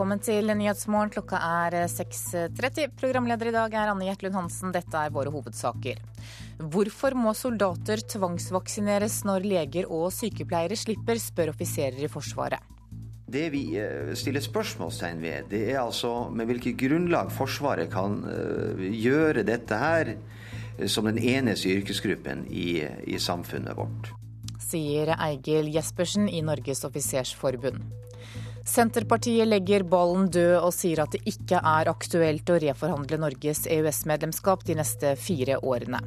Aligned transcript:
Velkommen 0.00 0.22
til 0.24 0.48
Nyhetsmorgen. 0.56 1.10
Klokka 1.12 1.36
er 1.44 1.74
6.30. 1.92 2.86
Programleder 2.96 3.50
i 3.50 3.52
dag 3.52 3.74
er 3.76 3.90
Anne 3.92 4.06
Gjertlund 4.06 4.38
Hansen. 4.38 4.70
Dette 4.72 4.96
er 4.96 5.12
våre 5.12 5.28
hovedsaker. 5.28 6.00
Hvorfor 6.72 7.12
må 7.20 7.34
soldater 7.36 8.00
tvangsvaksineres 8.08 9.18
når 9.28 9.44
leger 9.44 9.92
og 9.92 10.06
sykepleiere 10.16 10.80
slipper, 10.80 11.20
spør 11.20 11.52
offiserer 11.52 12.00
i 12.00 12.08
Forsvaret. 12.08 12.64
Det 13.28 13.44
vi 13.52 13.76
eh, 13.76 14.14
stiller 14.16 14.40
spørsmålstegn 14.40 15.20
ved, 15.20 15.52
det 15.52 15.66
er 15.74 15.82
altså 15.82 16.30
med 16.32 16.48
hvilket 16.48 16.80
grunnlag 16.80 17.28
Forsvaret 17.36 17.92
kan 17.92 18.22
eh, 18.24 18.86
gjøre 19.04 19.44
dette 19.44 19.84
her 19.84 20.14
eh, 20.16 20.88
som 20.88 21.12
den 21.12 21.20
eneste 21.20 21.76
yrkesgruppen 21.76 22.46
i, 22.48 22.86
i 23.04 23.20
samfunnet 23.20 23.76
vårt. 23.76 24.14
Sier 24.64 25.12
Eigil 25.18 25.68
Jespersen 25.76 26.24
i 26.24 26.40
Norges 26.40 26.86
offisersforbund. 26.88 27.84
Senterpartiet 28.66 29.48
legger 29.48 29.82
ballen 29.88 30.28
død 30.32 30.56
og 30.60 30.72
sier 30.76 31.02
at 31.02 31.14
det 31.14 31.22
ikke 31.28 31.58
er 31.58 31.90
aktuelt 31.90 32.50
å 32.52 32.58
reforhandle 32.60 33.18
Norges 33.22 33.64
EØS-medlemskap 33.70 34.64
de 34.68 34.76
neste 34.78 35.14
fire 35.20 35.58
årene. 35.64 36.02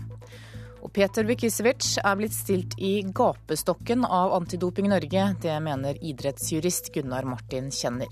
Og 0.83 0.91
Peter 0.93 1.25
Bukisevic 1.25 1.95
er 2.03 2.17
blitt 2.19 2.35
stilt 2.35 2.75
i 2.77 2.97
gapestokken 3.15 4.03
av 4.03 4.35
Antidoping 4.35 4.89
Norge. 4.91 5.29
Det 5.41 5.55
mener 5.63 5.99
idrettsjurist 6.03 6.91
Gunnar 6.93 7.27
Martin 7.27 7.71
Kjenner. 7.71 8.11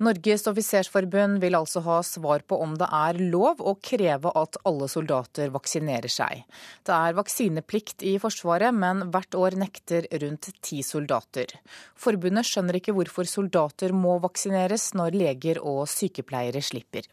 Norges 0.00 0.46
offisersforbund 0.48 1.42
vil 1.42 1.56
altså 1.58 1.82
ha 1.84 1.98
svar 2.06 2.40
på 2.48 2.56
om 2.64 2.72
det 2.80 2.86
er 2.88 3.18
lov 3.20 3.58
å 3.60 3.74
kreve 3.84 4.30
at 4.32 4.56
alle 4.64 4.86
soldater 4.88 5.52
vaksinerer 5.52 6.08
seg. 6.08 6.46
Det 6.88 6.94
er 6.96 7.18
vaksineplikt 7.18 8.00
i 8.08 8.14
Forsvaret, 8.22 8.72
men 8.72 9.10
hvert 9.12 9.36
år 9.36 9.58
nekter 9.60 10.08
rundt 10.22 10.48
ti 10.64 10.80
soldater. 10.86 11.52
Forbundet 12.00 12.48
skjønner 12.48 12.80
ikke 12.80 12.94
hvorfor 12.96 13.28
soldater 13.28 13.92
må 13.92 14.16
vaksineres 14.24 14.94
når 14.96 15.18
leger 15.20 15.60
og 15.60 15.84
sykepleiere 15.92 16.64
slipper. 16.64 17.04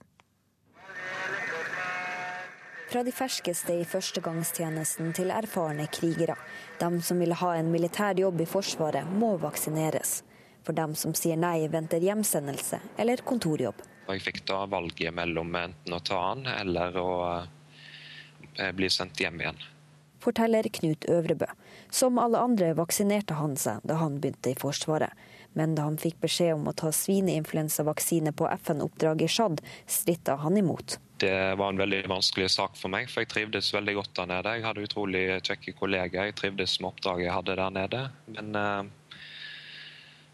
Fra 2.88 3.03
de 3.03 3.11
ferskeste 3.11 3.75
i 3.75 3.83
førstegangstjenesten 3.83 5.11
til 5.11 5.35
erfarne 5.35 5.89
krigere. 5.91 6.39
De 6.80 7.03
som 7.03 7.19
vil 7.19 7.35
ha 7.35 7.52
en 7.59 7.67
militær 7.73 8.15
jobb 8.15 8.45
i 8.45 8.47
Forsvaret, 8.47 9.11
må 9.11 9.35
vaksineres. 9.43 10.21
For 10.67 10.75
dem 10.75 10.97
som 10.99 11.13
sier 11.15 11.37
nei, 11.39 11.61
venter 11.71 12.03
hjemsendelse 12.03 12.81
eller 12.99 13.21
kontorjobb. 13.23 13.79
Jeg 14.11 14.19
fikk 14.25 14.41
da 14.49 14.65
valget 14.67 15.15
mellom 15.15 15.55
enten 15.55 15.95
å 15.95 15.99
ta 16.03 16.19
den 16.35 16.49
eller 16.51 16.97
å 16.99 17.11
eh, 18.59 18.73
bli 18.75 18.89
sendt 18.91 19.23
hjem 19.23 19.39
igjen. 19.45 19.61
Forteller 20.19 20.67
Knut 20.75 21.07
Øvrebø. 21.07 21.47
Som 21.89 22.19
alle 22.19 22.41
andre 22.43 22.73
vaksinerte 22.75 23.37
han 23.39 23.55
seg 23.55 23.79
da 23.87 24.01
han 24.01 24.19
begynte 24.19 24.51
i 24.51 24.59
Forsvaret. 24.59 25.15
Men 25.55 25.79
da 25.79 25.87
han 25.87 25.95
fikk 26.03 26.19
beskjed 26.27 26.57
om 26.57 26.67
å 26.67 26.75
ta 26.75 26.91
svineinfluensavaksine 26.91 28.35
på 28.35 28.52
FN-oppdrag 28.57 29.23
i 29.23 29.31
Tsjad, 29.31 29.63
stritta 29.87 30.35
han 30.43 30.59
imot. 30.59 30.99
Det 31.23 31.55
var 31.55 31.71
en 31.71 31.79
veldig 31.79 32.03
vanskelig 32.11 32.52
sak 32.59 32.75
for 32.75 32.91
meg, 32.91 33.07
for 33.07 33.23
jeg 33.23 33.31
trivdes 33.31 33.71
veldig 33.73 33.95
godt 34.02 34.15
der 34.19 34.33
nede. 34.35 34.59
Jeg 34.59 34.67
hadde 34.67 34.83
utrolig 34.91 35.25
kjekke 35.47 35.79
kolleger, 35.79 36.27
jeg 36.27 36.35
trivdes 36.43 36.75
med 36.81 36.91
oppdraget 36.91 37.29
jeg 37.29 37.37
hadde 37.39 37.61
der 37.63 37.77
nede. 37.79 38.07
Men 38.35 38.55
eh, 38.67 38.96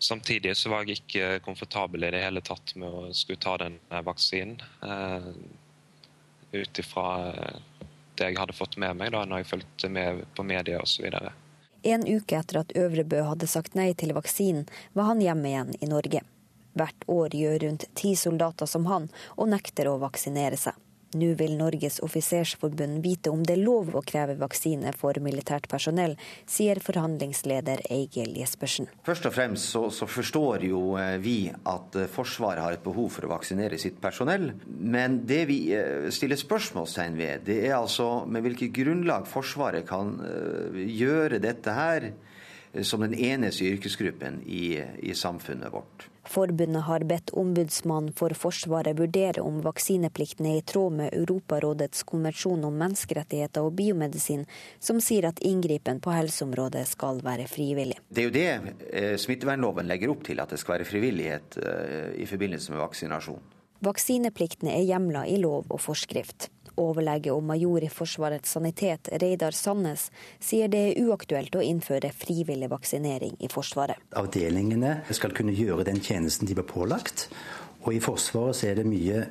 Samtidig 0.04 0.58
så 0.59 0.72
var 0.72 0.84
jeg 0.84 1.00
ikke 1.00 1.40
komfortabel 1.46 2.04
i 2.04 2.12
det 2.12 2.23
hele 2.26 2.42
tatt 2.44 2.73
med 2.76 2.92
å 2.92 3.06
skulle 3.16 3.40
ta 3.40 3.56
den 3.62 3.78
vaksinen. 4.04 4.58
Uh, 4.84 5.32
Ut 6.54 6.80
ifra 6.80 7.28
eh, 7.28 7.86
det 8.16 8.28
jeg 8.28 8.38
hadde 8.38 8.54
fått 8.54 8.76
med 8.78 8.94
meg 9.00 9.09
da 9.16 9.24
når 9.26 9.42
jeg 9.42 9.50
fulgte 9.50 9.90
med 9.90 10.20
på 10.38 10.44
media 10.46 10.84
osv. 10.84 11.08
En 11.81 12.06
uke 12.06 12.38
etter 12.38 12.59
at 12.62 12.75
Øvrebø 12.78 13.24
hadde 13.25 13.50
sagt 13.50 13.74
nei 13.74 13.90
til 13.97 14.14
vaksinen, 14.14 14.68
var 14.94 15.09
han 15.09 15.24
hjemme 15.24 15.50
igjen 15.50 15.74
i 15.81 15.90
Norge. 15.90 16.22
Hvert 16.78 17.08
år 17.09 17.34
gjør 17.34 17.58
rundt 17.66 17.88
ti 17.97 18.14
soldater 18.16 18.70
som 18.70 18.85
han, 18.85 19.09
og 19.34 19.50
nekter 19.50 19.90
å 19.90 19.97
vaksinere 20.03 20.59
seg. 20.62 20.78
Nå 21.18 21.34
vil 21.40 21.56
Norges 21.57 22.00
offisersforbund 22.03 23.01
vite 23.03 23.31
om 23.34 23.44
det 23.46 23.56
er 23.57 23.63
lov 23.63 23.91
å 23.96 24.01
kreve 24.06 24.35
vaksine 24.40 24.94
for 24.97 25.18
militært 25.24 25.68
personell, 25.72 26.16
sier 26.50 26.81
forhandlingsleder 26.84 27.84
Eigil 27.94 28.35
Jespersen. 28.40 28.90
Først 29.06 29.28
og 29.29 29.35
fremst 29.35 29.69
så, 29.73 29.85
så, 29.94 30.07
forstår 30.09 30.66
jo 30.68 30.81
eh, 31.00 31.18
vi 31.23 31.38
at 31.50 31.97
eh, 32.00 32.09
Forsvaret 32.12 32.63
har 32.63 32.78
et 32.78 32.85
behov 32.85 33.12
for 33.16 33.28
å 33.28 33.34
vaksinere 33.34 33.79
sitt 33.81 34.00
personell. 34.03 34.52
Men 34.68 35.22
det 35.29 35.44
vi 35.50 35.59
eh, 35.75 36.09
stiller 36.13 36.40
spørsmålstegn 36.40 37.19
ved, 37.19 37.46
det 37.50 37.59
er 37.68 37.78
altså 37.78 38.23
med 38.25 38.46
hvilket 38.46 38.73
grunnlag 38.75 39.28
Forsvaret 39.29 39.85
kan 39.88 40.16
gjøre 40.73 41.40
dette 41.41 41.73
her 41.73 42.09
som 42.85 43.03
den 43.03 43.13
eneste 43.13 43.68
yrkesgruppen 43.69 44.41
i, 44.50 44.79
i 45.06 45.13
samfunnet 45.18 45.73
vårt. 45.73 46.07
Forbundet 46.23 46.84
har 46.88 47.03
bedt 47.03 47.34
ombudsmannen 47.35 48.13
for 48.16 48.34
Forsvaret 48.38 48.95
vurdere 49.00 49.44
om 49.44 49.59
vaksineplikten 49.66 50.47
er 50.47 50.61
i 50.61 50.66
tråd 50.66 50.95
med 51.01 51.16
Europarådets 51.17 52.06
konvensjon 52.07 52.63
om 52.63 52.78
menneskerettigheter 52.79 53.67
og 53.67 53.75
biomedisin, 53.79 54.45
som 54.79 55.01
sier 55.03 55.28
at 55.29 55.41
inngripen 55.44 56.00
på 56.03 56.13
helseområdet 56.16 56.85
skal 56.88 57.19
være 57.25 57.50
frivillig. 57.51 58.00
Det 58.07 58.23
er 58.23 58.29
jo 58.29 58.35
det 58.38 58.47
eh, 58.94 59.16
smittevernloven 59.19 59.89
legger 59.89 60.13
opp 60.13 60.23
til, 60.23 60.39
at 60.39 60.56
det 60.56 60.61
skal 60.63 60.78
være 60.78 60.88
frivillighet 60.88 61.59
eh, 61.59 62.09
i 62.23 62.29
forbindelse 62.29 62.72
med 62.72 62.84
vaksinasjon. 62.85 63.44
Vaksinepliktene 63.84 64.78
er 64.78 64.88
hjemla 64.88 65.25
i 65.28 65.35
lov 65.44 65.67
og 65.67 65.81
forskrift. 65.84 66.47
Overlege 66.81 67.34
og 67.34 67.44
major 67.45 67.84
i 67.85 67.89
Forsvarets 67.91 68.56
sanitet, 68.56 69.11
Reidar 69.22 69.53
Sandnes, 69.53 70.07
sier 70.41 70.72
det 70.72 70.84
er 70.89 71.01
uaktuelt 71.06 71.56
å 71.56 71.63
innføre 71.63 72.09
frivillig 72.16 72.69
vaksinering 72.72 73.35
i 73.44 73.50
Forsvaret. 73.51 74.00
Avdelingene 74.17 75.01
skal 75.13 75.35
kunne 75.38 75.53
gjøre 75.53 75.85
den 75.89 76.01
tjenesten 76.01 76.50
de 76.50 76.57
blir 76.57 76.69
pålagt. 76.69 77.28
Og 77.84 77.94
i 77.94 78.01
Forsvaret 78.03 78.57
så 78.57 78.72
er 78.72 78.79
det 78.79 78.88
mye 78.89 79.25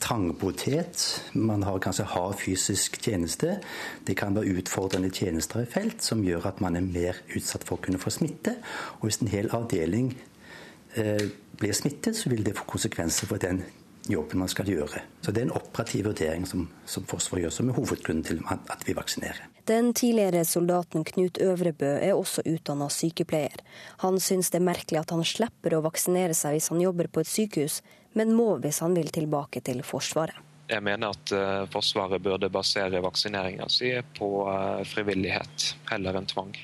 trangboddhet. 0.00 1.04
Man 1.34 1.64
har 1.66 1.80
kanskje 1.82 2.06
hard 2.12 2.36
fysisk 2.40 3.00
tjeneste. 3.02 3.58
Det 4.06 4.16
kan 4.16 4.36
være 4.36 4.60
utfordrende 4.60 5.10
tjenester 5.10 5.64
i 5.64 5.70
felt 5.70 6.04
som 6.04 6.24
gjør 6.24 6.50
at 6.52 6.60
man 6.64 6.76
er 6.76 6.84
mer 6.84 7.20
utsatt 7.34 7.64
for 7.66 7.78
å 7.78 7.84
kunne 7.84 8.00
få 8.00 8.12
smitte. 8.14 8.58
Og 9.00 9.08
hvis 9.08 9.20
en 9.22 9.32
hel 9.32 9.50
avdeling 9.56 10.12
eh, 10.96 11.26
blir 11.56 11.76
smittet, 11.76 12.16
så 12.16 12.30
vil 12.32 12.44
det 12.46 12.56
få 12.58 12.68
konsekvenser 12.68 13.28
for 13.30 13.42
den 13.42 13.64
jobben 14.12 14.40
man 14.42 14.48
skal 14.48 14.68
gjøre. 14.70 15.02
Så 15.20 15.32
Det 15.32 15.42
er 15.42 15.48
en 15.48 15.58
operativ 15.58 16.06
vurdering 16.06 16.46
som, 16.46 16.68
som 16.84 17.04
Forsvaret 17.04 17.46
gjør, 17.46 17.54
som 17.58 17.68
er 17.70 17.78
hovedgrunnen 17.78 18.24
til 18.24 18.40
at 18.50 18.86
vi 18.86 18.94
vaksinerer. 18.96 19.44
Den 19.66 19.92
tidligere 19.94 20.44
soldaten 20.44 21.04
Knut 21.04 21.38
Øvrebø 21.42 21.98
er 21.98 22.14
også 22.14 22.44
utdanna 22.46 22.86
sykepleier. 22.92 23.64
Han 24.04 24.20
syns 24.22 24.50
det 24.50 24.60
er 24.60 24.68
merkelig 24.68 25.00
at 25.00 25.10
han 25.10 25.24
slipper 25.26 25.74
å 25.74 25.82
vaksinere 25.82 26.36
seg 26.38 26.54
hvis 26.54 26.70
han 26.70 26.84
jobber 26.84 27.10
på 27.10 27.24
et 27.24 27.30
sykehus, 27.30 27.80
men 28.14 28.34
må 28.36 28.52
hvis 28.62 28.78
han 28.84 28.94
vil 28.94 29.10
tilbake 29.10 29.64
til 29.66 29.82
Forsvaret. 29.82 30.38
Jeg 30.70 30.82
mener 30.82 31.14
at 31.14 31.34
uh, 31.34 31.66
Forsvaret 31.70 32.22
burde 32.22 32.50
basere 32.50 33.02
vaksineringa 33.02 33.68
si 33.70 33.92
på 34.18 34.30
uh, 34.46 34.82
frivillighet 34.86 35.68
heller 35.90 36.18
enn 36.18 36.30
tvang. 36.30 36.54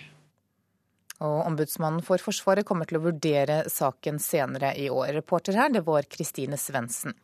Og 1.22 1.36
Ombudsmannen 1.46 2.02
for 2.02 2.22
Forsvaret 2.22 2.66
kommer 2.66 2.88
til 2.88 2.98
å 2.98 3.04
vurdere 3.04 3.62
saken 3.70 4.18
senere 4.22 4.72
i 4.78 4.88
år. 4.90 5.12
Reporter 5.20 5.58
her, 5.58 5.70
det 5.70 5.84
var 5.86 6.08
Kristine 6.10 6.58
Svendsen. 6.58 7.14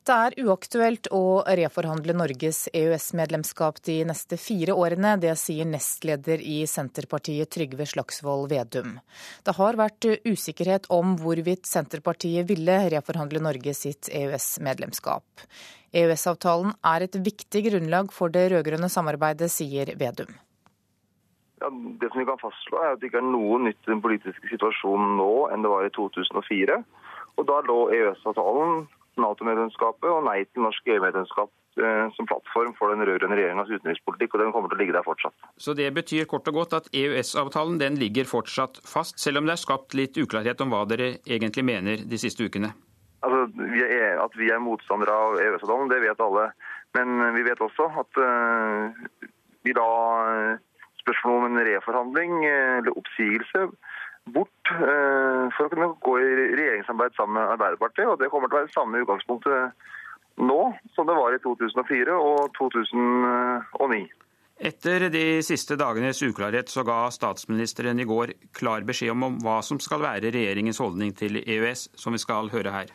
Det 0.00 0.14
er 0.16 0.34
uaktuelt 0.42 1.10
å 1.12 1.42
reforhandle 1.44 2.14
Norges 2.16 2.64
EØS-medlemskap 2.72 3.82
de 3.84 3.98
neste 4.08 4.38
fire 4.40 4.72
årene. 4.72 5.12
Det 5.20 5.34
sier 5.38 5.68
nestleder 5.68 6.40
i 6.40 6.62
Senterpartiet 6.66 7.52
Trygve 7.52 7.84
Slagsvold 7.86 8.48
Vedum. 8.50 8.96
Det 9.44 9.54
har 9.58 9.76
vært 9.78 10.08
usikkerhet 10.24 10.88
om 10.90 11.18
hvorvidt 11.20 11.68
Senterpartiet 11.68 12.48
ville 12.48 12.78
reforhandle 12.96 13.44
Norge 13.44 13.74
sitt 13.76 14.08
EØS-medlemskap. 14.08 15.44
EØS-avtalen 15.92 16.72
er 16.86 17.04
et 17.04 17.18
viktig 17.20 17.66
grunnlag 17.68 18.14
for 18.14 18.32
det 18.32 18.48
rød-grønne 18.54 18.88
samarbeidet, 18.88 19.50
sier 19.52 19.92
Vedum. 20.00 20.32
Ja, 21.60 21.68
det 21.70 22.08
som 22.08 22.22
vi 22.22 22.26
kan 22.26 22.40
fastslå 22.40 22.80
er 22.80 22.94
at 22.94 23.02
det 23.02 23.10
ikke 23.10 23.20
er 23.20 23.28
noe 23.30 23.58
nytt 23.66 23.84
i 23.84 23.92
den 23.92 24.00
politiske 24.00 24.48
situasjonen 24.48 25.18
nå 25.20 25.32
enn 25.52 25.66
det 25.66 25.70
var 25.70 25.84
i 25.84 25.92
2004. 25.92 26.80
Og 27.36 27.46
Da 27.46 27.60
lå 27.68 27.82
EØS-avtalen 27.92 28.88
Nato-medlemskapet 29.22 30.08
og 30.10 30.26
nei 30.26 30.42
til 30.48 30.64
norsk 30.64 30.90
EU-medlemskap 30.94 31.50
eh, 31.82 32.06
som 32.16 32.28
plattform 32.28 32.74
for 32.78 32.92
den 32.92 33.04
rød-grønne 33.06 33.38
regjeringas 33.38 33.72
utenrikspolitikk, 33.72 34.34
og 34.34 34.44
den 34.44 34.52
kommer 34.54 34.72
til 34.72 34.78
å 34.78 34.82
ligge 34.82 34.96
der 34.96 35.06
fortsatt. 35.06 35.48
Så 35.60 35.74
det 35.78 35.88
betyr 35.96 36.28
kort 36.30 36.48
og 36.50 36.60
godt 36.60 36.76
at 36.80 36.88
EØS-avtalen 36.96 37.80
den 37.82 37.98
ligger 38.00 38.28
fortsatt 38.28 38.82
fast, 38.88 39.20
selv 39.22 39.42
om 39.42 39.48
det 39.48 39.56
er 39.56 39.64
skapt 39.64 39.96
litt 39.98 40.18
uklarhet 40.20 40.62
om 40.64 40.74
hva 40.74 40.84
dere 40.90 41.12
egentlig 41.26 41.66
mener 41.68 42.06
de 42.06 42.20
siste 42.20 42.46
ukene? 42.46 42.72
Altså, 43.20 43.44
vi 43.60 43.84
er, 43.84 44.16
At 44.20 44.36
vi 44.36 44.48
er 44.48 44.62
motstandere 44.64 45.12
av 45.12 45.38
EØS-avtalen, 45.40 45.92
det 45.92 46.02
vet 46.06 46.24
alle. 46.24 46.50
Men 46.96 47.20
vi 47.36 47.44
vet 47.46 47.60
også 47.62 47.86
at 48.00 48.18
uh, 48.18 49.28
vi 49.62 49.74
da 49.76 49.90
spørsmålet 51.02 51.38
om 51.38 51.46
en 51.50 51.66
reforhandling 51.68 52.32
eller 52.48 52.96
oppsigelse 52.98 53.68
bort 54.28 54.72
eh, 54.74 55.46
for 55.56 55.66
å 55.66 55.72
kunne 55.72 55.90
gå 56.04 56.16
i 56.20 56.30
regjeringssamarbeid 56.58 57.16
sammen 57.16 57.38
med 57.38 57.54
Arbeiderpartiet. 57.56 58.08
og 58.08 58.18
Det 58.20 58.30
kommer 58.32 58.50
til 58.50 58.58
å 58.58 58.62
være 58.62 58.74
samme 58.74 59.02
utgangspunktet 59.04 59.88
nå 60.40 60.60
som 60.94 61.08
det 61.08 61.16
var 61.18 61.34
i 61.36 61.42
2004 61.42 62.16
og 62.16 62.50
2009. 62.56 64.06
Etter 64.60 65.06
de 65.08 65.24
siste 65.44 65.76
dagenes 65.80 66.20
uklarhet 66.22 66.68
så 66.68 66.84
ga 66.84 67.06
statsministeren 67.12 68.00
i 68.00 68.08
går 68.08 68.34
klar 68.56 68.84
beskjed 68.84 69.14
om 69.14 69.38
hva 69.40 69.60
som 69.64 69.80
skal 69.80 70.02
være 70.04 70.32
regjeringens 70.34 70.80
holdning 70.84 71.14
til 71.16 71.40
EØS, 71.40 71.88
som 71.96 72.12
vi 72.12 72.20
skal 72.20 72.52
høre 72.52 72.74
her. 72.74 72.92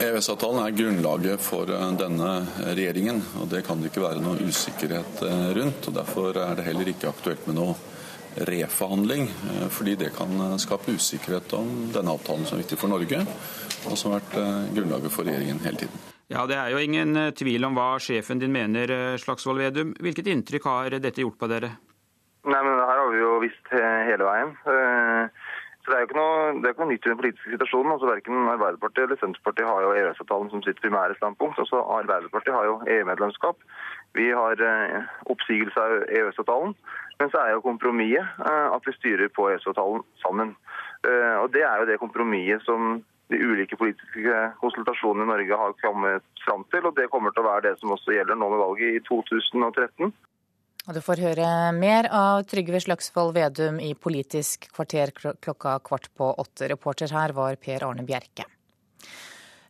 EØS-avtalen 0.00 0.62
er 0.62 0.76
grunnlaget 0.76 1.42
for 1.44 1.68
eh, 1.68 1.88
denne 2.00 2.30
regjeringen, 2.64 3.20
og 3.42 3.50
det 3.52 3.64
kan 3.66 3.82
det 3.82 3.90
ikke 3.90 4.06
være 4.06 4.22
noe 4.24 4.48
usikkerhet 4.48 5.24
eh, 5.28 5.48
rundt. 5.58 5.88
og 5.88 5.96
Derfor 5.98 6.38
er 6.40 6.56
det 6.56 6.66
heller 6.70 6.88
ikke 6.88 7.10
aktuelt 7.12 7.44
med 7.50 7.58
noe 7.60 7.76
reforhandling, 8.36 9.28
eh, 9.28 9.68
fordi 9.68 9.96
det 9.98 10.12
kan 10.16 10.58
skape 10.58 10.94
usikkerhet 10.96 11.52
om 11.58 11.68
denne 11.92 12.14
avtalen 12.14 12.46
som 12.46 12.58
er 12.58 12.64
viktig 12.64 12.78
for 12.80 12.92
Norge, 12.92 13.20
og 13.86 13.98
som 13.98 14.12
har 14.12 14.20
vært 14.20 14.74
grunnlaget 14.74 15.14
for 15.14 15.28
regjeringen 15.28 15.62
hele 15.64 15.84
tiden. 15.84 16.08
Ja, 16.32 16.46
Det 16.46 16.56
er 16.56 16.70
jo 16.70 16.78
ingen 16.78 17.32
tvil 17.36 17.64
om 17.64 17.74
hva 17.76 17.98
sjefen 18.00 18.38
din 18.40 18.52
mener, 18.52 19.18
Slagsvold 19.18 19.58
Vedum. 19.58 19.94
Hvilket 20.00 20.30
inntrykk 20.32 20.64
har 20.64 20.90
dette 20.96 21.20
gjort 21.20 21.36
på 21.36 21.48
dere? 21.48 21.76
Nei, 22.44 22.62
men 22.62 22.78
Her 22.78 22.98
har 23.02 23.10
vi 23.12 23.18
jo 23.18 23.40
visst 23.42 23.68
hele 23.70 24.24
veien. 24.24 24.56
Så 25.82 25.90
Det 25.90 25.96
er 25.96 26.02
jo 26.04 26.06
ikke 26.06 26.20
noe, 26.20 26.42
det 26.62 26.68
er 26.68 26.74
ikke 26.76 26.84
noe 26.84 26.92
nytt 26.92 27.06
i 27.06 27.10
den 27.10 27.18
politiske 27.18 27.52
situasjonen. 27.56 27.92
altså 27.92 28.06
Verken 28.06 28.50
Arbeiderpartiet 28.52 29.04
eller 29.04 29.18
Senterpartiet 29.18 29.66
har 29.66 29.80
jo 29.82 29.94
EØS-avtalen 29.98 30.50
som 30.52 30.62
sitt 30.62 30.78
primære 30.78 31.16
standpunkt. 31.18 31.58
Altså 31.58 31.80
Arbeiderpartiet 31.98 32.54
har 32.54 32.68
jo 32.68 32.76
EU-medlemskap. 32.86 33.58
Vi 34.18 34.28
har 34.32 34.60
eh, 34.60 35.02
oppsigelse 35.32 35.80
av 35.80 36.02
EØS-avtalen. 36.08 36.74
Men 37.18 37.30
så 37.30 37.38
er 37.42 37.54
jo 37.54 37.64
kompromisset 37.64 38.42
eh, 38.44 38.68
at 38.74 38.88
vi 38.88 38.96
styrer 38.96 39.32
på 39.32 39.48
EØS-avtalen 39.52 40.04
sammen. 40.24 40.54
Eh, 41.06 41.36
og 41.42 41.52
Det 41.54 41.64
er 41.64 41.80
jo 41.80 41.88
det 41.88 42.00
kompromisset 42.02 42.64
som 42.66 43.00
de 43.32 43.38
ulike 43.40 43.78
politiske 43.80 44.40
konsultasjonene 44.60 45.24
i 45.24 45.30
Norge 45.30 45.60
har 45.62 45.78
kommet 45.80 46.26
fram 46.44 46.66
til. 46.72 46.84
og 46.86 46.96
Det 46.96 47.08
kommer 47.12 47.32
til 47.32 47.44
å 47.44 47.48
være 47.48 47.70
det 47.70 47.78
som 47.80 47.94
også 47.94 48.16
gjelder 48.16 48.36
nå 48.36 48.50
med 48.52 48.60
valget 48.60 48.98
i 48.98 49.04
2013. 49.08 50.12
Og 50.82 50.96
du 50.96 51.00
får 51.04 51.22
høre 51.22 51.48
mer 51.78 52.08
av 52.10 52.42
Trygve 52.50 52.80
Slagsvold 52.82 53.36
Vedum 53.36 53.78
i 53.78 53.92
Politisk 53.94 54.66
kvarter 54.74 55.14
klokka 55.14 55.78
kvart 55.86 56.10
på 56.18 56.32
åtte. 56.42 56.66
Reporter 56.72 57.14
her 57.14 57.32
var 57.36 57.56
Per 57.62 57.86
Arne 57.86 58.02
Bjerke. 58.04 58.48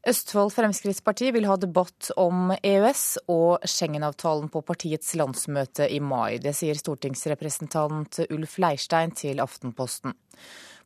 Østfold 0.03 0.51
Fremskrittsparti 0.51 1.29
vil 1.31 1.45
ha 1.47 1.55
debatt 1.63 2.09
om 2.19 2.51
EØS 2.57 3.05
og 3.31 3.63
Schengen-avtalen 3.71 4.49
på 4.51 4.65
partiets 4.67 5.13
landsmøte 5.15 5.87
i 5.87 6.01
mai. 6.03 6.41
Det 6.43 6.51
sier 6.59 6.75
stortingsrepresentant 6.75 8.19
Ulf 8.27 8.57
Leirstein 8.59 9.15
til 9.15 9.39
Aftenposten. 9.45 10.17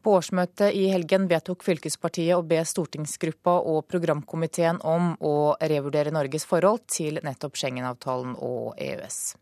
På 0.05 0.19
årsmøtet 0.19 0.77
i 0.77 0.91
helgen 0.93 1.25
vedtok 1.33 1.65
fylkespartiet 1.65 2.37
å 2.37 2.45
be 2.45 2.61
stortingsgruppa 2.61 3.57
og 3.73 3.89
programkomiteen 3.89 4.83
om 4.85 5.15
å 5.25 5.57
revurdere 5.65 6.13
Norges 6.13 6.45
forhold 6.45 6.85
til 6.93 7.17
nettopp 7.25 7.57
Schengen-avtalen 7.57 8.37
og 8.37 8.77
EØS. 8.77 9.33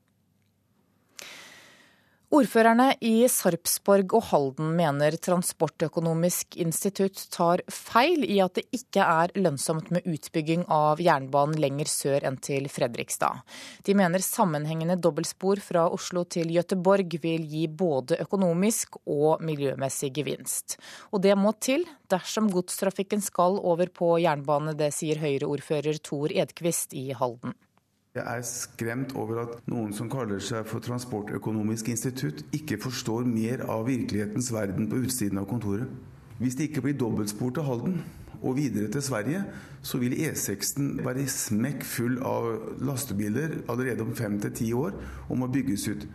Ordførerne 2.35 2.89
i 3.07 3.29
Sarpsborg 3.31 4.11
og 4.17 4.25
Halden 4.33 4.73
mener 4.75 5.15
Transportøkonomisk 5.23 6.57
institutt 6.59 7.21
tar 7.31 7.61
feil 7.71 8.25
i 8.27 8.41
at 8.43 8.57
det 8.59 8.65
ikke 8.75 9.05
er 9.07 9.31
lønnsomt 9.39 9.93
med 9.95 10.09
utbygging 10.11 10.65
av 10.73 10.99
jernbanen 11.05 11.61
lenger 11.63 11.87
sør 11.93 12.27
enn 12.27 12.41
til 12.43 12.67
Fredrikstad. 12.73 13.45
De 13.87 13.95
mener 13.95 14.25
sammenhengende 14.25 14.97
dobbeltspor 14.99 15.63
fra 15.63 15.85
Oslo 15.95 16.25
til 16.27 16.51
Gøteborg 16.57 17.15
vil 17.23 17.45
gi 17.53 17.69
både 17.71 18.19
økonomisk 18.25 18.99
og 19.05 19.45
miljømessig 19.47 20.11
gevinst. 20.17 20.81
Og 21.15 21.23
det 21.23 21.37
må 21.39 21.55
til 21.63 21.87
dersom 22.11 22.51
godstrafikken 22.51 23.23
skal 23.23 23.61
over 23.63 23.95
på 23.95 24.17
jernbane, 24.25 24.75
det 24.75 24.91
sier 24.97 25.23
Høyre-ordfører 25.23 26.03
Tor 26.03 26.35
Edquist 26.35 26.99
i 26.99 27.13
Halden. 27.15 27.55
Jeg 28.15 28.37
er 28.39 28.45
skremt 28.47 29.11
over 29.19 29.41
at 29.43 29.55
noen 29.67 29.89
som 29.91 30.07
kaller 30.07 30.39
seg 30.39 30.69
for 30.71 30.79
Transportøkonomisk 30.79 31.89
institutt, 31.91 32.45
ikke 32.55 32.77
forstår 32.85 33.25
mer 33.27 33.65
av 33.67 33.89
virkelighetens 33.89 34.53
verden 34.55 34.87
på 34.87 35.01
utsiden 35.03 35.41
av 35.41 35.49
kontoret. 35.51 35.91
Hvis 36.39 36.55
det 36.55 36.69
ikke 36.69 36.85
blir 36.85 36.95
dobbeltspor 37.01 37.51
til 37.57 37.67
Halden 37.67 37.97
og 38.37 38.55
videre 38.61 38.87
til 38.95 39.03
Sverige, 39.03 39.41
så 39.83 39.99
vil 39.99 40.15
E6-en 40.15 41.01
være 41.03 41.27
smekk 41.27 41.83
full 41.83 42.21
av 42.23 42.47
lastebiler 42.87 43.65
allerede 43.67 44.07
om 44.07 44.15
fem 44.15 44.39
til 44.45 44.55
ti 44.61 44.71
år 44.79 44.95
og 45.27 45.41
må 45.41 45.51
bygges 45.51 45.89
ut. 45.91 46.07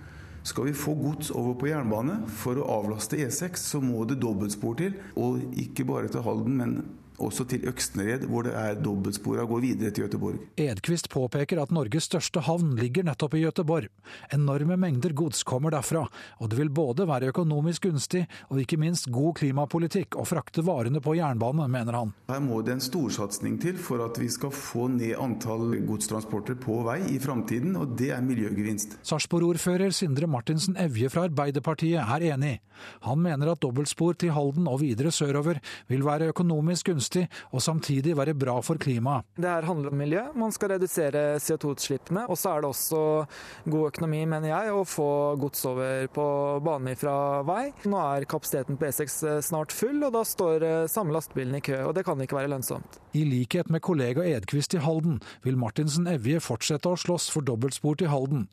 Skal 0.48 0.70
vi 0.70 0.80
få 0.80 0.96
gods 0.96 1.34
over 1.36 1.60
på 1.60 1.68
jernbane 1.68 2.22
for 2.32 2.64
å 2.64 2.70
avlaste 2.80 3.20
E6, 3.26 3.60
så 3.60 3.84
må 3.84 4.08
det 4.08 4.22
dobbeltspor 4.24 4.80
til. 4.80 4.96
Og 5.20 5.44
ikke 5.52 5.84
bare 5.92 6.08
til 6.08 6.24
Halden, 6.24 6.56
men 6.64 6.80
også 7.24 7.46
til 7.50 7.68
Øksnered, 7.70 8.26
hvor 8.30 8.46
det 8.48 8.54
er 8.58 8.80
dobbeltspor 8.80 9.42
og 9.44 9.54
går 9.54 9.64
videre 9.64 9.92
til 9.92 10.06
Gøteborg. 10.06 10.40
Edquist 10.60 11.10
påpeker 11.12 11.62
at 11.62 11.74
Norges 11.76 12.08
største 12.10 12.44
havn 12.46 12.76
ligger 12.80 13.06
nettopp 13.08 13.36
i 13.38 13.44
Gøteborg. 13.44 13.90
Enorme 14.34 14.78
mengder 14.80 15.14
gods 15.18 15.44
kommer 15.48 15.74
derfra, 15.76 16.06
og 16.40 16.50
det 16.52 16.60
vil 16.60 16.72
både 16.74 17.08
være 17.10 17.32
økonomisk 17.34 17.90
gunstig 17.90 18.26
og 18.50 18.62
ikke 18.64 18.80
minst 18.82 19.10
god 19.14 19.36
klimapolitikk 19.42 20.18
å 20.20 20.26
frakte 20.28 20.64
varene 20.66 21.02
på 21.04 21.18
jernbane, 21.20 21.68
mener 21.72 22.00
han. 22.00 22.16
Her 22.32 22.42
må 22.46 22.62
det 22.66 22.78
en 22.78 22.84
storsatsing 22.84 23.60
til 23.62 23.78
for 23.82 24.06
at 24.06 24.20
vi 24.22 24.30
skal 24.32 24.54
få 24.56 24.88
ned 24.94 25.18
antall 25.20 25.76
godstransporter 25.88 26.58
på 26.60 26.82
vei 26.88 27.00
i 27.14 27.20
framtiden, 27.22 27.76
og 27.80 27.98
det 28.00 28.14
er 28.16 28.26
miljøgevinst. 28.26 29.00
Sarpsborg-ordfører 29.08 29.94
Sindre 29.96 30.30
Martinsen 30.32 30.80
Evje 30.80 31.12
fra 31.12 31.28
Arbeiderpartiet 31.30 32.00
er 32.02 32.30
enig. 32.34 32.56
Han 33.04 33.20
mener 33.20 33.52
at 33.52 33.60
dobbeltspor 33.60 34.16
til 34.16 34.32
Halden 34.32 34.70
og 34.72 34.80
videre 34.80 35.12
sørover 35.12 35.60
vil 35.90 36.06
være 36.06 36.30
økonomisk 36.32 36.88
gunstig 36.94 37.09
gunstig 37.10 37.28
og 37.52 37.62
samtidig 37.62 38.16
være 38.18 38.34
bra 38.38 38.60
for 38.62 38.78
klimaet. 38.78 39.26
Det 39.36 39.50
her 39.50 39.66
handler 39.66 39.92
om 39.92 39.98
miljø. 39.98 40.24
Man 40.36 40.52
skal 40.52 40.76
redusere 40.76 41.40
CO2-utslippene. 41.40 42.28
Og 42.30 42.38
så 42.38 42.54
er 42.54 42.62
det 42.62 42.70
også 42.70 43.26
god 43.66 43.88
økonomi, 43.90 44.26
mener 44.26 44.50
jeg, 44.50 44.72
å 44.74 44.84
få 44.86 45.36
gods 45.40 45.66
over 45.66 46.08
på 46.14 46.26
bane 46.64 46.96
fra 46.96 47.42
vei. 47.44 47.72
Nå 47.86 48.00
er 48.00 48.28
kapasiteten 48.30 48.78
på 48.78 48.90
E6 48.90 49.18
eh, 49.28 49.40
snart 49.42 49.74
full, 49.74 50.04
og 50.04 50.14
da 50.14 50.24
står 50.24 50.66
eh, 50.66 50.88
samme 50.90 51.14
lastebilen 51.16 51.58
i 51.58 51.62
kø. 51.62 51.82
og 51.88 51.96
Det 51.96 52.06
kan 52.06 52.20
ikke 52.22 52.38
være 52.38 52.52
lønnsomt. 52.54 53.00
I 53.18 53.26
likhet 53.26 53.70
med 53.70 53.82
kollega 53.82 54.26
Edquist 54.26 54.76
i 54.78 54.84
Halden 54.84 55.20
vil 55.46 55.58
Martinsen 55.58 56.08
Evje 56.10 56.42
fortsette 56.44 56.92
å 56.92 57.00
slåss 57.00 57.30
for 57.34 57.46
dobbeltspor 57.46 57.98
til 58.00 58.12
Halden, 58.12 58.46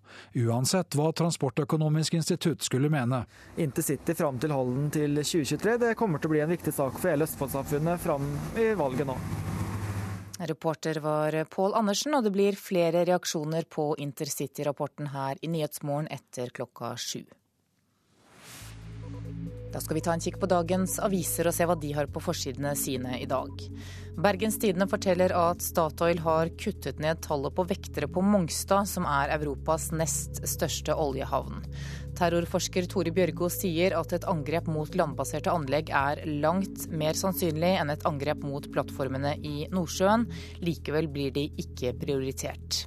uansett 0.47 0.97
hva 0.97 1.11
Transportøkonomisk 1.17 2.17
institutt 2.17 2.65
skulle 2.65 2.89
mene. 2.93 3.25
Intercity 3.61 4.17
fram 4.17 4.41
til 4.41 4.55
Halden 4.57 4.89
til 4.95 5.21
2023 5.21 5.77
det 5.83 5.95
kommer 6.01 6.23
til 6.23 6.31
å 6.31 6.35
bli 6.35 6.45
en 6.45 6.55
viktig 6.55 6.73
sak 6.73 6.97
for 6.97 7.13
hele 7.13 7.27
Østfoldsamfunnet 7.29 8.01
fram 8.01 8.25
i 8.57 8.71
valget 8.79 9.07
nå. 9.09 9.17
Reporter 10.39 11.01
var 11.01 11.45
Pål 11.49 11.75
Andersen, 11.75 12.15
og 12.15 12.27
det 12.27 12.33
blir 12.35 12.59
flere 12.61 13.07
reaksjoner 13.09 13.65
på 13.73 13.95
intercity-rapporten 14.05 15.09
her 15.15 15.41
i 15.41 15.49
Nyhetsmorgen 15.49 16.11
etter 16.13 16.53
klokka 16.53 16.93
sju. 17.01 17.25
Da 19.77 19.81
skal 19.85 19.99
vi 19.99 20.01
ta 20.01 20.15
en 20.17 20.23
kikk 20.25 20.39
på 20.41 20.49
dagens 20.49 20.95
aviser 21.05 21.51
og 21.51 21.53
se 21.53 21.67
hva 21.69 21.75
de 21.77 21.91
har 21.93 22.07
på 22.09 22.21
forsidene 22.25 22.71
sine 22.81 23.19
i 23.21 23.27
dag. 23.29 23.51
Bergens 24.17 24.57
Tidende 24.57 24.87
forteller 24.89 25.35
at 25.37 25.61
Statoil 25.61 26.23
har 26.25 26.49
kuttet 26.57 27.03
ned 27.05 27.21
tallet 27.27 27.53
på 27.53 27.67
vektere 27.69 28.09
på 28.09 28.23
Mongstad, 28.25 28.89
som 28.89 29.05
er 29.05 29.35
Europas 29.35 29.91
nest 29.93 30.41
største 30.49 30.97
oljehavn. 30.97 31.61
Terrorforsker 32.17 32.89
Tore 32.89 33.13
Bjørgo 33.13 33.51
sier 33.53 33.99
at 34.01 34.17
et 34.17 34.25
angrep 34.33 34.73
mot 34.73 34.97
landbaserte 34.97 35.53
anlegg 35.53 35.93
er 35.93 36.25
langt 36.41 36.89
mer 36.89 37.21
sannsynlig 37.21 37.75
enn 37.77 37.93
et 37.93 38.09
angrep 38.09 38.41
mot 38.49 38.65
plattformene 38.73 39.37
i 39.45 39.69
Nordsjøen. 39.77 40.25
Likevel 40.65 41.13
blir 41.13 41.37
de 41.37 41.51
ikke 41.61 41.93
prioritert. 42.01 42.87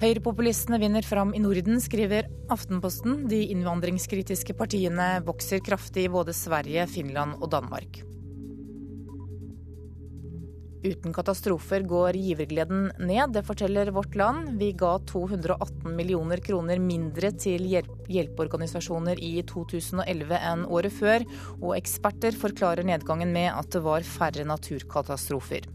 Høyrepopulistene 0.00 0.78
vinner 0.80 1.04
fram 1.04 1.34
i 1.36 1.40
Norden, 1.44 1.76
skriver 1.76 2.24
Aftenposten. 2.48 3.26
De 3.28 3.42
innvandringskritiske 3.52 4.54
partiene 4.56 5.18
vokser 5.26 5.60
kraftig 5.60 6.06
i 6.06 6.12
både 6.12 6.32
Sverige, 6.32 6.86
Finland 6.88 7.36
og 7.36 7.50
Danmark. 7.52 7.98
Uten 10.80 11.12
katastrofer 11.12 11.84
går 11.84 12.16
givergleden 12.16 12.86
ned, 12.96 13.34
det 13.34 13.42
forteller 13.44 13.90
Vårt 13.92 14.16
Land. 14.16 14.54
Vi 14.62 14.70
ga 14.72 14.94
218 15.10 15.92
millioner 15.92 16.40
kroner 16.40 16.80
mindre 16.80 17.34
til 17.36 17.68
hjelpeorganisasjoner 17.68 19.20
i 19.20 19.34
2011 19.50 20.40
enn 20.54 20.64
året 20.64 20.96
før, 20.96 21.28
og 21.58 21.76
eksperter 21.76 22.40
forklarer 22.40 22.88
nedgangen 22.88 23.36
med 23.36 23.52
at 23.52 23.68
det 23.76 23.84
var 23.84 24.08
færre 24.16 24.48
naturkatastrofer. 24.48 25.68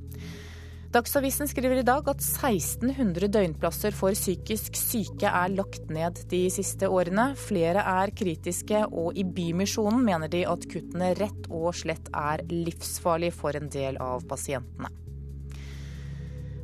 Dagsavisen 0.96 1.50
skriver 1.52 1.82
i 1.82 1.84
dag 1.84 2.06
at 2.08 2.22
1600 2.24 3.28
døgnplasser 3.28 3.92
for 3.92 4.16
psykisk 4.16 4.78
syke 4.80 5.28
er 5.28 5.52
lagt 5.52 5.90
ned 5.92 6.22
de 6.32 6.46
siste 6.54 6.88
årene. 6.88 7.34
Flere 7.36 7.84
er 7.84 8.14
kritiske, 8.16 8.86
og 8.88 9.20
i 9.20 9.26
Bymisjonen 9.28 10.06
mener 10.08 10.32
de 10.32 10.46
at 10.48 10.64
kuttene 10.72 11.12
rett 11.20 11.50
og 11.52 11.74
slett 11.76 12.08
er 12.16 12.46
livsfarlig 12.48 13.34
for 13.36 13.60
en 13.60 13.68
del 13.74 14.00
av 14.00 14.24
pasientene. 14.30 14.88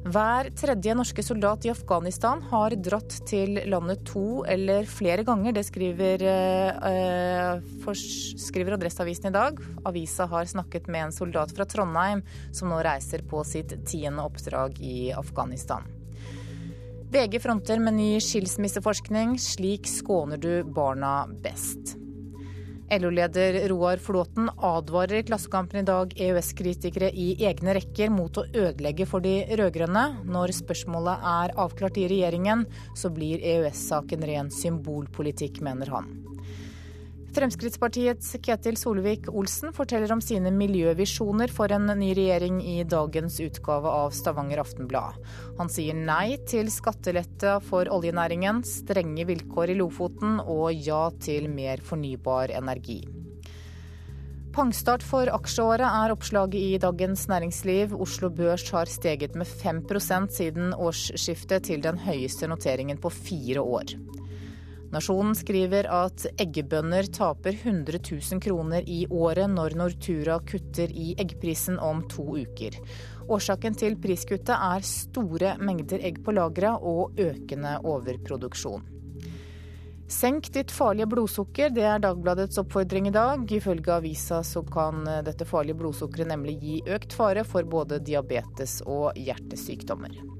Hver 0.02 0.48
tredje 0.58 0.96
norske 0.98 1.22
soldat 1.22 1.66
i 1.68 1.70
Afghanistan 1.70 2.40
har 2.50 2.74
dratt 2.74 3.14
til 3.30 3.60
landet 3.70 4.02
to 4.10 4.42
eller 4.50 4.88
flere 4.90 5.22
ganger. 5.24 5.54
Det 5.54 5.64
skriver, 5.68 6.24
eh, 6.26 7.62
skriver 8.42 8.74
Adresseavisen 8.74 9.30
i 9.30 9.32
dag. 9.32 9.60
Avisa 9.86 10.26
har 10.26 10.46
snakket 10.46 10.88
med 10.88 11.06
en 11.06 11.12
soldat 11.12 11.52
fra 11.52 11.66
Trondheim 11.66 12.24
som 12.52 12.70
nå 12.70 12.82
reiser 12.82 13.22
på 13.22 13.46
sitt 13.46 13.86
tiende 13.86 14.26
oppdrag 14.26 14.82
i 14.82 15.14
Afghanistan. 15.14 15.84
VG 17.12 17.40
fronter 17.40 17.78
med 17.78 17.94
ny 17.94 18.20
skilsmisseforskning. 18.20 19.38
Slik 19.38 19.86
skåner 19.86 20.38
du 20.38 20.64
barna 20.64 21.28
best. 21.28 21.96
LO-leder 22.92 23.70
Roar 23.70 23.98
Flåten 23.98 24.50
advarer 24.58 25.14
i 25.14 25.24
Klassekampen 25.24 25.80
i 25.80 25.88
dag 25.88 26.12
EØS-kritikere 26.20 27.08
i 27.16 27.28
egne 27.48 27.78
rekker 27.78 28.12
mot 28.12 28.36
å 28.36 28.44
ødelegge 28.52 29.08
for 29.08 29.24
de 29.24 29.46
rød-grønne. 29.48 30.04
Når 30.28 30.52
spørsmålet 30.60 31.24
er 31.32 31.56
avklart 31.64 32.02
i 32.02 32.10
regjeringen, 32.12 32.66
så 32.92 33.14
blir 33.16 33.40
EØS-saken 33.54 34.28
ren 34.28 34.52
symbolpolitikk, 34.52 35.64
mener 35.64 35.96
han. 35.96 36.12
Fremskrittspartiets 37.32 38.34
Ketil 38.44 38.76
Solvik-Olsen 38.76 39.72
forteller 39.72 40.12
om 40.12 40.20
sine 40.20 40.52
miljøvisjoner 40.52 41.54
for 41.56 41.72
en 41.72 41.88
ny 41.96 42.10
regjering 42.18 42.58
i 42.60 42.82
dagens 42.84 43.38
utgave 43.40 43.88
av 43.88 44.12
Stavanger 44.12 44.60
Aftenblad. 44.66 45.16
Han 45.56 45.72
sier 45.72 45.96
nei 45.96 46.36
til 46.52 46.68
skattelette 46.74 47.56
for 47.70 47.88
oljenæringen, 47.88 48.60
strenge 48.68 49.24
vilkår 49.30 49.72
i 49.72 49.80
Lofoten 49.80 50.42
og 50.44 50.76
ja 50.76 51.06
til 51.24 51.48
mer 51.54 51.80
fornybar 51.88 52.52
energi. 52.60 53.00
Pangstart 54.52 55.04
for 55.08 55.32
aksjeåret 55.32 55.88
er 55.88 56.12
oppslaget 56.12 56.60
i 56.60 56.80
Dagens 56.84 57.30
Næringsliv. 57.32 57.96
Oslo 57.96 58.28
Børs 58.28 58.66
har 58.76 58.92
steget 58.92 59.40
med 59.40 59.48
5% 59.48 60.36
siden 60.36 60.74
årsskiftet, 60.76 61.64
til 61.70 61.80
den 61.86 62.04
høyeste 62.04 62.52
noteringen 62.52 63.00
på 63.00 63.14
fire 63.16 63.64
år. 63.64 63.96
Nasjonen 64.92 65.36
skriver 65.40 65.88
at 65.88 66.26
eggebønder 66.36 67.08
taper 67.16 67.56
100 67.56 68.02
000 68.04 68.42
kroner 68.44 68.84
i 68.84 69.06
året 69.08 69.48
når 69.54 69.78
Nortura 69.80 70.36
kutter 70.44 70.92
i 70.92 71.14
eggprisen 71.22 71.78
om 71.80 72.02
to 72.12 72.26
uker. 72.42 72.76
Årsaken 73.32 73.78
til 73.80 73.96
priskuttet 74.04 74.52
er 74.52 74.84
store 74.84 75.54
mengder 75.64 76.04
egg 76.04 76.20
på 76.26 76.36
lagra 76.36 76.74
og 76.76 77.16
økende 77.24 77.78
overproduksjon. 77.88 78.84
Senk 80.12 80.50
ditt 80.52 80.74
farlige 80.76 81.08
blodsukker, 81.08 81.72
det 81.72 81.86
er 81.88 82.04
Dagbladets 82.04 82.60
oppfordring 82.60 83.08
i 83.08 83.14
dag. 83.16 83.46
Ifølge 83.48 83.96
avisa 83.96 84.42
så 84.44 84.60
kan 84.68 85.08
dette 85.24 85.48
farlige 85.48 85.80
blodsukkeret 85.80 86.34
nemlig 86.34 86.58
gi 86.60 86.82
økt 86.92 87.16
fare 87.16 87.48
for 87.48 87.64
både 87.64 88.04
diabetes 88.04 88.82
og 88.84 89.16
hjertesykdommer. 89.16 90.31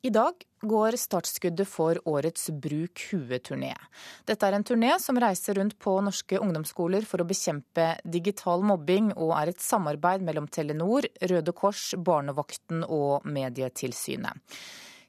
I 0.00 0.08
dag 0.08 0.32
går 0.64 0.96
startskuddet 0.96 1.68
for 1.68 1.98
årets 2.08 2.46
Bruk 2.56 3.02
huet-turné. 3.10 3.74
Dette 4.24 4.46
er 4.48 4.54
en 4.56 4.64
turné 4.64 4.94
som 4.96 5.18
reiser 5.20 5.58
rundt 5.60 5.74
på 5.76 5.92
norske 6.00 6.38
ungdomsskoler 6.40 7.04
for 7.04 7.20
å 7.20 7.26
bekjempe 7.28 7.98
digital 8.08 8.64
mobbing, 8.64 9.10
og 9.12 9.34
er 9.36 9.50
et 9.52 9.60
samarbeid 9.60 10.24
mellom 10.24 10.46
Telenor, 10.48 11.04
Røde 11.20 11.52
Kors, 11.52 11.90
Barnevakten 12.00 12.80
og 12.88 13.28
Medietilsynet. 13.28 14.40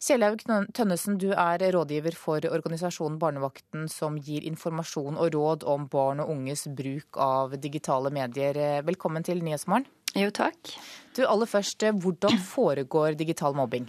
Kjellaug 0.02 0.44
Tønnesen, 0.76 1.16
du 1.24 1.30
er 1.30 1.64
rådgiver 1.72 2.20
for 2.20 2.52
organisasjonen 2.52 3.16
Barnevakten, 3.22 3.88
som 3.88 4.20
gir 4.20 4.44
informasjon 4.44 5.16
og 5.16 5.32
råd 5.38 5.66
om 5.72 5.88
barn 5.88 6.20
og 6.26 6.36
unges 6.36 6.66
bruk 6.68 7.16
av 7.16 7.56
digitale 7.64 8.12
medier. 8.12 8.82
Velkommen 8.84 9.24
til 9.24 9.40
Nyhetsmorgen. 9.40 9.88
Jo, 10.20 10.36
takk. 10.36 10.76
Du, 11.16 11.24
aller 11.24 11.48
først, 11.48 11.88
hvordan 12.04 12.44
foregår 12.52 13.16
digital 13.16 13.56
mobbing? 13.56 13.88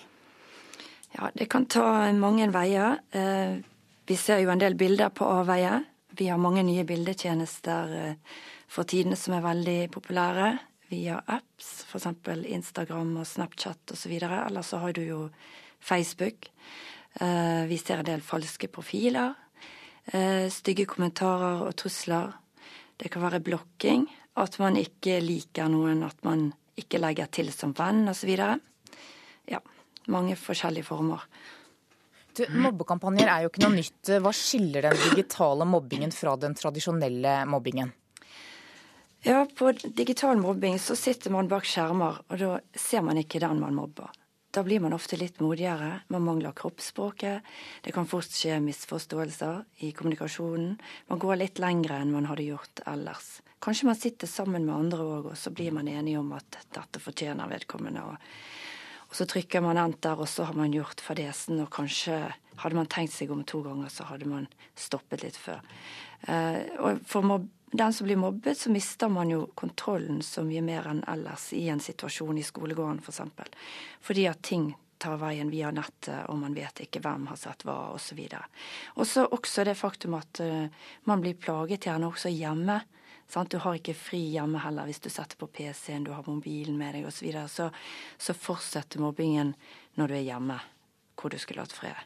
Ja, 1.12 1.30
Det 1.34 1.46
kan 1.46 1.66
ta 1.66 2.12
mange 2.12 2.48
veier. 2.48 3.00
Eh, 3.12 3.60
vi 4.06 4.16
ser 4.16 4.40
jo 4.40 4.50
en 4.50 4.60
del 4.60 4.74
bilder 4.74 5.10
på 5.12 5.26
avveier. 5.28 5.84
Vi 6.16 6.28
har 6.28 6.40
mange 6.40 6.62
nye 6.64 6.84
bildetjenester 6.88 7.92
eh, 7.98 8.38
for 8.68 8.88
tidene 8.88 9.16
som 9.20 9.34
er 9.36 9.44
veldig 9.44 9.90
populære. 9.92 10.54
Vi 10.88 11.04
har 11.10 11.20
apps, 11.26 11.84
f.eks. 11.84 12.08
Instagram 12.48 13.18
og 13.20 13.28
Snapchat 13.28 13.92
osv. 13.92 14.14
Eller 14.22 14.64
så 14.64 14.80
har 14.80 14.92
du 14.96 15.02
jo 15.04 15.20
Facebook. 15.80 16.48
Eh, 17.20 17.68
vi 17.68 17.76
ser 17.76 18.00
en 18.00 18.08
del 18.08 18.24
falske 18.24 18.68
profiler. 18.72 19.34
Stygge 20.50 20.82
kommentarer 20.90 21.60
og 21.62 21.76
trusler. 21.78 22.32
Det 22.98 23.12
kan 23.12 23.22
være 23.22 23.38
blokking. 23.40 24.08
At 24.34 24.56
man 24.58 24.74
ikke 24.80 25.20
liker 25.22 25.68
noen, 25.70 26.02
at 26.02 26.18
man 26.26 26.48
ikke 26.74 26.98
legger 26.98 27.30
til 27.30 27.52
som 27.54 27.70
venn 27.78 28.08
osv. 28.10 28.32
Ja 29.46 29.60
mange 30.10 30.36
forskjellige 30.38 30.88
former. 30.88 31.24
Du, 32.32 32.46
mobbekampanjer 32.48 33.28
er 33.28 33.44
jo 33.44 33.50
ikke 33.52 33.64
noe 33.66 33.76
nytt. 33.76 34.12
Hva 34.24 34.32
skiller 34.34 34.88
den 34.88 34.96
digitale 35.10 35.66
mobbingen 35.68 36.14
fra 36.16 36.32
den 36.40 36.56
tradisjonelle 36.56 37.42
mobbingen? 37.50 37.92
Ja, 39.22 39.44
På 39.58 39.72
digital 39.72 40.40
mobbing 40.40 40.78
så 40.82 40.96
sitter 40.96 41.30
man 41.30 41.50
bak 41.50 41.68
skjermer, 41.68 42.24
og 42.26 42.40
da 42.40 42.56
ser 42.74 43.04
man 43.06 43.20
ikke 43.20 43.38
den 43.42 43.60
man 43.60 43.76
mobber. 43.76 44.10
Da 44.52 44.64
blir 44.64 44.82
man 44.84 44.92
ofte 44.92 45.16
litt 45.16 45.38
modigere. 45.40 46.02
Man 46.12 46.24
mangler 46.26 46.52
kroppsspråket. 46.52 47.46
Det 47.84 47.92
kan 47.94 48.08
fort 48.08 48.28
skje 48.28 48.58
misforståelser 48.60 49.62
i 49.86 49.92
kommunikasjonen. 49.96 50.74
Man 51.08 51.22
går 51.22 51.38
litt 51.40 51.62
lengre 51.62 52.00
enn 52.02 52.12
man 52.12 52.28
hadde 52.28 52.50
gjort 52.50 52.82
ellers. 52.84 53.38
Kanskje 53.64 53.88
man 53.88 53.96
sitter 53.96 54.28
sammen 54.28 54.66
med 54.66 54.74
andre 54.74 55.06
òg, 55.06 55.30
og 55.32 55.38
så 55.40 55.54
blir 55.54 55.72
man 55.72 55.88
enige 55.88 56.20
om 56.20 56.34
at 56.36 56.60
dette 56.74 57.00
fortjener 57.00 57.48
vedkommende. 57.48 58.02
og 58.02 58.16
og 59.12 59.16
så 59.18 59.26
trykker 59.28 59.60
man 59.60 59.76
enter, 59.76 60.16
og 60.16 60.28
så 60.28 60.46
har 60.48 60.56
man 60.56 60.72
gjort 60.72 61.02
fadesen, 61.04 61.58
og 61.60 61.68
kanskje 61.74 62.16
hadde 62.62 62.78
man 62.78 62.88
tenkt 62.88 63.12
seg 63.12 63.28
om 63.34 63.42
to 63.44 63.60
ganger, 63.60 63.90
så 63.92 64.06
hadde 64.08 64.24
man 64.24 64.46
stoppet 64.72 65.20
litt 65.26 65.36
før. 65.36 65.60
Eh, 66.32 66.62
og 66.80 67.02
for 67.04 67.44
den 67.76 67.92
som 67.92 68.08
blir 68.08 68.16
mobbet, 68.16 68.56
så 68.56 68.72
mister 68.72 69.12
man 69.12 69.28
jo 69.28 69.50
kontrollen 69.52 70.22
så 70.24 70.46
mye 70.48 70.62
mer 70.64 70.88
enn 70.88 71.02
ellers 71.12 71.50
i 71.52 71.66
en 71.68 71.80
situasjon 71.84 72.40
i 72.40 72.46
skolegården, 72.46 73.02
f.eks. 73.04 73.20
For 73.36 73.52
Fordi 74.08 74.24
at 74.32 74.40
ting 74.48 74.70
tar 75.02 75.20
veien 75.20 75.52
via 75.52 75.74
nettet, 75.76 76.24
og 76.32 76.40
man 76.40 76.56
vet 76.56 76.80
ikke 76.86 77.04
hvem 77.04 77.28
har 77.28 77.40
sett 77.40 77.66
hva, 77.68 77.92
osv. 77.92 78.24
Og 78.96 79.04
så 79.08 79.26
også 79.28 79.68
det 79.68 79.76
faktum 79.76 80.16
at 80.16 80.40
uh, 80.40 80.72
man 81.04 81.20
blir 81.20 81.36
plaget 81.36 81.84
gjerne 81.84 82.08
også 82.08 82.32
hjemme. 82.32 82.80
Du 83.32 83.56
har 83.64 83.78
ikke 83.78 83.94
fri 83.96 84.20
hjemme 84.34 84.60
heller 84.60 84.88
hvis 84.88 85.00
du 85.00 85.08
setter 85.08 85.38
på 85.40 85.48
PC-en, 85.48 86.04
du 86.04 86.12
har 86.12 86.26
mobilen 86.26 86.76
med 86.76 86.98
deg 86.98 87.06
osv. 87.08 87.16
Så, 87.16 87.24
videre. 87.24 87.48
så 87.48 87.70
så 88.18 88.34
fortsetter 88.36 89.00
mobbingen 89.00 89.54
når 89.96 90.08
du 90.08 90.16
er 90.18 90.26
hjemme, 90.26 90.58
hvor 91.16 91.32
du 91.32 91.38
skulle 91.40 91.64
hatt 91.64 91.72
fred. 91.72 91.96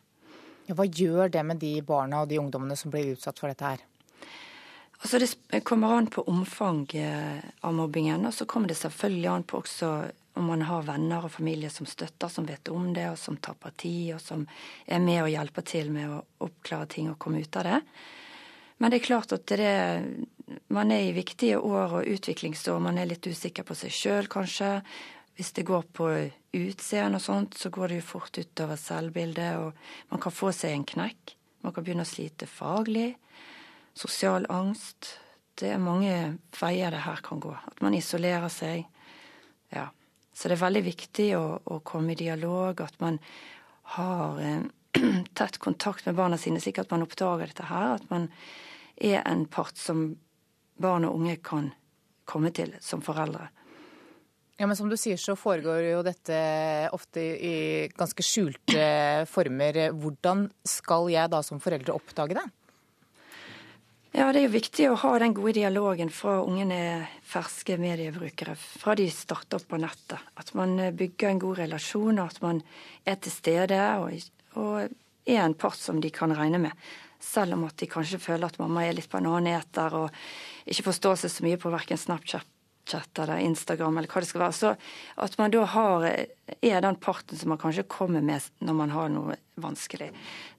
Ja, 0.67 0.75
hva 0.75 0.87
gjør 0.87 1.31
det 1.31 1.43
med 1.47 1.59
de 1.63 1.75
barna 1.87 2.23
og 2.23 2.31
de 2.31 2.39
ungdommene 2.43 2.77
som 2.79 2.91
blir 2.95 3.15
utsatt 3.15 3.39
for 3.39 3.51
dette 3.51 3.75
her? 3.75 3.83
Altså 4.97 5.19
Det 5.19 5.61
kommer 5.67 5.97
an 5.97 6.07
på 6.07 6.25
omfanget 6.31 7.43
av 7.61 7.75
mobbingen, 7.75 8.27
og 8.27 8.35
så 8.35 8.47
kommer 8.47 8.69
det 8.69 8.79
selvfølgelig 8.81 9.29
an 9.31 9.45
på 9.45 9.61
også 9.61 9.91
om 10.37 10.51
man 10.51 10.63
har 10.69 10.83
venner 10.85 11.25
og 11.25 11.33
familie 11.33 11.71
som 11.73 11.87
støtter, 11.89 12.29
som 12.29 12.47
vet 12.47 12.69
om 12.69 12.91
det, 12.95 13.07
og 13.11 13.19
som 13.19 13.39
tar 13.41 13.55
parti, 13.55 14.13
og 14.13 14.21
som 14.21 14.43
er 14.85 15.01
med 15.01 15.23
og 15.23 15.31
hjelper 15.33 15.65
til 15.65 15.93
med 15.95 16.13
å 16.13 16.23
oppklare 16.45 16.89
ting 16.93 17.09
og 17.09 17.19
komme 17.19 17.41
ut 17.41 17.57
av 17.57 17.65
det. 17.65 17.79
Men 18.77 18.93
det 18.93 18.99
er 18.99 19.07
klart 19.07 19.33
at 19.33 19.47
det, 19.49 19.71
man 20.71 20.93
er 20.95 21.09
i 21.09 21.15
viktige 21.17 21.59
år 21.59 22.01
og 22.01 22.09
utviklingsår. 22.11 22.79
Man 22.83 22.99
er 22.99 23.09
litt 23.11 23.27
usikker 23.27 23.67
på 23.67 23.75
seg 23.79 23.95
sjøl, 23.95 24.29
kanskje. 24.31 24.79
Hvis 25.37 25.53
det 25.57 25.67
går 25.69 25.85
på 25.93 26.09
utseende 26.57 27.19
og 27.19 27.25
sånt, 27.25 27.59
så 27.59 27.71
går 27.73 27.93
det 27.93 28.01
jo 28.01 28.09
fort 28.15 28.39
utover 28.39 28.79
selvbildet, 28.81 29.59
og 29.61 30.13
man 30.13 30.23
kan 30.23 30.33
få 30.33 30.53
seg 30.55 30.73
en 30.73 30.87
knekk. 30.89 31.35
Man 31.67 31.75
kan 31.75 31.85
begynne 31.85 32.07
å 32.07 32.09
slite 32.09 32.49
faglig. 32.49 33.11
Sosial 33.97 34.47
angst. 34.53 35.17
Det 35.57 35.73
er 35.73 35.83
mange 35.83 36.15
veier 36.57 36.95
det 36.95 37.03
her 37.05 37.21
kan 37.25 37.41
gå. 37.43 37.53
At 37.53 37.83
man 37.85 37.97
isolerer 37.97 38.53
seg. 38.53 38.87
Ja. 39.75 39.89
Så 40.37 40.49
det 40.49 40.59
er 40.59 40.67
veldig 40.67 40.85
viktig 40.85 41.31
å, 41.39 41.45
å 41.65 41.81
komme 41.81 42.13
i 42.13 42.21
dialog, 42.21 42.83
at 42.85 42.99
man 43.01 43.19
har 43.97 44.41
eh, 44.45 44.67
tett 45.39 45.59
kontakt 45.65 46.07
med 46.07 46.17
barna 46.19 46.39
sine, 46.39 46.61
slik 46.61 46.79
at 46.83 46.93
man 46.93 47.05
oppdager 47.07 47.51
dette 47.51 47.67
her. 47.71 47.97
At 47.97 48.09
man 48.13 48.29
er 48.97 49.23
en 49.25 49.47
part 49.53 49.81
som 49.81 50.11
barn 50.77 51.07
og 51.09 51.19
unge 51.19 51.37
kan 51.45 51.71
komme 52.27 52.53
til 52.55 52.75
som 52.85 53.03
foreldre. 53.05 53.49
Ja, 54.57 54.67
men 54.67 54.77
Som 54.77 54.89
du 54.89 54.97
sier, 54.97 55.19
så 55.21 55.37
foregår 55.37 55.83
jo 55.91 56.05
dette 56.05 56.37
ofte 56.97 57.21
i 57.21 57.89
ganske 57.93 58.25
skjulte 58.25 59.27
former. 59.29 59.91
Hvordan 59.93 60.47
skal 60.65 61.11
jeg 61.13 61.29
da 61.33 61.43
som 61.45 61.61
foreldre 61.61 61.93
oppdage 61.93 62.39
det? 62.39 62.47
Ja, 64.17 64.31
Det 64.33 64.41
er 64.41 64.47
jo 64.47 64.55
viktig 64.55 64.87
å 64.89 64.97
ha 64.97 65.19
den 65.21 65.35
gode 65.37 65.59
dialogen 65.59 66.09
fra 66.09 66.39
ungene 66.41 66.77
er 66.81 67.03
ferske 67.21 67.77
mediebrukere, 67.77 68.55
fra 68.57 68.95
de 68.97 69.11
starter 69.13 69.61
på 69.61 69.77
nettet. 69.77 70.17
At 70.41 70.55
man 70.57 70.79
bygger 70.97 71.35
en 71.35 71.43
god 71.43 71.59
relasjon, 71.59 72.23
at 72.25 72.41
man 72.41 72.63
er 73.05 73.21
til 73.21 73.35
stede 73.35 73.83
og, 74.01 74.17
og 74.57 74.89
er 75.29 75.43
en 75.43 75.59
part 75.59 75.77
som 75.77 76.01
de 76.01 76.09
kan 76.09 76.33
regne 76.33 76.63
med. 76.65 76.73
Selv 77.27 77.57
om 77.57 77.65
at 77.67 77.79
de 77.81 77.89
kanskje 77.91 78.23
føler 78.23 78.47
at 78.49 78.61
mamma 78.63 78.85
er 78.87 78.95
litt 78.97 79.11
på 79.11 79.19
en 79.19 79.31
annen 79.33 79.57
eter 79.59 79.97
og 79.99 80.21
ikke 80.67 80.89
forstår 80.91 81.19
seg 81.23 81.33
så 81.33 81.47
mye 81.47 81.59
på 81.61 81.73
verken 81.75 81.99
Snapchat 81.99 82.47
eller 83.19 83.39
Instagram 83.43 83.99
eller 83.99 84.11
hva 84.11 84.21
det 84.23 84.29
skal 84.29 84.45
være. 84.45 84.55
Så 84.55 84.73
at 85.25 85.39
man 85.41 85.51
da 85.51 85.65
har, 85.67 86.07
er 86.63 86.85
den 86.85 86.99
parten 87.03 87.39
som 87.39 87.51
man 87.51 87.59
kanskje 87.59 87.87
kommer 87.91 88.23
med 88.23 88.47
når 88.63 88.79
man 88.79 88.95
har 88.95 89.11
noe 89.11 89.37
vanskelig. 89.59 90.13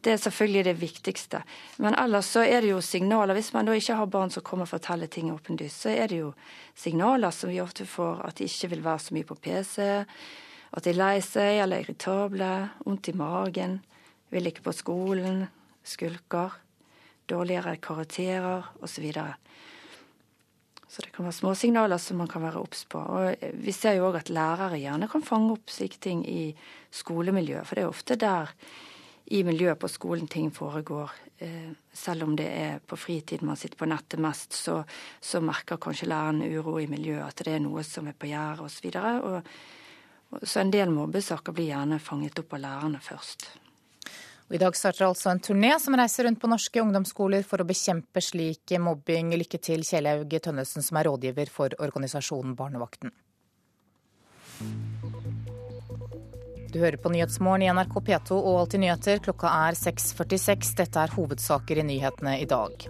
Det 0.03 0.13
er 0.13 0.21
selvfølgelig 0.21 0.63
det 0.67 0.75
viktigste. 0.81 1.41
Men 1.77 1.95
ellers 1.95 2.33
så 2.35 2.43
er 2.43 2.61
det 2.61 2.73
jo 2.73 2.81
signaler. 2.81 3.37
Hvis 3.37 3.53
man 3.55 3.69
da 3.69 3.75
ikke 3.77 3.95
har 3.95 4.11
barn 4.11 4.33
som 4.33 4.43
kommer 4.43 4.67
og 4.67 4.73
forteller 4.75 5.07
ting 5.07 5.31
åpenlyst, 5.31 5.85
så 5.85 5.95
er 5.95 6.11
det 6.11 6.19
jo 6.19 6.33
signaler 6.75 7.31
som 7.31 7.51
vi 7.53 7.61
ofte 7.63 7.87
får, 7.87 8.25
at 8.27 8.39
de 8.39 8.49
ikke 8.49 8.73
vil 8.75 8.83
være 8.85 9.05
så 9.05 9.15
mye 9.15 9.27
på 9.27 9.39
PC, 9.39 9.77
at 10.67 10.83
de 10.83 10.91
er 10.91 10.99
lei 10.99 11.15
seg 11.23 11.61
eller 11.63 11.85
irritable, 11.85 12.51
vondt 12.83 13.07
i 13.07 13.15
magen, 13.15 13.79
vil 14.33 14.49
ikke 14.49 14.65
på 14.67 14.75
skolen, 14.75 15.45
skulker, 15.87 16.55
dårligere 17.27 17.77
karakterer 17.83 18.67
osv. 18.79 18.93
Så, 18.97 19.03
videre. 19.03 19.35
Så 20.87 21.03
det 21.03 21.11
kan 21.15 21.27
være 21.27 21.35
småsignaler 21.35 21.99
som 22.01 22.21
man 22.21 22.29
kan 22.31 22.41
være 22.45 22.61
obs 22.63 22.85
på. 22.89 22.99
Og 22.99 23.47
vi 23.59 23.73
ser 23.75 23.97
jo 23.97 24.07
òg 24.07 24.21
at 24.21 24.31
lærere 24.33 24.79
gjerne 24.79 25.09
kan 25.11 25.25
fange 25.25 25.57
opp 25.57 25.71
slike 25.71 25.99
ting 26.01 26.23
i 26.27 26.53
skolemiljøet. 26.95 27.67
For 27.67 27.75
det 27.77 27.83
er 27.83 27.91
ofte 27.91 28.19
der 28.19 28.53
i 29.35 29.43
miljøet 29.43 29.79
på 29.79 29.89
skolen 29.91 30.29
ting 30.31 30.47
foregår. 30.55 31.11
Eh, 31.43 31.73
selv 31.93 32.23
om 32.23 32.35
det 32.39 32.47
er 32.47 32.79
på 32.79 32.97
fritid 32.97 33.43
man 33.43 33.59
sitter 33.59 33.77
på 33.77 33.89
nettet 33.91 34.23
mest, 34.23 34.55
så, 34.55 34.79
så 35.19 35.43
merker 35.43 35.77
kanskje 35.77 36.07
læreren 36.07 36.41
uro 36.47 36.79
i 36.79 36.87
miljøet, 36.87 37.27
at 37.27 37.43
det 37.45 37.57
er 37.57 37.65
noe 37.65 37.83
som 37.83 38.07
er 38.07 38.15
på 38.17 38.31
gjerdet 38.31 38.63
osv. 38.65 38.87
Så, 38.95 39.03
og, 39.27 40.41
så 40.47 40.63
en 40.63 40.71
del 40.71 40.89
mobbesaker 40.95 41.55
blir 41.55 41.73
gjerne 41.73 41.99
fanget 41.99 42.39
opp 42.39 42.55
av 42.55 42.63
lærerne 42.63 43.03
først. 43.03 43.51
Og 44.47 44.55
I 44.55 44.61
dag 44.61 44.75
starter 44.79 45.09
altså 45.09 45.27
en 45.33 45.41
turné 45.43 45.73
som 45.83 45.95
reiser 45.99 46.23
rundt 46.23 46.39
på 46.39 46.47
norske 46.47 46.79
ungdomsskoler 46.79 47.43
for 47.43 47.59
å 47.59 47.67
bekjempe 47.67 48.21
slik 48.23 48.71
mobbing. 48.79 49.33
Lykke 49.35 49.59
til, 49.59 49.83
Kjellaug 49.83 50.31
Tønnesen, 50.39 50.85
som 50.85 50.99
er 50.99 51.09
rådgiver 51.09 51.51
for 51.51 51.75
organisasjonen 51.83 52.55
Barnevakten. 52.55 53.11
Du 56.71 56.79
hører 56.79 56.97
på 56.99 57.11
Nyhetsmorgen 57.11 57.65
i 57.65 57.69
NRK 57.75 57.99
P2 58.07 58.37
og 58.37 58.61
Alltid 58.61 58.83
nyheter. 58.85 59.19
Klokka 59.27 59.51
er 59.67 59.75
6.46. 59.75 60.73
Dette 60.79 61.03
er 61.03 61.13
hovedsaker 61.15 61.83
i 61.83 61.85
nyhetene 61.91 62.37
i 62.39 62.47
dag. 62.47 62.87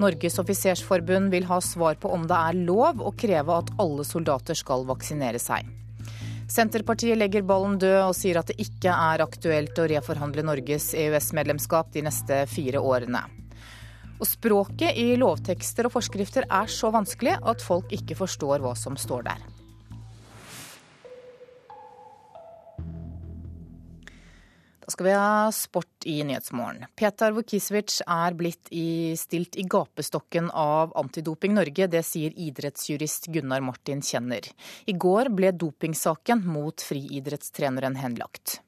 Norges 0.00 0.38
offisersforbund 0.44 1.32
vil 1.32 1.48
ha 1.48 1.60
svar 1.64 1.96
på 2.00 2.12
om 2.12 2.28
det 2.28 2.36
er 2.36 2.62
lov 2.68 3.00
å 3.00 3.16
kreve 3.16 3.60
at 3.62 3.72
alle 3.80 4.04
soldater 4.04 4.58
skal 4.58 4.84
vaksinere 4.88 5.40
seg. 5.40 5.68
Senterpartiet 6.48 7.18
legger 7.20 7.44
ballen 7.44 7.76
død 7.76 7.98
og 8.06 8.14
sier 8.16 8.38
at 8.40 8.48
det 8.48 8.56
ikke 8.64 8.88
er 8.88 9.20
aktuelt 9.20 9.76
å 9.76 9.84
reforhandle 9.90 10.46
Norges 10.48 10.94
EØS-medlemskap 10.96 11.92
de 11.92 12.06
neste 12.06 12.40
fire 12.48 12.80
årene. 12.80 13.20
Og 14.18 14.26
språket 14.26 14.96
i 14.98 15.12
lovtekster 15.20 15.86
og 15.86 15.94
forskrifter 15.98 16.48
er 16.48 16.72
så 16.72 16.88
vanskelig 16.94 17.36
at 17.38 17.62
folk 17.62 17.92
ikke 17.94 18.16
forstår 18.18 18.64
hva 18.64 18.72
som 18.80 18.96
står 18.98 19.28
der. 19.28 19.44
Da 24.88 24.92
skal 24.92 25.04
vi 25.04 25.12
ha 25.12 25.52
sport 25.52 26.06
i 26.08 26.24
Nyhetsmorgen. 26.24 26.86
Petar 26.96 27.34
Vukisevic 27.36 27.98
er 28.08 28.32
blitt 28.32 28.70
i, 28.72 29.12
stilt 29.20 29.58
i 29.60 29.66
gapestokken 29.68 30.46
av 30.48 30.94
Antidoping 30.96 31.52
Norge. 31.58 31.90
Det 31.92 32.00
sier 32.08 32.32
idrettsjurist 32.32 33.28
Gunnar 33.34 33.60
Martin 33.60 34.00
Kjenner. 34.00 34.48
I 34.88 34.94
går 34.96 35.28
ble 35.36 35.50
dopingsaken 35.52 36.40
mot 36.48 36.80
friidrettstreneren 36.80 37.98
henlagt. 38.00 38.62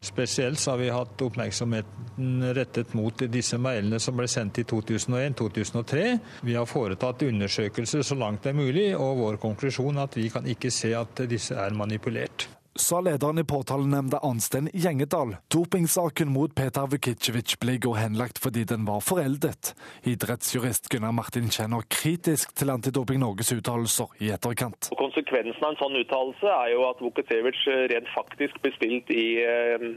Spesielt 0.00 0.64
har 0.72 0.80
vi 0.80 0.88
hatt 0.88 1.26
oppmerksomheten 1.28 2.48
rettet 2.56 2.96
mot 2.96 3.26
disse 3.36 3.60
mailene 3.60 4.00
som 4.00 4.16
ble 4.16 4.30
sendt 4.32 4.62
i 4.64 4.64
2001-2003. 4.72 6.08
Vi 6.48 6.56
har 6.56 6.72
foretatt 6.72 7.28
undersøkelser 7.28 8.08
så 8.08 8.16
langt 8.16 8.48
det 8.48 8.54
er 8.54 8.58
mulig, 8.62 8.88
og 8.96 9.20
vår 9.20 9.42
konklusjon 9.44 10.00
er 10.00 10.08
at 10.08 10.16
vi 10.16 10.32
kan 10.32 10.48
ikke 10.48 10.72
se 10.72 10.96
at 10.96 11.26
disse 11.28 11.60
er 11.60 11.76
manipulert 11.76 12.48
sa 12.74 13.00
lederen 13.00 13.38
i 13.38 13.44
påtalenemnda 13.44 14.18
Arnstein 14.22 14.70
Gjengedal. 14.72 15.36
Dopingsaken 15.54 16.28
mot 16.32 16.54
Peter 16.54 16.86
Vukicevic 16.86 17.56
ble 17.60 17.76
i 17.76 17.82
går 17.82 17.98
henlagt 18.00 18.40
fordi 18.42 18.64
den 18.68 18.86
var 18.88 19.02
foreldet. 19.04 19.74
Idrettsjurist 20.08 20.88
Gunnar 20.92 21.12
Martin 21.12 21.50
Kjenner 21.52 21.84
kritisk 21.88 22.54
til 22.56 22.72
Antidoping 22.72 23.20
Norges 23.20 23.52
uttalelser 23.52 24.12
i 24.20 24.32
etterkant. 24.34 24.90
konsekvensen 24.96 25.64
av 25.64 25.74
en 25.74 25.80
sånn 25.80 25.98
uttalelse 26.00 26.48
er 26.48 26.72
jo 26.74 26.86
at 26.88 27.02
Vukicevic 27.04 27.60
rent 27.92 28.08
faktisk 28.14 28.60
blir 28.62 28.76
stilt 28.78 29.12
i 29.12 29.26
eh, 29.44 29.90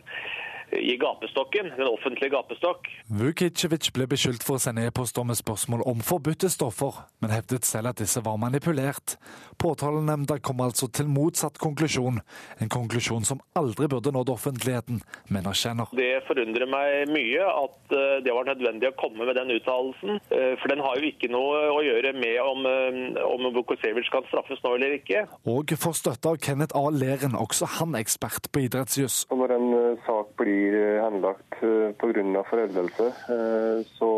i 0.71 0.97
gapestokken, 0.97 1.69
den 1.78 1.88
offentlige 1.88 2.34
gapestokk. 2.34 2.88
Vukicevic 3.19 3.91
ble 3.95 4.08
beskyldt 4.10 4.43
for 4.45 4.58
å 4.58 4.62
sende 4.62 4.86
e-poster 4.88 5.25
med 5.28 5.38
spørsmål 5.39 5.84
om 5.88 6.01
forbudte 6.06 6.49
stoffer, 6.51 7.04
men 7.21 7.34
hevdet 7.34 7.67
selv 7.67 7.91
at 7.91 8.01
disse 8.01 8.21
var 8.25 8.39
manipulert. 8.41 9.17
Påtalenemnda 9.62 10.39
kom 10.43 10.63
altså 10.65 10.89
til 10.91 11.08
motsatt 11.12 11.60
konklusjon, 11.62 12.19
en 12.62 12.71
konklusjon 12.71 13.28
som 13.28 13.41
aldri 13.56 13.88
burde 13.91 14.13
nådd 14.15 14.34
offentligheten, 14.34 15.01
men 15.30 15.49
erkjenner. 15.49 15.91
Det 15.95 16.25
forundrer 16.28 16.67
meg 16.69 17.13
mye 17.13 17.45
at 17.45 17.95
eh, 17.95 18.17
det 18.25 18.36
var 18.36 18.49
nødvendig 18.49 18.91
å 18.91 18.97
komme 18.99 19.28
med 19.28 19.38
den 19.39 19.54
uttalelsen, 19.56 20.19
eh, 20.34 20.56
for 20.62 20.73
den 20.73 20.84
har 20.84 20.99
jo 20.99 21.12
ikke 21.12 21.32
noe 21.34 21.62
å 21.75 21.80
gjøre 21.86 22.15
med 22.17 22.39
om, 22.43 22.65
eh, 22.69 23.21
om 23.25 23.47
Vukicevic 23.56 24.10
kan 24.13 24.28
straffes 24.32 24.63
nå 24.65 24.75
eller 24.75 24.97
ikke. 24.97 25.25
Og 25.45 25.75
får 25.80 25.99
støtte 26.01 26.34
av 26.34 26.41
Kenneth 26.41 26.75
A. 26.75 26.88
Leren, 26.95 27.38
også 27.38 27.67
han 27.80 27.95
ekspert 27.99 28.49
på 28.51 28.65
idrettsjuss. 28.65 29.25
Når 29.32 29.56
en 29.56 29.69
sak 30.06 30.36
blir 30.39 30.55
blir 30.56 31.02
henlagt 31.02 31.63
eh, 31.63 31.91
pga. 32.00 32.44
foreldelse, 32.50 33.08
eh, 33.36 33.86
så 33.98 34.12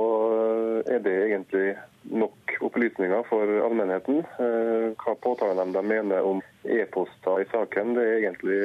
er 0.86 1.00
det 1.00 1.16
egentlig 1.30 1.76
nok 2.04 2.58
opplysninger 2.62 3.24
for 3.30 3.54
allmennheten. 3.66 4.20
Eh, 4.40 4.92
hva 5.02 5.16
påtalenemnda 5.24 5.82
mener 5.82 6.22
om 6.26 6.42
e-poster 6.64 7.42
i 7.42 7.50
saken, 7.52 7.96
det 7.96 8.06
er 8.06 8.22
egentlig 8.22 8.60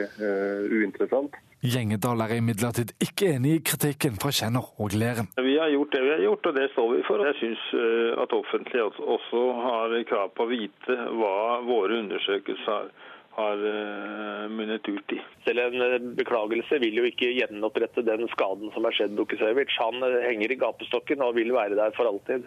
uinteressant. 0.72 1.34
Gjengedal 1.62 2.24
er 2.24 2.32
imidlertid 2.40 2.90
ikke 2.98 3.36
enig 3.36 3.52
i 3.54 3.62
kritikken 3.62 4.16
fra 4.18 4.32
Kjenner 4.34 4.66
og 4.82 4.96
Leren. 4.98 5.28
Vi 5.38 5.54
har 5.60 5.70
gjort 5.70 5.92
det 5.94 6.00
vi 6.02 6.10
har 6.10 6.24
gjort, 6.24 6.48
og 6.50 6.56
det 6.58 6.64
står 6.72 6.88
vi 6.90 7.04
for. 7.06 7.22
Jeg 7.28 7.38
syns 7.38 7.62
at 8.24 8.34
offentlighet 8.34 8.98
også 9.14 9.42
har 9.62 9.94
krav 10.10 10.34
på 10.34 10.42
å 10.42 10.50
vite 10.50 10.96
hva 11.20 11.36
våre 11.68 12.00
undersøkelser 12.02 12.90
har 13.36 13.62
uh, 13.64 14.48
munnet 14.52 14.88
ut 14.88 15.12
i. 15.14 15.20
Selv 15.46 15.64
en 15.66 15.84
uh, 15.84 15.98
beklagelse 16.18 16.78
vil 16.82 17.00
jo 17.00 17.06
ikke 17.08 17.30
gjenopprette 17.32 18.04
den 18.06 18.26
skaden 18.34 18.72
som 18.74 18.88
er 18.88 18.96
skjedd 18.96 19.16
Dukisevic. 19.16 19.72
Han 19.80 20.04
uh, 20.04 20.18
henger 20.26 20.52
i 20.52 20.58
gapestokken 20.60 21.24
og 21.24 21.38
vil 21.38 21.54
være 21.56 21.78
der 21.78 21.94
for 21.96 22.10
alltid. 22.10 22.44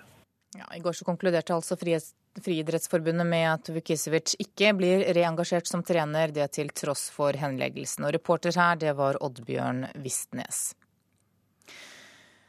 Ja, 0.56 0.70
I 0.76 0.80
går 0.80 0.96
så 0.96 1.04
konkluderte 1.08 1.56
altså 1.56 1.76
Friidrettsforbundet 1.76 3.28
med 3.28 3.48
at 3.50 3.70
Vukisevic 3.76 4.38
ikke 4.40 4.72
blir 4.78 5.04
reengasjert 5.18 5.68
som 5.68 5.84
trener, 5.84 6.32
det 6.32 6.48
til 6.56 6.72
tross 6.72 7.10
for 7.12 7.36
henleggelsen. 7.36 8.08
Og 8.08 8.16
reporter 8.16 8.56
her, 8.56 8.80
det 8.80 8.96
var 8.96 9.20
Oddbjørn 9.26 9.88
Vistnes. 10.04 10.70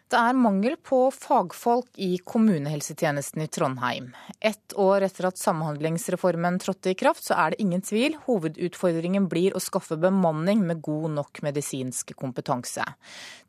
Det 0.07 0.19
er 0.23 0.37
mangel 0.39 0.77
på 0.87 1.01
fagfolk 1.11 1.97
i 1.99 2.21
kommunehelsetjenesten 2.23 3.43
i 3.43 3.47
Trondheim. 3.51 4.13
Ett 4.39 4.77
år 4.79 5.03
etter 5.03 5.27
at 5.27 5.41
Samhandlingsreformen 5.41 6.61
trådte 6.63 6.93
i 6.93 6.95
kraft, 6.95 7.25
så 7.27 7.35
er 7.35 7.51
det 7.51 7.65
ingen 7.65 7.83
tvil. 7.83 8.15
Hovedutfordringen 8.29 9.27
blir 9.27 9.57
å 9.59 9.63
skaffe 9.65 9.99
bemanning 9.99 10.63
med 10.69 10.79
god 10.87 11.11
nok 11.17 11.41
medisinsk 11.43 12.13
kompetanse. 12.15 12.87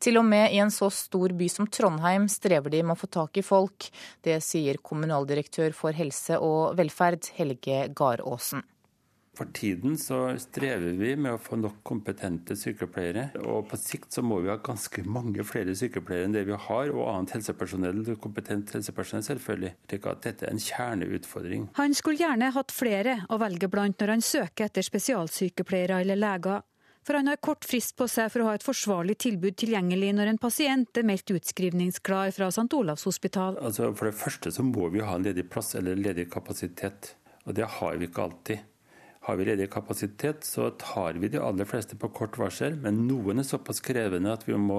Til 0.01 0.17
og 0.17 0.25
med 0.31 0.49
i 0.49 0.57
en 0.63 0.73
så 0.73 0.89
stor 0.89 1.35
by 1.37 1.49
som 1.53 1.69
Trondheim 1.69 2.25
strever 2.25 2.73
de 2.73 2.81
med 2.81 2.97
å 2.97 3.01
få 3.03 3.11
tak 3.19 3.37
i 3.37 3.45
folk. 3.45 3.91
Det 4.25 4.39
sier 4.41 4.81
kommunaldirektør 4.81 5.77
for 5.77 5.93
helse 5.93 6.41
og 6.41 6.73
velferd, 6.81 7.29
Helge 7.37 7.85
Garåsen. 7.93 8.65
For 9.37 9.49
tiden 9.53 9.97
så 10.01 10.31
strever 10.41 10.95
vi 10.97 11.11
med 11.13 11.35
å 11.35 11.41
få 11.41 11.59
nok 11.61 11.83
kompetente 11.85 12.55
sykepleiere. 12.57 13.27
Og 13.45 13.67
på 13.69 13.77
sikt 13.77 14.15
så 14.15 14.23
må 14.25 14.39
vi 14.41 14.49
ha 14.49 14.55
ganske 14.63 15.03
mange 15.05 15.43
flere 15.45 15.75
sykepleiere 15.77 16.25
enn 16.25 16.33
det 16.33 16.47
vi 16.47 16.57
har, 16.57 16.89
og 16.89 17.03
annet 17.11 17.35
helsepersonell, 17.35 18.01
kompetent 18.23 18.73
helsepersonell 18.73 19.25
selvfølgelig. 19.27 19.75
slik 19.91 20.07
at 20.09 20.23
dette 20.25 20.47
er 20.47 20.55
en 20.55 20.63
kjerneutfordring. 20.63 21.67
Han 21.77 21.93
skulle 21.93 22.23
gjerne 22.23 22.49
hatt 22.55 22.73
flere 22.73 23.19
å 23.29 23.37
velge 23.37 23.69
blant 23.69 24.01
når 24.01 24.15
han 24.15 24.25
søker 24.25 24.71
etter 24.71 24.85
spesialsykepleiere 24.87 26.01
eller 26.01 26.17
leger. 26.17 26.65
For 27.05 27.15
han 27.15 27.29
har 27.29 27.37
kort 27.39 27.63
frist 27.63 27.93
på 27.95 28.07
seg 28.11 28.31
for 28.33 28.43
å 28.43 28.47
ha 28.49 28.55
et 28.57 28.65
forsvarlig 28.65 29.15
tilbud 29.23 29.55
tilgjengelig 29.61 30.09
når 30.17 30.31
en 30.31 30.39
pasient 30.41 30.97
er 30.97 31.05
meldt 31.07 31.31
utskrivningsklar 31.31 32.33
fra 32.35 32.49
St. 32.51 32.67
Olavs 32.75 33.05
hospital. 33.07 33.61
Altså 33.61 33.93
for 33.93 34.09
det 34.09 34.17
første 34.17 34.51
så 34.51 34.65
må 34.65 34.89
vi 34.91 35.05
ha 35.05 35.13
en 35.15 35.29
ledig 35.29 35.45
plass 35.53 35.75
eller 35.79 35.95
ledig 35.95 36.25
kapasitet, 36.33 37.13
og 37.45 37.55
det 37.55 37.69
har 37.77 38.01
vi 38.01 38.09
ikke 38.09 38.25
alltid. 38.25 38.65
Har 39.27 39.35
vi 39.35 39.45
ledig 39.45 39.65
kapasitet, 39.69 40.43
så 40.43 40.69
tar 40.69 41.13
vi 41.13 41.27
de 41.27 41.39
aller 41.43 41.67
fleste 41.67 41.97
på 41.99 42.07
kort 42.15 42.37
varsel, 42.39 42.77
men 42.79 43.01
noen 43.09 43.41
er 43.41 43.43
såpass 43.43 43.81
krevende 43.83 44.31
at 44.31 44.45
vi 44.47 44.55
må 44.55 44.77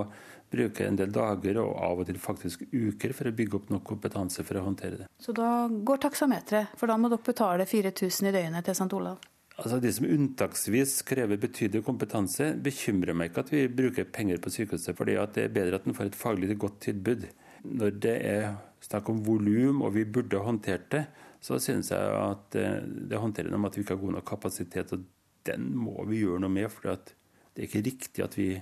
bruke 0.49 0.87
en 0.89 0.97
del 0.97 1.13
dager 1.13 1.61
og 1.61 1.75
av 1.85 2.01
og 2.01 2.09
til 2.09 2.17
faktisk 2.17 2.63
uker 2.73 3.13
for 3.13 3.29
å 3.29 3.35
bygge 3.37 3.59
opp 3.59 3.67
nok 3.75 3.85
kompetanse 3.91 4.47
for 4.49 4.57
å 4.57 4.63
håndtere 4.65 5.03
det. 5.03 5.09
Så 5.21 5.37
da 5.37 5.67
går 5.69 6.01
taksameteret, 6.07 6.73
for 6.81 6.89
da 6.89 6.97
må 6.97 7.13
dere 7.13 7.27
betale 7.29 7.69
4000 7.69 8.31
i 8.31 8.35
døgnet 8.39 8.65
til 8.65 8.79
St. 8.79 8.89
Olav? 8.97 9.21
Altså 9.59 9.83
De 9.85 9.93
som 9.93 10.09
unntaksvis 10.09 10.97
krever 11.05 11.45
betydelig 11.45 11.85
kompetanse, 11.85 12.55
bekymrer 12.57 13.21
meg 13.21 13.29
ikke 13.29 13.45
at 13.45 13.53
vi 13.53 13.67
bruker 13.69 14.09
penger 14.09 14.41
på 14.41 14.55
sykehuset, 14.57 14.97
for 14.97 15.05
det 15.05 15.21
er 15.21 15.53
bedre 15.53 15.77
at 15.77 15.85
en 15.85 16.01
får 16.01 16.09
et 16.09 16.21
faglig 16.25 16.57
godt 16.57 16.81
tilbud. 16.89 17.29
Når 17.69 18.01
det 18.01 18.19
er 18.33 18.53
snakk 18.81 19.13
om 19.13 19.21
volum 19.29 19.85
og 19.85 19.93
vi 20.01 20.09
burde 20.09 20.41
håndtert 20.41 20.89
det, 20.97 21.05
så 21.41 21.59
synes 21.63 21.93
jeg 21.95 22.19
at 22.19 22.59
eh, 22.59 22.83
det 22.83 23.21
håndterer 23.21 23.53
noe 23.53 23.61
om 23.63 23.69
at 23.69 23.79
vi 23.79 23.85
ikke 23.85 23.97
har 23.97 24.03
god 24.03 24.19
nok 24.19 24.29
kapasitet. 24.29 24.93
og 24.93 25.07
Den 25.47 25.71
må 25.77 25.97
vi 26.09 26.25
gjøre 26.25 26.43
noe 26.43 26.53
med. 26.53 26.71
for 26.71 26.91
det 26.91 27.65
er 27.65 27.69
ikke 27.69 27.87
riktig 27.87 28.25
at 28.25 28.39
vi 28.39 28.53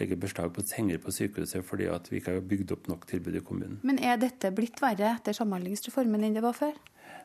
legger 0.00 0.16
beslag 0.16 0.52
på 0.54 0.64
senger 0.66 0.98
på 1.02 1.12
sykehuset 1.12 1.64
fordi 1.68 1.86
at 1.92 2.08
vi 2.10 2.18
ikke 2.18 2.36
har 2.36 2.48
bygd 2.48 2.72
opp 2.72 2.88
nok 2.88 3.06
tilbud 3.10 3.36
i 3.36 3.44
kommunen. 3.44 3.78
Men 3.82 4.00
er 4.02 4.16
dette 4.20 4.50
blitt 4.54 4.80
verre 4.82 5.14
etter 5.18 5.36
Samhandlingsreformen 5.36 6.24
enn 6.24 6.38
det 6.38 6.44
var 6.44 6.56
før? 6.56 6.74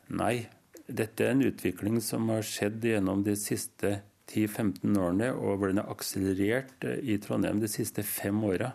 Nei, 0.09 0.47
dette 0.87 1.25
er 1.25 1.33
en 1.35 1.47
utvikling 1.47 1.99
som 2.03 2.29
har 2.31 2.45
skjedd 2.45 2.83
gjennom 2.83 3.23
de 3.25 3.35
siste 3.39 4.01
10-15 4.27 4.97
årene, 4.99 5.31
og 5.35 5.59
hvor 5.59 5.71
den 5.71 5.79
har 5.79 5.91
akselerert 5.91 6.83
i 6.83 7.15
Trondheim 7.23 7.61
de 7.63 7.69
siste 7.71 8.03
fem 8.03 8.39
åra. 8.43 8.73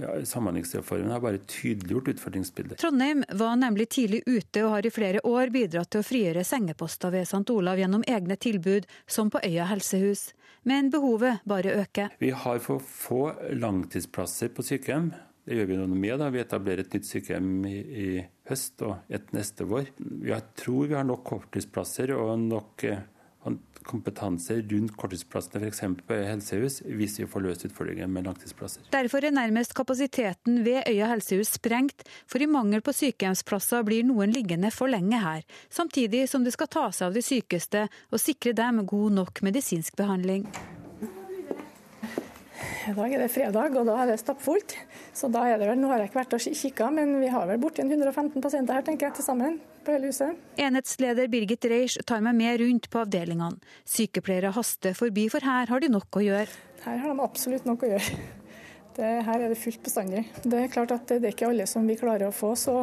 Ja, 0.00 0.24
Samhandlingsreformen 0.24 1.10
har 1.10 1.20
bare 1.20 1.38
tydeliggjort 1.38 2.08
utfordringsbildet. 2.08 2.78
Trondheim 2.78 3.24
var 3.34 3.56
nemlig 3.58 3.88
tidlig 3.88 4.22
ute 4.26 4.62
og 4.62 4.76
har 4.76 4.86
i 4.86 4.92
flere 4.94 5.22
år 5.26 5.50
bidratt 5.54 5.90
til 5.90 6.04
å 6.04 6.06
frigjøre 6.06 6.44
sengeposter 6.46 7.10
ved 7.14 7.26
St. 7.26 7.42
Olav 7.50 7.80
gjennom 7.80 8.04
egne 8.06 8.36
tilbud, 8.38 8.86
som 9.10 9.30
på 9.30 9.42
Øya 9.42 9.66
helsehus. 9.72 10.28
Men 10.62 10.92
behovet 10.94 11.42
bare 11.48 11.74
øker. 11.80 12.14
Vi 12.22 12.30
har 12.30 12.62
for 12.62 12.82
få 12.82 13.22
langtidsplasser 13.58 14.54
på 14.54 14.62
sykehjem. 14.66 15.10
Det 15.48 15.56
gjør 15.56 15.68
vi 15.70 15.76
noe 15.80 15.98
med. 15.98 16.18
da. 16.20 16.28
Vi 16.30 16.42
etablerer 16.42 16.84
et 16.84 16.94
nytt 16.94 17.08
sykehjem 17.08 17.52
i, 17.66 17.76
i 17.78 18.08
høst 18.50 18.82
og 18.84 19.08
et 19.08 19.30
neste 19.32 19.64
vår. 19.66 19.90
Jeg 20.28 20.50
tror 20.60 20.90
vi 20.90 20.98
har 20.98 21.06
nok 21.08 21.24
korttidsplasser 21.26 22.12
og 22.14 22.34
nok 22.42 22.84
eh, 22.84 23.06
kompetanse 23.88 24.60
rundt 24.70 24.94
korttidsplassene 25.00 25.66
f.eks. 25.66 25.82
helsehus, 26.08 26.80
hvis 26.84 27.18
vi 27.22 27.28
får 27.30 27.44
løst 27.44 27.66
utfordringen 27.68 28.12
med 28.12 28.28
langtidsplasser. 28.28 28.86
Derfor 28.94 29.24
er 29.24 29.34
nærmest 29.34 29.74
kapasiteten 29.78 30.62
ved 30.66 30.84
Øya 30.88 31.10
helsehus 31.14 31.54
sprengt, 31.58 32.04
for 32.28 32.42
i 32.44 32.50
mangel 32.50 32.84
på 32.84 32.94
sykehjemsplasser 32.96 33.86
blir 33.88 34.06
noen 34.08 34.34
liggende 34.34 34.72
for 34.74 34.90
lenge 34.92 35.20
her, 35.22 35.46
samtidig 35.70 36.26
som 36.28 36.44
det 36.44 36.54
skal 36.56 36.70
ta 36.72 36.88
seg 36.92 37.10
av 37.10 37.16
de 37.16 37.24
sykeste 37.24 37.86
og 38.12 38.22
sikre 38.22 38.56
dem 38.56 38.84
god 38.88 39.16
nok 39.22 39.42
medisinsk 39.46 39.96
behandling. 39.98 40.46
I 42.88 42.94
dag 42.96 43.14
er 43.14 43.22
det 43.22 43.30
fredag, 43.32 43.76
og 43.78 43.86
da 43.88 43.96
er 44.02 44.12
det 44.12 44.18
stappfullt. 44.20 44.74
Så 45.16 45.30
da 45.32 45.44
er 45.46 45.60
det 45.60 45.68
vel, 45.70 45.80
Nå 45.80 45.90
har 45.92 46.02
jeg 46.02 46.10
ikke 46.10 46.20
vært 46.22 46.36
og 46.38 46.46
kikka, 46.62 46.90
men 46.94 47.18
vi 47.22 47.30
har 47.32 47.46
vel 47.50 47.60
borti 47.62 47.84
115 47.84 48.42
pasienter 48.42 48.78
her, 48.78 48.86
tenker 48.86 49.08
jeg, 49.08 49.18
til 49.18 49.26
sammen 49.26 49.58
på 49.84 49.94
hele 49.94 50.10
huset. 50.10 50.40
Enhetsleder 50.60 51.30
Birgit 51.32 51.68
Reisch 51.70 51.98
tar 52.08 52.24
meg 52.24 52.36
med 52.38 52.60
rundt 52.62 52.90
på 52.92 53.04
avdelingene. 53.04 53.62
Sykepleiere 53.88 54.52
haster 54.56 54.96
forbi, 54.98 55.28
for 55.32 55.44
her 55.44 55.70
har 55.70 55.84
de 55.84 55.92
nok 55.92 56.20
å 56.20 56.24
gjøre. 56.24 56.60
Her 56.84 57.00
har 57.04 57.14
de 57.14 57.24
absolutt 57.24 57.68
nok 57.68 57.86
å 57.86 57.94
gjøre. 57.94 58.18
Det, 58.98 59.08
her 59.22 59.44
er 59.44 59.52
det 59.52 59.58
fullt 59.60 59.82
bestandig. 59.86 60.24
Det 60.42 60.58
er 60.58 60.70
klart 60.72 60.90
at 60.90 61.06
det 61.06 61.22
er 61.22 61.34
ikke 61.34 61.46
alle 61.52 61.68
som 61.70 61.84
vi 61.86 61.94
klarer 61.98 62.26
å 62.26 62.34
få 62.34 62.50
så 62.58 62.80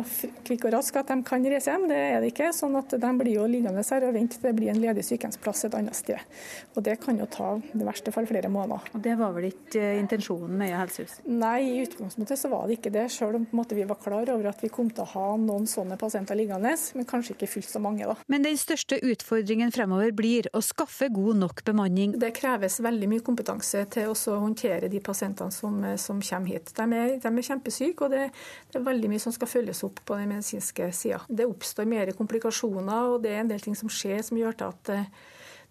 kvikk 0.48 0.70
og 0.70 0.76
rask 0.78 0.96
at 0.96 1.10
de 1.12 1.18
kan 1.28 1.44
reise 1.44 1.74
hjem. 1.74 1.90
Det 1.92 1.98
er 2.00 2.22
det 2.24 2.30
ikke. 2.32 2.54
sånn 2.56 2.78
at 2.80 2.94
De 2.96 3.10
blir 3.20 3.36
jo 3.36 3.48
liggende 3.52 3.84
her 3.84 4.06
og 4.08 4.14
vente 4.16 4.38
til 4.38 4.48
det 4.48 4.54
blir 4.56 4.72
en 4.72 4.80
ledig 4.80 5.04
sykehjemsplass 5.04 5.66
et 5.68 5.76
annet 5.76 5.98
sted. 5.98 6.38
Og 6.76 6.86
Det 6.88 6.96
kan 7.04 7.20
jo 7.20 7.28
ta 7.28 7.50
i 7.60 7.84
verste 7.84 8.14
fall 8.16 8.30
flere 8.30 8.48
måneder. 8.54 8.88
Og 8.96 9.04
Det 9.04 9.16
var 9.20 9.34
vel 9.36 9.50
ikke 9.50 9.82
eh, 9.82 9.98
intensjonen 10.00 10.56
med 10.56 10.72
Øya 10.72 10.86
helsehus? 10.86 11.18
Nei, 11.28 11.58
i 11.74 11.84
utgangspunktet 11.84 12.40
så 12.40 12.52
var 12.54 12.64
det 12.70 12.80
ikke 12.80 12.94
det. 12.96 13.10
Selv 13.12 13.42
om 13.42 13.48
måte, 13.52 13.76
vi 13.76 13.84
var 13.84 14.00
klar 14.00 14.32
over 14.32 14.48
at 14.54 14.64
vi 14.64 14.72
kom 14.72 14.94
til 14.96 15.04
å 15.04 15.10
ha 15.18 15.26
noen 15.42 15.68
sånne 15.68 16.00
pasienter 16.00 16.40
liggende, 16.40 16.72
men 16.96 17.10
kanskje 17.10 17.36
ikke 17.36 17.52
fullt 17.58 17.74
så 17.74 17.84
mange. 17.84 18.08
da. 18.08 18.16
Men 18.32 18.48
den 18.48 18.56
største 18.56 19.02
utfordringen 19.04 19.76
fremover 19.76 20.16
blir 20.16 20.48
å 20.56 20.64
skaffe 20.64 21.12
god 21.12 21.44
nok 21.44 21.66
bemanning. 21.68 22.16
Det 22.24 22.32
kreves 22.40 22.80
veldig 22.80 23.12
mye 23.12 23.26
kompetanse 23.26 23.84
til 23.92 24.16
å 24.16 24.40
håndtere 24.40 24.88
de 24.88 25.04
pasientene 25.04 25.52
som 25.52 25.84
som 26.06 26.22
kommer 26.24 26.54
hit. 26.54 26.72
De 26.78 26.86
er, 26.86 27.16
de 27.22 27.32
er 27.32 27.48
kjempesyke, 27.50 28.08
og 28.08 28.14
det, 28.14 28.28
det, 28.72 28.80
er 28.80 28.88
veldig 28.88 29.12
mye 29.12 29.24
som 29.24 29.36
skal 29.36 29.52
følges 29.52 29.84
opp 29.88 30.04
på 30.06 30.20
den 30.20 30.32
medisinske 30.32 30.92
sida. 30.96 31.22
Det 31.28 31.48
oppstår 31.50 31.90
mer 31.90 32.14
komplikasjoner, 32.18 33.16
og 33.16 33.24
det 33.26 33.34
er 33.34 33.44
en 33.44 33.54
del 33.54 33.64
ting 33.64 33.78
som 33.78 33.92
skjer 33.92 34.24
som 34.26 34.40
gjør 34.40 34.60
til 34.60 34.72
at 34.74 34.94
eh, 34.94 35.10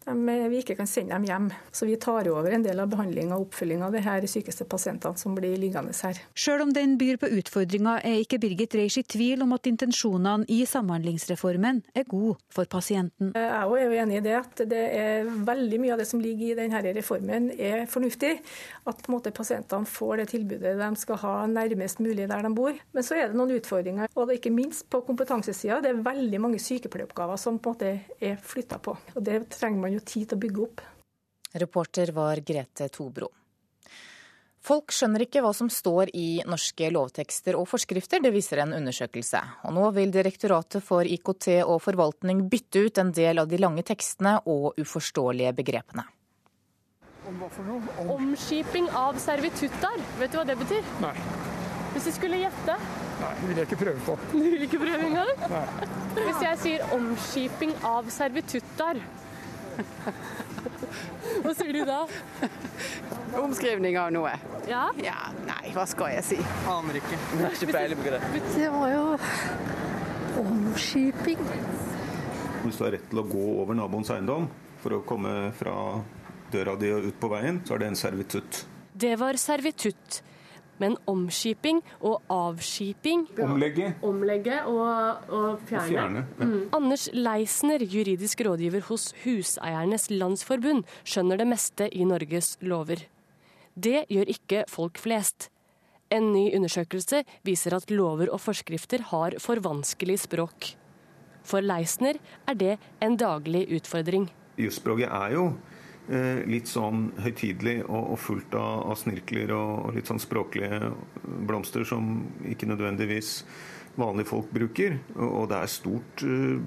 de, 0.05 0.37
vi 0.53 0.61
ikke 0.63 0.77
kan 0.79 0.89
sende 0.89 1.15
dem 1.15 1.27
hjem. 1.29 1.49
Så 1.73 1.87
vi 1.89 1.97
tar 2.01 2.29
over 2.33 2.53
en 2.53 2.65
del 2.65 2.81
av 2.83 2.91
behandlinga 2.93 3.37
og 3.37 3.49
oppfølginga 3.49 3.89
av 3.89 3.97
de 3.97 4.03
her 4.05 4.27
sykeste 4.31 4.67
pasientene 4.69 5.19
som 5.21 5.35
blir 5.37 5.57
liggende 5.61 5.95
her. 5.97 6.21
Selv 6.39 6.67
om 6.67 6.73
den 6.75 6.97
byr 7.01 7.19
på 7.21 7.31
utfordringer, 7.39 8.03
er 8.05 8.21
ikke 8.23 8.41
Birgit 8.43 8.77
Reisch 8.79 8.99
i 9.01 9.05
tvil 9.07 9.45
om 9.45 9.55
at 9.57 9.69
intensjonene 9.71 10.49
i 10.53 10.63
Samhandlingsreformen 10.69 11.83
er 11.95 12.07
gode 12.11 12.37
for 12.53 12.69
pasienten. 12.71 13.33
Jeg 13.35 13.51
er 13.51 13.65
jo 13.65 14.01
enig 14.05 14.21
i 14.21 14.25
det, 14.25 14.37
at 14.41 14.65
det 14.71 14.85
er 14.99 15.31
veldig 15.49 15.81
mye 15.83 15.95
av 15.97 16.03
det 16.03 16.09
som 16.11 16.23
ligger 16.23 16.53
i 16.53 16.59
denne 16.59 16.83
reformen 16.95 17.51
er 17.55 17.87
fornuftig. 17.91 18.35
At 18.85 19.01
på 19.03 19.11
en 19.11 19.17
måte 19.17 19.35
pasientene 19.35 19.89
får 19.89 20.23
det 20.23 20.29
tilbudet 20.35 20.77
de 20.81 20.91
skal 21.01 21.21
ha 21.25 21.35
nærmest 21.51 22.03
mulig 22.05 22.29
der 22.31 22.45
de 22.45 22.53
bor. 22.55 22.77
Men 22.93 23.07
så 23.07 23.19
er 23.19 23.31
det 23.31 23.39
noen 23.39 23.57
utfordringer, 23.57 24.11
og 24.15 24.27
det 24.27 24.37
er 24.37 24.43
ikke 24.43 24.55
minst 24.55 24.89
på 24.93 25.01
kompetansesida. 25.07 25.81
Det 25.85 25.93
er 25.93 26.05
veldig 26.05 26.41
mange 26.43 26.61
sykepleieroppgaver 26.63 27.41
som 27.41 27.59
på 27.59 27.73
en 27.73 27.79
måte 27.79 27.93
er 28.21 28.39
flytta 28.41 28.79
på. 28.83 28.97
Og 29.15 29.23
Det 29.25 29.41
trenger 29.55 29.81
man 29.81 29.94
jo 29.99 30.05
tid 30.05 30.29
til 30.29 30.39
å 30.39 30.43
bygge 30.45 30.67
opp. 30.67 30.85
Reporter 31.55 32.13
var 32.15 32.43
Grete 32.43 32.89
Tobro. 32.91 33.31
Folk 34.65 34.95
skjønner 34.97 35.27
ikke 35.27 35.43
hva 35.45 35.51
som 35.53 35.69
står 35.69 36.09
i 36.17 36.41
norske 36.49 36.89
lovtekster 36.89 37.57
og 37.59 37.67
forskrifter, 37.69 38.23
det 38.25 38.31
viser 38.33 38.63
en 38.63 38.73
undersøkelse. 38.73 39.43
Og 39.69 39.75
nå 39.77 39.91
vil 39.93 40.15
Direktoratet 40.15 40.81
for 40.87 41.05
IKT 41.05 41.51
og 41.67 41.83
forvaltning 41.85 42.47
bytte 42.49 42.87
ut 42.87 43.01
en 43.03 43.13
del 43.13 43.43
av 43.43 43.51
de 43.51 43.61
lange 43.61 43.85
tekstene 43.85 44.39
og 44.49 44.81
uforståelige 44.81 45.53
begrepene. 45.59 46.07
Om 47.29 47.37
hva 47.43 47.51
for 47.53 47.69
noe? 47.69 47.97
Om... 48.01 48.15
Omskiping 48.17 48.89
av 48.97 49.21
servitutter. 49.21 50.01
Vet 50.21 50.33
du 50.33 50.41
hva 50.41 50.47
det 50.49 50.57
betyr? 50.61 50.89
Nei. 51.05 51.13
Hvis 51.93 52.09
du 52.09 52.13
skulle 52.17 52.41
gjette? 52.41 52.79
Nei, 53.21 53.35
det 53.43 53.51
vil 53.51 53.61
jeg 53.61 53.69
ikke 53.69 53.81
prøve 53.85 54.01
på. 54.09 54.17
Du 54.33 54.41
vil 54.41 54.65
ikke 54.65 54.81
prøve 54.81 55.11
engang? 55.11 55.45
Nei. 55.53 55.63
Hvis 56.17 56.41
jeg 56.49 56.63
sier 56.65 56.97
omskiping 56.97 57.77
av 57.85 58.09
servitutter 58.13 59.05
hva 61.45 61.55
sier 61.57 61.73
du 61.75 61.83
da? 61.89 62.01
Omskrivning 63.41 63.99
av 63.99 64.13
noe. 64.15 64.33
Ja? 64.71 64.87
ja? 65.03 65.17
Nei, 65.49 65.73
hva 65.75 65.87
skal 65.91 66.15
jeg 66.15 66.27
si? 66.29 66.41
Aner 66.71 67.01
ikke. 67.01 67.19
Det 67.35 67.47
er 67.49 67.57
ikke 67.59 67.71
peiling 67.75 68.03
på 68.03 68.13
det. 68.15 68.21
Det 68.55 68.69
var 68.75 68.93
jo 68.93 69.07
omskiping. 70.45 71.43
Hvis 72.65 72.79
du 72.79 72.85
har 72.87 72.95
rett 72.97 73.09
til 73.11 73.21
å 73.21 73.27
gå 73.29 73.47
over 73.63 73.77
naboens 73.77 74.13
eiendom 74.15 74.47
for 74.83 74.99
å 74.99 75.03
komme 75.07 75.51
fra 75.59 75.75
døra 76.53 76.77
di 76.81 76.93
og 76.95 77.11
ut 77.11 77.19
på 77.21 77.31
veien, 77.33 77.61
så 77.67 77.77
er 77.77 77.85
det 77.85 77.91
en 77.93 77.99
servitutt. 77.99 78.63
Det 78.95 79.15
var 79.21 79.39
servitutt. 79.41 80.23
Men 80.83 80.97
omskiping 81.11 81.81
og 82.01 82.21
avskiping 82.33 83.27
Omlegge. 83.45 83.93
Omlegge 84.03 84.61
og, 84.67 85.29
og 85.29 85.65
fjerne. 85.69 85.85
Og 85.85 85.89
fjerne 85.89 86.25
ja. 86.27 86.45
mm. 86.51 86.61
Anders 86.75 87.09
Leisner, 87.15 87.85
juridisk 87.87 88.43
rådgiver 88.47 88.87
hos 88.89 89.13
Huseiernes 89.23 90.09
Landsforbund, 90.11 90.85
skjønner 91.07 91.41
det 91.41 91.49
meste 91.51 91.89
i 91.95 92.07
Norges 92.09 92.57
lover. 92.61 93.07
Det 93.75 94.05
gjør 94.11 94.31
ikke 94.35 94.65
folk 94.71 94.99
flest. 95.03 95.49
En 96.15 96.33
ny 96.35 96.49
undersøkelse 96.55 97.25
viser 97.47 97.75
at 97.75 97.91
lover 97.91 98.31
og 98.31 98.43
forskrifter 98.43 99.03
har 99.11 99.39
for 99.43 99.63
vanskelig 99.65 100.21
språk. 100.27 100.75
For 101.45 101.65
Leisner 101.65 102.21
er 102.49 102.59
det 102.59 102.75
en 103.05 103.17
daglig 103.21 103.67
utfordring. 103.77 104.29
Jusspråket 104.61 105.11
er 105.11 105.35
jo 105.35 105.49
litt 106.05 106.69
sånn 106.69 107.07
høytidelig 107.25 107.79
og, 107.87 108.11
og 108.13 108.19
fullt 108.21 108.57
av, 108.61 108.83
av 108.91 108.99
snirkler 109.01 109.55
og, 109.57 109.71
og, 109.87 109.95
litt 109.97 110.11
sånn 110.11 110.21
språklige 110.21 110.91
blomster 111.49 111.87
som 111.89 112.19
ikke 112.51 112.69
nødvendigvis 112.69 113.39
vanlige 113.97 114.29
folk 114.29 114.51
bruker. 114.53 114.99
Og 115.17 115.49
det 115.51 115.59
er 115.59 115.71
stort, 115.71 116.23
eh, 116.23 116.59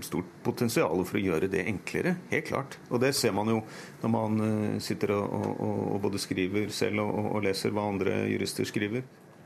stort 0.00 0.30
potensial 0.42 1.04
for 1.04 1.18
å 1.18 1.24
gjøre 1.24 1.50
det 1.50 1.66
enklere, 1.66 2.16
helt 2.30 2.46
klart. 2.46 2.78
Og 2.90 3.00
det 3.00 3.14
ser 3.14 3.32
man 3.32 3.48
jo 3.48 3.62
når 4.02 4.10
man 4.10 4.40
eh, 4.40 4.80
sitter 4.80 5.14
og, 5.16 5.60
og 5.60 6.00
både 6.02 6.18
skriver 6.18 6.68
selv 6.70 7.04
og 7.04 7.42
leser 7.44 7.70
hva 7.70 7.88
andre 7.88 8.24
jurister 8.30 8.64
skriver. 8.64 9.04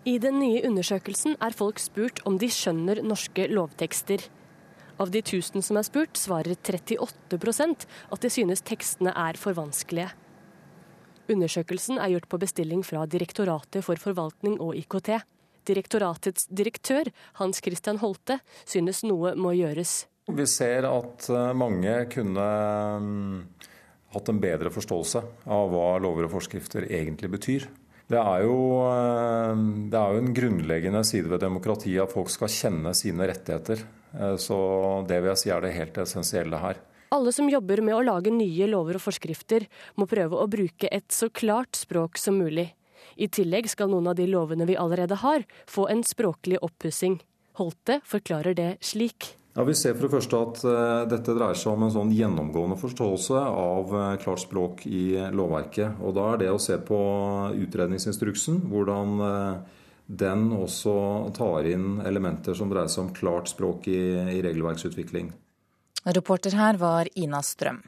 I 0.08 0.16
den 0.22 0.38
nye 0.40 0.62
undersøkelsen 0.64 1.36
er 1.42 1.56
folk 1.56 1.80
spurt 1.82 2.22
om 2.24 2.38
de 2.38 2.48
skjønner 2.48 3.02
norske 3.04 3.48
lovtekster. 3.50 4.22
Av 4.98 5.10
de 5.14 5.20
1000 5.22 5.62
som 5.62 5.78
er 5.78 5.86
spurt, 5.86 6.18
svarer 6.18 6.56
38% 6.58 7.84
at 7.86 8.24
de 8.24 8.30
synes 8.32 8.64
tekstene 8.66 9.12
er 9.14 9.38
for 9.38 9.54
vanskelige. 9.54 10.10
Undersøkelsen 11.28 12.00
er 12.00 12.14
gjort 12.14 12.28
på 12.32 12.40
bestilling 12.40 12.82
fra 12.86 13.04
Direktoratet 13.06 13.84
for 13.84 14.00
forvaltning 14.00 14.56
og 14.64 14.74
IKT. 14.80 15.12
Direktoratets 15.68 16.48
direktør, 16.48 17.10
Hans 17.38 17.60
Christian 17.62 18.00
Holte, 18.00 18.38
synes 18.64 19.04
noe 19.04 19.34
må 19.36 19.52
gjøres. 19.58 20.06
Vi 20.28 20.46
ser 20.48 20.88
at 20.88 21.28
eh, 21.32 21.52
mange 21.56 21.92
kunne 22.12 22.46
mm, 23.04 23.36
hatt 24.16 24.32
en 24.32 24.40
bedre 24.40 24.72
forståelse 24.72 25.22
av 25.52 25.70
hva 25.72 25.90
lover 26.02 26.26
og 26.26 26.34
forskrifter 26.34 26.88
egentlig 26.88 27.30
betyr. 27.36 27.68
Det 28.08 28.16
er, 28.16 28.42
jo, 28.48 28.58
eh, 28.88 29.62
det 29.92 30.00
er 30.00 30.16
jo 30.16 30.24
en 30.24 30.34
grunnleggende 30.36 31.04
side 31.04 31.28
ved 31.28 31.44
demokratiet 31.44 32.02
at 32.04 32.16
folk 32.16 32.32
skal 32.32 32.52
kjenne 32.52 32.96
sine 32.96 33.28
rettigheter. 33.28 33.84
Eh, 34.14 34.36
så 34.40 34.58
det 35.08 35.20
vil 35.20 35.32
jeg 35.32 35.42
si 35.42 35.52
er 35.52 35.64
det 35.64 35.74
helt 35.76 36.00
essensielle 36.04 36.60
her. 36.62 36.80
Alle 37.14 37.32
som 37.32 37.48
jobber 37.48 37.80
med 37.80 37.96
å 37.96 38.04
lage 38.04 38.32
nye 38.32 38.68
lover 38.68 38.98
og 38.98 39.06
forskrifter, 39.06 39.64
må 39.96 40.08
prøve 40.08 40.36
å 40.36 40.48
bruke 40.50 40.90
et 40.92 41.08
så 41.14 41.30
klart 41.32 41.78
språk 41.78 42.20
som 42.20 42.36
mulig. 42.36 42.68
I 43.16 43.30
tillegg 43.32 43.70
skal 43.72 43.88
noen 43.90 44.10
av 44.10 44.18
de 44.18 44.26
lovene 44.28 44.66
vi 44.68 44.76
allerede 44.76 45.16
har, 45.22 45.46
få 45.66 45.88
en 45.88 46.04
språklig 46.04 46.60
oppussing. 46.62 47.16
Holte 47.58 48.02
forklarer 48.06 48.54
det 48.54 48.70
slik. 48.84 49.32
Ja, 49.56 49.64
Vi 49.64 49.74
ser 49.74 49.96
for 49.96 50.06
det 50.06 50.12
første 50.12 50.38
at 50.38 50.60
uh, 50.68 51.08
dette 51.10 51.34
dreier 51.34 51.56
seg 51.58 51.72
om 51.72 51.86
en 51.86 51.94
sånn 51.94 52.12
gjennomgående 52.14 52.76
forståelse 52.78 53.40
av 53.40 53.94
uh, 53.96 54.02
klart 54.22 54.44
språk 54.44 54.84
i 54.86 55.16
lovverket. 55.34 55.98
Og 56.04 56.14
Da 56.14 56.28
er 56.34 56.44
det 56.44 56.52
å 56.52 56.60
se 56.62 56.76
på 56.78 57.00
utredningsinstruksen, 57.56 58.60
hvordan 58.70 59.16
den 60.08 60.48
også 60.56 60.94
tar 61.36 61.68
inn 61.68 62.00
elementer 62.00 62.56
som 62.56 62.70
dreier 62.72 62.88
seg 62.88 63.04
om 63.04 63.12
klart 63.12 63.50
språk 63.52 63.90
i, 63.92 64.00
i 64.32 64.40
regelverksutvikling. 64.44 65.30
Reporter 66.08 66.56
her 66.56 66.78
var 66.80 67.10
Ina 67.14 67.42
Strøm. 67.44 67.82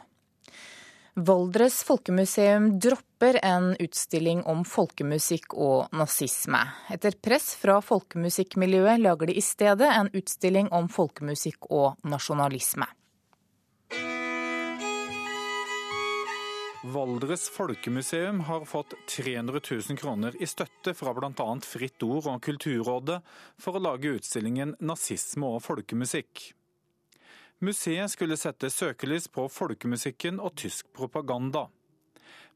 Valdres 1.20 1.80
folkemuseum 1.84 2.68
dropper 2.80 3.40
en 3.44 3.72
utstilling 3.82 4.44
om 4.48 4.62
folkemusikk 4.68 5.56
og 5.56 5.96
nazisme. 5.96 6.60
Etter 6.92 7.16
press 7.16 7.54
fra 7.58 7.80
folkemusikkmiljøet 7.82 9.00
lager 9.02 9.32
de 9.32 9.36
i 9.40 9.44
stedet 9.44 9.88
en 9.90 10.12
utstilling 10.14 10.70
om 10.76 10.92
folkemusikk 10.92 11.70
og 11.72 11.98
nasjonalisme. 12.04 12.86
Valdres 16.84 17.50
folkemuseum 17.50 18.40
har 18.40 18.64
fått 18.64 18.94
300 19.06 19.60
000 19.88 19.98
kroner 19.98 20.42
i 20.42 20.46
støtte 20.46 20.94
fra 20.94 21.12
bl.a. 21.14 21.58
Fritt 21.60 22.02
Ord 22.02 22.28
og 22.30 22.38
Kulturrådet 22.42 23.18
for 23.60 23.76
å 23.76 23.82
lage 23.84 24.14
utstillingen 24.16 24.72
Nazisme 24.80 25.50
og 25.58 25.60
folkemusikk. 25.66 26.54
Museet 27.60 28.08
skulle 28.14 28.40
sette 28.40 28.70
søkelys 28.72 29.28
på 29.28 29.44
folkemusikken 29.52 30.40
og 30.40 30.54
tysk 30.56 30.88
propaganda. 30.96 31.66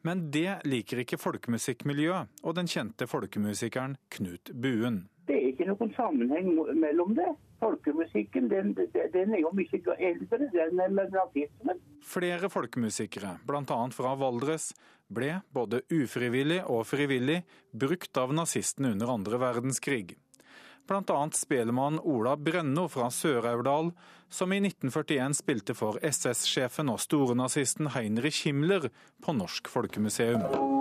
Men 0.01 0.31
det 0.33 0.63
liker 0.65 1.05
ikke 1.05 1.21
folkemusikkmiljøet 1.21 2.45
og 2.49 2.57
den 2.57 2.71
kjente 2.71 3.05
folkemusikeren 3.09 3.99
Knut 4.17 4.55
Buen. 4.57 5.03
Det 5.29 5.37
er 5.37 5.51
ikke 5.53 5.69
noen 5.69 5.93
sammenheng 5.99 6.49
mellom 6.81 7.13
det. 7.21 7.29
Folkemusikken 7.65 8.49
den, 8.51 8.75
den 8.77 9.31
er 9.33 9.41
jo 9.41 9.53
mye 9.57 9.79
eldre, 9.97 10.39
den 10.53 10.83
med 10.99 11.15
nazismen. 11.15 11.81
Flere 12.05 12.51
folkemusikere, 12.53 13.39
bl.a. 13.49 13.79
fra 13.97 14.13
Valdres, 14.21 14.75
ble 15.09 15.39
både 15.55 15.81
ufrivillig 15.93 16.61
og 16.69 16.85
frivillig 16.89 17.41
brukt 17.73 18.21
av 18.21 18.35
nazistene 18.37 18.93
under 18.93 19.15
andre 19.15 19.41
verdenskrig. 19.41 20.19
Bl.a. 20.85 21.19
spelemann 21.33 22.03
Ola 22.05 22.37
Brenno 22.37 22.85
fra 22.93 23.09
Sør-Aurdal, 23.09 23.95
som 24.29 24.53
i 24.53 24.61
1941 24.61 25.41
spilte 25.41 25.79
for 25.79 25.97
SS-sjefen 26.05 26.93
og 26.93 27.01
storenazisten 27.01 27.95
Heinrich 27.97 28.45
Himmler 28.45 28.91
på 29.25 29.39
Norsk 29.41 29.73
Folkemuseum. 29.73 30.74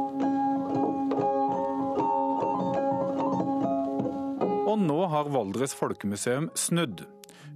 Nå 4.83 5.05
har 5.05 5.29
Valdres 5.31 5.73
Folkemuseum 5.73 6.49
snudd. 6.55 7.05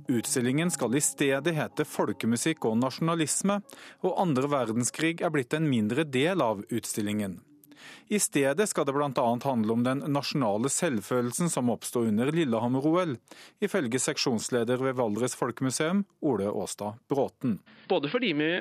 Utstillingen 0.08 0.72
skal 0.72 0.96
i 0.96 1.02
stedet 1.04 1.52
hete 1.58 1.84
Folkemusikk 1.84 2.64
og 2.70 2.78
nasjonalisme, 2.80 3.58
og 4.08 4.22
andre 4.22 4.48
verdenskrig 4.48 5.18
er 5.20 5.34
blitt 5.36 5.52
en 5.58 5.68
mindre 5.68 6.06
del 6.08 6.40
av 6.40 6.62
utstillingen. 6.72 7.42
I 8.08 8.22
stedet 8.24 8.70
skal 8.72 8.88
det 8.88 8.96
bl.a. 8.96 9.26
handle 9.44 9.76
om 9.76 9.84
den 9.84 10.06
nasjonale 10.16 10.72
selvfølelsen 10.72 11.52
som 11.52 11.68
oppsto 11.74 12.06
under 12.08 12.32
Lillehammer-OL, 12.32 13.18
ifølge 13.60 14.00
seksjonsleder 14.00 14.80
ved 14.88 14.96
Valdres 14.96 15.36
Folkemuseum, 15.36 16.06
Ole 16.24 16.48
Åstad 16.48 16.96
Bråten. 17.12 17.60
Både 17.92 18.08
fordi 18.14 18.32
vi 18.40 18.52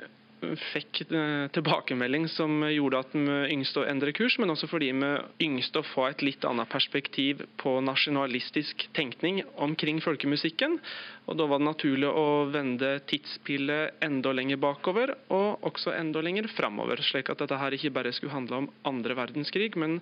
fikk 0.41 1.01
eh, 1.11 1.47
tilbakemelding 1.55 2.27
som 2.29 2.61
gjorde 2.69 3.01
at 3.01 3.15
vi 3.17 3.37
yngste 3.55 3.83
å 3.83 3.87
endre 3.89 4.13
kurs, 4.17 4.37
men 4.41 4.53
også 4.53 4.69
fordi 4.71 4.91
vi 4.97 5.11
yngste 5.47 5.81
å 5.81 5.87
få 5.87 6.09
et 6.11 6.25
litt 6.25 6.45
annet 6.49 6.69
perspektiv 6.71 7.43
på 7.61 7.77
nasjonalistisk 7.85 8.89
tenkning 8.97 9.43
omkring 9.63 10.01
folkemusikken. 10.05 10.79
Og 11.27 11.39
Da 11.41 11.47
var 11.47 11.63
det 11.63 11.69
naturlig 11.71 12.11
å 12.11 12.47
vende 12.53 12.99
tidspillet 13.09 14.03
enda 14.05 14.33
lenger 14.33 14.61
bakover, 14.63 15.15
og 15.31 15.65
også 15.67 15.95
enda 15.97 16.23
lenger 16.23 16.51
framover. 16.57 17.03
Slik 17.03 17.31
at 17.33 17.43
dette 17.43 17.59
her 17.61 17.75
ikke 17.75 17.95
bare 17.95 18.13
skulle 18.13 18.37
handle 18.37 18.65
om 18.65 18.71
andre 18.85 19.17
verdenskrig, 19.19 19.75
men 19.77 20.01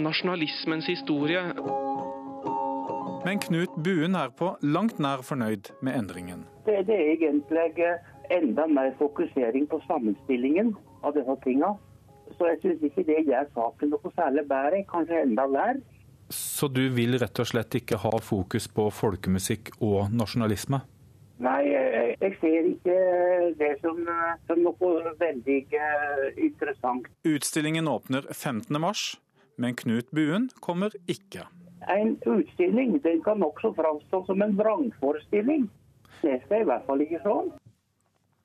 nasjonalismens 0.00 0.88
historie. 0.90 1.42
Men 3.20 3.36
Knut 3.42 3.74
Buen 3.84 4.16
er 4.16 4.32
på 4.32 4.54
langt 4.64 4.98
nær 5.02 5.20
fornøyd 5.26 5.68
med 5.84 5.98
endringen. 5.98 6.46
Det, 6.64 6.78
det 6.88 6.96
er 6.96 7.10
egentlig 7.18 7.98
enda 8.30 8.66
mer 8.66 8.92
fokusering 8.98 9.66
på 9.70 9.80
sammenstillingen 9.86 10.74
av 11.02 11.14
disse 11.16 11.36
tinga. 11.44 11.74
Så 12.38 12.46
jeg 12.52 12.60
syns 12.62 12.84
ikke 12.86 13.06
det 13.08 13.24
gjør 13.26 13.48
saken 13.54 13.90
noe 13.94 14.12
særlig 14.14 14.46
bedre, 14.50 14.84
kanskje 14.90 15.24
enda 15.24 15.46
verre. 15.50 15.80
Så 16.30 16.68
du 16.70 16.84
vil 16.94 17.18
rett 17.18 17.42
og 17.42 17.48
slett 17.50 17.74
ikke 17.74 17.98
ha 18.04 18.12
fokus 18.22 18.68
på 18.70 18.86
folkemusikk 18.94 19.72
og 19.82 20.12
nasjonalisme? 20.14 20.78
Nei, 21.40 21.60
jeg, 21.72 22.16
jeg 22.20 22.36
ser 22.42 22.68
ikke 22.68 22.96
det 23.58 23.70
som, 23.80 23.98
som 24.46 24.60
noe 24.62 25.14
veldig 25.18 25.60
uh, 25.72 26.26
interessant. 26.36 27.08
Utstillingen 27.26 27.88
åpner 27.88 28.28
15. 28.28 28.76
mars, 28.78 29.16
men 29.56 29.74
Knut 29.80 30.12
Buen 30.14 30.50
kommer 30.60 30.94
ikke. 31.08 31.48
En 31.88 32.18
utstilling 32.28 32.98
den 33.02 33.22
kan 33.24 33.42
også 33.42 33.72
framstå 33.74 34.22
som 34.28 34.44
en 34.44 34.54
vrangforestilling. 34.58 35.64
Det 36.20 36.36
skal 36.44 36.62
i 36.62 36.68
hvert 36.68 36.84
fall 36.86 37.02
ikke 37.02 37.22
sånn. 37.24 37.48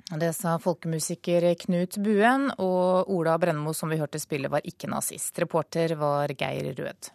Det 0.06 0.34
sa 0.38 0.60
folkemusiker 0.62 1.48
Knut 1.64 1.98
Buen, 1.98 2.52
og 2.62 3.10
Ola 3.10 3.40
Brennmo 3.42 3.74
som 3.74 3.90
vi 3.90 3.98
hørte 3.98 4.22
spille 4.22 4.52
var 4.54 4.62
ikke 4.62 4.90
nazist. 4.92 5.40
Reporter 5.42 5.96
var 5.98 6.30
Geir 6.38 6.76
Rød. 6.78 7.10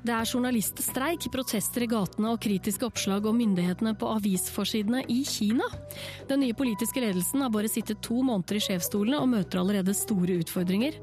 Det 0.00 0.14
er 0.16 0.24
journaliststreik, 0.24 1.26
protester 1.28 1.84
i 1.84 1.88
gatene 1.90 2.30
og 2.32 2.38
kritiske 2.40 2.86
oppslag 2.86 3.26
om 3.28 3.36
myndighetene 3.36 3.92
på 4.00 4.08
avisforsidene 4.14 5.02
i 5.12 5.18
Kina. 5.28 5.66
Den 6.30 6.40
nye 6.40 6.56
politiske 6.56 7.02
ledelsen 7.04 7.44
har 7.44 7.52
bare 7.52 7.68
sittet 7.68 8.00
to 8.06 8.22
måneder 8.24 8.56
i 8.56 8.62
sjefsstolene 8.64 9.20
og 9.20 9.28
møter 9.28 9.60
allerede 9.60 9.92
store 9.96 10.38
utfordringer. 10.40 10.96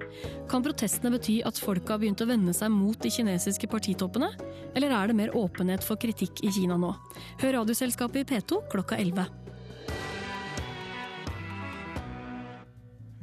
Kan 0.49 0.65
protestene 0.65 1.13
bety 1.13 1.43
at 1.45 1.61
folket 1.61 1.93
har 1.93 2.01
begynt 2.01 2.25
å 2.25 2.29
vende 2.31 2.57
seg 2.57 2.73
mot 2.73 2.97
de 3.03 3.13
kinesiske 3.13 3.69
partitoppene? 3.69 4.31
Eller 4.73 4.95
er 4.97 5.11
det 5.11 5.19
mer 5.21 5.35
åpenhet 5.37 5.85
for 5.85 6.01
kritikk 6.01 6.41
i 6.41 6.53
Kina 6.57 6.79
nå? 6.81 6.95
Hør 7.43 7.59
Radioselskapet 7.59 8.25
i 8.25 8.29
P2 8.33 8.63
klokka 8.73 8.97
11. 8.97 9.29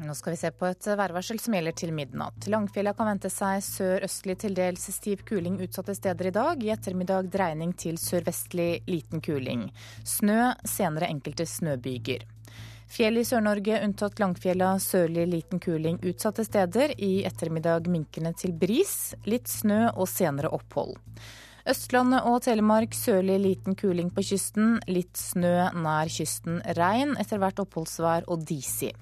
Nå 0.05 0.15
skal 0.15 0.35
vi 0.35 0.37
se 0.37 0.51
på 0.53 0.67
et 0.69 0.87
værvarsel 0.99 1.39
som 1.41 1.55
gjelder 1.57 1.73
til 1.81 1.93
midnatt. 1.97 2.45
Langfjella 2.53 2.93
kan 2.97 3.09
vente 3.09 3.31
seg 3.33 3.63
sørøstlig 3.65 4.37
til 4.43 4.57
dels 4.57 4.83
stiv 4.93 5.23
kuling 5.25 5.57
utsatte 5.65 5.95
steder 5.97 6.29
i 6.29 6.33
dag. 6.35 6.61
I 6.61 6.73
ettermiddag 6.75 7.31
dreining 7.33 7.73
til 7.81 7.97
sørvestlig 8.01 8.83
liten 8.91 9.25
kuling. 9.25 9.71
Snø, 10.05 10.51
senere 10.69 11.09
enkelte 11.09 11.47
snøbyger. 11.49 12.27
Fjell 12.95 13.17
i 13.17 13.25
Sør-Norge 13.25 13.79
unntatt 13.87 14.21
Langfjella 14.21 14.75
sørlig 14.83 15.25
liten 15.31 15.63
kuling 15.63 15.97
utsatte 16.05 16.45
steder. 16.45 16.93
I 17.01 17.25
ettermiddag 17.25 17.89
minkende 17.89 18.35
til 18.37 18.53
bris. 18.53 19.15
Litt 19.25 19.49
snø 19.49 19.87
og 19.95 20.11
senere 20.11 20.53
opphold. 20.53 20.99
Østlandet 21.65 22.29
og 22.29 22.43
Telemark 22.45 22.93
sørlig 22.93 23.39
liten 23.41 23.73
kuling 23.81 24.13
på 24.13 24.27
kysten. 24.35 24.77
Litt 24.85 25.17
snø 25.17 25.71
nær 25.81 26.13
kysten. 26.13 26.61
Regn, 26.77 27.17
etter 27.17 27.41
hvert 27.41 27.65
oppholdsvær 27.65 28.29
og 28.29 28.45
disig. 28.45 28.93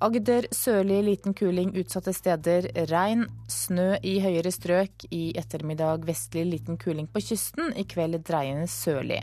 Agder 0.00 0.46
sørlig 0.56 1.02
liten 1.04 1.34
kuling 1.36 1.74
utsatte 1.76 2.14
steder. 2.16 2.70
Regn, 2.88 3.26
snø 3.52 3.98
i 4.00 4.14
høyere 4.24 4.48
strøk. 4.48 5.04
I 5.12 5.34
ettermiddag 5.36 6.06
vestlig 6.08 6.46
liten 6.48 6.78
kuling 6.80 7.04
på 7.12 7.20
kysten. 7.20 7.74
I 7.76 7.84
kveld 7.84 8.16
dreiende 8.24 8.64
sørlig. 8.72 9.20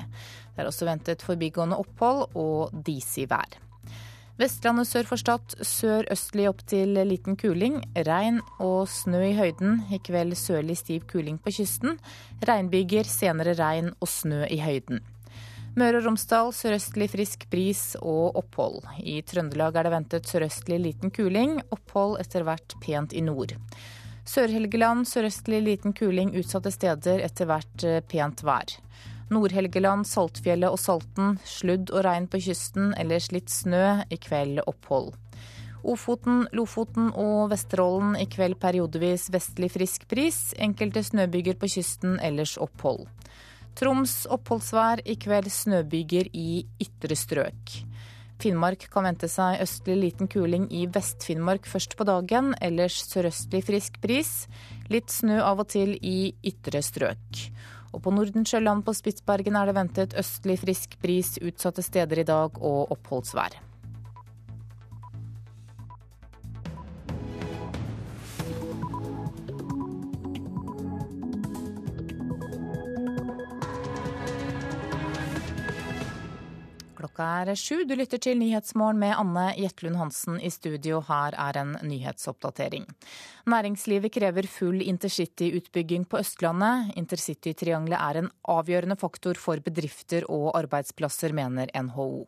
Det 0.53 0.61
er 0.61 0.69
også 0.69 0.85
ventet 0.85 1.25
forbigående 1.25 1.79
opphold 1.81 2.27
og 2.37 2.77
disig 2.85 3.25
vær. 3.33 3.57
Vestlandet 4.37 4.85
sør 4.85 5.09
for 5.09 5.17
Stad 5.17 5.57
sørøstlig 5.65 6.45
opp 6.45 6.61
til 6.69 6.93
liten 7.09 7.41
kuling. 7.41 7.81
Regn 7.97 8.43
og 8.61 8.85
snø 8.85 9.23
i 9.31 9.33
høyden. 9.33 9.81
I 9.89 9.97
kveld 9.97 10.37
sørlig 10.37 10.77
stiv 10.77 11.09
kuling 11.09 11.41
på 11.41 11.57
kysten. 11.57 11.97
Regnbyger, 12.45 13.09
senere 13.09 13.57
regn 13.57 13.95
og 13.97 14.13
snø 14.13 14.45
i 14.45 14.61
høyden. 14.61 15.01
Møre 15.77 15.99
og 15.99 16.07
Romsdal 16.07 16.47
sørøstlig 16.57 17.05
frisk 17.13 17.43
bris 17.51 17.81
og 17.99 18.39
opphold. 18.39 18.79
I 18.97 19.19
Trøndelag 19.21 19.75
er 19.77 19.85
det 19.85 19.91
ventet 19.93 20.29
sørøstlig 20.29 20.79
liten 20.81 21.11
kuling, 21.13 21.59
opphold 21.69 22.15
etter 22.23 22.47
hvert 22.47 22.73
pent 22.81 23.13
i 23.13 23.21
nord. 23.21 23.53
Sør-Helgeland 24.25 25.05
sørøstlig 25.05 25.59
liten 25.61 25.93
kuling 25.93 26.33
utsatte 26.33 26.73
steder, 26.73 27.21
etter 27.21 27.45
hvert 27.51 27.85
pent 28.09 28.41
vær. 28.47 28.73
Nord-Helgeland, 29.29 30.07
Saltfjellet 30.09 30.73
og 30.73 30.81
Salten 30.81 31.37
sludd 31.45 31.93
og 31.93 32.07
regn 32.07 32.25
på 32.25 32.41
kysten, 32.47 32.95
ellers 32.97 33.29
litt 33.35 33.53
snø, 33.53 34.01
i 34.09 34.17
kveld 34.17 34.63
opphold. 34.65 35.13
Ofoten, 35.87 36.47
Lofoten 36.57 37.11
og 37.13 37.51
Vesterålen 37.53 38.17
i 38.17 38.25
kveld 38.25 38.57
periodevis 38.59 39.29
vestlig 39.31 39.69
frisk 39.77 40.09
bris, 40.09 40.41
enkelte 40.57 41.05
snøbyger 41.05 41.61
på 41.61 41.69
kysten, 41.77 42.17
ellers 42.17 42.57
opphold. 42.57 43.05
Troms 43.77 44.23
oppholdsvær, 44.33 45.03
i 45.05 45.13
kveld 45.21 45.51
snøbyger 45.53 46.31
i 46.33 46.63
ytre 46.81 47.13
strøk. 47.13 47.75
Finnmark 48.41 48.87
kan 48.93 49.05
vente 49.05 49.29
seg 49.29 49.61
østlig 49.61 49.97
liten 50.01 50.29
kuling 50.29 50.65
i 50.73 50.87
Vest-Finnmark 50.93 51.69
først 51.69 51.93
på 51.97 52.05
dagen, 52.09 52.55
ellers 52.61 52.97
sørøstlig 53.05 53.63
frisk 53.65 54.01
bris. 54.01 54.31
Litt 54.93 55.13
snø 55.13 55.39
av 55.45 55.61
og 55.61 55.69
til 55.73 55.93
i 56.01 56.33
ytre 56.45 56.81
strøk. 56.85 57.43
Og 57.93 58.01
på 58.05 58.13
Nordensjøland 58.13 58.85
på 58.85 58.97
Spitsbergen 58.97 59.57
er 59.57 59.69
det 59.69 59.77
ventet 59.77 60.17
østlig 60.17 60.57
frisk 60.65 60.97
bris 61.01 61.35
utsatte 61.37 61.85
steder 61.85 62.21
i 62.21 62.27
dag 62.27 62.57
og 62.57 62.93
oppholdsvær. 62.97 63.61
Klokka 76.97 77.25
er 77.43 77.51
sju. 77.53 77.83
Du 77.85 77.93
lytter 77.93 78.17
til 78.17 78.39
Nyhetsmorgen 78.41 78.97
med 78.97 79.13
Anne 79.13 79.51
Jetlund 79.59 79.99
Hansen 79.99 80.39
i 80.41 80.49
studio. 80.49 81.03
Her 81.05 81.35
er 81.37 81.59
en 81.61 81.75
nyhetsoppdatering. 81.85 82.87
Næringslivet 83.45 84.15
krever 84.15 84.47
full 84.49 84.81
intercityutbygging 84.81 86.07
på 86.09 86.17
Østlandet. 86.23 86.95
Intercitytriangelet 86.97 88.01
er 88.01 88.21
en 88.23 88.31
avgjørende 88.49 88.97
faktor 88.97 89.37
for 89.37 89.61
bedrifter 89.61 90.25
og 90.25 90.49
arbeidsplasser, 90.57 91.37
mener 91.37 91.69
NHO. 91.77 92.25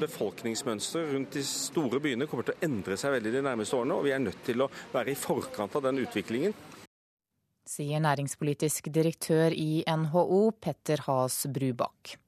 Befolkningsmønsteret 0.00 1.14
rundt 1.14 1.38
de 1.38 1.46
store 1.46 2.02
byene 2.02 2.26
kommer 2.26 2.50
til 2.50 2.58
å 2.58 2.66
endre 2.66 2.98
seg 2.98 3.14
veldig 3.14 3.36
de 3.38 3.46
nærmeste 3.46 3.78
årene, 3.78 4.00
og 4.00 4.04
vi 4.08 4.16
er 4.16 4.26
nødt 4.26 4.42
til 4.50 4.66
å 4.66 4.70
være 4.92 5.14
i 5.14 5.18
forkant 5.20 5.78
av 5.78 5.86
den 5.86 6.02
utviklingen. 6.02 6.58
Sier 7.66 8.02
næringspolitisk 8.02 8.90
direktør 8.94 9.54
i 9.54 9.84
NHO, 9.86 10.42
Petter 10.58 11.06
Has 11.06 11.44
Brubakk. 11.46 12.18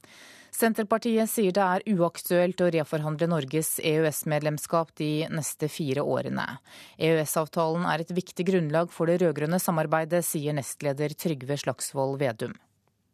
Senterpartiet 0.59 1.31
sier 1.31 1.53
det 1.55 1.63
er 1.63 1.85
uaktuelt 1.95 2.59
å 2.65 2.69
reforhandle 2.75 3.29
Norges 3.31 3.77
EØS-medlemskap 3.79 4.89
de 4.99 5.29
neste 5.31 5.69
fire 5.71 6.03
årene. 6.03 6.47
EØS-avtalen 6.99 7.85
er 7.87 8.03
et 8.03 8.11
viktig 8.17 8.49
grunnlag 8.49 8.91
for 8.91 9.07
det 9.07 9.21
rød-grønne 9.23 9.61
samarbeidet, 9.63 10.25
sier 10.27 10.57
nestleder 10.59 11.15
Trygve 11.15 11.61
Slagsvold 11.63 12.19
Vedum. 12.19 12.57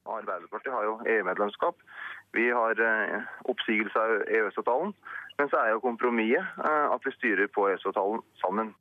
Arbeiderpartiet 0.08 0.72
har 0.72 0.88
jo 0.88 0.94
EU-medlemskap. 1.04 1.84
Vi 2.32 2.48
har 2.48 2.80
eh, 2.80 3.28
oppsigelse 3.52 4.06
av 4.06 4.24
EØS-avtalen. 4.24 4.96
Men 5.36 5.52
så 5.52 5.60
er 5.60 5.74
jo 5.74 5.84
kompromisset 5.84 6.64
eh, 6.64 6.86
at 6.96 7.04
vi 7.04 7.12
styrer 7.18 7.52
på 7.52 7.68
EØS-avtalen 7.74 8.24
sammen. 8.40 8.72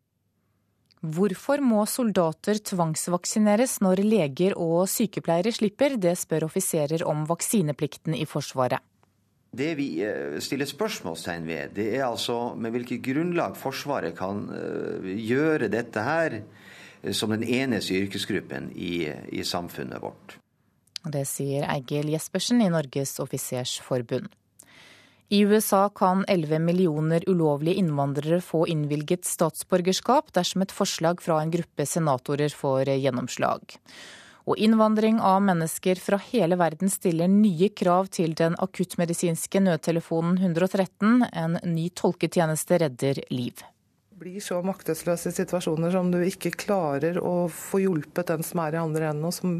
Hvorfor 1.03 1.59
må 1.59 1.81
soldater 1.83 2.61
tvangsvaksineres 2.63 3.81
når 3.83 3.99
leger 4.05 4.53
og 4.55 4.85
sykepleiere 4.87 5.51
slipper? 5.51 5.97
Det 5.99 6.13
spør 6.15 6.45
offiserer 6.47 7.03
om 7.03 7.25
vaksineplikten 7.27 8.15
i 8.15 8.23
Forsvaret. 8.23 8.79
Det 9.53 9.73
vi 9.77 9.87
eh, 10.01 10.39
stiller 10.41 10.65
spørsmålstegn 10.65 11.43
ved, 11.45 11.73
det 11.75 11.89
er 11.97 12.05
altså 12.07 12.55
med 12.55 12.71
hvilket 12.73 13.03
grunnlag 13.05 13.57
Forsvaret 13.59 14.15
kan 14.17 14.47
eh, 14.55 15.09
gjøre 15.27 15.67
dette 15.69 16.05
her 16.07 16.37
eh, 16.39 17.11
som 17.11 17.35
den 17.35 17.43
eneste 17.43 17.99
yrkesgruppen 17.99 18.71
i, 18.73 19.11
i 19.29 19.43
samfunnet 19.43 20.01
vårt. 20.01 20.37
Det 21.03 21.25
sier 21.27 21.67
Eigil 21.67 22.13
Jespersen 22.15 22.63
i 22.63 22.71
Norges 22.71 23.19
offisersforbund. 23.19 24.31
I 25.33 25.45
USA 25.45 25.89
kan 25.89 26.25
11 26.27 26.59
millioner 26.59 27.23
ulovlige 27.29 27.75
innvandrere 27.75 28.41
få 28.41 28.67
innvilget 28.67 29.25
statsborgerskap 29.25 30.27
dersom 30.33 30.61
et 30.61 30.71
forslag 30.71 31.23
fra 31.25 31.39
en 31.41 31.49
gruppe 31.49 31.87
senatorer 31.89 32.53
får 32.53 32.91
gjennomslag. 32.91 33.73
Og 34.45 34.61
innvandring 34.61 35.17
av 35.17 35.39
mennesker 35.41 35.97
fra 35.97 36.19
hele 36.27 36.59
verden 36.61 36.91
stiller 36.93 37.31
nye 37.33 37.71
krav 37.73 38.11
til 38.13 38.35
den 38.37 38.53
akuttmedisinske 38.61 39.63
nødtelefonen 39.65 40.37
113. 40.37 41.25
En 41.33 41.57
ny 41.65 41.87
tolketjeneste 41.89 42.77
redder 42.85 43.23
liv. 43.33 43.65
Blir 44.13 44.37
så 44.37 44.61
maktesløse 44.61 45.33
i 45.33 45.39
situasjoner 45.39 45.97
som 45.97 46.13
du 46.13 46.19
ikke 46.21 46.53
klarer 46.67 47.17
å 47.17 47.47
få 47.49 47.81
hjulpet 47.87 48.29
den 48.35 48.45
som 48.45 48.61
er 48.67 48.77
i 48.77 48.83
andre 48.83 49.09
enden, 49.09 49.25
og 49.25 49.33
som, 49.33 49.57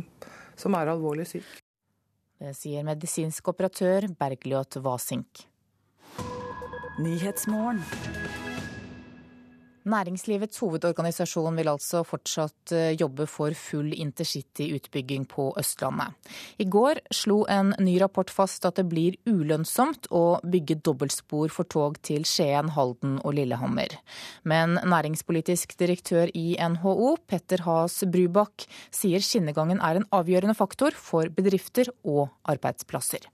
som 0.53 0.77
er 0.77 0.93
alvorlig 0.93 1.31
syk. 1.33 1.49
Det 2.38 2.53
sier 2.62 2.86
medisinsk 2.86 3.49
operatør 3.55 4.12
Bergljot 4.21 4.77
Vasink. 6.97 7.82
Næringslivets 9.84 10.62
hovedorganisasjon 10.63 11.58
vil 11.60 11.67
altså 11.67 12.03
fortsatt 12.08 12.71
eh, 12.71 12.93
jobbe 12.95 13.25
for 13.27 13.51
full 13.58 13.89
intercityutbygging 13.91 15.25
på 15.27 15.49
Østlandet. 15.60 16.13
I 16.62 16.69
går 16.71 17.01
slo 17.12 17.41
en 17.51 17.73
ny 17.84 17.97
rapport 17.99 18.32
fast 18.32 18.63
at 18.69 18.79
det 18.79 18.86
blir 18.93 19.17
ulønnsomt 19.27 20.08
å 20.13 20.39
bygge 20.45 20.79
dobbeltspor 20.86 21.51
for 21.51 21.67
tog 21.67 21.99
til 22.06 22.23
Skien, 22.29 22.71
Halden 22.77 23.17
og 23.25 23.36
Lillehammer. 23.36 23.97
Men 24.47 24.77
næringspolitisk 24.79 25.75
direktør 25.82 26.32
i 26.32 26.53
NHO, 26.56 27.17
Petter 27.27 27.65
Has 27.67 28.06
Brubakk, 28.08 28.69
sier 28.93 29.19
skinnegangen 29.19 29.84
er 29.84 29.99
en 29.99 30.12
avgjørende 30.15 30.56
faktor 30.56 30.95
for 30.95 31.27
bedrifter 31.34 31.91
og 32.06 32.29
arbeidsplasser. 32.47 33.32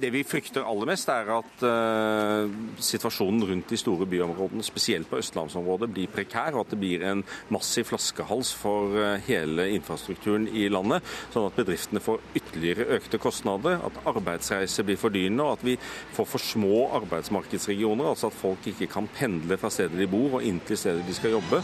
Det 0.00 0.10
vi 0.10 0.24
frykter 0.26 0.64
aller 0.66 0.88
mest, 0.90 1.08
er 1.12 1.28
at 1.36 1.62
uh, 1.62 2.50
situasjonen 2.82 3.44
rundt 3.46 3.70
de 3.70 3.78
store 3.78 4.06
byområdene, 4.10 4.64
spesielt 4.66 5.08
på 5.10 5.20
østlandsområdet, 5.22 5.88
blir 5.94 6.10
prekær, 6.10 6.56
og 6.56 6.64
at 6.64 6.74
det 6.74 6.80
blir 6.82 7.04
en 7.06 7.22
massiv 7.54 7.86
flaskehals 7.92 8.50
for 8.58 8.96
uh, 8.98 9.14
hele 9.28 9.68
infrastrukturen 9.76 10.48
i 10.50 10.66
landet. 10.72 11.06
Sånn 11.34 11.46
at 11.46 11.58
bedriftene 11.60 12.02
får 12.02 12.22
ytterligere 12.34 12.88
økte 12.98 13.22
kostnader, 13.22 13.78
at 13.86 14.02
arbeidsreiser 14.10 14.88
blir 14.88 15.00
fordyrende, 15.00 15.46
og 15.46 15.60
at 15.60 15.68
vi 15.70 15.78
får 16.16 16.30
for 16.34 16.42
små 16.42 16.88
arbeidsmarkedsregioner. 17.00 18.10
Altså 18.10 18.32
at 18.32 18.40
folk 18.42 18.66
ikke 18.74 18.90
kan 18.96 19.10
pendle 19.14 19.60
fra 19.60 19.70
stedet 19.72 20.00
de 20.00 20.10
bor 20.10 20.40
og 20.40 20.46
inn 20.46 20.62
til 20.66 20.80
stedet 20.80 21.06
de 21.06 21.16
skal 21.16 21.38
jobbe. 21.38 21.62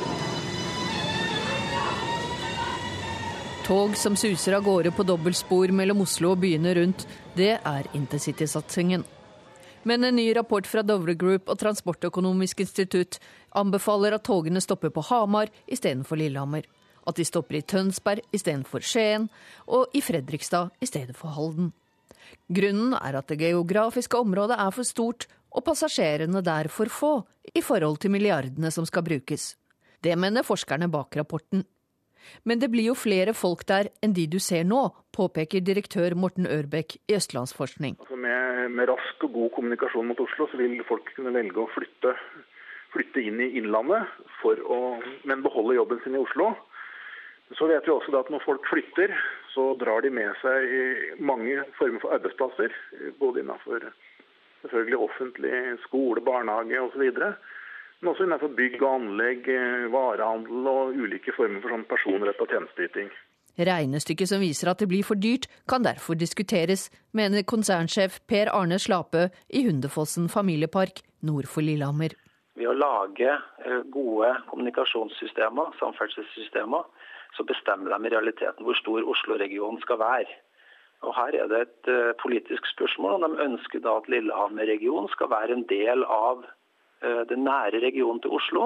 Tog 3.71 3.93
som 3.95 4.17
suser 4.19 4.57
av 4.57 4.65
gårde 4.67 4.91
på 4.91 5.05
dobbeltspor 5.07 5.71
mellom 5.71 6.01
Oslo 6.03 6.33
og 6.33 6.41
byene 6.43 6.73
rundt, 6.75 7.05
det 7.41 7.57
er 7.57 7.89
intercitysatsingen. 7.97 9.05
Men 9.83 10.05
en 10.05 10.17
ny 10.17 10.27
rapport 10.37 10.67
fra 10.69 10.83
Dovre 10.85 11.15
Group 11.17 11.49
og 11.49 11.59
Transportøkonomisk 11.63 12.61
institutt 12.61 13.17
anbefaler 13.57 14.17
at 14.17 14.27
togene 14.29 14.61
stopper 14.61 14.93
på 14.93 15.05
Hamar 15.09 15.49
istedenfor 15.65 16.21
Lillehammer. 16.21 16.67
At 17.09 17.17
de 17.17 17.25
stopper 17.25 17.57
i 17.57 17.65
Tønsberg 17.65 18.21
istedenfor 18.37 18.85
Skien, 18.85 19.31
og 19.67 19.89
i 19.97 20.03
Fredrikstad 20.05 20.69
i 20.85 20.89
stedet 20.91 21.17
for 21.17 21.33
Halden. 21.33 21.73
Grunnen 22.53 22.93
er 22.99 23.17
at 23.17 23.33
det 23.33 23.41
geografiske 23.41 24.21
området 24.21 24.59
er 24.61 24.71
for 24.77 24.87
stort, 24.87 25.27
og 25.51 25.65
passasjerene 25.67 26.45
der 26.45 26.69
for 26.69 26.93
få 26.93 27.15
i 27.55 27.63
forhold 27.65 27.99
til 28.03 28.13
milliardene 28.13 28.71
som 28.71 28.87
skal 28.87 29.03
brukes. 29.03 29.57
Det 30.05 30.17
mener 30.19 30.47
forskerne 30.47 30.91
bak 30.93 31.17
rapporten. 31.17 31.65
Men 32.45 32.61
det 32.61 32.71
blir 32.71 32.91
jo 32.91 32.95
flere 32.95 33.35
folk 33.35 33.65
der 33.67 33.89
enn 34.05 34.15
de 34.15 34.27
du 34.31 34.39
ser 34.39 34.65
nå, 34.65 34.91
påpeker 35.21 35.65
direktør 35.65 36.17
Morten 36.17 36.49
Ørbekk 36.49 36.97
i 37.11 37.17
Østlandsforskning. 37.19 37.99
Altså 38.01 38.17
med, 38.17 38.71
med, 38.77 38.89
rask 38.89 39.27
og 39.27 39.35
god 39.37 39.53
kommunikasjon 39.57 40.09
mot 40.09 40.23
Oslo, 40.25 40.49
så 40.49 40.61
vil 40.61 40.79
folk 40.89 41.13
kunne 41.17 41.35
velge 41.37 41.61
å 41.61 41.69
flytte, 41.75 42.15
flytte 42.95 43.25
inn 43.25 43.43
i 43.45 43.53
Innlandet, 43.61 44.09
å, 44.45 44.81
men 45.29 45.45
beholde 45.45 45.79
jobben 45.79 46.01
sin 46.05 46.17
i 46.17 46.23
Oslo. 46.23 46.55
Så 47.59 47.67
vet 47.67 47.87
vi 47.87 47.93
også 47.93 48.15
at 48.15 48.31
når 48.31 48.45
folk 48.47 48.67
flytter, 48.71 49.13
så 49.53 49.73
drar 49.81 50.05
de 50.07 50.13
med 50.15 50.37
seg 50.41 51.17
mange 51.19 51.65
former 51.79 52.03
for 52.03 52.15
arbeidsplasser. 52.15 52.77
Både 53.19 53.43
innenfor 53.43 53.89
selvfølgelig 54.63 55.01
offentlig 55.09 55.57
skole, 55.89 56.23
barnehage 56.23 56.85
osv 56.85 57.09
men 58.01 58.15
også 58.15 58.25
innenfor 58.25 58.55
bygg 58.57 58.79
og 58.81 58.95
anlegg, 58.95 59.49
eh, 59.53 59.83
varehandel 59.93 60.69
og 60.71 60.95
ulike 60.97 61.35
former 61.37 61.61
for 61.61 61.75
sånn 61.75 61.89
personretta 61.91 62.47
tjenesteyting. 62.49 63.11
Regnestykket 63.59 64.31
som 64.31 64.43
viser 64.43 64.71
at 64.71 64.81
det 64.83 64.89
blir 64.91 65.07
for 65.07 65.19
dyrt, 65.19 65.49
kan 65.69 65.85
derfor 65.85 66.19
diskuteres, 66.19 66.89
mener 67.13 67.47
konsernsjef 67.47 68.21
Per 68.31 68.53
Arne 68.55 68.79
Slape 68.79 69.29
i 69.49 69.65
Hundefossen 69.67 70.29
familiepark 70.29 71.03
nord 71.27 71.49
for 71.51 71.65
Lillehammer. 71.67 72.15
Ved 72.59 72.69
å 72.69 72.77
lage 72.77 73.33
eh, 73.33 73.83
gode 73.95 74.35
kommunikasjonssystemer, 74.53 75.75
samferdselssystemer, 75.81 76.87
så 77.37 77.47
bestemmer 77.47 77.95
de 77.95 78.07
i 78.07 78.15
realiteten 78.15 78.67
hvor 78.67 78.79
stor 78.79 79.07
Oslo-regionen 79.09 79.81
skal 79.83 80.01
være. 80.03 80.39
Og 81.07 81.15
Her 81.17 81.37
er 81.43 81.51
det 81.51 81.61
et 81.67 81.93
eh, 81.93 82.15
politisk 82.23 82.67
spørsmål 82.75 83.19
om 83.19 83.27
de 83.27 83.45
ønsker 83.49 83.83
da 83.85 83.99
at 84.01 84.09
Lillehammer-regionen 84.13 85.09
skal 85.15 85.31
være 85.33 85.57
en 85.57 85.69
del 85.71 86.05
av 86.05 86.49
Eh, 87.07 87.23
den 87.33 87.45
nære 87.49 87.81
regionen 87.87 88.21
til 88.21 88.31
Oslo. 88.39 88.65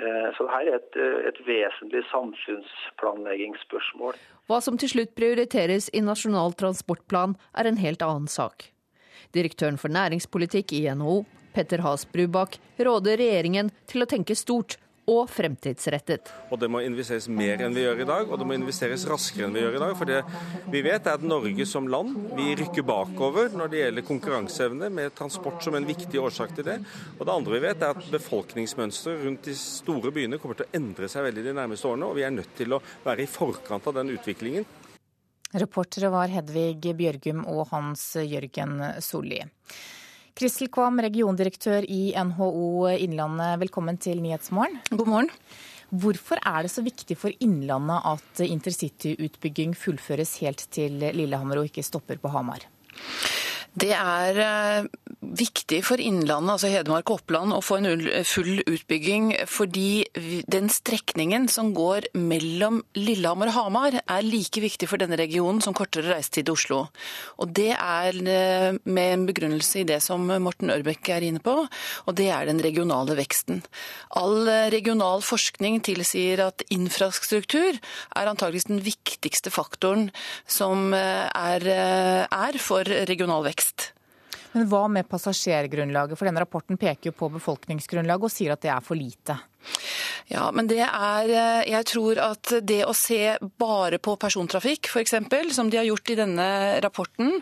Eh, 0.00 0.28
så 0.36 0.44
dette 0.48 0.60
er 0.64 0.74
et, 0.78 0.92
eh, 0.96 1.28
et 1.28 1.38
vesentlig 1.44 2.00
samfunnsplanleggingsspørsmål. 2.08 4.14
Hva 4.48 4.58
som 4.64 4.78
til 4.80 4.88
slutt 4.88 5.12
prioriteres 5.14 5.90
i 5.92 6.00
Nasjonal 6.00 6.56
transportplan 6.56 7.36
er 7.54 7.66
en 7.68 7.76
helt 7.76 8.02
annen 8.02 8.28
sak. 8.28 8.72
Direktøren 9.36 9.78
for 9.78 9.88
næringspolitikk 9.92 10.72
i 10.72 10.88
NHO, 10.94 11.26
Petter 11.52 11.78
Has 11.84 12.04
Brubakk, 12.06 12.58
råder 12.78 13.16
regjeringen 13.20 13.70
til 13.86 14.02
å 14.02 14.06
tenke 14.08 14.34
stort 14.34 14.76
og 15.10 15.30
fremtidsrettet. 15.30 16.30
Og 16.50 16.60
Det 16.60 16.68
må 16.70 16.82
investeres 16.84 17.26
mer 17.28 17.64
enn 17.64 17.74
vi 17.74 17.84
gjør 17.84 18.02
i 18.04 18.08
dag, 18.08 18.30
og 18.30 18.38
det 18.40 18.46
må 18.46 18.56
investeres 18.56 19.06
raskere 19.10 19.48
enn 19.48 19.56
vi 19.56 19.64
gjør 19.64 19.78
i 19.78 19.82
dag. 19.82 19.94
For 19.98 20.10
det 20.10 20.20
vi 20.70 20.82
vet 20.86 21.06
er 21.06 21.18
at 21.18 21.26
Norge 21.26 21.66
som 21.68 21.88
land 21.90 22.16
vi 22.38 22.54
rykker 22.60 22.86
bakover 22.86 23.50
når 23.56 23.72
det 23.72 23.82
gjelder 23.82 24.06
konkurranseevne, 24.06 24.90
med 24.90 25.14
transport 25.18 25.64
som 25.64 25.76
en 25.78 25.88
viktig 25.88 26.20
årsak 26.20 26.54
til 26.56 26.66
det. 26.66 26.78
Og 27.18 27.24
det 27.26 27.34
andre 27.34 27.56
vi 27.56 27.64
vet 27.66 27.82
er 27.82 27.94
at 27.94 28.10
befolkningsmønsteret 28.12 29.24
rundt 29.26 29.48
de 29.48 29.56
store 29.58 30.12
byene 30.14 30.38
kommer 30.40 30.58
til 30.58 30.68
å 30.68 30.76
endre 30.80 31.10
seg 31.10 31.26
veldig 31.28 31.46
de 31.48 31.56
nærmeste 31.56 31.90
årene, 31.90 32.10
og 32.10 32.18
vi 32.18 32.26
er 32.26 32.34
nødt 32.34 32.54
til 32.58 32.76
å 32.76 32.82
være 33.04 33.26
i 33.26 33.30
forkant 33.30 33.90
av 33.90 33.98
den 34.00 34.14
utviklingen. 34.14 34.68
Reportere 35.50 36.12
var 36.14 36.30
Hedvig 36.30 36.92
Bjørgum 36.94 37.42
og 37.50 37.64
Hans 37.72 38.12
Jørgen 38.22 38.76
Solli. 39.02 39.40
Kristel 40.38 40.70
Kvam, 40.72 41.00
regiondirektør 41.02 41.84
i 41.90 42.12
NHO 42.14 42.88
Innlandet, 43.02 43.58
velkommen 43.64 43.98
til 44.00 44.20
Nyhetsmorgen. 44.22 44.78
God 44.92 45.10
morgen. 45.10 45.30
Hvorfor 45.90 46.38
er 46.46 46.62
det 46.62 46.70
så 46.70 46.84
viktig 46.86 47.16
for 47.18 47.34
Innlandet 47.42 48.06
at 48.06 48.42
intercityutbygging 48.46 49.74
fullføres 49.74 50.36
helt 50.44 50.68
til 50.70 51.00
Lillehammer 51.02 51.60
og 51.60 51.70
ikke 51.70 51.84
stopper 51.86 52.20
på 52.22 52.30
Hamar? 52.30 52.62
Det 53.78 53.92
er 53.94 54.38
eh, 54.42 54.86
viktig 55.38 55.78
for 55.86 56.02
Innlandet, 56.02 56.56
altså 56.56 56.70
Hedmark 56.72 57.10
og 57.12 57.20
Oppland, 57.20 57.54
å 57.54 57.62
få 57.62 57.78
en 57.78 58.02
full 58.26 58.64
utbygging. 58.66 59.30
Fordi 59.46 60.02
den 60.50 60.66
strekningen 60.72 61.46
som 61.52 61.70
går 61.76 62.08
mellom 62.18 62.80
Lillehammer 62.98 63.52
og 63.52 63.54
Hamar, 63.54 63.98
er 64.00 64.26
like 64.26 64.62
viktig 64.62 64.88
for 64.90 64.98
denne 64.98 65.18
regionen 65.20 65.62
som 65.62 65.76
kortere 65.76 66.16
reisetid 66.16 66.48
til 66.48 66.56
Oslo. 66.56 66.80
Og 67.38 67.52
Det 67.54 67.70
er 67.76 68.18
eh, 68.18 68.80
med 68.82 69.12
en 69.14 69.28
begrunnelse 69.28 69.84
i 69.84 69.86
det 69.86 70.00
som 70.02 70.26
Morten 70.26 70.74
Ørbeck 70.74 71.12
er 71.14 71.28
inne 71.28 71.42
på, 71.42 71.54
og 71.62 72.18
det 72.18 72.30
er 72.34 72.50
den 72.50 72.62
regionale 72.64 73.14
veksten. 73.20 73.62
All 74.18 74.50
eh, 74.50 74.66
regional 74.74 75.22
forskning 75.22 75.78
tilsier 75.86 76.42
at 76.48 76.66
infrastruktur 76.74 77.78
er 77.78 78.32
antageligvis 78.34 78.70
den 78.72 78.82
viktigste 78.82 79.54
faktoren 79.54 80.08
som 80.50 80.90
er, 80.94 81.64
er 81.70 82.58
for 82.62 82.88
regional 83.06 83.44
vekst 83.46 83.59
vekst. 83.60 83.92
Men 84.52 84.66
hva 84.66 84.88
med 84.90 85.08
passasjergrunnlaget? 85.08 86.18
For 86.18 86.26
denne 86.26 86.42
rapporten 86.42 86.78
peker 86.80 87.10
jo 87.10 87.16
på 87.16 87.28
befolkningsgrunnlaget 87.36 88.26
og 88.26 88.32
sier 88.32 88.54
at 88.54 88.62
det 88.64 88.72
er 88.72 88.82
for 88.82 88.98
lite. 88.98 89.36
Ja, 90.30 90.44
men 90.54 90.68
det 90.70 90.78
er 90.84 91.30
eh, 91.34 91.64
Jeg 91.72 91.86
tror 91.90 92.18
at 92.22 92.52
det 92.62 92.84
å 92.86 92.94
se 92.94 93.34
bare 93.58 93.98
på 93.98 94.14
persontrafikk, 94.20 94.86
f.eks., 94.86 95.16
som 95.56 95.70
de 95.70 95.80
har 95.80 95.88
gjort 95.88 96.12
i 96.12 96.16
denne 96.20 96.46
rapporten, 96.84 97.32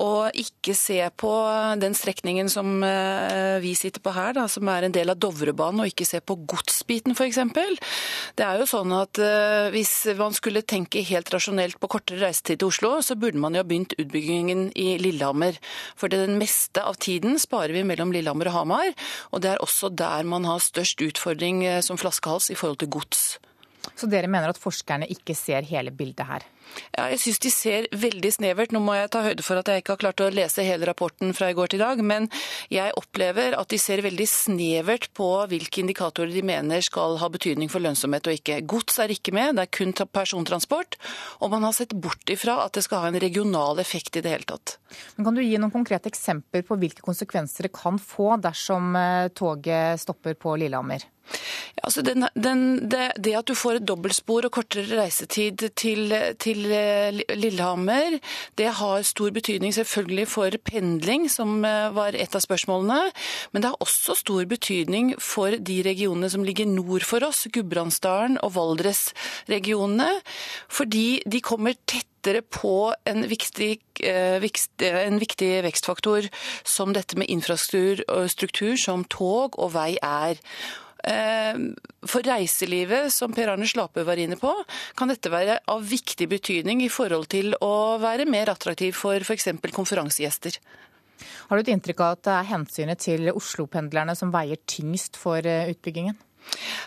og 0.00 0.38
ikke 0.38 0.72
se 0.76 1.02
på 1.20 1.32
den 1.80 1.96
strekningen 1.96 2.48
som 2.52 2.80
eh, 2.86 3.58
vi 3.60 3.74
sitter 3.76 4.00
på 4.00 4.14
her, 4.16 4.32
da, 4.38 4.46
som 4.48 4.68
er 4.72 4.86
en 4.86 4.94
del 4.94 5.12
av 5.12 5.20
Dovrebanen, 5.20 5.82
og 5.84 5.92
ikke 5.92 6.08
se 6.08 6.22
på 6.24 6.38
godsbiten 6.48 7.12
f.eks. 7.12 7.42
Det 8.38 8.46
er 8.46 8.62
jo 8.62 8.68
sånn 8.70 8.94
at 8.96 9.20
eh, 9.20 9.68
hvis 9.74 9.92
man 10.16 10.36
skulle 10.36 10.64
tenke 10.64 11.04
helt 11.10 11.28
rasjonelt 11.34 11.76
på 11.80 11.92
kortere 11.92 12.22
reisetid 12.24 12.62
til 12.62 12.72
Oslo, 12.72 12.94
så 13.04 13.18
burde 13.20 13.40
man 13.42 13.56
jo 13.56 13.60
ha 13.60 13.68
begynt 13.68 13.98
utbyggingen 13.98 14.70
i 14.80 14.94
Lillehammer. 15.02 15.60
For 16.00 16.08
den 16.08 16.40
meste 16.40 16.86
av 16.88 16.96
tiden 17.04 17.36
sparer 17.42 17.76
vi 17.76 17.84
mellom 17.84 18.16
Lillehammer 18.16 18.48
og 18.48 18.58
Hamar, 18.62 18.96
og 19.28 19.44
det 19.44 19.52
er 19.52 19.64
også 19.64 19.92
der 19.92 20.24
man 20.24 20.48
har 20.48 20.64
størst 20.64 21.04
utfordring 21.04 21.59
som 21.84 21.98
flaskehals 22.00 22.50
i 22.50 22.58
forhold 22.58 22.80
til 22.80 22.90
gods. 22.92 23.38
Så 23.96 24.08
dere 24.10 24.28
mener 24.30 24.52
at 24.52 24.60
forskerne 24.60 25.08
ikke 25.10 25.34
ser 25.36 25.66
hele 25.66 25.92
bildet 25.94 26.26
her? 26.28 26.44
Ja, 26.96 27.06
jeg 27.12 27.20
syns 27.22 27.40
de 27.42 27.50
ser 27.52 27.88
veldig 27.92 28.32
snevert. 28.34 28.74
Nå 28.74 28.82
må 28.84 28.96
jeg 28.96 29.10
ta 29.12 29.22
høyde 29.24 29.44
for 29.46 29.60
at 29.60 29.70
jeg 29.70 29.82
ikke 29.82 29.94
har 29.96 30.02
klart 30.04 30.22
å 30.24 30.30
lese 30.34 30.64
hele 30.66 30.88
rapporten 30.88 31.34
fra 31.36 31.50
i 31.50 31.56
går 31.56 31.72
til 31.72 31.80
i 31.80 31.84
dag, 31.84 32.02
men 32.04 32.28
jeg 32.72 32.94
opplever 32.98 33.56
at 33.58 33.70
de 33.72 33.78
ser 33.80 34.02
veldig 34.04 34.26
snevert 34.28 35.08
på 35.16 35.28
hvilke 35.50 35.82
indikatorer 35.82 36.32
de 36.34 36.44
mener 36.46 36.84
skal 36.84 37.16
ha 37.22 37.30
betydning 37.32 37.70
for 37.72 37.82
lønnsomhet 37.84 38.28
og 38.28 38.36
ikke. 38.36 38.60
Gods 38.68 39.00
er 39.02 39.14
ikke 39.14 39.34
med, 39.36 39.56
det 39.56 39.66
er 39.66 39.72
kun 39.80 39.94
persontransport. 40.00 40.98
Og 41.40 41.52
man 41.54 41.64
har 41.66 41.76
sett 41.76 41.94
bort 41.96 42.32
ifra 42.32 42.58
at 42.66 42.76
det 42.76 42.84
skal 42.86 43.04
ha 43.04 43.12
en 43.12 43.20
regional 43.22 43.80
effekt 43.82 44.18
i 44.18 44.24
det 44.24 44.34
hele 44.34 44.48
tatt. 44.48 44.76
Men 45.16 45.26
Kan 45.26 45.38
du 45.38 45.44
gi 45.44 45.56
noen 45.58 45.72
konkrete 45.72 46.10
eksempler 46.10 46.66
på 46.66 46.76
hvilke 46.80 47.04
konsekvenser 47.06 47.68
det 47.68 47.74
kan 47.76 47.98
få 48.02 48.34
dersom 48.42 48.94
eh, 48.98 49.30
toget 49.36 50.02
stopper 50.02 50.36
på 50.38 50.58
Lillehammer? 50.60 51.06
Ja, 51.76 51.84
altså 51.86 52.02
den, 52.02 52.26
den, 52.34 52.88
det, 52.90 53.12
det, 53.16 53.34
at 53.38 53.46
du 53.46 53.54
får 53.54 53.78
et 53.78 53.86
dobbeltspor 53.86 54.48
og 54.48 54.54
kortere 54.54 54.98
reisetid 54.98 55.62
til, 55.78 56.14
til, 56.42 56.59
eh, 56.66 57.20
Lillehammer, 57.36 58.18
det 58.60 58.68
har 58.80 59.06
stor 59.06 59.32
betydning 59.34 59.74
selvfølgelig 59.76 60.26
for 60.30 60.58
pendling, 60.66 61.28
som 61.32 61.64
eh, 61.64 61.88
var 61.96 62.18
et 62.18 62.36
av 62.36 62.44
spørsmålene. 62.44 63.10
Men 63.52 63.62
det 63.62 63.72
har 63.72 63.80
også 63.84 64.18
stor 64.18 64.44
betydning 64.50 65.14
for 65.20 65.56
de 65.56 65.80
regionene 65.86 66.30
som 66.32 66.44
ligger 66.46 66.68
nord 66.70 67.06
for 67.08 67.24
oss, 67.26 67.46
Gudbrandsdalen 67.52 68.40
og 68.44 68.54
Valdres-regionene. 68.58 70.12
Fordi 70.68 71.22
de 71.26 71.44
kommer 71.44 71.78
tett 71.86 72.06
tettere 72.20 72.42
på 72.42 72.94
en 73.04 73.24
viktig, 73.28 73.80
eh, 74.00 74.36
en 74.36 75.18
viktig, 75.18 75.62
vekstfaktor 75.64 76.28
som 76.64 76.92
dette 76.92 77.16
med 77.16 77.30
infrastruktur, 77.30 78.28
struktur, 78.28 78.76
som 78.76 79.04
tog 79.04 79.58
og 79.58 79.72
vei 79.72 79.96
er. 80.02 80.36
Eh, 81.04 81.56
for 82.08 82.26
reiselivet, 82.26 83.12
som 83.12 83.32
Per 83.32 83.52
Arne 83.52 83.68
Slape 83.68 84.04
var 84.06 84.20
inne 84.20 84.38
på, 84.40 84.52
kan 84.98 85.10
dette 85.10 85.32
være 85.32 85.60
av 85.70 85.84
viktig 85.86 86.28
betydning 86.30 86.84
i 86.84 86.92
forhold 86.92 87.30
til 87.32 87.54
å 87.64 87.98
være 88.02 88.28
mer 88.28 88.52
attraktiv 88.52 88.96
for 88.98 89.20
f.eks. 89.24 89.48
konferansegjester. 89.76 90.60
Har 91.50 91.56
du 91.56 91.64
et 91.64 91.72
inntrykk 91.74 92.00
av 92.04 92.16
at 92.16 92.24
det 92.26 92.34
er 92.36 92.50
hensynet 92.54 93.04
til 93.04 93.32
Oslo-pendlerne 93.34 94.16
som 94.16 94.32
veier 94.32 94.60
tyngst 94.70 95.18
for 95.20 95.44
eh, 95.44 95.72
utbyggingen? 95.72 96.18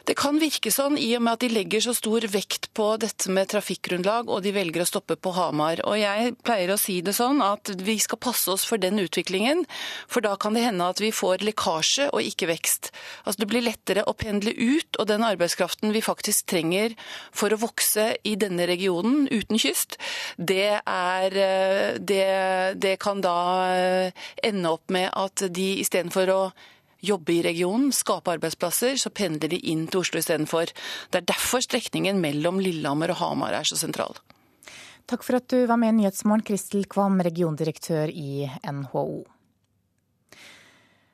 Det 0.07 0.15
kan 0.19 0.39
virke 0.41 0.71
sånn 0.73 0.97
i 0.99 1.09
og 1.17 1.23
med 1.23 1.37
at 1.37 1.43
de 1.43 1.49
legger 1.53 1.83
så 1.85 1.93
stor 1.95 2.25
vekt 2.31 2.69
på 2.75 2.87
dette 3.01 3.31
med 3.31 3.49
trafikkgrunnlag, 3.53 4.29
og 4.31 4.43
de 4.43 4.53
velger 4.55 4.83
å 4.83 4.87
stoppe 4.87 5.15
på 5.15 5.33
Hamar. 5.37 5.81
Og 5.87 5.97
jeg 5.99 6.33
pleier 6.43 6.73
å 6.73 6.79
si 6.79 6.99
det 7.05 7.15
sånn 7.17 7.41
at 7.45 7.71
vi 7.85 7.95
skal 8.03 8.19
passe 8.21 8.51
oss 8.51 8.65
for 8.67 8.81
den 8.81 8.99
utviklingen, 9.01 9.63
for 10.11 10.25
da 10.25 10.35
kan 10.39 10.57
det 10.57 10.65
hende 10.65 10.89
at 10.89 11.01
vi 11.03 11.13
får 11.15 11.45
lekkasje 11.45 12.09
og 12.11 12.25
ikke 12.25 12.49
vekst. 12.51 12.91
Altså 13.23 13.43
Det 13.43 13.49
blir 13.51 13.65
lettere 13.65 14.05
å 14.07 14.15
pendle 14.17 14.53
ut, 14.57 14.99
og 14.99 15.07
den 15.09 15.25
arbeidskraften 15.25 15.95
vi 15.95 16.03
faktisk 16.03 16.49
trenger 16.51 16.97
for 17.31 17.53
å 17.53 17.61
vokse 17.61 18.13
i 18.27 18.35
denne 18.39 18.67
regionen 18.69 19.27
uten 19.31 19.59
kyst, 19.61 19.97
det, 20.37 20.79
er, 20.83 21.39
eh, 21.47 21.95
det, 21.99 22.27
det 22.81 22.97
kan 23.03 23.23
da 23.23 23.39
eh, 23.71 24.27
ende 24.43 24.75
opp 24.75 24.91
med 24.93 25.09
at 25.13 25.47
de 25.53 25.69
istedenfor 25.83 26.33
å 26.33 26.43
jobbe 27.03 27.35
i 27.35 27.41
regionen, 27.45 27.91
skape 27.95 28.37
arbeidsplasser, 28.37 28.97
så 28.99 29.11
pendler 29.13 29.51
de 29.51 29.59
inn 29.71 29.85
til 29.87 30.03
Oslo 30.03 30.21
istedenfor. 30.21 30.71
Det 31.11 31.21
er 31.21 31.29
derfor 31.33 31.63
strekningen 31.63 32.21
mellom 32.23 32.61
Lillehammer 32.63 33.13
og 33.13 33.21
Hamar 33.21 33.59
er 33.59 33.67
så 33.67 33.79
sentral. 33.79 34.17
Takk 35.09 35.25
for 35.27 35.35
at 35.35 35.49
du 35.51 35.65
var 35.67 35.79
med 35.81 35.91
i 35.91 35.97
Nyhetsmorgen, 35.99 36.45
Kristel 36.47 36.87
Kvam, 36.87 37.19
regiondirektør 37.25 38.07
i 38.07 38.47
NHO. 38.63 39.25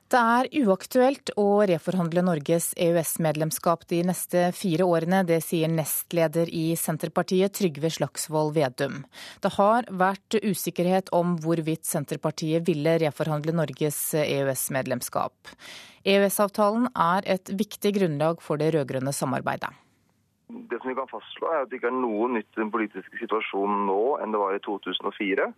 Det 0.10 0.18
er 0.18 0.48
uaktuelt 0.66 1.30
å 1.38 1.60
reforhandle 1.70 2.24
Norges 2.26 2.72
EØS-medlemskap 2.82 3.84
de 3.92 4.00
neste 4.08 4.48
fire 4.58 4.88
årene. 4.90 5.20
Det 5.22 5.38
sier 5.46 5.70
nestleder 5.70 6.50
i 6.50 6.72
Senterpartiet, 6.82 7.54
Trygve 7.54 7.92
Slagsvold 7.94 8.56
Vedum. 8.56 9.04
Det 9.44 9.52
har 9.60 9.86
vært 10.02 10.40
usikkerhet 10.42 11.14
om 11.14 11.36
hvorvidt 11.44 11.86
Senterpartiet 11.86 12.66
ville 12.66 12.96
reforhandle 13.06 13.54
Norges 13.62 14.02
EØS-medlemskap. 14.24 15.54
EØS-avtalen 16.02 16.90
er 16.90 17.30
et 17.38 17.54
viktig 17.62 17.94
grunnlag 18.02 18.42
for 18.42 18.58
det 18.58 18.74
rød-grønne 18.74 19.14
samarbeidet. 19.14 19.70
Det 20.50 20.82
som 20.82 20.90
vi 20.90 20.98
kan 20.98 21.14
fastslå 21.14 21.54
er 21.54 21.68
at 21.68 21.70
det 21.70 21.84
ikke 21.84 21.94
er 21.94 22.00
noe 22.02 22.34
nytt 22.34 22.50
i 22.58 22.64
den 22.64 22.74
politiske 22.74 23.22
situasjonen 23.22 23.86
nå 23.86 24.02
enn 24.24 24.34
det 24.34 24.42
var 24.42 24.58
i 24.58 24.66
2004. 24.66 25.52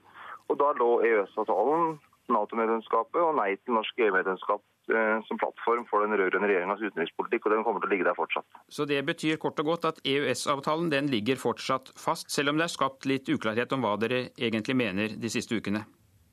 Og 0.51 0.59
Da 0.59 0.75
lå 0.75 0.93
EØS-avtalen 1.07 2.01
Nato-medlemskapet 2.29 3.21
og 3.21 3.37
nei 3.39 3.55
til 3.59 3.75
norsk 3.75 4.01
EU-medlemskap 4.05 4.61
eh, 4.93 5.17
som 5.27 5.39
plattform 5.41 5.85
for 5.89 6.05
den 6.05 6.13
rød-grønne 6.19 6.49
regjeringas 6.49 6.83
utenrikspolitikk, 6.83 7.47
og 7.47 7.55
den 7.55 7.65
kommer 7.65 7.83
til 7.83 7.89
å 7.89 7.93
ligge 7.93 8.07
der 8.07 8.17
fortsatt. 8.17 8.59
Så 8.69 8.85
det 8.89 9.01
betyr 9.07 9.39
kort 9.41 9.59
og 9.63 9.71
godt 9.73 9.87
at 9.89 10.03
EØS-avtalen 10.07 10.91
den 10.93 11.09
ligger 11.11 11.41
fortsatt 11.41 11.93
fast, 11.99 12.31
selv 12.33 12.53
om 12.53 12.61
det 12.61 12.67
er 12.67 12.75
skapt 12.75 13.07
litt 13.09 13.31
uklarhet 13.31 13.73
om 13.75 13.85
hva 13.85 13.95
dere 14.01 14.27
egentlig 14.37 14.77
mener 14.79 15.17
de 15.17 15.33
siste 15.33 15.57
ukene? 15.57 15.83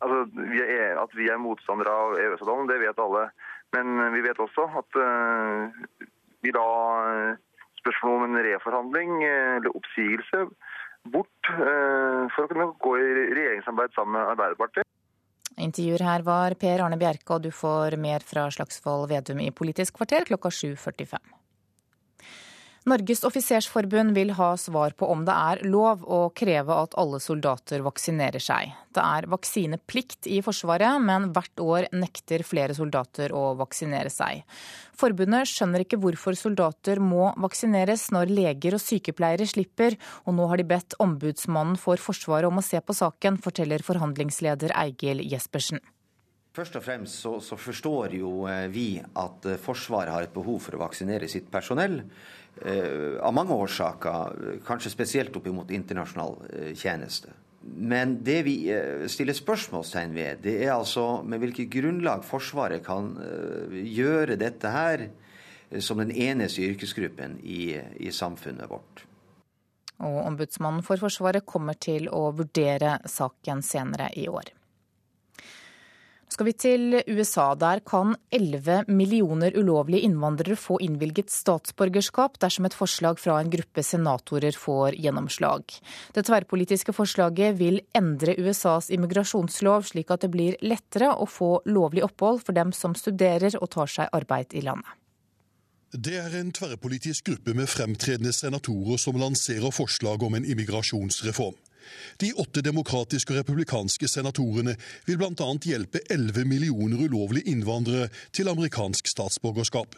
Altså, 0.05 0.25
vi 0.37 0.63
er, 0.63 0.95
At 0.99 1.15
vi 1.17 1.27
er 1.31 1.41
motstandere 1.43 1.91
av 1.91 2.19
EØS-avtalen, 2.19 2.71
det 2.71 2.83
vet 2.85 3.03
alle. 3.03 3.29
Men 3.75 3.99
vi 4.15 4.23
vet 4.25 4.39
også 4.41 4.65
at 4.81 4.97
uh, 4.97 6.05
vi 6.47 6.53
da 6.55 6.69
spørsmålet 7.83 8.17
om 8.17 8.25
en 8.29 8.45
reforhandling 8.47 9.11
eller 9.25 9.75
oppsigelse 9.77 10.47
bort 11.13 11.51
uh, 11.53 12.25
for 12.33 12.45
å 12.45 12.51
kunne 12.51 12.71
gå 12.85 12.95
i 12.97 13.11
regjeringssamarbeid 13.37 13.97
sammen 13.97 14.17
med 14.17 14.33
Arbeiderpartiet. 14.33 14.89
Intervjuer 15.59 16.05
her 16.07 16.23
var 16.27 16.55
Per 16.55 16.85
Arne 16.85 16.99
Bjerke, 17.01 17.35
og 17.35 17.43
du 17.43 17.51
får 17.55 17.97
mer 17.99 18.23
fra 18.27 18.47
Slagsvold 18.55 19.09
Vedum 19.11 19.43
i 19.43 19.51
Politisk 19.51 19.99
kvarter 19.99 20.29
klokka 20.29 20.53
7.45. 20.55 21.38
Norges 22.89 23.21
offisersforbund 23.27 24.15
vil 24.17 24.31
ha 24.39 24.53
svar 24.57 24.95
på 24.97 25.07
om 25.13 25.25
det 25.27 25.35
er 25.35 25.61
lov 25.69 26.05
å 26.09 26.21
kreve 26.37 26.77
at 26.85 26.95
alle 27.01 27.21
soldater 27.21 27.83
vaksinerer 27.85 28.41
seg. 28.41 28.71
Det 28.97 29.03
er 29.05 29.29
vaksineplikt 29.29 30.29
i 30.33 30.39
Forsvaret, 30.45 30.97
men 31.05 31.29
hvert 31.37 31.63
år 31.65 31.89
nekter 31.93 32.45
flere 32.49 32.77
soldater 32.77 33.35
å 33.37 33.53
vaksinere 33.61 34.13
seg. 34.13 34.41
Forbundet 34.99 35.51
skjønner 35.51 35.85
ikke 35.85 36.01
hvorfor 36.01 36.39
soldater 36.39 37.03
må 37.03 37.29
vaksineres 37.37 38.09
når 38.15 38.33
leger 38.33 38.79
og 38.79 38.83
sykepleiere 38.83 39.47
slipper, 39.47 39.99
og 40.25 40.39
nå 40.39 40.49
har 40.49 40.63
de 40.63 40.69
bedt 40.73 40.97
Ombudsmannen 41.03 41.77
for 41.79 42.01
Forsvaret 42.01 42.49
om 42.49 42.63
å 42.63 42.65
se 42.65 42.81
på 42.81 42.97
saken, 42.97 43.39
forteller 43.45 43.85
forhandlingsleder 43.85 44.75
Eigil 44.81 45.23
Jespersen. 45.29 45.85
Først 46.59 46.75
og 46.75 46.83
fremst 46.83 47.21
så, 47.23 47.37
så, 47.45 47.55
forstår 47.61 48.17
jo 48.19 48.33
eh, 48.51 48.65
vi 48.73 48.97
at 48.99 49.47
eh, 49.47 49.61
Forsvaret 49.63 50.11
har 50.11 50.25
et 50.27 50.35
behov 50.35 50.59
for 50.65 50.75
å 50.75 50.81
vaksinere 50.81 51.29
sitt 51.31 51.47
personell. 51.53 52.01
Eh, 52.63 53.21
av 53.23 53.35
mange 53.35 53.55
årsaker, 53.55 54.59
kanskje 54.67 54.91
spesielt 54.91 55.37
opp 55.37 55.47
mot 55.55 55.71
internasjonal 55.71 56.35
eh, 56.49 56.73
tjeneste. 56.75 57.31
Men 57.63 58.17
det 58.25 58.41
vi 58.47 58.57
eh, 58.73 59.07
stiller 59.11 59.37
spørsmålstegn 59.37 60.15
ved, 60.17 60.43
det 60.43 60.57
er 60.65 60.75
altså 60.75 61.23
med 61.23 61.43
hvilket 61.43 61.71
grunnlag 61.71 62.25
Forsvaret 62.27 62.83
kan 62.87 63.13
gjøre 63.71 64.39
dette 64.41 64.73
her 64.75 65.09
som 65.85 66.01
den 66.01 66.11
eneste 66.11 66.65
yrkesgruppen 66.65 67.37
i, 67.45 67.77
i 68.01 68.11
samfunnet 68.15 68.71
vårt. 68.71 69.05
Og 69.99 70.23
Ombudsmannen 70.25 70.87
for 70.87 70.99
Forsvaret 71.03 71.47
kommer 71.47 71.77
til 71.79 72.09
å 72.11 72.31
vurdere 72.35 72.97
saken 73.11 73.63
senere 73.67 74.09
i 74.17 74.29
år 74.31 74.55
skal 76.33 76.49
vi 76.49 76.55
til 76.55 76.99
USA. 77.09 77.55
Der 77.59 77.81
kan 77.87 78.15
11 78.35 78.85
millioner 78.89 79.55
ulovlige 79.57 80.05
innvandrere 80.07 80.57
få 80.59 80.79
innvilget 80.85 81.33
statsborgerskap 81.33 82.39
dersom 82.43 82.69
et 82.69 82.77
forslag 82.77 83.19
fra 83.21 83.39
en 83.41 83.51
gruppe 83.53 83.85
senatorer 83.85 84.57
får 84.59 84.99
gjennomslag. 85.01 85.65
Det 86.15 86.27
tverrpolitiske 86.29 86.95
forslaget 86.97 87.59
vil 87.59 87.81
endre 87.97 88.37
USAs 88.39 88.91
immigrasjonslov, 88.95 89.89
slik 89.91 90.13
at 90.15 90.25
det 90.25 90.33
blir 90.35 90.59
lettere 90.63 91.11
å 91.15 91.29
få 91.29 91.59
lovlig 91.67 92.05
opphold 92.07 92.45
for 92.45 92.57
dem 92.57 92.73
som 92.77 92.97
studerer 92.99 93.57
og 93.61 93.71
tar 93.75 93.91
seg 93.91 94.13
arbeid 94.13 94.55
i 94.55 94.65
landet. 94.67 94.95
Det 95.89 96.19
er 96.21 96.35
en 96.37 96.51
tverrpolitisk 96.53 97.31
gruppe 97.31 97.55
med 97.57 97.71
fremtredende 97.73 98.35
senatorer 98.37 99.01
som 99.01 99.17
lanserer 99.17 99.73
forslag 99.73 100.23
om 100.23 100.37
en 100.37 100.45
immigrasjonsreform. 100.45 101.57
De 102.21 102.33
åtte 102.37 102.63
demokratiske 102.65 103.35
og 103.35 103.41
republikanske 103.41 104.11
senatorene 104.11 104.77
vil 105.07 105.19
bl.a. 105.21 105.49
hjelpe 105.65 106.03
11 106.11 106.45
millioner 106.49 107.05
ulovlige 107.07 107.51
innvandrere 107.53 108.09
til 108.33 108.51
amerikansk 108.53 109.11
statsborgerskap. 109.11 109.97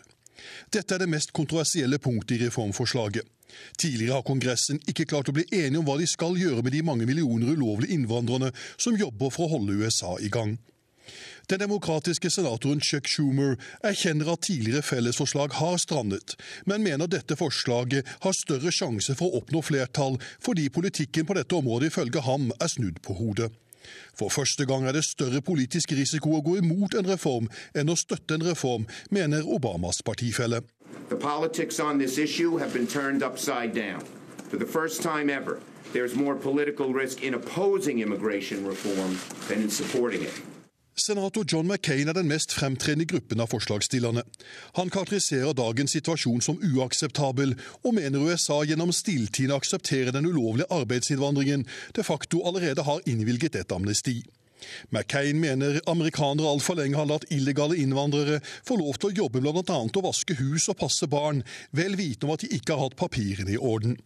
Dette 0.72 0.96
er 0.96 1.02
det 1.02 1.10
mest 1.10 1.34
kontroversielle 1.36 1.98
punktet 2.00 2.38
i 2.38 2.46
reformforslaget. 2.46 3.26
Tidligere 3.78 4.20
har 4.20 4.26
Kongressen 4.26 4.80
ikke 4.88 5.08
klart 5.10 5.28
å 5.30 5.34
bli 5.34 5.44
enige 5.50 5.80
om 5.80 5.86
hva 5.88 5.98
de 6.00 6.06
skal 6.08 6.38
gjøre 6.38 6.62
med 6.62 6.74
de 6.74 6.84
mange 6.86 7.06
millioner 7.08 7.56
ulovlige 7.56 7.96
innvandrerne 7.96 8.52
som 8.76 8.98
jobber 8.98 9.32
for 9.34 9.48
å 9.48 9.56
holde 9.56 9.78
USA 9.80 10.16
i 10.22 10.30
gang. 10.32 10.56
Den 11.50 11.58
demokratiske 11.58 12.30
senatoren 12.30 12.80
Chuck 12.80 13.08
Schumer 13.10 13.56
erkjenner 13.82 14.28
at 14.32 14.44
tidligere 14.46 14.84
fellesforslag 14.86 15.56
har 15.58 15.80
strandet, 15.82 16.36
men 16.64 16.84
mener 16.86 17.10
dette 17.10 17.34
forslaget 17.34 18.06
har 18.22 18.36
større 18.38 18.70
sjanse 18.70 19.16
for 19.18 19.26
å 19.26 19.40
oppnå 19.40 19.62
flertall, 19.66 20.20
fordi 20.38 20.68
politikken 20.70 21.26
på 21.26 21.34
dette 21.34 21.56
området 21.58 21.88
ifølge 21.90 22.22
ham 22.22 22.52
er 22.54 22.70
snudd 22.70 23.00
på 23.02 23.16
hodet. 23.18 23.48
For 24.14 24.30
første 24.30 24.62
gang 24.70 24.86
er 24.86 24.94
det 24.94 25.02
større 25.08 25.40
politisk 25.42 25.96
risiko 25.98 26.36
å 26.36 26.44
gå 26.46 26.60
imot 26.60 26.94
en 26.94 27.10
reform 27.10 27.48
enn 27.74 27.90
å 27.90 27.98
støtte 27.98 28.38
en 28.38 28.46
reform, 28.46 28.86
mener 29.10 29.42
Obamas 29.42 30.04
partifelle. 30.06 30.62
The 31.08 31.18
politics 31.18 31.80
on 31.80 31.98
this 31.98 32.18
issue 32.18 32.58
have 32.58 32.72
been 32.72 32.86
turned. 32.86 33.24
For 34.50 34.56
the 34.56 34.66
first 34.66 35.02
time 35.02 35.30
ever, 35.30 35.58
there's 35.92 36.14
more 36.14 36.36
political 36.36 36.92
risk 36.92 37.24
in 37.24 37.34
opposing 37.34 37.98
immigration 37.98 38.64
reform 38.64 39.18
than 39.48 39.62
in 39.62 39.70
supporting 39.70 40.22
it. 40.22 40.49
Senator 41.00 41.44
John 41.48 41.66
McCain 41.66 42.08
er 42.08 42.12
den 42.12 42.28
mest 42.28 42.52
fremtredende 42.52 43.06
gruppen 43.08 43.40
av 43.40 43.48
forslagsstillerne. 43.54 44.20
Han 44.76 44.90
karakteriserer 44.92 45.56
dagens 45.56 45.94
situasjon 45.96 46.42
som 46.44 46.58
uakseptabel, 46.60 47.54
og 47.84 47.94
mener 47.96 48.26
USA 48.28 48.60
gjennom 48.68 48.92
stilltiende 48.92 49.56
aksepterer 49.56 50.12
den 50.12 50.28
ulovlige 50.28 50.68
arbeidsinnvandringen 50.76 51.64
de 51.96 52.04
facto 52.04 52.42
allerede 52.44 52.84
har 52.84 53.00
innvilget 53.08 53.56
et 53.62 53.72
amnesti. 53.72 54.18
McCain 54.92 55.40
mener 55.40 55.80
amerikanere 55.88 56.52
altfor 56.52 56.76
lenge 56.76 57.00
har 57.00 57.08
latt 57.08 57.24
illegale 57.32 57.78
innvandrere 57.80 58.42
få 58.44 58.76
lov 58.76 59.00
til 59.00 59.08
å 59.08 59.16
jobbe 59.22 59.40
bl.a. 59.40 59.80
å 59.80 60.04
vaske 60.04 60.36
hus 60.36 60.68
og 60.68 60.82
passe 60.82 61.08
barn, 61.08 61.40
vel 61.72 61.96
vitende 61.96 62.28
om 62.28 62.36
at 62.36 62.44
de 62.44 62.52
ikke 62.58 62.76
har 62.76 62.90
hatt 62.90 63.00
papirene 63.00 63.56
i 63.56 63.60
orden. 63.72 63.96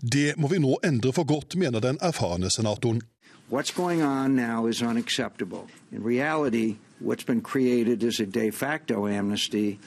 Det 0.00 0.32
må 0.40 0.48
vi 0.48 0.62
nå 0.64 0.78
endre 0.86 1.12
for 1.12 1.28
godt, 1.28 1.58
mener 1.60 1.84
den 1.84 2.00
erfarne 2.00 2.48
senatoren. 2.50 3.04
What's 3.50 3.70
going 3.70 4.02
on 4.02 4.36
now 4.36 4.66
is 4.66 4.82
unacceptable. 4.82 5.68
In 5.90 6.02
reality, 6.02 6.76
what's 7.00 7.24
been 7.24 7.40
created 7.40 8.02
is 8.02 8.20
a 8.20 8.26
de 8.26 8.50
facto 8.50 9.06
amnesty. 9.08 9.80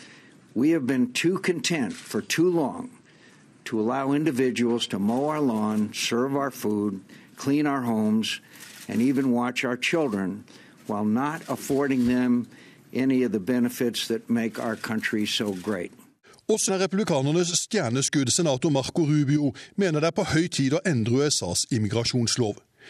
We 0.55 0.72
have 0.72 0.88
been 0.88 1.14
too 1.14 1.38
content 1.38 1.93
for 1.93 2.24
too 2.24 2.49
long 2.49 2.89
to 3.66 3.80
allow 3.80 4.14
individuals 4.14 4.88
to 4.88 4.97
mow 4.97 5.30
our 5.30 5.39
lawn, 5.39 5.93
serve 5.93 6.36
our 6.36 6.49
food, 6.49 7.01
clean 7.36 7.68
our 7.68 7.84
homes, 7.84 8.41
and 8.88 8.99
even 8.99 9.32
watch 9.32 9.64
our 9.64 9.78
children 9.78 10.43
while 10.88 11.05
not 11.05 11.43
affording 11.47 12.07
them 12.07 12.47
any 12.91 13.22
of 13.22 13.32
the 13.32 13.39
benefits 13.39 14.07
that 14.07 14.28
make 14.28 14.57
our 14.57 14.76
country 14.76 15.28
so 15.28 15.53
great. 15.53 15.91
Også 16.47 16.78
republikanernes 16.78 17.53
stjerneskudd, 17.55 18.30
senator 18.30 18.70
Marco 18.70 19.05
Rubio, 19.05 19.53
mener 19.76 19.99
det 19.99 20.07
er 20.07 20.16
på 20.18 20.26
høy 20.34 20.49
tid 20.51 20.74
å 20.74 20.82
endre 20.84 21.22
USAs 21.22 21.64
immigrasjonslov. 21.72 22.57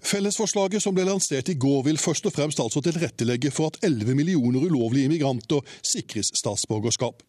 Fellesforslaget 0.00 0.82
som 0.82 0.94
ble 0.96 1.04
lansert 1.04 1.50
i 1.52 1.56
går, 1.60 1.82
vil 1.86 1.98
først 2.00 2.26
og 2.28 2.34
fremst 2.34 2.60
altså 2.62 2.82
tilrettelegge 2.84 3.52
for 3.52 3.70
at 3.70 3.78
11 3.86 4.14
millioner 4.16 4.64
ulovlige 4.64 5.10
immigranter 5.10 5.60
sikres 5.84 6.32
statsborgerskap. 6.40 7.22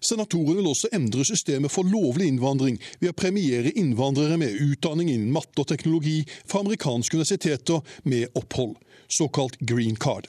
Senatoren 0.00 0.58
vil 0.58 0.70
også 0.70 0.90
endre 0.96 1.24
systemet 1.24 1.72
for 1.72 1.88
lovlig 1.88 2.28
innvandring 2.32 2.78
ved 3.00 3.12
å 3.12 3.16
premiere 3.16 3.74
innvandrere 3.76 4.38
med 4.40 4.56
utdanning 4.60 5.12
innen 5.12 5.32
matte 5.34 5.60
og 5.62 5.68
teknologi 5.72 6.22
fra 6.44 6.64
amerikanske 6.64 7.18
universiteter 7.18 7.84
med 8.08 8.32
opphold, 8.34 8.76
såkalt 9.08 9.60
green 9.60 9.96
card. 9.96 10.28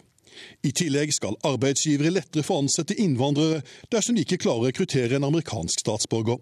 I 0.68 0.74
tillegg 0.76 1.14
skal 1.16 1.38
arbeidsgivere 1.48 2.12
lettere 2.12 2.43
få 2.43 2.60
ansette 2.64 2.98
innvandrere 3.00 3.62
dersom 3.93 4.18
de 4.18 4.26
ikke 4.26 4.41
klarer 4.43 4.66
å 4.66 4.72
rekruttere 4.72 5.16
en 5.16 5.28
amerikansk 5.30 5.86
statsborger. 5.86 6.41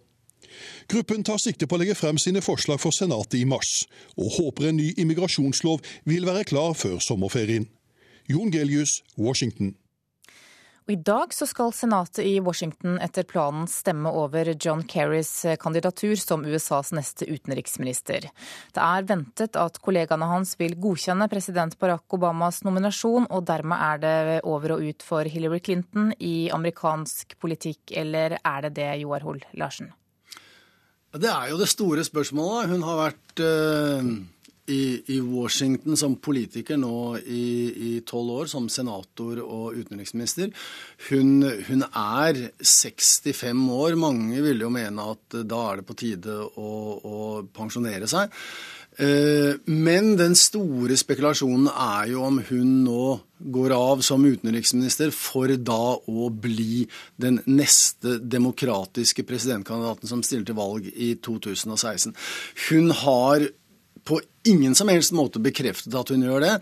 Gruppen 0.92 1.24
tar 1.24 1.42
sikte 1.42 1.68
på 1.68 1.78
å 1.78 1.84
legge 1.84 1.98
frem 2.00 2.20
sine 2.22 2.44
forslag 2.46 2.82
for 2.84 2.96
Senatet 2.96 3.40
i 3.42 3.46
mars, 3.46 3.86
og 4.18 4.36
håper 4.40 4.70
en 4.70 4.82
ny 4.82 4.92
immigrasjonslov 4.98 5.84
vil 6.10 6.28
være 6.30 6.48
klar 6.50 6.76
før 6.78 7.00
sommerferien. 7.04 7.70
Jon 8.32 8.52
Gelius, 8.52 9.02
Washington. 9.18 9.76
Og 10.84 10.92
I 10.92 11.00
dag 11.00 11.32
så 11.32 11.46
skal 11.48 11.72
Senatet 11.72 12.26
i 12.28 12.34
Washington 12.44 12.98
etter 13.04 13.24
planen 13.28 13.70
stemme 13.72 14.12
over 14.20 14.50
John 14.52 14.82
Kerrys 14.84 15.32
kandidatur 15.62 16.18
som 16.20 16.44
USAs 16.44 16.92
neste 16.96 17.28
utenriksminister. 17.30 18.28
Det 18.76 18.84
er 18.84 19.08
ventet 19.08 19.56
at 19.60 19.80
kollegaene 19.84 20.28
hans 20.28 20.58
vil 20.60 20.76
godkjenne 20.76 21.30
president 21.32 21.80
Barack 21.80 22.18
Obamas 22.18 22.66
nominasjon, 22.68 23.30
og 23.32 23.48
dermed 23.48 23.80
er 23.80 24.04
det 24.04 24.44
over 24.44 24.76
og 24.76 24.84
ut 24.84 25.08
for 25.08 25.24
Hillary 25.24 25.64
Clinton 25.64 26.12
i 26.20 26.52
amerikansk 26.52 27.38
politikk, 27.40 27.96
eller 27.96 28.42
er 28.44 28.68
det 28.68 28.76
det, 28.82 28.92
Joar 29.06 29.24
Hoel 29.24 29.40
Larsen? 29.56 29.94
Det 31.14 31.30
er 31.30 31.52
jo 31.52 31.60
det 31.62 31.70
store 31.70 32.04
spørsmålet. 32.06 32.72
Hun 32.74 32.86
har 32.88 32.98
vært 32.98 33.42
uh, 33.46 34.08
i, 34.74 34.82
i, 35.14 35.20
Washington 35.22 35.98
som 36.00 36.16
politiker 36.24 36.80
nå 36.80 37.20
i 37.22 38.00
tolv 38.08 38.40
år, 38.40 38.50
som 38.50 38.70
senator 38.72 39.42
og 39.44 39.78
utenriksminister. 39.78 40.50
Hun, 41.10 41.44
hun, 41.68 41.86
er 41.86 42.40
65 42.64 43.66
år. 43.76 43.98
Mange 44.00 44.42
vil 44.46 44.66
jo 44.66 44.72
mene 44.74 45.10
at 45.14 45.42
da 45.44 45.64
er 45.70 45.82
det 45.82 45.88
på 45.90 45.98
tide 46.00 46.38
å, 46.40 46.72
å 46.98 47.20
pensjonere 47.54 48.10
seg. 48.10 48.34
Eh, 49.02 49.56
men 49.66 50.14
den 50.20 50.36
store 50.38 50.98
spekulasjonen 51.00 51.70
er 51.72 52.12
jo 52.12 52.26
om 52.28 52.40
hun 52.50 52.74
nå 52.86 53.06
går 53.54 53.74
av 53.76 54.04
som 54.06 54.24
utenriksminister 54.24 55.12
for 55.16 55.52
da 55.58 55.96
å 55.98 56.30
bli 56.30 56.86
den 57.20 57.42
neste 57.50 58.20
demokratiske 58.22 59.26
presidentkandidaten 59.28 60.12
som 60.12 60.22
stiller 60.24 60.48
til 60.48 60.60
valg 60.60 60.88
i 60.94 61.14
2016. 61.26 62.14
Hun 62.70 62.94
har 63.04 63.50
på 64.04 64.20
ingen 64.44 64.76
som 64.76 64.90
helst 64.92 65.14
måte 65.16 65.40
bekreftet 65.40 65.94
at 65.96 66.10
hun 66.12 66.24
gjør 66.26 66.44
det. 66.44 66.54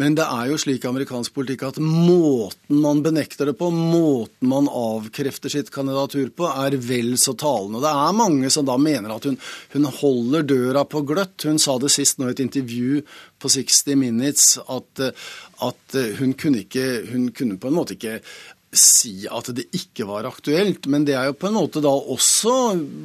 Men 0.00 0.16
det 0.16 0.24
er 0.24 0.48
jo 0.48 0.58
slik 0.60 0.84
i 0.84 0.88
amerikansk 0.88 1.34
politikk 1.36 1.66
at 1.68 1.80
måten 1.82 2.80
man 2.80 3.02
benekter 3.04 3.50
det 3.50 3.56
på, 3.60 3.68
måten 3.74 4.48
man 4.48 4.70
avkrefter 4.72 5.52
sitt 5.52 5.70
kandidatur 5.74 6.30
på, 6.36 6.48
er 6.48 6.78
vel 6.80 7.14
så 7.20 7.36
talende. 7.36 7.82
Det 7.84 7.92
er 7.92 8.16
mange 8.16 8.52
som 8.52 8.66
da 8.68 8.78
mener 8.80 9.12
at 9.12 9.28
hun, 9.28 9.36
hun 9.74 9.90
holder 10.00 10.48
døra 10.48 10.86
på 10.88 11.04
gløtt. 11.06 11.44
Hun 11.44 11.60
sa 11.60 11.76
det 11.82 11.92
sist 11.92 12.20
nå 12.20 12.30
i 12.30 12.36
et 12.36 12.44
intervju 12.46 13.02
på 13.42 13.52
60 13.52 14.00
Minutes 14.00 14.56
at, 14.64 15.06
at 15.68 16.00
hun, 16.18 16.32
kunne 16.40 16.64
ikke, 16.64 16.86
hun 17.12 17.28
kunne 17.36 17.60
på 17.60 17.68
en 17.68 17.76
måte 17.76 17.98
ikke 17.98 18.22
si 18.80 19.26
at 19.30 19.50
det 19.56 19.66
ikke 19.76 20.06
var 20.08 20.28
aktuelt, 20.28 20.86
men 20.90 21.04
det 21.06 21.16
er 21.18 21.30
jo 21.30 21.36
på 21.38 21.50
en 21.50 21.56
måte 21.58 21.82
da 21.84 21.90
også 21.90 22.54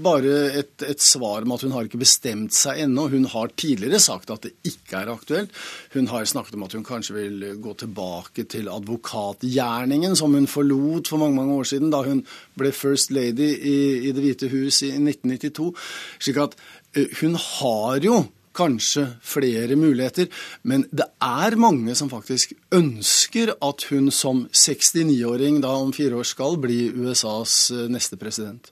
bare 0.04 0.36
et, 0.62 0.74
et 0.88 1.04
svar 1.04 1.46
med 1.46 1.58
at 1.58 1.66
hun 1.68 1.76
har 1.76 1.88
ikke 1.88 2.02
bestemt 2.02 2.56
seg 2.56 2.84
ennå. 2.86 3.08
Hun 3.12 3.28
har 3.32 3.54
tidligere 3.60 4.02
sagt 4.04 4.34
at 4.34 4.48
det 4.48 4.54
ikke 4.68 5.02
er 5.02 5.14
aktuelt. 5.14 5.56
Hun 5.96 6.10
har 6.12 6.28
snakket 6.30 6.58
om 6.58 6.66
at 6.68 6.76
hun 6.78 6.88
kanskje 6.88 7.18
vil 7.18 7.48
gå 7.62 7.76
tilbake 7.82 8.46
til 8.52 8.72
advokatgjerningen 8.72 10.18
som 10.20 10.36
hun 10.38 10.50
forlot 10.50 11.12
for 11.12 11.22
mange 11.22 11.40
mange 11.40 11.58
år 11.60 11.72
siden, 11.72 11.92
da 11.94 12.04
hun 12.06 12.26
ble 12.60 12.74
First 12.76 13.12
Lady 13.12 13.50
i, 13.56 13.80
i 14.10 14.12
Det 14.12 14.24
hvite 14.24 14.52
hus 14.52 14.82
i 14.86 14.94
1992. 14.96 15.72
slik 16.20 16.38
at 16.42 16.56
eh, 16.96 17.10
hun 17.22 17.36
har 17.36 18.00
jo 18.04 18.22
kanskje 18.62 19.08
flere 19.26 19.78
muligheter. 19.80 20.30
Men 20.64 20.86
det 20.92 21.08
er 21.22 21.58
mange 21.60 21.96
som 21.98 22.12
faktisk 22.12 22.54
ønsker 22.76 23.56
at 23.58 23.88
hun 23.90 24.12
som 24.14 24.46
69-åring 24.54 25.62
da 25.66 25.74
om 25.82 25.94
fire 25.96 26.22
år 26.22 26.30
skal 26.30 26.60
bli 26.62 26.86
USAs 26.94 27.56
eh, 27.74 27.90
neste 27.92 28.20
president. 28.22 28.72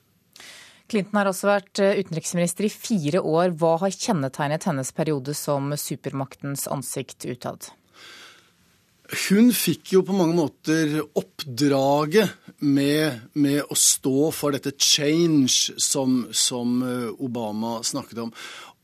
Clinton 0.90 1.20
har 1.20 1.30
også 1.30 1.50
vært 1.50 1.82
eh, 1.84 2.00
utenriksminister 2.02 2.66
i 2.66 2.74
fire 2.74 3.22
år. 3.22 3.54
Hva 3.60 3.76
har 3.84 3.94
kjennetegnet 3.94 4.66
hennes 4.70 4.94
periode 4.96 5.36
som 5.38 5.74
supermaktens 5.78 6.66
ansikt 6.72 7.28
utad? 7.30 7.70
Hun 9.10 9.50
fikk 9.58 9.96
jo 9.96 10.04
på 10.06 10.14
mange 10.14 10.36
måter 10.38 11.00
oppdraget 11.18 12.30
med, 12.62 13.24
med 13.34 13.64
å 13.66 13.78
stå 13.78 14.28
for 14.36 14.54
dette 14.54 14.76
change 14.78 15.74
som, 15.82 16.28
som 16.30 16.76
eh, 16.86 17.08
Obama 17.18 17.80
snakket 17.86 18.22
om. 18.28 18.34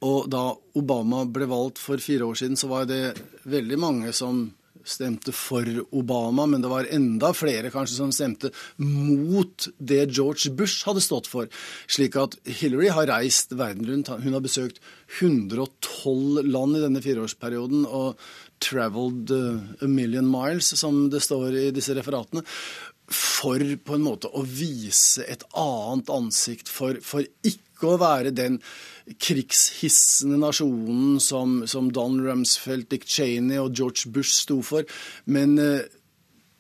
Og 0.04 0.28
da 0.30 0.50
Obama 0.76 1.24
ble 1.26 1.48
valgt 1.50 1.80
for 1.80 2.02
fire 2.04 2.28
år 2.28 2.36
siden, 2.42 2.60
så 2.60 2.68
var 2.68 2.86
det 2.90 3.16
veldig 3.48 3.80
mange 3.80 4.14
som 4.16 4.50
stemte 4.86 5.34
for 5.34 5.66
Obama, 5.98 6.46
men 6.46 6.62
det 6.62 6.70
var 6.70 6.88
enda 6.94 7.32
flere 7.34 7.72
kanskje 7.74 7.98
som 7.98 8.14
stemte 8.14 8.52
mot 8.78 9.68
det 9.78 10.04
George 10.14 10.52
Bush 10.54 10.86
hadde 10.88 11.04
stått 11.04 11.30
for. 11.30 11.50
Slik 11.90 12.18
at 12.22 12.38
Hillary 12.46 12.92
har 12.94 13.10
reist 13.10 13.56
verden 13.58 13.88
rundt. 13.90 14.14
Hun 14.22 14.38
har 14.38 14.46
besøkt 14.46 14.82
112 15.20 16.46
land 16.46 16.78
i 16.78 16.84
denne 16.86 17.04
fireårsperioden 17.04 17.86
og 17.90 18.20
'traveled 18.62 19.32
a 19.82 19.88
million 19.88 20.26
miles', 20.26 20.76
som 20.78 21.10
det 21.10 21.22
står 21.22 21.56
i 21.56 21.72
disse 21.72 21.96
referatene. 21.98 22.46
For 23.12 23.60
på 23.60 23.96
en 23.96 24.06
måte 24.06 24.30
å 24.34 24.42
vise 24.42 25.26
et 25.28 25.44
annet 25.54 26.10
ansikt, 26.10 26.70
for, 26.70 26.98
for 27.02 27.26
ikke 27.44 27.65
å 27.84 27.98
være 28.00 28.32
den 28.36 28.62
krigshissende 29.22 30.40
nasjonen 30.42 31.20
som, 31.22 31.62
som 31.70 31.92
Don 31.94 32.18
Rumsfeld, 32.24 32.88
Dick 32.90 33.06
Cheney 33.10 33.60
og 33.62 33.76
George 33.76 34.10
Bush 34.14 34.34
sto 34.40 34.62
for, 34.66 34.88
men 35.30 35.60
eh, 35.62 35.86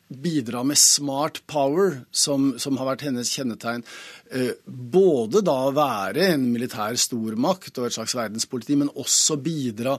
bidra 0.07 0.63
med 0.63 0.77
smart 0.77 1.41
power, 1.47 2.01
som, 2.11 2.53
som, 2.61 2.77
har 2.77 2.91
vært 2.91 3.07
hennes 3.07 3.31
kjennetegn. 3.33 3.83
Eh, 4.29 4.53
både 4.65 5.41
da 5.45 5.57
være 5.73 6.29
en 6.35 6.47
militær 6.53 6.97
stormakt 6.99 7.79
og 7.79 7.89
et 7.89 7.97
slags 7.97 8.15
verdenspoliti, 8.17 8.77
men 8.77 8.93
også 8.93 9.39
bidra 9.41 9.97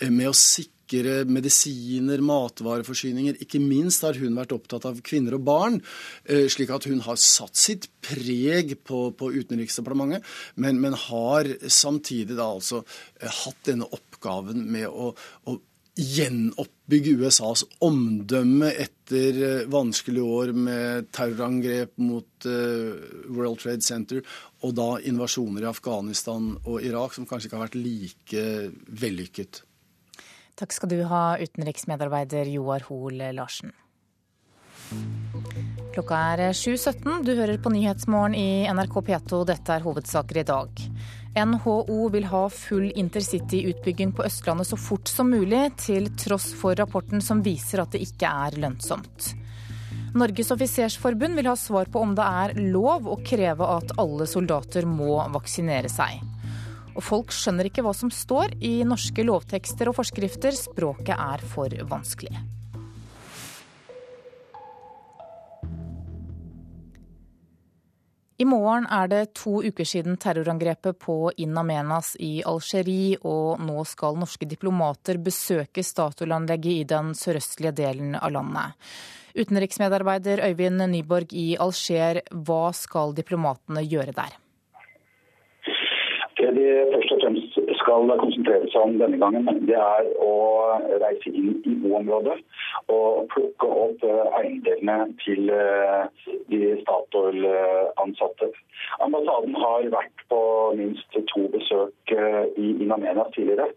eh, 0.00 0.10
med 0.10 0.30
å 0.30 0.36
sikre 0.36 0.75
sikre 0.86 1.24
medisiner, 1.26 2.20
matvareforsyninger. 2.20 3.40
Ikke 3.42 3.58
minst 3.60 4.02
har 4.02 4.14
hun 4.14 4.36
vært 4.36 4.52
opptatt 4.52 4.86
av 4.86 5.00
kvinner 5.02 5.34
og 5.34 5.44
barn, 5.44 5.82
eh, 6.24 6.48
slik 6.48 6.70
at 6.70 6.84
hun 6.84 7.00
har 7.00 7.16
satt 7.16 7.56
sitt 7.56 7.88
preg 8.00 8.84
på, 8.84 9.12
på 9.12 9.32
Utenriksdepartementet, 9.32 10.22
men, 10.56 10.80
men, 10.80 10.94
har 10.96 11.44
samtidig 11.68 12.36
da 12.36 12.46
altså 12.54 12.84
eh, 13.20 13.28
hatt 13.28 13.64
denne 13.66 13.84
oppgaven 13.84 14.64
med 14.70 14.86
å, 14.88 15.12
å 15.46 15.58
gjenoppbygge 15.96 17.16
USAs 17.16 17.64
omdømme 17.80 18.70
etter 18.70 19.42
eh, 19.42 19.68
vanskelige 19.68 20.24
år 20.24 20.52
med 20.52 21.10
terrorangrep 21.10 21.96
mot 21.98 22.46
World 22.46 23.58
Trade 23.58 23.82
Center 23.82 24.22
og 24.62 24.74
da 24.76 24.90
invasjoner 25.02 25.64
i 25.64 25.70
Afghanistan 25.70 26.52
og 26.64 26.84
Irak, 26.84 27.16
som 27.16 27.26
kanskje 27.26 27.50
ikke 27.50 27.58
har 27.58 27.66
vært 27.66 27.80
like 27.80 28.44
vellykket. 29.02 29.65
Takk 30.56 30.72
skal 30.72 30.88
du 30.88 31.02
ha, 31.04 31.36
utenriksmedarbeider 31.36 32.48
Joar 32.48 32.86
Hoel 32.88 33.20
Larsen. 33.36 33.74
Klokka 35.92 36.20
er 36.32 36.54
7.17. 36.56 37.26
Du 37.26 37.34
hører 37.36 37.58
på 37.60 37.72
Nyhetsmorgen 37.74 38.32
i 38.36 38.64
NRK 38.72 38.94
P2. 39.04 39.42
Dette 39.50 39.74
er 39.74 39.84
hovedsaker 39.84 40.40
i 40.40 40.46
dag. 40.48 40.80
NHO 41.36 41.98
vil 42.14 42.28
ha 42.30 42.42
full 42.48 42.86
intercityutbygging 42.88 44.14
på 44.16 44.24
Østlandet 44.24 44.70
så 44.70 44.78
fort 44.80 45.12
som 45.12 45.28
mulig, 45.28 45.66
til 45.82 46.08
tross 46.16 46.54
for 46.56 46.76
rapporten 46.80 47.20
som 47.20 47.42
viser 47.44 47.84
at 47.84 47.92
det 47.92 48.06
ikke 48.06 48.30
er 48.46 48.56
lønnsomt. 48.64 49.34
Norges 50.16 50.54
offisersforbund 50.56 51.36
vil 51.36 51.50
ha 51.50 51.56
svar 51.60 51.92
på 51.92 52.00
om 52.00 52.16
det 52.16 52.24
er 52.24 52.56
lov 52.72 53.12
å 53.12 53.18
kreve 53.20 53.68
at 53.76 53.92
alle 54.00 54.24
soldater 54.30 54.88
må 54.88 55.18
vaksinere 55.36 55.92
seg. 55.92 56.24
Og 56.96 57.04
folk 57.04 57.32
skjønner 57.34 57.68
ikke 57.68 57.84
hva 57.84 57.92
som 57.96 58.10
står 58.12 58.56
i 58.64 58.80
norske 58.88 59.24
lovtekster 59.26 59.90
og 59.90 59.98
forskrifter. 59.98 60.56
Språket 60.56 61.16
er 61.16 61.42
for 61.44 61.72
vanskelig. 61.90 62.36
I 68.36 68.44
morgen 68.44 68.84
er 68.92 69.08
det 69.08 69.20
to 69.38 69.62
uker 69.64 69.88
siden 69.88 70.18
terrorangrepet 70.20 70.98
på 71.00 71.30
In 71.40 71.56
Amenas 71.56 72.10
i 72.20 72.42
Algerie, 72.44 73.16
og 73.24 73.62
nå 73.64 73.84
skal 73.88 74.18
norske 74.20 74.44
diplomater 74.48 75.16
besøke 75.24 75.80
Statoil-anlegget 75.80 76.82
i 76.82 76.84
den 76.90 77.14
sørøstlige 77.16 77.72
delen 77.80 78.12
av 78.20 78.34
landet. 78.36 78.76
Utenriksmedarbeider 79.36 80.44
Øyvind 80.50 80.84
Nyborg 80.92 81.32
i 81.32 81.54
Alger, 81.56 82.20
hva 82.44 82.66
skal 82.76 83.16
diplomatene 83.16 83.84
gjøre 83.88 84.12
der? 84.16 84.36
Først 86.92 87.12
og 87.12 87.20
fremst 87.22 87.58
skal 87.80 88.12
konsentrere 88.20 88.68
seg 88.72 88.82
om 88.82 88.96
denne 89.00 89.18
gangen, 89.20 89.48
det 89.68 89.76
er 89.78 90.08
å 90.22 90.32
reise 91.02 91.32
inn 91.32 91.56
i 91.66 91.74
boområdet 91.82 92.36
og 92.92 93.26
plukke 93.32 93.68
opp 93.84 94.04
eh, 94.06 94.22
eiendelene 94.40 94.96
til 95.22 95.50
eh, 95.52 96.06
de 96.50 96.60
Statoil-ansatte. 96.82 98.50
Ambassaden 99.04 99.56
har 99.58 99.88
vært 99.92 100.24
på 100.30 100.40
minst 100.78 101.18
to 101.32 101.46
besøk 101.54 102.14
eh, 102.14 102.42
i 102.60 102.72
Inamena 102.84 103.26
tidligere, 103.34 103.68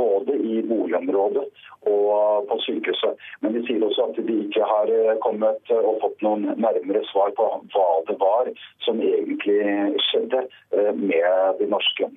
både 0.00 0.36
i 0.36 0.60
boligområdet 0.68 1.46
og 1.90 2.48
på 2.50 2.58
sykehuset. 2.66 3.20
Men 3.40 3.56
de 3.56 3.64
sier 3.66 3.84
også 3.86 4.10
at 4.10 4.20
de 4.28 4.40
ikke 4.46 4.66
har 4.72 4.90
kommet 5.24 5.74
og 5.76 6.00
fått 6.04 6.26
noen 6.26 6.50
nærmere 6.60 7.04
svar 7.12 7.32
på 7.38 7.46
hva 7.72 7.86
det 8.10 8.18
var 8.20 8.50
som 8.84 9.00
egentlig 9.00 9.62
skjedde 10.10 10.44
med 11.00 11.56
de 11.60 11.70
norske 11.70 12.10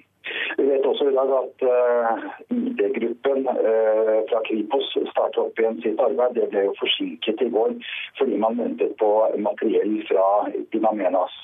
vi 0.58 0.66
vet 0.70 0.86
også 0.86 1.10
i 1.10 1.16
dag 1.16 1.32
at 1.38 1.64
uh, 1.76 2.24
ID-gruppen 2.56 3.48
uh, 3.50 4.20
fra 4.30 4.42
Kripos 4.48 4.92
starter 5.12 5.42
opp 5.44 5.60
igjen 5.60 5.82
sitt 5.84 6.00
arbeid. 6.04 6.38
Det 6.38 6.50
ble 6.54 6.68
jo 6.70 6.78
forsinket 6.80 7.44
i 7.44 7.50
går 7.54 7.76
fordi 8.20 8.40
man 8.44 8.60
ventet 8.62 8.96
på 9.02 9.10
materiell 9.48 9.98
fra 10.10 10.28
Dinamenas. 10.76 11.36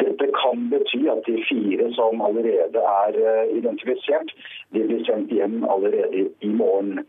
Dette 0.00 0.28
kan 0.32 0.68
bety 0.70 1.02
at 1.12 1.26
de 1.26 1.36
fire 1.48 1.90
som 1.98 2.22
allerede 2.24 2.80
er 2.80 3.18
uh, 3.20 3.44
identifisert, 3.58 4.32
de 4.72 4.84
blir 4.88 5.04
sendt 5.08 5.34
hjem 5.34 5.64
allerede 5.68 6.28
i 6.40 6.52
morgen. 6.60 7.02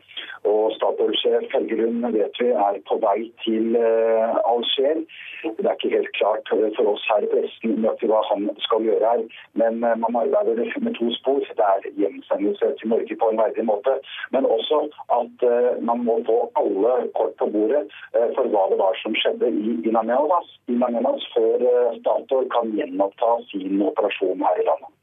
Og 0.48 0.74
Statoil-sjef 0.76 1.48
Helgerund 1.54 2.04
vet 2.16 2.42
vi 2.42 2.52
er 2.52 2.82
på 2.90 3.00
vei 3.04 3.30
til 3.46 3.76
Alger. 3.78 5.02
Det 5.44 5.66
er 5.66 5.76
ikke 5.76 5.96
helt 5.96 6.14
klart 6.18 6.50
for 6.50 6.92
oss 6.94 7.04
her 7.12 7.26
i 7.26 7.32
pressen 7.32 7.76
nøyaktig 7.82 8.10
hva 8.12 8.22
han 8.30 8.48
skal 8.64 8.86
gjøre 8.88 9.12
her, 9.12 9.26
men 9.60 9.80
man 9.84 10.20
arbeider 10.22 10.57
med 10.58 10.96
to 10.98 11.08
spor. 11.20 11.40
Det 11.60 11.66
er 11.66 11.88
hjemsendelse 12.02 12.72
til 12.80 12.92
Norge 12.94 13.16
på 13.22 13.30
en 13.32 13.40
verdig 13.42 13.66
måte, 13.68 13.94
men 14.36 14.46
også 14.46 14.84
at 15.20 15.46
uh, 15.48 15.72
man 15.90 16.04
må 16.08 16.20
få 16.28 16.38
alle 16.62 16.94
kort 17.18 17.36
på 17.42 17.50
bordet 17.54 17.86
uh, 18.16 18.30
for 18.36 18.50
hva 18.52 18.68
det 18.72 18.80
var 18.82 19.00
som 19.04 19.16
skjedde 19.18 19.50
i 19.50 19.78
In 19.88 19.98
Amenas 19.98 21.28
før 21.36 21.66
uh, 21.66 21.98
Statoil 22.02 22.52
kan 22.54 22.76
gjenoppta 22.78 23.34
sin 23.52 23.82
operasjon 23.90 24.46
her 24.50 24.62
i 24.62 24.68
landet. 24.68 24.94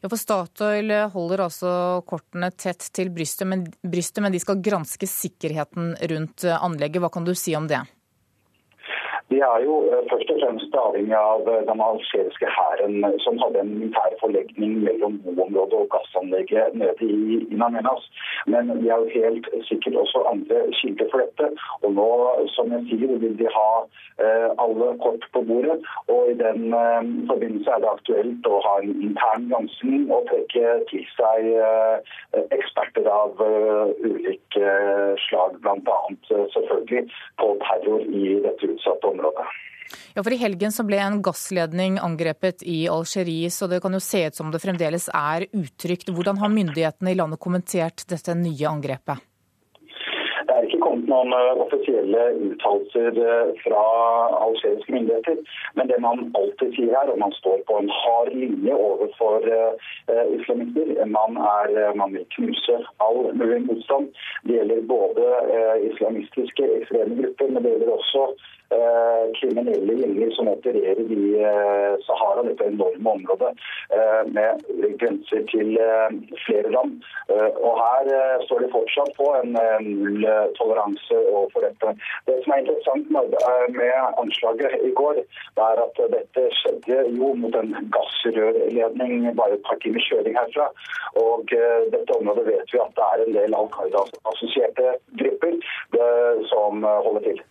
Ja, 0.00 0.08
for 0.08 0.18
Statoil 0.18 0.90
holder 1.12 1.44
altså 1.46 1.70
kortene 2.08 2.48
tett 2.50 2.88
til 2.96 3.12
brystet 3.14 3.46
men, 3.46 3.68
brystet, 3.86 4.24
men 4.24 4.34
de 4.34 4.40
skal 4.42 4.62
granske 4.64 5.06
sikkerheten 5.06 5.94
rundt 6.10 6.46
anlegget. 6.56 7.04
Hva 7.04 7.12
kan 7.14 7.28
du 7.28 7.36
si 7.38 7.54
om 7.58 7.68
det? 7.70 7.84
De 9.30 9.38
er 9.38 9.60
jo 9.64 9.74
eh, 9.90 10.02
først 10.10 10.30
og 10.32 10.38
fremst 10.42 10.76
avhengig 10.84 11.14
av 11.14 11.46
eh, 11.52 11.60
den 11.68 11.82
algeriske 11.86 12.48
hæren, 12.56 12.96
eh, 13.06 13.16
som 13.24 13.38
hadde 13.42 13.60
en 13.62 13.72
militær 13.76 14.16
forlegning 14.22 14.72
mellom 14.86 15.20
boområdet 15.22 15.78
og 15.78 15.90
gassanlegget 15.94 16.74
nede 16.80 17.06
i 17.06 17.38
Inamenas. 17.54 18.08
Men 18.50 18.72
de 18.80 18.90
har 18.90 19.04
jo 19.04 19.14
helt 19.14 19.46
sikkert 19.68 20.00
også 20.02 20.24
andre 20.32 20.64
kilder 20.80 21.12
for 21.12 21.22
dette. 21.22 21.50
Og 21.86 21.94
nå, 21.98 22.08
som 22.56 22.74
jeg 22.74 22.88
sier, 22.90 23.14
vil 23.22 23.36
de 23.38 23.46
ha 23.54 23.70
alle 24.64 24.88
kort 25.04 25.22
på 25.32 25.40
bordet. 25.48 25.78
Og 26.12 26.32
i 26.32 26.34
den 26.40 26.74
forbindelse 27.30 27.70
er 27.72 27.80
det 27.84 27.92
aktuelt 27.92 28.48
å 28.50 28.58
ha 28.66 28.74
en 28.82 28.90
intern 29.06 29.46
gransking 29.52 30.10
og 30.12 30.26
trekke 30.28 30.74
til 30.90 31.06
seg 31.14 31.48
eksperter 32.58 33.08
av 33.12 33.40
ulike 33.40 34.74
slag, 35.24 35.56
bl.a. 35.64 35.98
selvfølgelig 36.28 37.06
på 37.40 37.54
terror 37.64 38.04
i 38.10 38.36
dette 38.44 38.74
utsatte 38.74 39.12
området 39.14 39.19
området. 39.20 39.50
Ja, 40.14 40.22
for 40.22 40.32
I 40.32 40.40
helgen 40.40 40.72
så 40.74 40.84
ble 40.86 40.98
en 41.02 41.20
gassledning 41.22 41.98
angrepet 42.02 42.62
i 42.66 42.84
Algerie, 42.90 43.50
så 43.50 43.66
det 43.70 43.80
kan 43.82 43.94
jo 43.94 44.02
se 44.02 44.26
ut 44.26 44.38
som 44.38 44.50
det 44.50 44.62
fremdeles 44.62 45.08
er 45.14 45.46
utrygt. 45.50 46.10
Hvordan 46.10 46.38
har 46.42 46.54
myndighetene 46.54 47.12
i 47.12 47.18
landet 47.18 47.42
kommentert 47.42 48.06
dette 48.10 48.34
nye 48.38 48.70
angrepet? 48.70 49.26
Det 50.50 50.56
er 50.56 50.66
ikke 50.66 50.80
kommet 50.82 51.06
noen 51.06 51.30
eh, 51.36 51.60
offisielle 51.62 52.22
uttalelser 52.48 53.18
eh, 53.22 53.50
fra 53.62 53.82
algeriske 54.48 54.94
myndigheter. 54.94 55.38
Men 55.78 55.90
det 55.90 56.00
man 56.02 56.24
alltid 56.38 56.74
sier 56.74 56.94
her, 56.96 57.12
og 57.12 57.20
man 57.22 57.34
står 57.38 57.62
på 57.70 57.78
en 57.78 57.90
hard 58.00 58.32
linje 58.34 58.74
overfor 58.74 59.46
uh, 59.46 59.92
islamister 60.34 60.90
man, 61.06 61.38
er, 61.38 61.94
man 61.94 62.16
vil 62.16 62.26
knuse 62.34 62.80
all 63.04 63.28
mulig 63.30 63.62
motstand. 63.68 64.10
Det 64.42 64.58
gjelder 64.58 64.88
både 64.90 65.28
islamistiske 65.92 66.72
ekstreme 66.80 67.20
grupper, 67.22 67.54
men 67.54 67.62
det 67.62 67.76
gjelder 67.76 67.94
også 67.94 68.26
Eh, 68.30 68.59
kriminelle 69.40 69.94
gjenger 69.94 70.30
som 70.30 70.48
opererer 70.48 71.00
i 71.00 71.24
eh, 71.42 71.94
Sahara, 72.06 72.44
dette 72.46 72.68
enorme 72.70 73.10
området 73.10 73.50
eh, 73.96 74.22
med 74.30 74.62
grenser 75.00 75.42
til 75.50 75.78
flere 76.44 76.70
land. 76.70 77.00
Og 77.30 77.78
Her 77.80 78.08
står 78.46 78.62
de 78.64 78.70
fortsatt 78.72 79.12
på 79.16 79.26
en 79.40 79.56
null 79.86 80.26
toleranse 80.58 81.18
overfor 81.32 81.66
dette. 81.66 81.94
Det 82.28 82.38
som 82.44 82.54
er 82.54 82.62
interessant 82.62 83.10
med 83.10 83.92
anslaget 84.22 84.86
i 84.86 84.92
går, 85.00 85.22
er 85.66 85.82
at 85.84 86.02
dette 86.14 86.46
skjedde 86.60 87.02
jo 87.16 87.32
mot 87.42 87.56
en 87.60 87.74
gassrørledning 87.94 89.30
bare 89.38 89.58
et 89.58 89.64
par 89.66 89.78
timers 89.82 90.08
kjøring 90.10 90.36
herfra. 90.38 90.70
Og 91.22 91.54
dette 91.94 92.18
området 92.18 92.48
vet 92.50 92.74
vi 92.74 92.82
at 92.82 92.98
det 92.98 93.06
er 93.12 93.24
en 93.26 93.38
del 93.38 93.56
Al 93.60 93.70
Qaida-assosierte 93.76 94.98
grupper 95.22 95.56
som 96.50 96.84
holder 96.84 97.30
til. 97.30 97.42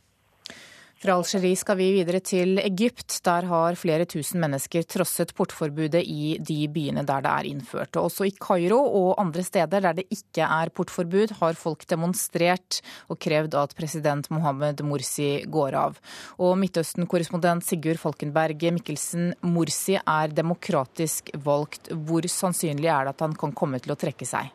Fra 0.99 1.13
Algerie 1.15 1.55
skal 1.55 1.77
vi 1.79 1.85
videre 1.95 2.19
til 2.19 2.59
Egypt. 2.59 3.21
Der 3.23 3.45
har 3.47 3.77
flere 3.79 4.03
tusen 4.03 4.41
mennesker 4.43 4.83
trosset 4.83 5.29
portforbudet 5.37 6.01
i 6.03 6.33
de 6.43 6.57
byene 6.67 7.05
der 7.07 7.23
det 7.23 7.31
er 7.31 7.47
innført. 7.47 7.95
Også 7.95 8.27
i 8.27 8.33
Kairo 8.35 8.81
og 8.83 9.13
andre 9.23 9.45
steder 9.47 9.79
der 9.85 9.95
det 10.01 10.09
ikke 10.11 10.43
er 10.43 10.73
portforbud, 10.75 11.37
har 11.39 11.55
folk 11.55 11.87
demonstrert 11.87 12.81
og 13.07 13.15
krevd 13.23 13.55
at 13.61 13.77
president 13.79 14.27
Mohammed 14.27 14.83
Morsi 14.83 15.45
går 15.47 15.79
av. 15.85 16.03
Og 16.35 16.59
Midtøsten-korrespondent 16.59 17.63
Sigurd 17.63 18.03
Falkenberg 18.03 18.67
Mikkelsen, 18.75 19.31
Morsi 19.39 19.95
er 20.03 20.35
demokratisk 20.35 21.31
valgt. 21.47 21.93
Hvor 21.95 22.27
sannsynlig 22.27 22.91
er 22.91 23.07
det 23.07 23.15
at 23.15 23.29
han 23.29 23.39
kan 23.39 23.55
komme 23.55 23.79
til 23.79 23.95
å 23.95 24.01
trekke 24.03 24.27
seg? 24.27 24.51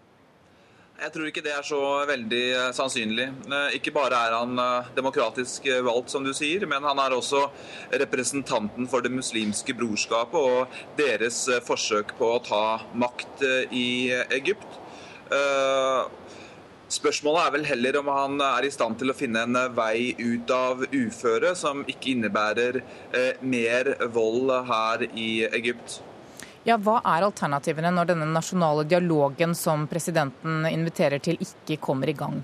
Jeg 1.05 1.13
tror 1.13 1.27
ikke 1.29 1.43
det 1.45 1.53
er 1.53 1.65
så 1.69 1.79
veldig 2.09 2.45
eh, 2.57 2.71
sannsynlig. 2.73 3.27
Eh, 3.45 3.75
ikke 3.77 3.93
bare 3.93 4.17
er 4.25 4.37
han 4.39 4.57
eh, 4.57 4.87
demokratisk 4.97 5.67
valgt, 5.85 6.09
som 6.15 6.25
du 6.25 6.31
sier, 6.33 6.65
men 6.71 6.87
han 6.87 7.01
er 7.03 7.13
også 7.13 7.43
representanten 8.01 8.89
for 8.89 9.05
det 9.05 9.13
muslimske 9.13 9.77
brorskapet 9.77 10.39
og 10.41 10.79
deres 10.97 11.43
forsøk 11.67 12.15
på 12.17 12.31
å 12.33 12.41
ta 12.47 12.63
makt 12.97 13.45
i 13.77 14.15
Egypt. 14.33 14.81
Spørsmålet 16.95 17.43
er 17.43 17.53
vel 17.59 17.69
heller 17.69 18.01
om 18.01 18.11
han 18.13 18.41
er 18.47 18.65
i 18.65 18.73
stand 18.73 18.97
til 19.01 19.13
å 19.13 19.19
finne 19.19 19.45
en 19.45 19.61
vei 19.77 20.15
ut 20.21 20.51
av 20.57 20.87
uføre 20.89 21.53
som 21.59 21.85
ikke 21.91 22.15
innebærer 22.15 22.81
mer 23.45 23.95
vold 24.15 24.53
her 24.71 25.09
i 25.11 25.31
Egypt. 25.51 26.01
Ja, 26.65 26.79
Hva 26.81 26.97
er 27.05 27.27
alternativene 27.27 27.91
når 27.93 28.15
denne 28.15 28.27
nasjonale 28.33 28.87
dialogen 28.89 29.53
som 29.59 29.83
presidenten 29.89 30.65
inviterer 30.71 31.21
til, 31.21 31.37
ikke 31.45 31.77
kommer 31.85 32.09
i 32.09 32.17
gang? 32.17 32.39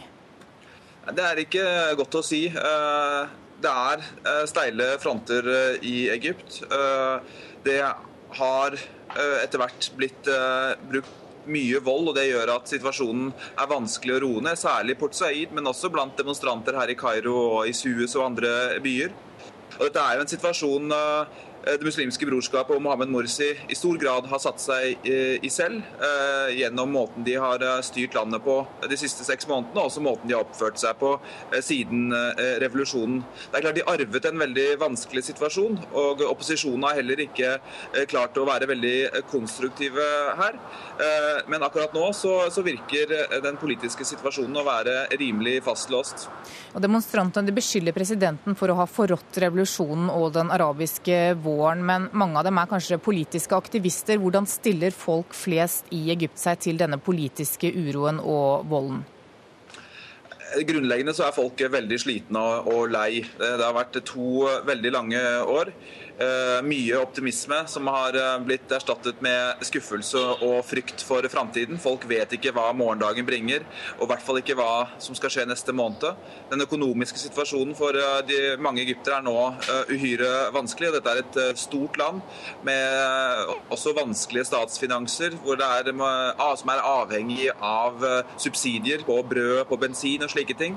Det 1.09 1.25
er 1.25 1.41
ikke 1.41 1.64
godt 1.97 2.18
å 2.21 2.23
si. 2.25 2.43
Eh, 2.53 3.33
det 3.64 3.73
er 3.73 4.05
eh, 4.05 4.43
steile 4.51 4.91
fronter 5.01 5.49
eh, 5.49 5.89
i 5.89 5.97
Egypt. 6.12 6.61
Det 7.64 7.81
har 8.41 8.77
etter 9.11 9.59
hvert 9.59 9.89
blitt 9.99 10.29
brukt 10.87 11.16
mye 11.51 11.81
vold, 11.83 12.12
og 12.12 12.14
det 12.14 12.29
gjør 12.29 12.53
at 12.55 12.71
situasjonen 12.71 13.33
er 13.33 13.68
vanskelig 13.73 14.14
å 14.14 14.21
roe 14.23 14.45
ned. 14.45 14.61
Særlig 14.61 14.95
i 14.95 15.01
Port 15.01 15.16
Said, 15.18 15.51
men 15.57 15.66
også 15.66 15.91
blant 15.91 16.14
demonstranter 16.21 16.77
her 16.79 16.93
i 16.93 16.97
Kairo 17.01 17.35
og 17.57 17.68
i 17.68 17.75
Suez 17.75 18.14
og 18.14 18.29
andre 18.29 18.53
byer. 18.85 19.16
Og 19.81 19.83
dette 19.89 20.05
er 20.05 20.18
jo 20.18 20.25
en 20.27 20.31
situasjon 20.31 20.95
det 21.65 21.85
muslimske 21.85 22.25
brorskapet 22.25 22.73
og 22.73 22.81
Mohammed 22.83 23.11
Morsi 23.13 23.51
i 23.69 23.77
stor 23.77 23.99
grad 24.01 24.29
har 24.31 24.41
satt 24.41 24.63
seg 24.63 25.05
i 25.05 25.51
selv 25.53 25.83
eh, 26.01 26.55
gjennom 26.57 26.95
måten 26.95 27.27
de 27.27 27.35
har 27.41 27.61
eh, 27.61 27.83
styrt 27.85 28.17
landet 28.17 28.41
på 28.45 28.55
de 28.89 28.97
siste 28.97 29.27
seks 29.27 29.49
månedene, 29.51 29.77
og 29.77 29.91
også 29.91 30.05
måten 30.05 30.31
de 30.31 30.37
har 30.39 30.47
oppført 30.47 30.81
seg 30.81 30.97
på 31.01 31.13
siden 31.65 32.15
revolusjonen. 32.63 33.21
Det 33.51 33.59
er 33.59 33.65
klart 33.65 33.79
De 33.79 33.85
arvet 33.93 34.29
en 34.29 34.41
veldig 34.41 34.67
vanskelig 34.81 35.25
situasjon, 35.29 35.77
og 36.01 36.25
opposisjonen 36.31 36.87
har 36.89 36.99
heller 37.01 37.23
ikke 37.27 37.53
klart 38.11 38.39
å 38.41 38.47
være 38.49 38.71
veldig 38.71 39.25
konstruktive 39.31 40.07
her. 40.41 40.57
Men 41.51 41.62
akkurat 41.66 41.94
nå 41.96 42.11
så, 42.16 42.34
så 42.53 42.64
virker 42.66 43.14
den 43.42 43.59
politiske 43.61 44.05
situasjonen 44.07 44.61
å 44.61 44.66
være 44.66 44.96
rimelig 45.20 45.61
fastlåst. 45.66 46.26
Og 46.74 46.82
Demonstrantene 46.82 47.55
beskylder 47.55 47.96
presidenten 47.96 48.57
for 48.59 48.72
å 48.72 48.78
ha 48.82 48.86
forrådt 48.90 49.40
revolusjonen 49.44 50.11
og 50.12 50.30
den 50.36 50.53
arabiske 50.55 51.20
våren 51.40 51.70
våren, 51.70 51.84
men 51.86 52.09
mange 52.12 52.38
av 52.38 52.44
dem 52.46 52.59
er 52.59 52.68
kanskje 52.70 53.01
politiske 53.03 53.57
aktivister. 53.57 54.18
Hvordan 54.20 54.48
stiller 54.48 54.94
folk 54.94 55.34
flest 55.34 55.90
i 55.94 56.11
Egypt 56.11 56.38
seg 56.40 56.61
til 56.61 56.80
denne 56.80 56.98
politiske 56.98 57.70
uroen 57.70 58.20
og 58.20 58.68
volden? 58.70 59.05
Grunnleggende 60.66 61.14
så 61.14 61.28
er 61.28 61.34
folk 61.36 61.61
veldig 61.70 61.98
slitne 62.03 62.40
og 62.66 62.90
lei. 62.90 63.22
Det 63.38 63.62
har 63.62 63.76
vært 63.76 64.01
to 64.03 64.48
veldig 64.66 64.90
lange 64.96 65.20
år. 65.46 65.70
Eh, 66.21 66.62
mye 66.62 66.99
optimisme 67.01 67.62
som 67.66 67.87
har 67.89 68.12
eh, 68.12 68.41
blitt 68.45 68.73
erstattet 68.77 69.23
med 69.25 69.62
skuffelse 69.64 70.21
og 70.45 70.59
frykt 70.68 71.01
for 71.01 71.25
framtiden. 71.33 71.81
Folk 71.81 72.05
vet 72.11 72.35
ikke 72.37 72.53
hva 72.53 72.66
morgendagen 72.77 73.25
bringer, 73.25 73.64
og 73.97 74.05
i 74.05 74.09
hvert 74.11 74.27
fall 74.27 74.43
ikke 74.43 74.59
hva 74.59 74.75
som 75.01 75.16
skal 75.16 75.33
skje 75.33 75.47
neste 75.49 75.73
måned. 75.73 76.05
Den 76.51 76.61
økonomiske 76.66 77.23
situasjonen 77.23 77.73
for 77.79 77.97
eh, 77.97 78.18
de 78.29 78.41
mange 78.61 78.85
egyptere 78.85 79.23
er 79.23 79.25
nå 79.25 79.37
uhyre 79.89 80.51
vanskelig. 80.53 80.93
Dette 80.99 81.14
er 81.14 81.23
et 81.23 81.41
stort 81.57 81.97
land 81.97 82.21
med 82.68 83.55
også 83.73 83.97
vanskelige 83.97 84.51
statsfinanser, 84.51 85.39
er, 85.41 85.89
som 86.61 86.75
er 86.75 86.85
avhengig 86.85 87.49
av 87.57 88.05
subsidier 88.37 89.07
på 89.09 89.16
brød, 89.31 89.62
på 89.73 89.81
bensin 89.81 90.29
og 90.29 90.35
slike 90.35 90.59
ting. 90.61 90.77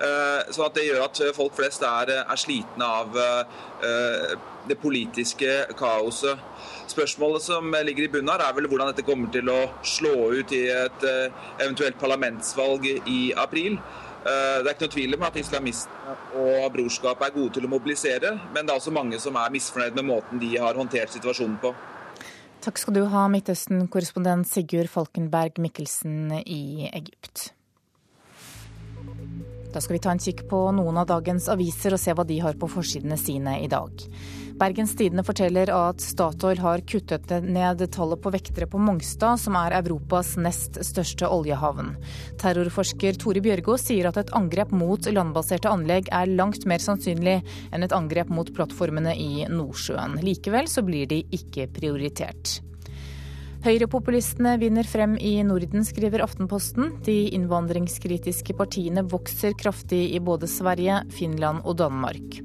Så 0.00 0.66
det 0.72 0.86
gjør 0.86 1.02
at 1.04 1.18
folk 1.36 1.52
flest 1.58 1.82
er, 1.84 2.12
er 2.22 2.38
slitne 2.40 2.86
av 2.88 3.18
det 4.68 4.76
politiske 4.80 5.50
kaoset. 5.78 6.38
Spørsmålet 6.90 7.42
som 7.42 7.74
ligger 7.84 8.04
i 8.04 8.12
bunnen 8.12 8.32
her, 8.32 8.42
er 8.44 8.56
vel 8.56 8.68
hvordan 8.70 8.90
dette 8.90 9.06
kommer 9.06 9.30
til 9.32 9.48
å 9.52 9.60
slå 9.86 10.14
ut 10.34 10.54
i 10.56 10.64
et 10.72 11.04
eh, 11.06 11.42
eventuelt 11.60 11.98
parlamentsvalg 12.00 12.88
i 12.90 13.20
april. 13.38 13.78
Eh, 13.78 14.56
det 14.60 14.66
er 14.66 14.74
ikke 14.74 14.88
noe 14.88 14.96
tvil 14.96 15.16
om 15.16 15.28
at 15.28 15.38
islamistene 15.40 16.16
og 16.40 16.66
brorskapet 16.74 17.28
er 17.28 17.36
gode 17.36 17.54
til 17.56 17.68
å 17.68 17.72
mobilisere, 17.72 18.34
men 18.54 18.66
det 18.66 18.74
er 18.74 18.82
også 18.82 18.94
mange 18.94 19.20
som 19.22 19.38
er 19.38 19.54
misfornøyd 19.54 19.96
med 20.00 20.10
måten 20.10 20.42
de 20.42 20.56
har 20.58 20.78
håndtert 20.78 21.14
situasjonen 21.14 21.60
på. 21.62 21.72
Takk 22.60 22.76
skal 22.76 22.98
du 22.98 23.04
ha, 23.08 23.24
Midtøsten-korrespondent 23.32 24.50
Sigurd 24.50 24.90
Falkenberg 24.92 25.62
Mikkelsen 25.62 26.42
i 26.42 26.90
Egypt. 26.90 27.54
Da 29.72 29.80
skal 29.80 29.96
vi 29.96 30.02
ta 30.02 30.10
en 30.14 30.22
kikk 30.22 30.46
på 30.50 30.66
noen 30.74 30.98
av 30.98 31.08
dagens 31.10 31.48
aviser 31.52 31.94
og 31.94 32.02
se 32.02 32.14
hva 32.16 32.26
de 32.26 32.40
har 32.42 32.58
på 32.58 32.68
forsidene 32.70 33.18
sine 33.20 33.60
i 33.62 33.68
dag. 33.70 34.06
Bergens 34.60 34.92
Tidende 34.92 35.22
forteller 35.24 35.70
at 35.72 36.02
Statoil 36.04 36.58
har 36.60 36.82
kuttet 36.84 37.30
ned 37.46 37.80
tallet 37.94 38.20
på 38.20 38.32
vektere 38.34 38.68
på 38.68 38.80
Mongstad, 38.82 39.40
som 39.40 39.56
er 39.56 39.78
Europas 39.78 40.34
nest 40.36 40.76
største 40.84 41.30
oljehavn. 41.32 41.94
Terrorforsker 42.42 43.16
Tore 43.22 43.40
Bjørgo 43.40 43.78
sier 43.80 44.10
at 44.10 44.20
et 44.20 44.32
angrep 44.36 44.74
mot 44.76 45.08
landbaserte 45.08 45.70
anlegg 45.72 46.12
er 46.12 46.34
langt 46.34 46.66
mer 46.68 46.82
sannsynlig 46.84 47.38
enn 47.72 47.86
et 47.86 47.96
angrep 47.96 48.28
mot 48.28 48.52
plattformene 48.52 49.16
i 49.16 49.46
Nordsjøen. 49.48 50.20
Likevel 50.26 50.68
så 50.68 50.84
blir 50.84 51.08
de 51.08 51.22
ikke 51.40 51.70
prioritert. 51.72 52.60
Høyrepopulistene 53.60 54.54
vinner 54.56 54.86
frem 54.88 55.18
i 55.20 55.34
Norden, 55.44 55.82
skriver 55.84 56.22
Aftenposten. 56.24 56.94
De 57.04 57.26
innvandringskritiske 57.36 58.54
partiene 58.56 59.02
vokser 59.04 59.52
kraftig 59.52 60.06
i 60.16 60.20
både 60.24 60.48
Sverige, 60.48 61.02
Finland 61.12 61.60
og 61.68 61.76
Danmark. 61.82 62.38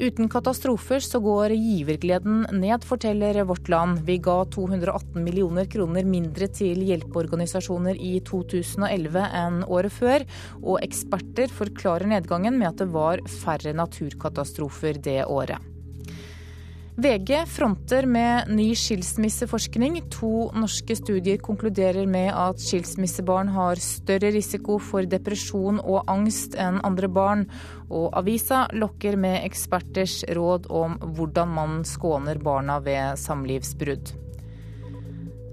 Uten 0.00 0.30
katastrofer 0.30 1.02
så 1.02 1.18
går 1.20 1.52
givergleden 1.58 2.46
ned, 2.56 2.86
forteller 2.86 3.42
Vårt 3.48 3.66
Land. 3.68 4.04
Vi 4.06 4.20
ga 4.22 4.38
218 4.54 5.18
millioner 5.26 5.66
kroner 5.68 6.06
mindre 6.06 6.46
til 6.54 6.80
hjelpeorganisasjoner 6.86 7.98
i 7.98 8.14
2011 8.30 9.26
enn 9.42 9.58
året 9.66 9.92
før, 9.92 10.24
og 10.62 10.78
eksperter 10.86 11.50
forklarer 11.50 12.14
nedgangen 12.14 12.62
med 12.62 12.70
at 12.70 12.84
det 12.84 12.88
var 12.94 13.26
færre 13.42 13.74
naturkatastrofer 13.74 15.02
det 15.02 15.24
året. 15.26 15.69
VG 17.00 17.46
fronter 17.46 18.04
med 18.06 18.50
ny 18.52 18.74
skilsmisseforskning. 18.76 19.94
To 20.12 20.50
norske 20.52 20.92
studier 20.98 21.38
konkluderer 21.40 22.04
med 22.04 22.28
at 22.28 22.60
skilsmissebarn 22.60 23.48
har 23.54 23.80
større 23.80 24.28
risiko 24.34 24.76
for 24.84 25.08
depresjon 25.08 25.80
og 25.80 26.10
angst 26.12 26.58
enn 26.60 26.76
andre 26.84 27.08
barn. 27.08 27.46
Og 27.88 28.10
avisa 28.20 28.66
lokker 28.76 29.16
med 29.16 29.46
eksperters 29.46 30.18
råd 30.36 30.68
om 30.68 30.98
hvordan 31.16 31.54
man 31.56 31.78
skåner 31.88 32.42
barna 32.44 32.82
ved 32.84 33.16
samlivsbrudd. 33.22 34.12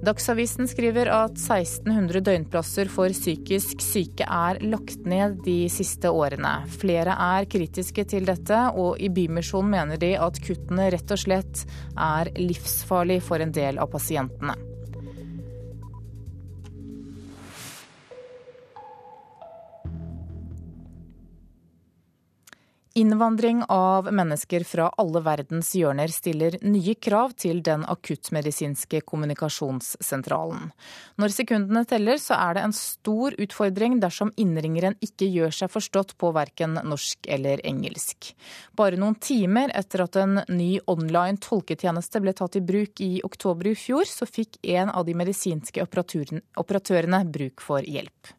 Dagsavisen 0.05 0.67
skriver 0.69 1.09
at 1.09 1.39
1600 1.39 2.21
døgnplasser 2.21 2.89
for 2.93 3.09
psykisk 3.09 3.81
syke 3.81 4.27
er 4.29 4.59
lagt 4.61 5.07
ned 5.09 5.39
de 5.47 5.57
siste 5.73 6.11
årene. 6.13 6.53
Flere 6.77 7.15
er 7.17 7.49
kritiske 7.49 8.05
til 8.13 8.29
dette, 8.29 8.59
og 8.77 9.01
i 9.01 9.09
Bymisjonen 9.09 9.73
mener 9.73 10.01
de 10.01 10.13
at 10.21 10.37
kuttene 10.43 10.91
rett 10.93 11.17
og 11.17 11.23
slett 11.25 11.65
er 11.97 12.29
livsfarlig 12.37 13.23
for 13.25 13.41
en 13.41 13.55
del 13.55 13.81
av 13.81 13.89
pasientene. 13.95 14.66
Innvandring 22.97 23.63
av 23.67 24.13
mennesker 24.13 24.63
fra 24.63 24.87
alle 24.97 25.19
verdens 25.21 25.67
hjørner 25.77 26.09
stiller 26.09 26.55
nye 26.65 26.95
krav 26.97 27.35
til 27.37 27.59
den 27.61 27.83
akuttmedisinske 27.85 29.03
kommunikasjonssentralen. 29.05 30.71
Når 31.21 31.35
sekundene 31.35 31.85
teller, 31.85 32.17
så 32.17 32.39
er 32.41 32.57
det 32.57 32.63
en 32.65 32.73
stor 32.73 33.37
utfordring 33.37 33.99
dersom 34.01 34.33
innringeren 34.41 34.97
ikke 34.97 35.29
gjør 35.29 35.53
seg 35.59 35.73
forstått 35.75 36.15
på 36.17 36.33
verken 36.33 36.73
norsk 36.89 37.29
eller 37.37 37.61
engelsk. 37.69 38.31
Bare 38.73 38.97
noen 38.97 39.21
timer 39.21 39.77
etter 39.77 40.07
at 40.07 40.17
en 40.17 40.39
ny 40.49 40.73
online 40.89 41.37
tolketjeneste 41.37 42.25
ble 42.25 42.33
tatt 42.33 42.57
i 42.57 42.65
bruk 42.65 43.05
i 43.05 43.13
oktober 43.21 43.75
i 43.75 43.77
fjor, 43.77 44.09
så 44.09 44.25
fikk 44.25 44.57
en 44.73 44.89
av 44.89 45.05
de 45.05 45.13
medisinske 45.13 45.85
operatørene 45.85 47.25
bruk 47.29 47.61
for 47.61 47.85
hjelp. 47.85 48.37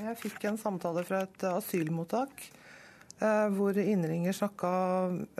Jeg 0.00 0.22
fikk 0.24 0.48
en 0.48 0.62
samtale 0.64 1.04
fra 1.04 1.26
et 1.28 1.52
asylmottak 1.52 2.54
hvor 3.56 3.78
innringer 3.80 4.34
snakka 4.36 4.70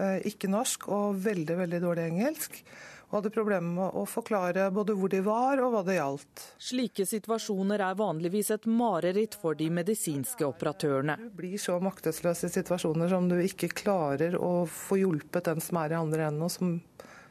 eh, 0.00 0.20
ikke 0.30 0.48
norsk 0.52 0.88
og 0.88 1.18
veldig, 1.24 1.56
veldig 1.62 1.80
dårlig 1.82 2.06
engelsk. 2.10 2.60
Og 3.06 3.20
hadde 3.20 3.30
problemer 3.30 3.70
med 3.70 3.98
å 4.00 4.02
forklare 4.10 4.64
både 4.74 4.96
hvor 4.98 5.12
de 5.12 5.20
var 5.22 5.60
og 5.62 5.70
hva 5.76 5.82
det 5.86 5.94
gjaldt. 6.00 6.42
Slike 6.58 7.06
situasjoner 7.06 7.84
er 7.86 7.98
vanligvis 8.00 8.50
et 8.56 8.66
mareritt 8.66 9.36
for 9.38 9.54
de 9.54 9.68
medisinske 9.70 10.42
operatørene. 10.42 11.14
Du 11.20 11.36
blir 11.38 11.54
så 11.62 11.78
maktesløs 11.82 12.42
i 12.48 12.50
situasjoner 12.50 13.12
som 13.12 13.28
du 13.30 13.36
ikke 13.38 13.70
klarer 13.78 14.34
å 14.40 14.66
få 14.66 14.98
hjulpet 15.04 15.52
den 15.52 15.62
som 15.62 15.78
er 15.84 15.94
i 15.94 16.00
andre 16.00 16.26
enden, 16.32 16.48
og 16.48 16.50
som 16.50 16.74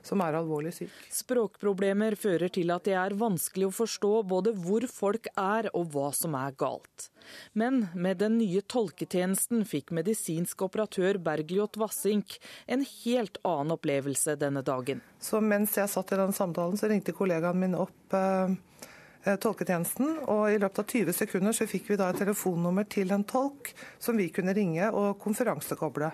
som 0.05 0.21
er 0.21 0.37
alvorlig 0.37 0.73
syk. 0.75 0.93
Språkproblemer 1.13 2.15
fører 2.19 2.51
til 2.53 2.71
at 2.75 2.85
det 2.87 2.95
er 2.99 3.17
vanskelig 3.17 3.69
å 3.69 3.75
forstå 3.75 4.13
både 4.29 4.53
hvor 4.61 4.85
folk 4.91 5.29
er 5.33 5.71
og 5.73 5.91
hva 5.95 6.11
som 6.15 6.37
er 6.37 6.55
galt. 6.59 7.09
Men 7.53 7.87
med 7.97 8.19
den 8.21 8.37
nye 8.37 8.61
tolketjenesten 8.61 9.65
fikk 9.65 9.93
medisinsk 9.97 10.61
operatør 10.67 11.17
Bergljot 11.25 11.79
Vassink 11.81 12.37
en 12.69 12.85
helt 12.85 13.39
annen 13.43 13.73
opplevelse 13.75 14.37
denne 14.41 14.61
dagen. 14.65 15.01
Så 15.19 15.41
mens 15.41 15.73
jeg 15.79 15.89
satt 15.91 16.13
i 16.13 16.21
den 16.21 16.35
samtalen, 16.35 16.77
så 16.77 16.89
ringte 16.91 17.15
kollegaen 17.17 17.59
min 17.59 17.77
opp 17.79 18.13
eh, 18.13 18.53
eh 19.25 19.39
tolketjenesten, 19.41 20.19
og 20.29 20.51
i 20.53 20.59
løpet 20.61 20.83
av 20.83 20.91
20 20.91 21.17
sekunder 21.17 21.57
så 21.57 21.65
fikk 21.69 21.89
vi 21.89 21.97
da 21.97 22.11
et 22.11 22.21
telefonnummer 22.21 22.85
til 22.85 23.13
en 23.15 23.25
tolk 23.25 23.73
som 23.97 24.17
vi 24.17 24.29
kunne 24.29 24.53
ringe 24.53 24.91
og 24.93 25.17
konferansekoble. 25.23 26.11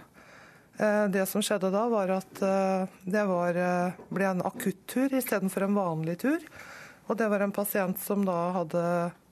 Eh, 0.82 1.08
det 1.14 1.28
som 1.30 1.44
skjedde 1.46 1.70
da, 1.70 1.84
var 1.92 2.10
at 2.16 2.40
eh, 2.42 2.90
det 3.06 3.24
var, 3.30 3.58
eh, 3.58 3.98
ble 4.10 4.30
en 4.32 4.46
akuttur 4.48 5.14
istedenfor 5.14 5.68
en 5.68 5.78
vanlig 5.78 6.18
tur. 6.24 6.46
Og 7.06 7.20
det 7.20 7.28
var 7.30 7.44
en 7.46 7.54
pasient 7.54 8.00
som 8.02 8.24
da 8.26 8.38
hadde 8.56 8.82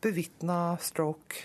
bevitna 0.04 0.78
stroke. 0.84 1.41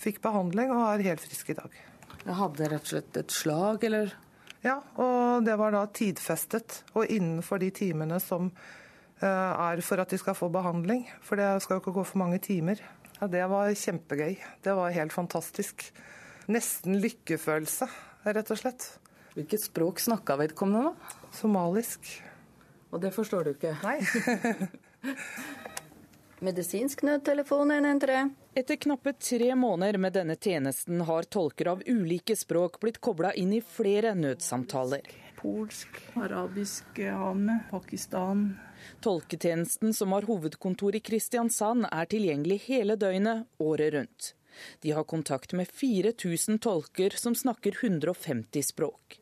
Fikk 0.00 0.22
behandling 0.24 0.72
og 0.72 0.86
er 0.86 1.04
helt 1.10 1.24
frisk 1.24 1.52
i 1.52 1.58
dag. 1.58 1.76
Jeg 2.22 2.38
hadde 2.38 2.70
rett 2.72 2.86
og 2.86 2.92
slett 2.94 3.20
et 3.20 3.34
slag, 3.34 3.84
eller? 3.84 4.16
Ja, 4.64 4.80
og 4.98 5.44
det 5.46 5.54
var 5.60 5.74
da 5.74 5.84
tidfestet. 5.86 6.80
Og 6.96 7.04
innenfor 7.12 7.60
de 7.60 7.70
timene 7.74 8.18
som 8.22 8.50
er 9.20 9.80
for 9.86 10.02
at 10.02 10.12
de 10.12 10.18
skal 10.20 10.36
få 10.36 10.50
behandling. 10.52 11.06
For 11.24 11.40
det 11.40 11.48
skal 11.64 11.78
jo 11.78 11.84
ikke 11.84 11.96
gå 11.96 12.04
for 12.08 12.20
mange 12.20 12.40
timer. 12.44 12.82
Ja, 13.20 13.26
Det 13.26 13.46
var 13.48 13.72
kjempegøy. 13.72 14.36
Det 14.62 14.76
var 14.76 14.92
helt 14.96 15.14
fantastisk. 15.14 15.86
Nesten 16.52 17.00
lykkefølelse, 17.00 17.88
rett 18.26 18.52
og 18.52 18.60
slett. 18.60 18.90
Hvilket 19.36 19.60
språk 19.60 20.00
snakka 20.00 20.36
vedkommende, 20.40 20.90
da? 20.90 21.16
Somalisk. 21.36 22.08
Og 22.88 23.02
det 23.02 23.10
forstår 23.12 23.44
du 23.44 23.50
ikke? 23.52 23.74
Nei. 23.84 23.98
Medisinsk 26.46 27.02
nødtelefon 27.04 27.70
113. 27.70 28.30
Etter 28.56 28.78
knappe 28.80 29.12
tre 29.12 29.50
måneder 29.54 29.98
med 30.00 30.16
denne 30.16 30.36
tjenesten 30.40 31.00
har 31.04 31.28
tolker 31.28 31.68
av 31.74 31.82
ulike 31.84 32.36
språk 32.36 32.78
blitt 32.80 33.00
kobla 33.04 33.34
inn 33.36 33.52
i 33.56 33.60
flere 33.60 34.14
nødsamtaler. 34.16 35.04
Polsk, 35.36 36.00
arabisk, 36.16 36.98
ame, 37.12 37.58
Pakistan. 37.70 38.48
Tolketjenesten, 39.04 39.92
som 39.94 40.16
har 40.16 40.28
hovedkontor 40.28 40.96
i 40.96 41.04
Kristiansand, 41.04 41.90
er 41.92 42.08
tilgjengelig 42.08 42.62
hele 42.70 42.96
døgnet, 42.96 43.44
året 43.60 43.92
rundt. 43.98 44.32
De 44.80 44.96
har 44.96 45.04
kontakt 45.04 45.52
med 45.52 45.68
4000 45.68 46.58
tolker 46.64 47.20
som 47.20 47.36
snakker 47.36 47.76
150 47.84 48.62
språk. 48.72 49.20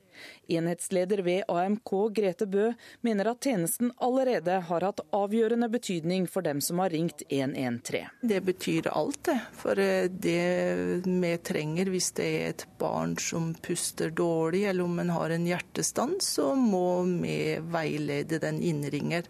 Enhetsleder 0.48 1.22
ved 1.24 1.42
AMK, 1.48 1.90
Grete 2.14 2.46
Bø, 2.46 2.70
mener 3.00 3.30
at 3.30 3.40
tjenesten 3.44 3.92
allerede 4.02 4.58
har 4.68 4.86
hatt 4.86 5.00
avgjørende 5.16 5.68
betydning 5.72 6.28
for 6.30 6.44
dem 6.44 6.60
som 6.64 6.82
har 6.82 6.92
ringt 6.92 7.22
113. 7.28 8.08
Det 8.22 8.40
betyr 8.44 8.90
alt, 8.92 9.22
det. 9.24 9.38
For 9.56 9.80
eh, 9.80 10.08
det 10.08 11.04
vi 11.04 11.32
trenger 11.44 11.90
hvis 11.92 12.12
det 12.18 12.30
er 12.38 12.54
et 12.54 12.66
barn 12.80 13.16
som 13.20 13.52
puster 13.64 14.12
dårlig, 14.14 14.64
eller 14.70 14.84
om 14.84 14.98
en 15.00 15.12
har 15.14 15.34
en 15.34 15.46
hjertestans, 15.48 16.34
så 16.36 16.52
må 16.58 17.02
vi 17.22 17.38
veilede 17.72 18.40
den 18.42 18.60
innringer. 18.62 19.28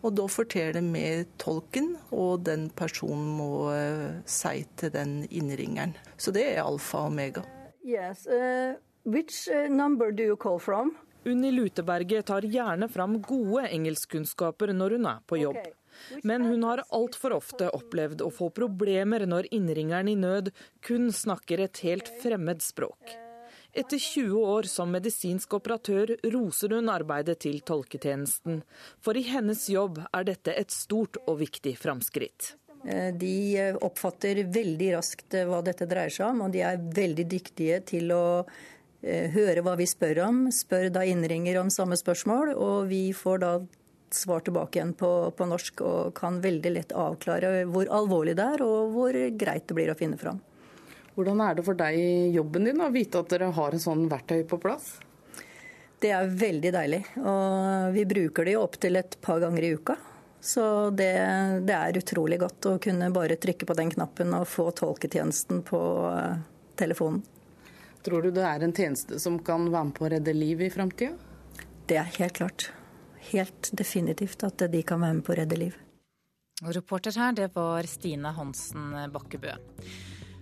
Og 0.00 0.14
da 0.16 0.24
forteller 0.32 0.84
vi 0.94 1.06
tolken, 1.40 1.92
og 2.16 2.46
den 2.46 2.70
personen 2.72 3.34
må 3.36 3.50
uh, 3.68 4.20
si 4.24 4.62
til 4.80 4.92
den 4.94 5.18
innringeren. 5.28 5.92
Så 6.16 6.32
det 6.32 6.46
er 6.54 6.62
alfa 6.64 7.04
og 7.04 7.12
omega. 7.12 7.44
Yes, 7.84 8.24
uh 8.28 8.78
Which 9.04 9.48
uh, 9.48 9.68
number 9.68 10.12
do 10.12 10.22
you 10.22 10.36
call 10.36 10.58
from? 10.58 10.96
Unni 11.24 11.50
Luteberget 11.52 12.26
tar 12.26 12.42
gjerne 12.42 12.88
fram 12.88 13.20
gode 13.22 13.68
engelskkunnskaper 13.68 14.72
når 14.72 14.96
hun 14.96 15.08
er 15.08 15.22
på 15.28 15.40
jobb. 15.40 15.58
Men 16.24 16.44
hun 16.48 16.62
har 16.64 16.82
altfor 16.96 17.34
ofte 17.36 17.68
opplevd 17.76 18.22
å 18.24 18.30
få 18.32 18.48
problemer 18.56 19.26
når 19.28 19.50
innringeren 19.52 20.08
i 20.08 20.16
nød 20.16 20.52
kun 20.86 21.10
snakker 21.12 21.64
et 21.66 21.82
helt 21.84 22.08
fremmed 22.22 22.64
språk. 22.64 23.16
Etter 23.72 24.00
20 24.00 24.46
år 24.50 24.66
som 24.66 24.90
medisinsk 24.90 25.52
operatør 25.60 26.16
roser 26.32 26.72
hun 26.74 26.88
arbeidet 26.90 27.38
til 27.44 27.60
tolketjenesten. 27.60 28.64
For 29.00 29.16
i 29.16 29.22
hennes 29.28 29.68
jobb 29.70 30.00
er 30.10 30.26
dette 30.26 30.56
et 30.56 30.72
stort 30.74 31.20
og 31.26 31.38
viktig 31.44 31.76
framskritt. 31.78 32.54
Eh, 32.88 33.12
de 33.12 33.70
oppfatter 33.84 34.42
veldig 34.50 34.90
raskt 34.96 35.36
eh, 35.36 35.46
hva 35.46 35.60
dette 35.62 35.86
dreier 35.86 36.10
seg 36.10 36.32
om, 36.32 36.46
og 36.46 36.54
de 36.56 36.64
er 36.64 36.80
veldig 36.80 37.26
dyktige 37.28 37.82
til 37.92 38.14
å 38.16 38.24
Eh, 38.40 38.79
høre 39.02 39.62
hva 39.64 39.76
vi 39.80 39.86
spør 39.88 40.22
om. 40.26 40.40
Spør 40.52 40.90
da 40.92 41.04
innringer 41.08 41.60
om 41.60 41.70
samme 41.72 41.96
spørsmål, 41.96 42.54
og 42.54 42.90
vi 42.90 43.10
får 43.16 43.42
da 43.44 43.52
svar 44.14 44.40
tilbake 44.40 44.78
igjen 44.78 44.92
på, 44.98 45.30
på, 45.36 45.46
norsk 45.46 45.82
og 45.86 46.14
kan 46.18 46.40
veldig 46.42 46.72
lett 46.74 46.94
avklare 46.96 47.64
hvor 47.70 47.90
alvorlig 47.94 48.34
det 48.38 48.46
er 48.56 48.64
og 48.66 48.94
hvor 48.94 49.18
greit 49.38 49.68
det 49.68 49.76
blir 49.76 49.92
å 49.92 49.98
finne 49.98 50.18
fram. 50.20 50.40
Hvordan 51.14 51.42
er 51.44 51.56
det 51.58 51.66
for 51.66 51.78
deg 51.78 51.98
i 51.98 52.30
jobben 52.34 52.66
din 52.68 52.82
å 52.82 52.90
vite 52.94 53.20
at 53.20 53.30
dere 53.32 53.50
har 53.54 53.74
en 53.74 53.82
sånn 53.82 54.06
verktøy 54.10 54.44
på 54.50 54.58
plass? 54.62 54.94
Det 56.00 56.12
er 56.16 56.30
veldig 56.32 56.70
deilig. 56.72 57.00
Og 57.20 57.90
vi 57.92 58.06
bruker 58.08 58.46
det 58.46 58.54
jo 58.54 58.62
opptil 58.64 58.96
et 58.96 59.18
par 59.20 59.42
ganger 59.42 59.66
i 59.66 59.74
uka. 59.76 59.98
Så 60.40 60.62
det, 60.96 61.12
det, 61.68 61.74
er 61.76 61.98
utrolig 62.00 62.38
godt 62.40 62.70
å 62.70 62.78
kunne 62.80 63.10
bare 63.12 63.36
trykke 63.36 63.68
på 63.68 63.76
den 63.76 63.90
knappen 63.92 64.32
og 64.38 64.48
få 64.48 64.70
tolketjenesten 64.72 65.60
på 65.68 65.80
eh, 66.14 66.38
telefonen. 66.80 67.20
Tror 68.04 68.24
du 68.24 68.30
det 68.32 68.44
er 68.46 68.62
en 68.64 68.72
tjeneste 68.72 69.18
som 69.20 69.38
kan 69.44 69.66
være 69.68 69.90
med 69.90 69.96
på 69.98 70.06
å 70.06 70.12
redde 70.14 70.32
liv 70.32 70.62
i 70.64 70.70
framtida? 70.72 71.16
Det 71.86 71.98
er 72.00 72.14
helt 72.20 72.38
klart. 72.38 72.70
helt 73.30 73.68
definitivt 73.76 74.42
at 74.42 74.62
de 74.72 74.80
kan 74.82 75.00
være 75.02 75.18
med 75.18 75.24
på 75.26 75.34
å 75.34 75.36
redde 75.42 75.58
liv. 75.60 75.74
Og 76.64 76.72
reporter 76.74 77.12
her, 77.16 77.34
det 77.36 77.50
var 77.54 77.86
Stine 77.88 78.32
Hansen 78.36 78.96
Bakkebø. 79.12 79.52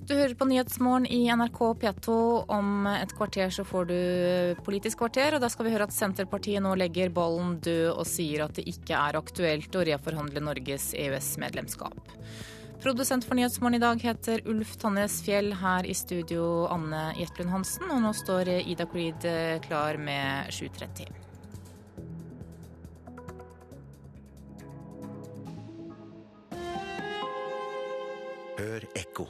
Du 0.08 0.14
hører 0.16 0.32
på 0.38 0.46
Nyhetsmorgen 0.48 1.04
i 1.12 1.26
NRK 1.28 1.58
P2. 1.82 2.14
Om 2.48 2.86
et 2.94 3.10
kvarter 3.18 3.50
så 3.52 3.64
får 3.66 3.90
du 3.90 3.98
Politisk 4.64 5.02
kvarter, 5.02 5.36
og 5.36 5.42
da 5.42 5.50
skal 5.52 5.66
vi 5.66 5.74
høre 5.74 5.84
at 5.84 5.92
Senterpartiet 5.92 6.64
nå 6.64 6.72
legger 6.80 7.12
ballen 7.12 7.58
død 7.60 7.90
og 7.92 8.06
sier 8.08 8.46
at 8.46 8.56
det 8.56 8.64
ikke 8.70 8.96
er 8.96 9.18
aktuelt 9.20 9.76
å 9.76 9.84
reforhandle 9.90 10.40
Norges 10.46 10.94
EØS-medlemskap. 10.96 12.00
Produsent 12.78 13.24
for 13.24 13.34
Nyhetsmorgen 13.34 13.74
i 13.74 13.78
dag 13.78 14.02
heter 14.02 14.40
Ulf 14.48 14.76
Tannes 14.76 15.22
Fjell, 15.26 15.50
her 15.52 15.86
i 15.86 15.94
studio 15.94 16.68
Anne 16.70 17.08
Jetlund 17.18 17.50
Hansen, 17.50 17.90
og 17.90 18.04
nå 18.04 18.12
står 18.14 18.52
Ida 18.70 18.86
Creed 18.86 19.26
klar 19.64 19.98
med 19.98 20.52
7.30. 20.54 21.10
Hør 28.60 28.86
ekko. 28.94 29.26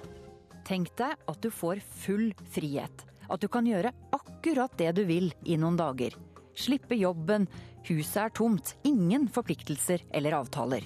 Tenk 0.69 0.93
deg 1.01 1.17
at 1.17 1.41
du 1.41 1.49
får 1.49 1.81
full 2.05 2.29
frihet. 2.53 3.09
At 3.33 3.41
du 3.41 3.49
kan 3.49 3.65
gjøre 3.65 3.97
akkurat 4.13 4.77
det 4.77 4.93
du 5.01 5.07
vil 5.09 5.33
i 5.49 5.57
noen 5.57 5.81
dager. 5.81 6.13
Slippe 6.53 7.01
jobben, 7.01 7.49
huset 7.89 8.23
er 8.27 8.37
tomt, 8.37 8.77
ingen 8.85 9.25
forpliktelser 9.33 10.05
eller 10.13 10.37
avtaler. 10.37 10.85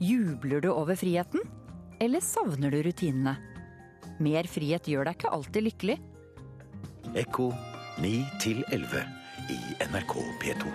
Jubler 0.00 0.64
du 0.64 0.70
over 0.72 0.96
friheten, 0.96 1.44
eller 2.00 2.20
savner 2.20 2.70
du 2.70 2.82
rutinene? 2.82 3.36
Mer 4.20 4.48
frihet 4.48 4.88
gjør 4.88 5.08
deg 5.08 5.18
ikke 5.18 5.34
alltid 5.36 5.66
lykkelig. 5.68 5.98
Ekko 7.20 7.50
9 8.00 8.10
11 8.72 9.04
i 9.52 9.60
NRK 9.90 10.16
P2. 10.40 10.72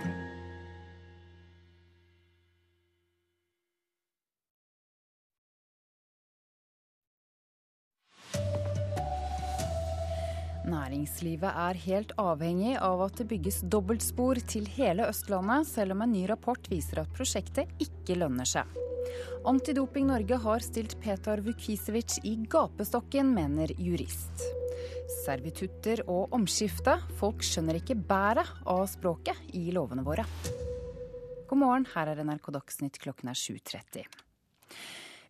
Næringslivet 10.66 11.52
er 11.62 11.78
helt 11.86 12.14
avhengig 12.18 12.74
av 12.82 13.04
at 13.06 13.20
det 13.20 13.28
bygges 13.30 13.62
dobbeltspor 13.70 14.42
til 14.50 14.66
hele 14.78 15.06
Østlandet, 15.12 15.70
selv 15.70 15.94
om 15.94 16.02
en 16.06 16.14
ny 16.14 16.26
rapport 16.30 16.70
viser 16.72 17.04
at 17.04 17.14
prosjektet 17.14 17.70
ikke 17.86 18.18
lønner 18.18 18.50
seg. 18.50 18.82
Antidoping 19.46 20.08
Norge 20.10 20.38
har 20.42 20.64
stilt 20.66 20.96
Petar 21.04 21.44
Vukisevic 21.46 22.20
i 22.26 22.36
gapestokken, 22.50 23.34
mener 23.36 23.74
jurist. 23.78 24.44
Servitutter 25.24 26.02
og 26.10 26.34
omskifte. 26.34 26.98
Folk 27.20 27.46
skjønner 27.46 27.80
ikke 27.80 27.98
bæret 27.98 28.50
av 28.66 28.86
språket 28.90 29.56
i 29.58 29.68
lovene 29.76 30.06
våre. 30.06 30.26
God 31.46 31.62
morgen, 31.62 31.86
her 31.94 32.10
er 32.10 32.24
NRK 32.26 32.50
Dagsnytt 32.56 32.98
klokken 33.04 33.30
er 33.30 33.38
7.30. 33.38 34.06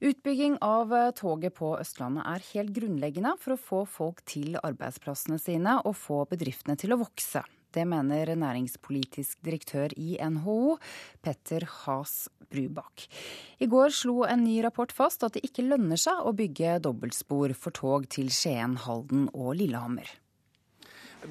Utbygging 0.06 0.58
av 0.64 0.92
toget 1.16 1.56
på 1.56 1.74
Østlandet 1.80 2.28
er 2.28 2.48
helt 2.54 2.74
grunnleggende 2.76 3.36
for 3.40 3.56
å 3.56 3.60
få 3.60 3.84
folk 3.90 4.24
til 4.28 4.58
arbeidsplassene 4.60 5.40
sine 5.40 5.78
og 5.84 5.96
få 6.00 6.24
bedriftene 6.32 6.76
til 6.80 6.96
å 6.96 7.00
vokse. 7.04 7.44
Det 7.76 7.84
mener 7.84 8.32
næringspolitisk 8.40 9.42
direktør 9.44 9.92
i 10.00 10.16
NHO, 10.24 10.78
Petter 11.22 11.68
Haas 11.84 12.30
Brubakk. 12.48 13.08
I 13.60 13.68
går 13.68 13.92
slo 13.92 14.22
en 14.24 14.46
ny 14.46 14.62
rapport 14.64 14.94
fast 14.96 15.26
at 15.28 15.36
det 15.36 15.44
ikke 15.50 15.66
lønner 15.68 16.00
seg 16.00 16.24
å 16.24 16.36
bygge 16.38 16.78
dobbeltspor 16.86 17.56
for 17.60 17.76
tog 17.76 18.08
til 18.16 18.32
Skien, 18.32 18.78
Halden 18.86 19.28
og 19.34 19.58
Lillehammer. 19.60 20.08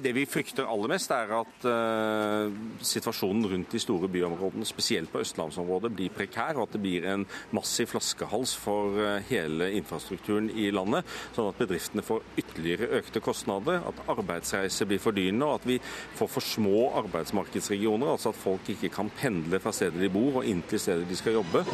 Det 0.01 0.11
vi 0.15 0.25
frykter 0.27 0.67
aller 0.67 0.91
mest, 0.91 1.11
er 1.13 1.31
at 1.37 1.65
uh, 1.67 2.51
situasjonen 2.83 3.47
rundt 3.51 3.71
de 3.73 3.81
store 3.81 4.09
byområdene, 4.11 4.67
spesielt 4.67 5.11
på 5.11 5.21
østlandsområdet, 5.23 5.91
blir 5.95 6.13
prekær, 6.13 6.57
og 6.57 6.67
at 6.67 6.75
det 6.75 6.81
blir 6.83 7.07
en 7.11 7.25
massiv 7.55 7.91
flaskehals 7.93 8.55
for 8.59 8.97
uh, 8.99 9.17
hele 9.29 9.71
infrastrukturen 9.79 10.49
i 10.51 10.69
landet. 10.75 11.07
Sånn 11.35 11.49
at 11.51 11.59
bedriftene 11.61 12.05
får 12.05 12.23
ytterligere 12.41 12.91
økte 12.99 13.23
kostnader, 13.23 13.81
at 13.87 14.03
arbeidsreiser 14.11 14.89
blir 14.89 15.03
fordyrende, 15.03 15.47
og 15.47 15.61
at 15.61 15.69
vi 15.69 15.79
får 16.19 16.31
for 16.37 16.51
små 16.55 16.89
arbeidsmarkedsregioner. 17.03 18.15
Altså 18.15 18.33
at 18.33 18.43
folk 18.45 18.75
ikke 18.75 18.93
kan 18.93 19.11
pendle 19.21 19.61
fra 19.63 19.73
stedet 19.75 20.01
de 20.01 20.11
bor 20.11 20.41
og 20.41 20.49
inn 20.49 20.63
til 20.69 20.81
stedet 20.81 21.09
de 21.09 21.19
skal 21.19 21.39
jobbe. 21.39 21.65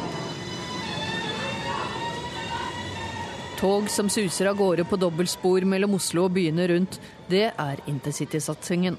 Tog 3.62 3.90
som 3.90 4.08
suser 4.10 4.46
av 4.46 4.56
gårde 4.56 4.82
på 4.84 4.96
dobbeltspor 4.98 5.62
mellom 5.70 5.92
Oslo 5.94 6.24
og 6.26 6.32
byene 6.34 6.64
rundt, 6.66 6.96
det 7.30 7.44
er 7.46 7.82
intercitysatsingen. 7.86 8.96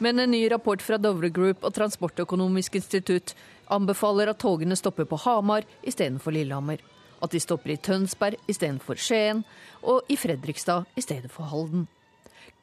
Men 0.00 0.22
en 0.22 0.32
ny 0.32 0.40
rapport 0.48 0.80
fra 0.80 0.96
Dovre 0.96 1.28
Group 1.28 1.66
og 1.68 1.74
Transportøkonomisk 1.76 2.78
institutt 2.80 3.34
anbefaler 3.76 4.32
at 4.32 4.40
togene 4.40 4.80
stopper 4.80 5.04
på 5.04 5.20
Hamar 5.26 5.68
istedenfor 5.84 6.32
Lillehammer. 6.32 6.80
At 7.20 7.36
de 7.36 7.44
stopper 7.44 7.76
i 7.76 7.76
Tønsberg 7.76 8.40
istedenfor 8.48 8.96
Skien, 8.96 9.44
og 9.84 10.08
i 10.08 10.16
Fredrikstad 10.16 10.88
i 10.96 11.04
stedet 11.04 11.28
for 11.28 11.52
Halden. 11.52 11.84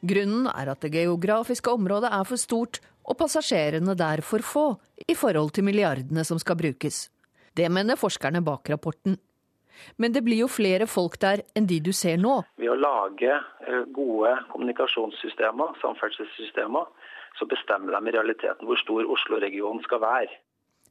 Grunnen 0.02 0.50
er 0.50 0.74
at 0.74 0.82
det 0.82 0.90
geografiske 0.98 1.70
området 1.70 2.10
er 2.10 2.26
for 2.26 2.48
stort, 2.48 2.82
og 3.06 3.22
passasjerene 3.22 3.94
der 3.94 4.26
for 4.26 4.42
få 4.42 4.70
i 5.06 5.14
forhold 5.14 5.54
til 5.54 5.70
milliardene 5.70 6.26
som 6.26 6.42
skal 6.42 6.58
brukes. 6.58 7.12
Det 7.54 7.70
mener 7.70 7.94
forskerne 7.94 8.42
bak 8.42 8.74
rapporten. 8.74 9.22
Men 9.96 10.14
det 10.14 10.24
blir 10.26 10.44
jo 10.44 10.50
flere 10.50 10.86
folk 10.90 11.18
der 11.22 11.44
enn 11.56 11.66
de 11.70 11.80
du 11.80 11.92
ser 11.96 12.20
nå. 12.20 12.40
Ved 12.60 12.72
å 12.72 12.78
lage 12.78 13.40
gode 13.94 14.36
kommunikasjonssystemer, 14.52 15.76
samferdselssystemer, 15.82 16.88
så 17.38 17.48
bestemmer 17.48 17.94
de 17.96 18.08
i 18.08 18.16
realiteten 18.16 18.68
hvor 18.68 18.80
stor 18.80 19.06
Oslo-regionen 19.08 19.82
skal 19.86 20.02
være. 20.04 20.40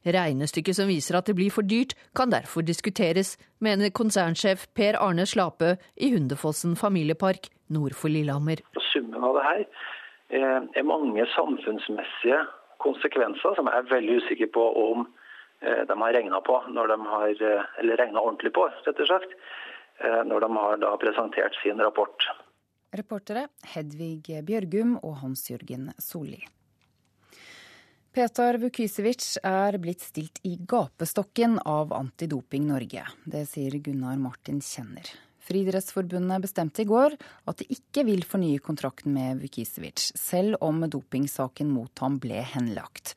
Regnestykket 0.02 0.74
som 0.74 0.88
viser 0.90 1.14
at 1.14 1.28
det 1.30 1.36
blir 1.38 1.52
for 1.54 1.62
dyrt, 1.62 1.94
kan 2.18 2.32
derfor 2.32 2.64
diskuteres, 2.66 3.36
mener 3.62 3.92
konsernsjef 3.94 4.66
Per 4.74 4.98
Arne 4.98 5.26
Slape 5.30 5.76
i 5.94 6.10
Hundefossen 6.10 6.74
familiepark 6.76 7.46
nord 7.70 7.94
for 7.94 8.10
Lillehammer. 8.10 8.64
Summen 8.90 9.22
av 9.22 9.38
det 9.38 9.44
her 9.46 9.62
er 10.32 10.88
mange 10.88 11.26
samfunnsmessige 11.36 12.40
konsekvenser 12.82 13.54
som 13.54 13.68
jeg 13.70 13.78
er 13.78 13.90
veldig 13.92 14.18
usikker 14.24 14.50
på 14.54 14.64
om 14.82 15.06
de 15.62 15.96
har 16.00 16.14
regna 16.16 16.40
på, 16.44 16.56
når 16.74 16.94
de 16.94 16.96
har, 17.06 17.42
eller 17.82 18.00
regna 18.00 18.22
ordentlig 18.22 18.52
på, 18.56 18.68
rett 18.86 19.02
og 19.04 19.10
slett, 19.10 19.36
når 20.26 20.46
de 20.46 20.50
har 20.56 20.80
da 20.82 20.94
presentert 20.98 21.58
sin 21.62 21.80
rapport. 21.82 22.26
Reportere 22.92 23.46
Hedvig 23.72 24.42
Bjørgum 24.44 24.98
og 25.00 25.20
Hans-Jørgen 25.22 25.92
Solli. 26.02 26.42
Petar 28.12 28.58
Vukisevic 28.60 29.38
er 29.40 29.78
blitt 29.80 30.02
stilt 30.04 30.42
i 30.44 30.58
gapestokken 30.68 31.56
av 31.64 31.94
Antidoping 31.96 32.66
Norge. 32.68 33.06
Det 33.24 33.46
sier 33.48 33.78
Gunnar 33.80 34.18
Martin 34.20 34.60
Kjenner. 34.60 35.08
Friidrettsforbundet 35.42 36.44
bestemte 36.44 36.84
i 36.84 36.90
går 36.90 37.16
at 37.48 37.62
de 37.62 37.66
ikke 37.72 38.04
vil 38.10 38.20
fornye 38.28 38.60
kontrakten 38.60 39.16
med 39.16 39.40
Vukisevic, 39.40 40.10
selv 40.12 40.60
om 40.60 40.84
dopingsaken 40.84 41.72
mot 41.72 42.04
ham 42.04 42.20
ble 42.20 42.44
henlagt. 42.52 43.14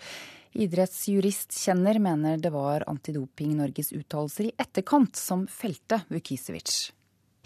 Idrettsjurist 0.56 1.52
Kjenner 1.60 2.00
mener 2.00 2.38
det 2.40 2.50
var 2.54 2.86
Antidoping 2.88 3.58
Norges 3.58 3.92
uttalelser 3.92 4.48
i 4.48 4.54
etterkant 4.58 5.20
som 5.20 5.44
felte 5.52 6.00
Vukisevic. 6.08 6.94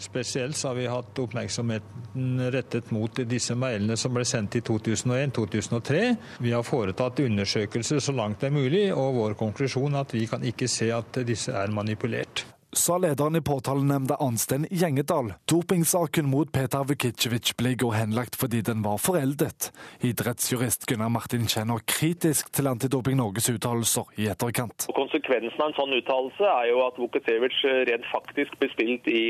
Spesielt 0.00 0.62
har 0.64 0.76
vi 0.78 0.86
hatt 0.88 1.18
oppmerksomheten 1.20 2.38
rettet 2.54 2.88
mot 2.94 3.18
disse 3.28 3.52
mailene 3.58 3.98
som 4.00 4.14
ble 4.16 4.24
sendt 4.24 4.56
i 4.56 4.62
2001-2003. 4.64 6.04
Vi 6.40 6.54
har 6.54 6.64
foretatt 6.64 7.20
undersøkelser 7.26 8.00
så 8.00 8.14
langt 8.16 8.40
det 8.40 8.48
er 8.48 8.56
mulig, 8.56 8.86
og 8.94 9.18
vår 9.18 9.36
konklusjon 9.42 9.98
er 9.98 10.06
at 10.06 10.14
vi 10.16 10.24
kan 10.30 10.46
ikke 10.46 10.70
se 10.70 10.88
at 10.94 11.20
disse 11.28 11.52
er 11.52 11.74
manipulert 11.74 12.46
sa 12.72 12.98
lederen 12.98 13.36
i 13.36 13.40
påtalenemnda 13.40 14.16
Arnstein 14.20 14.66
Gjengedal. 14.70 15.32
Dopingsaken 15.50 16.26
mot 16.30 16.52
Peter 16.52 16.84
Vukicevic 16.84 17.54
ble 17.58 17.74
i 17.74 17.78
går 17.80 17.96
henlagt 17.98 18.38
fordi 18.40 18.62
den 18.66 18.84
var 18.86 19.00
foreldet. 19.02 19.70
Idrettsjurist 20.06 20.86
Gunnar 20.86 21.10
Martin 21.10 21.48
Kjenner 21.50 21.82
kritisk 21.86 22.52
til 22.54 22.70
Antidoping 22.70 23.18
Norges 23.18 23.50
uttalelser 23.50 24.06
i 24.20 24.28
etterkant. 24.30 24.86
Konsekvensen 24.94 25.60
av 25.60 25.72
en 25.72 25.78
sånn 25.78 25.96
uttalelse 25.98 26.46
er 26.46 26.70
jo 26.70 26.84
at 26.86 27.00
Vukicevic 27.00 27.58
rent 27.90 28.06
faktisk 28.12 28.54
blir 28.60 28.74
stilt 28.76 29.10
i 29.10 29.24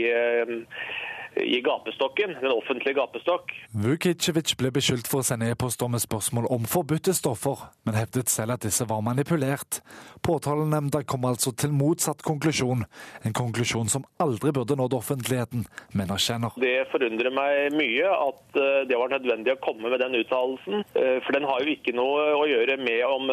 i 1.37 1.61
gapestokken, 1.63 2.35
den 2.41 2.53
offentlige 2.53 2.97
gapestokk. 2.99 3.53
Vukicevic 3.85 4.57
ble 4.59 4.73
beskyldt 4.75 5.09
for 5.11 5.23
å 5.23 5.27
sende 5.27 5.51
e-poster 5.53 5.91
med 5.91 6.03
spørsmål 6.03 6.49
om 6.51 6.67
forbudte 6.69 7.15
stoffer, 7.17 7.69
men 7.87 7.99
hevdet 7.99 8.33
selv 8.33 8.57
at 8.57 8.65
disse 8.67 8.87
var 8.91 9.03
manipulert. 9.07 9.81
Påtalenemnda 10.27 11.05
kom 11.09 11.25
altså 11.29 11.53
til 11.57 11.73
motsatt 11.77 12.25
konklusjon, 12.27 12.85
en 13.25 13.37
konklusjon 13.37 13.91
som 13.93 14.07
aldri 14.23 14.53
burde 14.57 14.77
nådd 14.79 14.97
offentligheten, 14.99 15.67
mener 15.97 16.21
Kjenner. 16.21 16.57
Det 16.61 16.89
forundrer 16.93 17.33
meg 17.35 17.77
mye 17.79 18.11
at 18.11 18.59
det 18.91 18.99
var 18.99 19.13
nødvendig 19.15 19.55
å 19.55 19.61
komme 19.63 19.93
med 19.93 20.03
den 20.03 20.19
uttalelsen, 20.21 20.85
for 20.93 21.37
den 21.37 21.47
har 21.49 21.63
jo 21.63 21.75
ikke 21.77 21.95
noe 21.97 22.27
å 22.41 22.45
gjøre 22.51 22.77
med 22.83 23.05
om, 23.07 23.31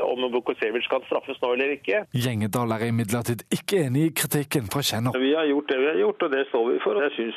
om 0.00 0.26
Vukicevic 0.34 0.88
kan 0.90 1.04
straffes 1.08 1.38
nå 1.42 1.52
eller 1.54 1.76
ikke. 1.76 2.04
Gjengedal 2.16 2.72
er 2.74 2.88
imidlertid 2.88 3.44
ikke 3.54 3.84
enig 3.86 4.08
i 4.08 4.14
kritikken 4.16 4.70
fra 4.72 4.82
Kjenner. 4.84 5.16
Vi 5.20 5.34
har 5.36 5.46
gjort 5.50 5.70
det 5.70 5.78
vi 5.80 5.90
har 5.92 6.00
gjort, 6.00 6.26
og 6.26 6.34
det 6.34 6.44
står 6.50 6.66
vi 6.72 6.80
for. 6.84 7.00
Jeg 7.04 7.14
synes 7.18 7.33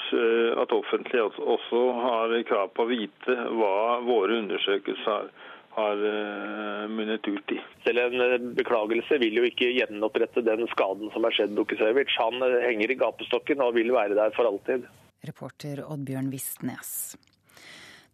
at 0.61 0.73
offentlighet 0.75 1.37
også 1.41 1.83
har 2.01 2.33
krav 2.49 2.71
på 2.75 2.85
å 2.85 2.89
vite 2.89 3.35
hva 3.57 3.99
våre 4.05 4.39
undersøkelser 4.43 5.11
har, 5.11 5.29
har 5.77 6.01
uh, 6.01 6.85
munnet 6.89 7.27
ut 7.27 7.53
i. 7.53 7.59
Selv 7.85 8.07
en 8.07 8.23
eh, 8.25 8.37
beklagelse 8.57 9.19
vil 9.21 9.37
jo 9.37 9.45
ikke 9.45 9.69
gjenopprette 9.75 10.41
den 10.45 10.65
skaden 10.73 11.11
som 11.13 11.27
er 11.27 11.35
skjedd 11.37 11.53
Bukisevic. 11.57 12.15
Han 12.17 12.41
henger 12.65 12.93
i 12.93 12.97
gapestokken 12.97 13.61
og 13.61 13.75
vil 13.77 13.93
være 13.93 14.17
der 14.17 14.33
for 14.37 14.49
alltid. 14.49 14.87
Reporter 15.27 15.83
Oddbjørn 15.85 16.31
Vistnes. 16.33 17.17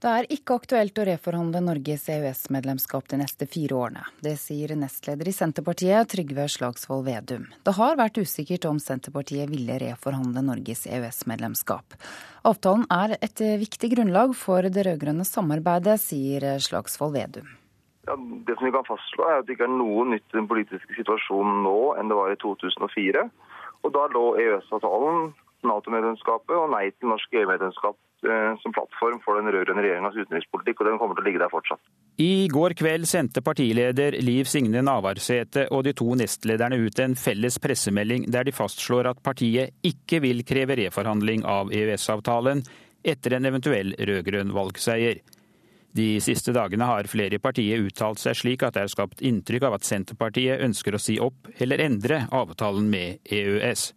Det 0.04 0.12
er 0.12 0.26
ikke 0.36 0.58
aktuelt 0.60 1.00
å 1.00 1.04
reforhandle 1.08 1.62
Norges 1.64 2.10
EØS-medlemskap 2.12 3.06
de 3.08 3.22
neste 3.22 3.46
fire 3.48 3.78
årene. 3.86 4.02
Det 4.20 4.34
sier 4.36 4.74
nestleder 4.76 5.30
i 5.32 5.32
Senterpartiet, 5.32 6.10
Trygve 6.12 6.44
Slagsvold 6.52 7.06
Vedum. 7.06 7.46
Det 7.64 7.74
har 7.78 7.96
vært 7.96 8.20
usikkert 8.20 8.68
om 8.68 8.82
Senterpartiet 8.84 9.48
ville 9.48 9.80
reforhandle 9.80 10.44
Norges 10.44 10.84
EØS-medlemskap. 10.92 11.96
Avtalen 12.44 12.84
er 12.92 13.16
et 13.22 13.46
viktig 13.64 13.94
grunnlag 13.96 14.36
for 14.36 14.68
det 14.68 14.84
rød-grønne 14.90 15.24
samarbeidet, 15.24 15.96
sier 16.04 16.50
Slagsvold 16.60 17.16
Vedum. 17.16 17.48
Ja, 18.04 18.20
det 18.20 18.60
som 18.60 18.68
vi 18.68 18.76
kan 18.76 18.90
fastslå 18.92 19.24
er 19.24 19.40
at 19.40 19.48
det 19.48 19.56
ikke 19.56 19.72
er 19.72 19.78
noe 19.80 20.04
nytt 20.12 20.28
i 20.28 20.42
den 20.42 20.52
politiske 20.52 21.00
situasjonen 21.00 21.64
nå 21.64 21.78
enn 21.96 22.12
det 22.12 22.20
var 22.20 22.36
i 22.36 22.42
2004. 22.44 23.30
Og 23.88 23.96
Da 23.96 24.10
lå 24.12 24.34
EØS-avtalen, 24.36 25.30
Nato-medlemskapet 25.64 26.60
og 26.60 26.74
nei 26.76 26.90
til 26.92 27.16
norsk 27.16 27.40
EU-medlemskap 27.40 27.96
som 28.62 28.74
plattform 28.76 29.20
for 29.24 29.40
den 29.40 29.52
rød-grønne 29.52 29.84
regjeringas 29.84 30.16
utenrikspolitikk, 30.18 30.82
og 30.82 30.90
den 30.90 31.00
kommer 31.02 31.18
til 31.18 31.26
å 31.26 31.28
ligge 31.28 31.42
der 31.44 31.52
fortsatt. 31.52 31.82
I 32.24 32.48
går 32.52 32.76
kveld 32.78 33.08
sendte 33.10 33.44
partileder 33.46 34.18
Liv 34.22 34.48
Signe 34.50 34.84
Navarsete 34.86 35.68
og 35.74 35.84
de 35.88 35.96
to 35.98 36.14
nestlederne 36.20 36.78
ut 36.80 37.04
en 37.04 37.18
felles 37.20 37.60
pressemelding 37.64 38.30
der 38.32 38.48
de 38.48 38.56
fastslår 38.56 39.12
at 39.12 39.24
partiet 39.26 39.74
ikke 39.86 40.22
vil 40.24 40.44
kreve 40.48 40.78
reforhandling 40.80 41.46
av 41.50 41.74
EØS-avtalen 41.74 42.64
etter 43.04 43.36
en 43.36 43.50
eventuell 43.50 43.96
rød-grønn 44.00 44.54
valgseier. 44.56 45.20
De 45.94 46.18
siste 46.26 46.54
dagene 46.56 46.88
har 46.90 47.06
flere 47.10 47.38
i 47.38 47.42
partiet 47.42 47.84
uttalt 47.86 48.22
seg 48.22 48.38
slik 48.40 48.64
at 48.66 48.74
det 48.74 48.88
er 48.88 48.94
skapt 48.94 49.20
inntrykk 49.22 49.68
av 49.68 49.76
at 49.78 49.86
Senterpartiet 49.86 50.64
ønsker 50.66 50.96
å 50.96 51.02
si 51.02 51.20
opp 51.22 51.52
eller 51.62 51.84
endre 51.86 52.24
avtalen 52.34 52.88
med 52.90 53.22
EØS. 53.30 53.92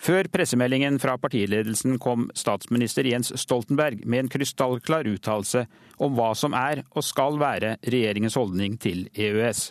Før 0.00 0.28
pressemeldingen 0.28 0.98
fra 1.00 1.14
partiledelsen 1.20 1.98
kom 2.02 2.26
statsminister 2.36 3.06
Jens 3.08 3.32
Stoltenberg 3.40 4.02
med 4.04 4.24
en 4.24 4.32
krystallklar 4.32 5.08
uttalelse 5.08 5.64
om 6.02 6.16
hva 6.18 6.32
som 6.36 6.56
er 6.58 6.82
og 6.92 7.06
skal 7.06 7.38
være 7.40 7.76
regjeringens 7.86 8.36
holdning 8.36 8.76
til 8.82 9.06
EØS. 9.14 9.70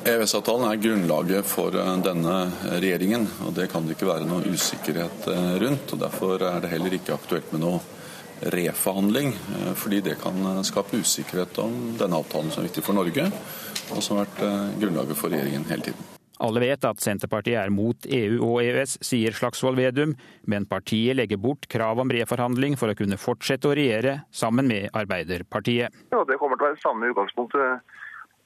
EØS-avtalen 0.00 0.64
er 0.64 0.80
grunnlaget 0.80 1.48
for 1.48 1.74
eh, 1.76 1.88
denne 2.04 2.36
regjeringen, 2.80 3.26
og 3.46 3.52
det 3.56 3.68
kan 3.72 3.84
det 3.84 3.96
ikke 3.96 4.08
være 4.08 4.28
noe 4.28 4.48
usikkerhet 4.48 5.26
eh, 5.28 5.50
rundt. 5.64 5.92
og 5.92 6.00
Derfor 6.00 6.44
er 6.48 6.62
det 6.64 6.70
heller 6.72 6.96
ikke 6.96 7.16
aktuelt 7.16 7.52
med 7.52 7.64
noe 7.66 7.82
reforhandling, 8.54 9.34
eh, 9.34 9.74
fordi 9.76 10.00
det 10.08 10.16
kan 10.22 10.64
skape 10.64 11.02
usikkerhet 11.02 11.60
om 11.60 11.76
denne 12.00 12.20
avtalen 12.20 12.48
som 12.52 12.64
er 12.64 12.70
viktig 12.70 12.86
for 12.86 12.96
Norge, 12.96 13.28
og 13.90 14.00
som 14.00 14.16
har 14.16 14.24
vært 14.24 14.80
grunnlaget 14.80 15.20
for 15.20 15.32
regjeringen 15.32 15.68
hele 15.68 15.90
tiden. 15.90 16.09
Alle 16.40 16.62
vet 16.62 16.84
at 16.88 17.02
Senterpartiet 17.04 17.58
er 17.60 17.72
mot 17.74 18.06
EU 18.08 18.38
og 18.46 18.62
EØS, 18.64 18.96
sier 19.04 19.34
Slagsvold 19.36 19.76
Vedum, 19.76 20.14
men 20.48 20.66
partiet 20.68 21.18
legger 21.18 21.40
bort 21.40 21.68
krav 21.68 22.00
om 22.00 22.12
reforhandling 22.12 22.78
for 22.80 22.92
å 22.92 22.96
kunne 22.96 23.20
fortsette 23.20 23.68
å 23.68 23.76
regjere 23.76 24.22
sammen 24.32 24.70
med 24.70 24.88
Arbeiderpartiet. 24.96 25.92
Ja, 26.14 26.24
det 26.24 26.40
kommer 26.40 26.56
til 26.56 26.64
å 26.64 26.70
være 26.70 26.80
samme 26.80 27.12
utgangspunktet 27.12 27.98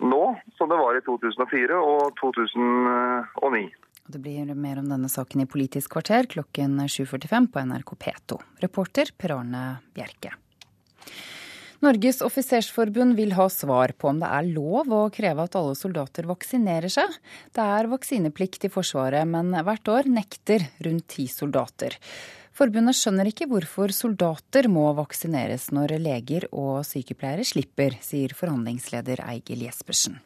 nå 0.02 0.24
som 0.58 0.70
det 0.72 0.78
var 0.80 0.98
i 0.98 1.04
2004 1.06 1.78
og 1.78 2.14
2009. 2.18 3.68
Det 4.04 4.20
blir 4.20 4.50
mer 4.58 4.82
om 4.82 4.88
denne 4.90 5.08
saken 5.08 5.44
i 5.44 5.48
Politisk 5.48 5.94
kvarter 5.94 6.26
klokken 6.34 6.76
7.45 6.82 7.46
på 7.54 7.62
NRK 7.70 7.94
P2. 8.02 8.40
Reporter 8.66 9.14
Per 9.16 9.38
Arne 9.38 9.62
Bjerke. 9.96 10.34
Norges 11.84 12.22
offisersforbund 12.24 13.12
vil 13.18 13.34
ha 13.36 13.44
svar 13.52 13.92
på 13.98 14.08
om 14.08 14.20
det 14.22 14.30
er 14.32 14.46
lov 14.48 14.92
å 14.94 15.00
kreve 15.12 15.44
at 15.44 15.56
alle 15.58 15.74
soldater 15.76 16.24
vaksinerer 16.30 16.92
seg. 16.92 17.10
Det 17.52 17.60
er 17.60 17.90
vaksineplikt 17.90 18.64
i 18.64 18.70
Forsvaret, 18.72 19.28
men 19.28 19.52
hvert 19.52 19.90
år 19.92 20.08
nekter 20.08 20.64
rundt 20.86 21.10
ti 21.12 21.26
soldater. 21.28 21.98
Forbundet 22.54 22.96
skjønner 22.96 23.28
ikke 23.28 23.48
hvorfor 23.50 23.92
soldater 23.92 24.70
må 24.70 24.86
vaksineres 24.96 25.68
når 25.74 25.96
leger 26.00 26.46
og 26.54 26.84
sykepleiere 26.86 27.44
slipper, 27.44 27.98
sier 28.00 28.32
forhandlingsleder 28.38 29.24
Eigil 29.26 29.66
Jespersen. 29.66 30.20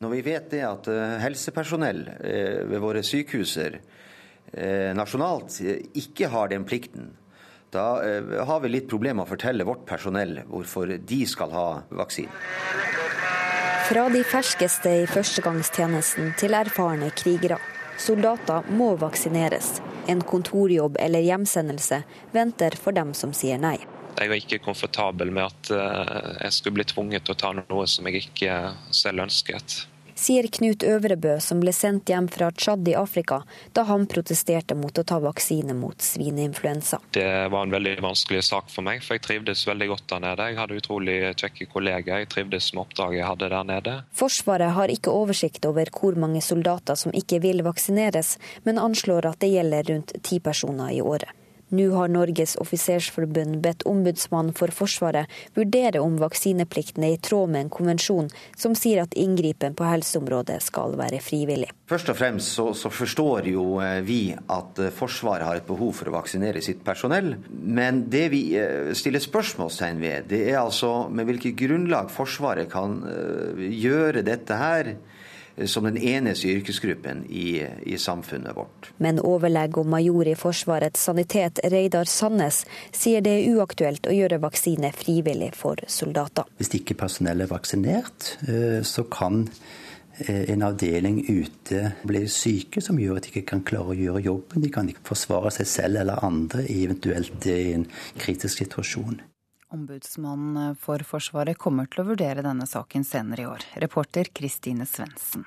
Når 0.00 0.12
vi 0.14 0.20
vet 0.30 0.46
det 0.52 0.60
at 0.64 0.90
eh, 0.92 1.16
helsepersonell 1.24 2.04
eh, 2.20 2.60
ved 2.68 2.80
våre 2.80 3.02
sykehuser 3.04 3.80
eh, 3.80 4.92
nasjonalt 4.96 5.58
ikke 5.98 6.30
har 6.32 6.52
den 6.52 6.68
plikten, 6.68 7.10
da 7.74 8.02
eh, 8.02 8.46
har 8.46 8.60
vi 8.60 8.72
litt 8.72 8.88
problemer 8.90 9.20
med 9.20 9.28
å 9.28 9.32
fortelle 9.34 9.66
vårt 9.66 9.84
personell 9.88 10.40
hvorfor 10.50 10.96
de 10.98 11.20
skal 11.28 11.52
ha 11.54 11.66
vaksine. 12.02 12.32
Fra 13.90 14.06
de 14.08 14.22
ferskeste 14.22 14.90
i 15.02 15.06
førstegangstjenesten 15.10 16.34
til 16.38 16.54
erfarne 16.54 17.10
krigere. 17.18 17.58
Soldater 17.98 18.68
må 18.70 18.92
vaksineres. 19.00 19.80
En 20.08 20.22
kontorjobb 20.22 20.96
eller 21.02 21.26
hjemsendelse 21.26 22.02
venter 22.32 22.76
for 22.78 22.96
dem 22.96 23.10
som 23.18 23.34
sier 23.36 23.58
nei. 23.60 23.76
Jeg 24.20 24.28
er 24.28 24.36
ikke 24.36 24.60
komfortabel 24.62 25.30
med 25.34 25.46
at 25.48 25.72
eh, 25.74 26.30
jeg 26.46 26.56
skulle 26.56 26.80
bli 26.80 26.88
tvunget 26.90 27.26
til 27.26 27.34
å 27.36 27.40
ta 27.40 27.52
noe 27.56 27.86
som 27.90 28.06
jeg 28.08 28.24
ikke 28.26 28.56
selv 28.94 29.26
ønsket 29.26 29.84
sier 30.20 30.46
Knut 30.52 30.84
Øvrebø, 30.84 31.38
som 31.40 31.60
ble 31.62 31.72
sendt 31.72 32.10
hjem 32.12 32.28
fra 32.32 32.50
Tsjad 32.52 32.88
i 32.88 32.94
Afrika 32.98 33.40
da 33.76 33.86
han 33.88 34.06
protesterte 34.10 34.76
mot 34.76 34.98
å 34.98 35.04
ta 35.06 35.20
vaksine 35.22 35.74
mot 35.76 35.96
svineinfluensa. 36.04 37.00
Det 37.16 37.26
var 37.52 37.66
en 37.66 37.74
veldig 37.74 37.96
vanskelig 38.04 38.44
sak 38.50 38.70
for 38.72 38.86
meg, 38.86 39.02
for 39.04 39.16
jeg 39.16 39.24
trivdes 39.26 39.64
veldig 39.68 39.90
godt 39.94 40.06
der 40.12 40.24
nede. 40.26 40.48
Jeg 40.50 40.60
hadde 40.60 40.78
utrolig 40.82 41.18
kjekke 41.40 41.68
kollegaer, 41.72 42.24
jeg 42.24 42.32
trivdes 42.34 42.72
med 42.74 42.84
oppdraget 42.84 43.20
jeg 43.22 43.28
hadde 43.30 43.50
der 43.54 43.68
nede. 43.72 43.96
Forsvaret 44.20 44.76
har 44.76 44.92
ikke 44.92 45.14
oversikt 45.14 45.66
over 45.68 45.92
hvor 45.96 46.18
mange 46.20 46.44
soldater 46.44 46.98
som 47.00 47.14
ikke 47.16 47.40
vil 47.44 47.64
vaksineres, 47.66 48.36
men 48.68 48.82
anslår 48.82 49.32
at 49.32 49.40
det 49.42 49.54
gjelder 49.54 49.94
rundt 49.94 50.18
ti 50.26 50.40
personer 50.44 50.92
i 50.94 51.00
året. 51.04 51.39
Nå 51.70 51.86
har 51.94 52.10
Norges 52.10 52.56
offisersforbund 52.58 53.60
bedt 53.62 53.84
Ombudsmannen 53.86 54.54
for 54.58 54.72
Forsvaret 54.74 55.30
vurdere 55.54 56.00
om 56.02 56.16
vaksineplikten 56.18 57.04
er 57.06 57.14
i 57.14 57.20
tråd 57.22 57.52
med 57.52 57.66
en 57.66 57.70
konvensjon 57.70 58.30
som 58.58 58.74
sier 58.78 59.04
at 59.04 59.14
inngripen 59.14 59.76
på 59.78 59.86
helseområdet 59.86 60.58
skal 60.66 60.96
være 60.98 61.20
frivillig. 61.22 61.70
Først 61.90 62.10
og 62.10 62.18
fremst 62.18 62.56
så, 62.58 62.66
så, 62.74 62.90
forstår 62.90 63.46
jo 63.52 63.64
eh, 63.82 64.00
vi 64.06 64.20
at 64.34 64.82
eh, 64.82 64.90
Forsvaret 64.94 65.46
har 65.46 65.60
et 65.60 65.68
behov 65.68 65.94
for 66.00 66.10
å 66.10 66.16
vaksinere 66.16 66.62
sitt 66.64 66.82
personell. 66.86 67.36
Men 67.50 68.04
det 68.10 68.26
vi 68.34 68.42
eh, 68.58 68.90
stiller 68.98 69.22
spørsmålstegn 69.22 70.02
ved, 70.02 70.26
det 70.30 70.42
er 70.50 70.58
altså 70.64 71.06
med 71.10 71.30
hvilket 71.30 71.58
grunnlag 71.58 72.10
Forsvaret 72.10 72.70
kan 72.70 72.98
gjøre 73.60 74.22
dette 74.26 74.56
her 74.58 74.94
som 75.66 75.84
den 75.84 75.96
eneste 75.96 76.48
yrkesgruppen 76.48 77.24
i, 77.28 77.66
i, 77.82 77.98
samfunnet 77.98 78.56
vårt. 78.56 78.90
Men 78.98 79.20
overlege 79.20 79.80
og 79.82 79.90
major 79.90 80.28
i 80.28 80.36
Forsvarets 80.38 81.04
sanitet, 81.08 81.60
Reidar 81.72 82.08
Sandnes, 82.08 82.62
sier 82.92 83.24
det 83.24 83.36
er 83.36 83.56
uaktuelt 83.56 84.08
å 84.08 84.14
gjøre 84.14 84.40
vaksine 84.42 84.92
frivillig 84.96 85.52
for 85.58 85.80
soldater. 85.88 86.48
Hvis 86.60 86.74
ikke 86.80 86.98
personellet 87.00 87.48
er 87.48 87.52
vaksinert, 87.52 88.34
eh, 88.48 88.80
så 88.86 89.06
kan 89.12 89.42
eh, 90.26 90.50
en 90.52 90.66
avdeling 90.66 91.22
ute 91.28 91.94
bli 92.08 92.26
syke, 92.28 92.82
som 92.84 93.00
gjør 93.00 93.20
at 93.20 93.28
de 93.28 93.34
ikke 93.34 93.48
kan 93.54 93.64
klare 93.66 93.94
å 93.94 93.98
gjøre 93.98 94.24
jobben. 94.26 94.64
De 94.64 94.72
kan 94.72 94.88
ikke 94.88 95.08
forsvare 95.12 95.52
seg 95.60 95.68
selv 95.68 96.04
eller 96.04 96.24
andre 96.24 96.64
eventuelt 96.68 97.50
i 97.50 97.74
en 97.74 97.88
kritisk 98.18 98.64
situasjon. 98.64 99.20
Ombudsmannen 99.70 100.74
for 100.74 101.02
Forsvaret 101.06 101.58
kommer 101.58 101.86
til 101.86 102.02
å 102.02 102.10
vurdere 102.10 102.42
denne 102.42 102.66
saken 102.66 103.06
senere 103.06 103.44
i 103.44 103.46
år. 103.46 103.64
Reporter 103.82 104.30
Kristine 104.34 104.86
Svendsen. 104.88 105.44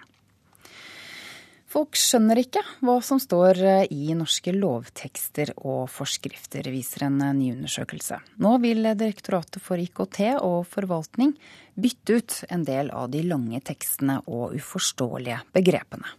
Folk 1.74 1.98
skjønner 1.98 2.38
ikke 2.38 2.62
hva 2.86 3.00
som 3.02 3.18
står 3.18 3.58
i 3.92 4.14
norske 4.14 4.54
lovtekster 4.54 5.56
og 5.58 5.88
forskrifter, 5.90 6.70
viser 6.70 7.08
en 7.08 7.18
ny 7.34 7.50
undersøkelse. 7.56 8.20
Nå 8.46 8.52
vil 8.62 8.86
Direktoratet 8.94 9.58
for 9.66 9.82
IKT 9.82 10.20
og 10.38 10.60
forvaltning 10.70 11.34
bytte 11.74 12.20
ut 12.20 12.38
en 12.54 12.68
del 12.68 12.94
av 12.94 13.10
de 13.12 13.24
lange 13.26 13.60
tekstene 13.66 14.20
og 14.28 14.54
uforståelige 14.60 15.42
begrepene. 15.58 16.14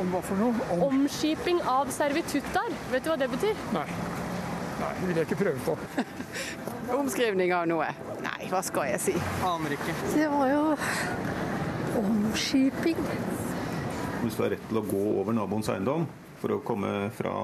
Om 0.00 0.14
hva 0.14 0.24
for 0.24 0.40
noe? 0.40 0.70
Om... 0.72 0.86
Omskiping 0.88 1.60
av 1.68 1.92
servituttar. 1.92 2.72
Vet 2.94 3.04
du 3.04 3.12
hva 3.12 3.20
det 3.20 3.28
betyr? 3.36 3.68
Nei. 3.76 3.86
Nei, 4.88 4.94
det 5.00 5.08
vil 5.08 5.18
jeg 5.20 5.28
ikke 5.28 5.36
prøve 5.42 5.60
på. 5.66 5.74
Omskrivning 6.98 7.52
av 7.52 7.66
noe. 7.68 7.90
Nei, 8.24 8.46
hva 8.48 8.62
skal 8.64 8.88
jeg 8.94 9.02
si? 9.04 9.16
Aner 9.44 9.74
ikke. 9.76 9.96
Det 10.14 10.28
var 10.32 10.48
jo 10.48 10.62
omskiping. 11.98 13.02
Hvis 14.22 14.38
du 14.38 14.46
har 14.46 14.54
rett 14.54 14.64
til 14.70 14.80
å 14.80 14.86
gå 14.88 15.02
over 15.20 15.36
naboens 15.36 15.68
eiendom 15.72 16.06
for 16.40 16.56
å 16.56 16.62
komme 16.64 17.10
fra 17.18 17.34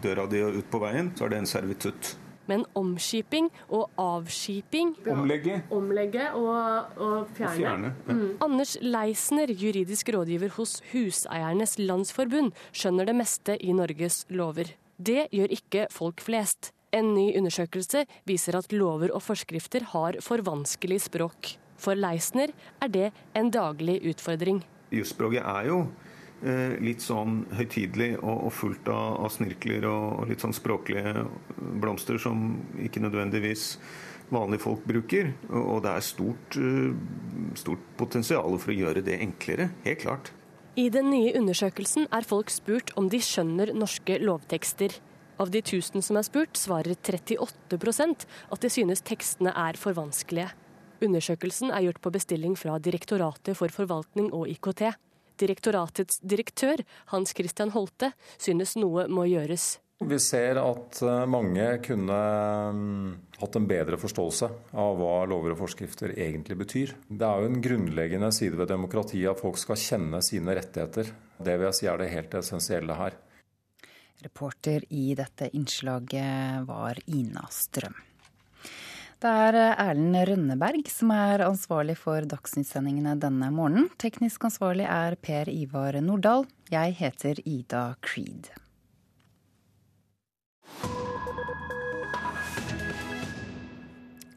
døra 0.00 0.24
di 0.30 0.40
og 0.46 0.56
ut 0.56 0.72
på 0.72 0.80
veien, 0.80 1.12
så 1.18 1.26
er 1.26 1.34
det 1.34 1.42
en 1.42 1.50
servitutt. 1.50 2.14
Men 2.48 2.64
omskiping 2.74 3.50
og 3.68 3.92
avskiping 4.00 4.96
Omlegge. 5.12 5.60
Omlegge 5.76 6.30
og, 6.34 6.96
og 6.96 7.30
fjerne. 7.36 7.52
Og 7.52 7.60
fjerne 7.60 7.92
ja. 7.92 8.16
mm. 8.16 8.26
Anders 8.42 8.74
Leisner, 8.82 9.52
juridisk 9.52 10.10
rådgiver 10.16 10.56
hos 10.56 10.80
Huseiernes 10.94 11.76
Landsforbund, 11.78 12.56
skjønner 12.72 13.12
det 13.12 13.18
meste 13.20 13.60
i 13.60 13.76
Norges 13.76 14.24
lover. 14.32 14.72
Det 14.98 15.28
gjør 15.30 15.54
ikke 15.60 15.86
folk 15.94 16.24
flest. 16.24 16.72
En 16.90 17.12
ny 17.14 17.28
undersøkelse 17.38 18.02
viser 18.26 18.56
at 18.58 18.72
lover 18.74 19.12
og 19.14 19.22
forskrifter 19.22 19.84
har 19.92 20.18
for 20.26 20.42
vanskelig 20.42 21.04
språk. 21.06 21.54
For 21.80 21.94
Leisner 21.94 22.50
er 22.82 22.90
det 22.90 23.08
en 23.38 23.50
daglig 23.54 24.00
utfordring. 24.10 24.64
Jusspråket 24.90 25.46
er 25.46 25.68
jo 25.68 25.84
eh, 26.42 26.74
litt 26.82 27.04
sånn 27.04 27.44
høytidelig 27.54 28.16
og, 28.18 28.48
fullt 28.52 28.90
av, 28.90 29.28
snirkler 29.30 29.86
og, 29.86 30.24
litt 30.28 30.42
sånn 30.42 30.56
språklige 30.56 31.28
blomster 31.80 32.18
som 32.18 32.58
ikke 32.82 33.04
nødvendigvis 33.04 33.76
vanlige 34.34 34.64
folk 34.66 34.82
bruker. 34.86 35.30
Og, 35.46 35.78
det 35.86 35.94
er 35.94 36.06
stort, 36.06 36.58
uh, 36.58 37.54
stort 37.58 37.86
potensial 37.98 38.58
for 38.58 38.74
å 38.74 38.78
gjøre 38.80 39.04
det 39.06 39.20
enklere. 39.22 39.70
Helt 39.86 40.02
klart. 40.02 40.32
I 40.78 40.88
den 40.90 41.10
nye 41.10 41.32
undersøkelsen 41.38 42.06
er 42.14 42.26
folk 42.26 42.50
spurt 42.50 42.92
om 42.98 43.08
de 43.10 43.22
skjønner 43.22 43.72
norske 43.78 44.18
lovtekster. 44.22 44.98
Av 45.40 45.50
de 45.50 45.62
1000 45.62 46.04
som 46.04 46.18
er 46.20 46.26
spurt, 46.26 46.58
svarer 46.60 46.98
38% 47.00 48.26
at 48.52 48.60
de 48.60 48.68
synes 48.68 49.00
tekstene 49.00 49.54
er 49.56 49.78
for 49.80 49.96
vanskelige. 49.96 50.50
Undersøkelsen 51.00 51.72
er 51.72 51.86
gjort 51.86 52.02
på 52.04 52.12
bestilling 52.12 52.58
fra 52.60 52.76
Direktoratet 52.76 53.56
for 53.56 53.72
forvaltning 53.72 54.28
og 54.36 54.50
IKT. 54.52 54.90
Direktoratets 55.40 56.20
direktør, 56.20 56.82
Hans 57.14 57.32
Christian 57.32 57.72
Holte, 57.72 58.12
synes 58.36 58.76
noe 58.76 59.06
må 59.08 59.24
gjøres. 59.30 59.78
Vi 60.00 60.16
ser 60.20 60.60
at 60.60 61.00
eh, 61.04 61.24
mange 61.28 61.64
kunne 61.84 62.18
mm, 62.76 63.08
hatt 63.40 63.56
en 63.56 63.66
bedre 63.68 63.98
forståelse 64.00 64.48
av 64.80 65.00
hva 65.00 65.26
lover 65.28 65.52
og 65.52 65.60
forskrifter 65.60 66.14
egentlig 66.16 66.56
betyr. 66.60 66.94
Det 67.08 67.26
er 67.26 67.40
jo 67.40 67.50
en 67.50 67.64
grunnleggende 67.64 68.30
side 68.32 68.60
ved 68.60 68.72
demokratiet 68.72 69.32
at 69.32 69.40
folk 69.40 69.60
skal 69.60 69.80
kjenne 69.80 70.20
sine 70.24 70.56
rettigheter. 70.56 71.12
Det 71.40 71.56
vil 71.56 71.68
jeg 71.68 71.80
si 71.80 71.88
er 71.88 72.00
det 72.00 72.12
helt 72.12 72.40
essensielle 72.40 72.96
her. 72.96 73.16
Reporter 74.24 74.84
i 74.88 75.14
dette 75.18 75.50
innslaget 75.56 76.66
var 76.68 77.00
Ina 77.06 77.46
Strøm. 77.50 77.96
Det 79.20 79.28
er 79.28 79.58
Erlend 79.74 80.16
Rønneberg 80.30 80.86
som 80.88 81.10
er 81.12 81.42
ansvarlig 81.44 81.98
for 82.00 82.24
dagsnyttsendingene 82.24 83.18
denne 83.20 83.50
morgenen. 83.52 83.90
Teknisk 84.00 84.46
ansvarlig 84.48 84.86
er 84.88 85.16
Per 85.20 85.50
Ivar 85.52 86.00
Nordahl. 86.00 86.46
Jeg 86.72 86.96
heter 87.02 87.42
Ida 87.44 87.84
Creed. 88.00 88.48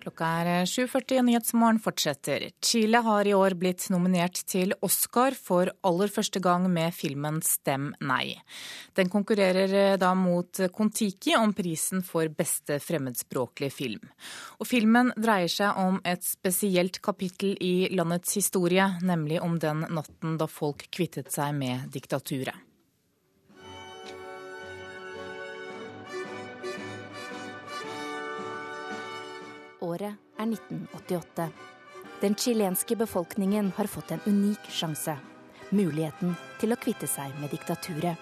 Klokka 0.04 0.30
er 0.44 0.66
7.40 0.68 1.22
og 1.22 1.28
Nyhetsmorgen 1.30 1.78
fortsetter. 1.80 2.50
Chile 2.60 3.00
har 3.06 3.28
i 3.28 3.36
år 3.38 3.54
blitt 3.56 3.86
nominert 3.94 4.42
til 4.52 4.74
Oscar 4.84 5.32
for 5.32 5.72
aller 5.88 6.12
første 6.12 6.42
gang 6.44 6.66
med 6.68 6.92
filmen 6.92 7.38
Stem 7.46 7.86
nei. 8.04 8.34
Den 9.00 9.08
konkurrerer 9.14 9.76
eh, 9.80 9.96
da 10.02 10.12
mot 10.18 10.60
Kon-Tiki 10.76 11.38
om 11.40 11.56
prisen 11.56 12.04
for 12.04 12.28
beste 12.36 12.82
fremmedspråklige 12.84 13.72
film. 13.72 14.12
Og 14.60 14.68
filmen 14.68 15.14
dreier 15.16 15.56
seg 15.56 15.80
om 15.80 16.02
et 16.04 16.28
spesielt 16.28 17.00
kapittel 17.00 17.56
i 17.64 17.88
landets 17.96 18.36
historie, 18.42 18.90
nemlig 19.08 19.40
om 19.40 19.56
den 19.56 19.88
natten 19.88 20.36
da 20.36 20.52
folk 20.52 20.84
kvittet 20.92 21.32
seg 21.32 21.56
med 21.56 21.88
diktaturet. 21.96 22.73
Året 29.84 30.16
er 30.40 30.48
1988. 30.48 31.50
Den 32.22 32.36
chilenske 32.40 32.96
befolkningen 32.96 33.74
har 33.76 33.88
fått 33.92 34.12
en 34.16 34.22
unik 34.26 34.70
sjanse. 34.72 35.18
Muligheten 35.76 36.38
til 36.62 36.72
å 36.72 36.78
kvitte 36.80 37.10
seg 37.10 37.34
med 37.42 37.52
diktaturet. 37.52 38.16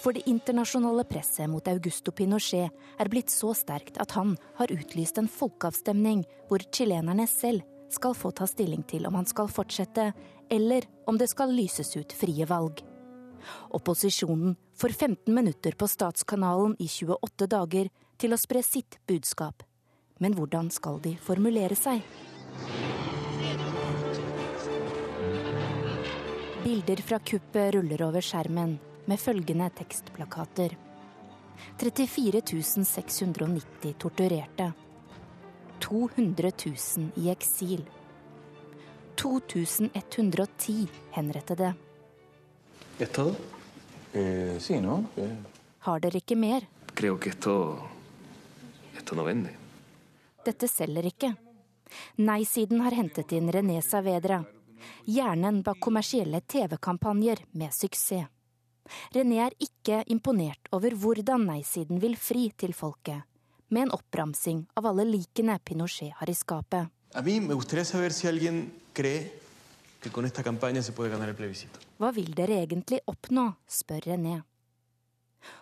For 0.00 0.14
det 0.14 0.28
internasjonale 0.30 1.02
presset 1.10 1.50
mot 1.50 1.66
Augusto 1.68 2.12
Pinochet 2.14 2.70
er 3.02 3.10
blitt 3.10 3.32
så 3.34 3.50
sterkt 3.56 3.98
at 4.00 4.14
han 4.14 4.36
har 4.60 4.70
utlyst 4.72 5.18
en 5.18 5.28
folkeavstemning 5.28 6.22
hvor 6.48 6.62
chilenerne 6.70 7.26
selv 7.28 7.66
skal 7.90 8.14
få 8.14 8.30
ta 8.30 8.46
stilling 8.46 8.84
til 8.86 9.08
om 9.08 9.18
han 9.18 9.26
skal 9.26 9.50
fortsette, 9.50 10.12
eller 10.50 10.86
om 11.10 11.18
det 11.18 11.28
skal 11.32 11.50
lyses 11.50 11.90
ut 11.98 12.14
frie 12.14 12.46
valg. 12.46 12.78
Opposisjonen 13.74 14.54
får 14.78 14.94
15 14.94 15.34
minutter 15.34 15.74
på 15.74 15.88
Statskanalen 15.90 16.76
i 16.78 16.86
28 16.86 17.50
dager 17.50 17.90
til 18.20 18.36
å 18.36 18.38
spre 18.38 18.62
sitt 18.62 19.00
budskap 19.10 19.64
men 20.20 20.36
hvordan 20.36 20.68
skal 20.70 21.00
de 21.02 21.14
formulere 21.24 21.76
seg? 21.78 22.04
Bilder 26.60 27.00
fra 27.02 27.18
kuppet 27.24 27.74
ruller 27.74 28.02
over 28.04 28.20
skjermen 28.24 28.76
med 29.08 29.18
følgende 29.18 29.70
tekstplakater. 29.78 30.76
34 31.80 32.42
690 32.84 33.94
torturerte. 33.98 34.72
200 35.80 36.52
000 36.66 37.10
i 37.16 37.30
eksil. 37.32 37.86
2110 39.16 40.88
henrettede. 41.16 41.72
Eh, 43.00 43.08
Har 45.78 46.00
dere 46.00 46.20
ikke 46.20 46.36
mer? 46.36 46.68
Creo 46.94 47.16
que 47.16 47.30
esto, 47.30 47.78
esto 48.96 49.14
no 49.16 49.24
vende. 49.24 49.59
Dette 50.44 50.68
selger 50.68 51.04
ikke. 51.10 51.34
Nei-siden 52.22 52.80
har 52.80 52.94
hentet 52.96 53.32
inn 53.36 53.50
René 53.52 53.80
Saavedra, 53.84 54.40
hjernen 55.04 55.60
bak 55.66 55.80
kommersielle 55.82 56.40
TV-kampanjer 56.40 57.44
med 57.60 57.74
suksess. 57.76 58.28
René 59.14 59.42
er 59.44 59.54
ikke 59.62 60.00
imponert 60.10 60.70
over 60.74 60.96
hvordan 60.98 61.44
nei-siden 61.46 62.00
vil 62.02 62.16
fri 62.18 62.48
til 62.58 62.72
folket, 62.74 63.22
med 63.68 63.86
en 63.86 63.94
oppramsing 63.94 64.64
av 64.80 64.88
alle 64.90 65.06
likene 65.06 65.58
Pinochet 65.62 66.16
har 66.18 66.30
i 66.30 66.34
skapet. 66.34 66.88
Hva 72.00 72.10
vil 72.16 72.30
dere 72.34 72.62
egentlig 72.64 73.02
oppnå, 73.12 73.50
spør 73.68 74.06
René. 74.14 74.38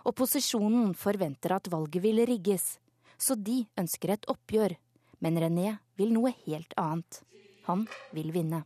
Opposisjonen 0.08 0.94
forventer 0.98 1.54
at 1.56 1.68
valget 1.70 2.02
vil 2.02 2.22
rigges, 2.26 2.78
så 3.18 3.34
de 3.34 3.64
ønsker 3.78 4.14
et 4.14 4.28
oppgjør. 4.30 4.76
Men 5.20 5.38
René 5.42 5.76
vil 5.98 6.12
noe 6.14 6.32
helt 6.46 6.74
annet. 6.78 7.22
Han 7.66 7.86
vil 8.14 8.30
vinne. 8.32 8.62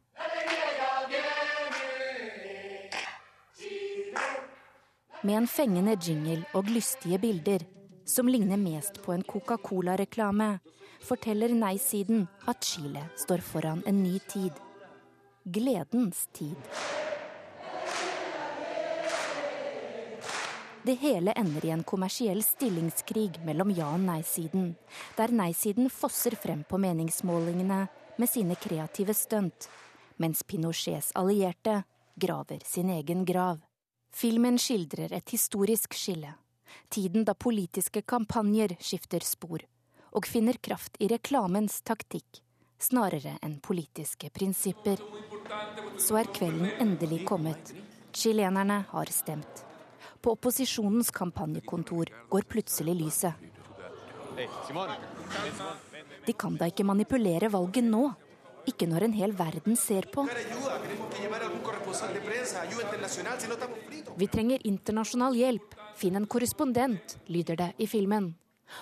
Med 5.22 5.36
en 5.38 5.46
fengende 5.46 5.94
jingle 6.02 6.42
og 6.58 6.68
lystige 6.70 7.18
bilder, 7.22 7.62
som 8.04 8.26
ligner 8.26 8.58
mest 8.58 8.98
på 9.04 9.14
en 9.14 9.22
Coca-Cola-reklame, 9.22 10.56
forteller 11.02 11.54
nei-siden 11.54 12.26
at 12.50 12.66
Chile 12.66 13.04
står 13.18 13.42
foran 13.46 13.84
en 13.86 14.02
ny 14.02 14.18
tid. 14.30 14.58
Gledens 15.46 16.26
tid. 16.34 16.58
Det 20.82 20.94
hele 20.94 21.32
ender 21.32 21.64
i 21.64 21.70
en 21.70 21.84
kommersiell 21.84 22.42
stillingskrig 22.42 23.38
mellom 23.46 23.70
ja- 23.70 23.92
og 23.94 24.00
nei-siden, 24.02 24.74
der 25.16 25.30
nei-siden 25.30 25.90
fosser 25.90 26.34
frem 26.36 26.64
på 26.64 26.78
meningsmålingene 26.82 27.86
med 28.18 28.28
sine 28.28 28.56
kreative 28.58 29.14
stunt, 29.14 29.68
mens 30.16 30.42
Pinochets 30.42 31.12
allierte 31.14 31.82
graver 32.14 32.62
sin 32.66 32.90
egen 32.90 33.24
grav. 33.24 33.60
Filmen 34.12 34.58
skildrer 34.58 35.12
et 35.12 35.30
historisk 35.30 35.94
skille, 35.94 36.34
tiden 36.88 37.24
da 37.24 37.34
politiske 37.34 38.02
kampanjer 38.02 38.76
skifter 38.80 39.22
spor, 39.24 39.62
og 40.12 40.26
finner 40.26 40.58
kraft 40.58 40.98
i 40.98 41.08
reklamens 41.08 41.80
taktikk 41.86 42.42
snarere 42.82 43.36
enn 43.42 43.58
politiske 43.62 44.30
prinsipper. 44.34 45.00
Så 45.98 46.18
er 46.18 46.30
kvelden 46.34 46.70
endelig 46.82 47.22
kommet. 47.28 47.74
Chilenerne 48.12 48.82
har 48.90 49.12
stemt. 49.14 49.64
På 50.22 50.36
opposisjonens 50.36 51.10
kampanjekontor 51.10 52.12
går 52.28 52.42
plutselig 52.48 52.94
lyset. 52.94 53.32
De 56.26 56.32
kan 56.32 56.56
da 56.56 56.68
ikke 56.70 56.86
manipulere 56.86 57.50
valget 57.50 57.84
nå? 57.84 58.04
Ikke 58.70 58.86
når 58.86 59.08
en 59.08 59.16
hel 59.18 59.32
verden 59.34 59.76
ser 59.76 60.06
på. 60.14 60.22
Vi 64.16 64.28
trenger 64.30 64.66
internasjonal 64.70 65.34
hjelp. 65.34 65.74
Finn 65.98 66.16
en 66.16 66.30
korrespondent, 66.30 67.18
lyder 67.26 67.58
det 67.58 67.70
i 67.82 67.90
filmen. 67.90 68.32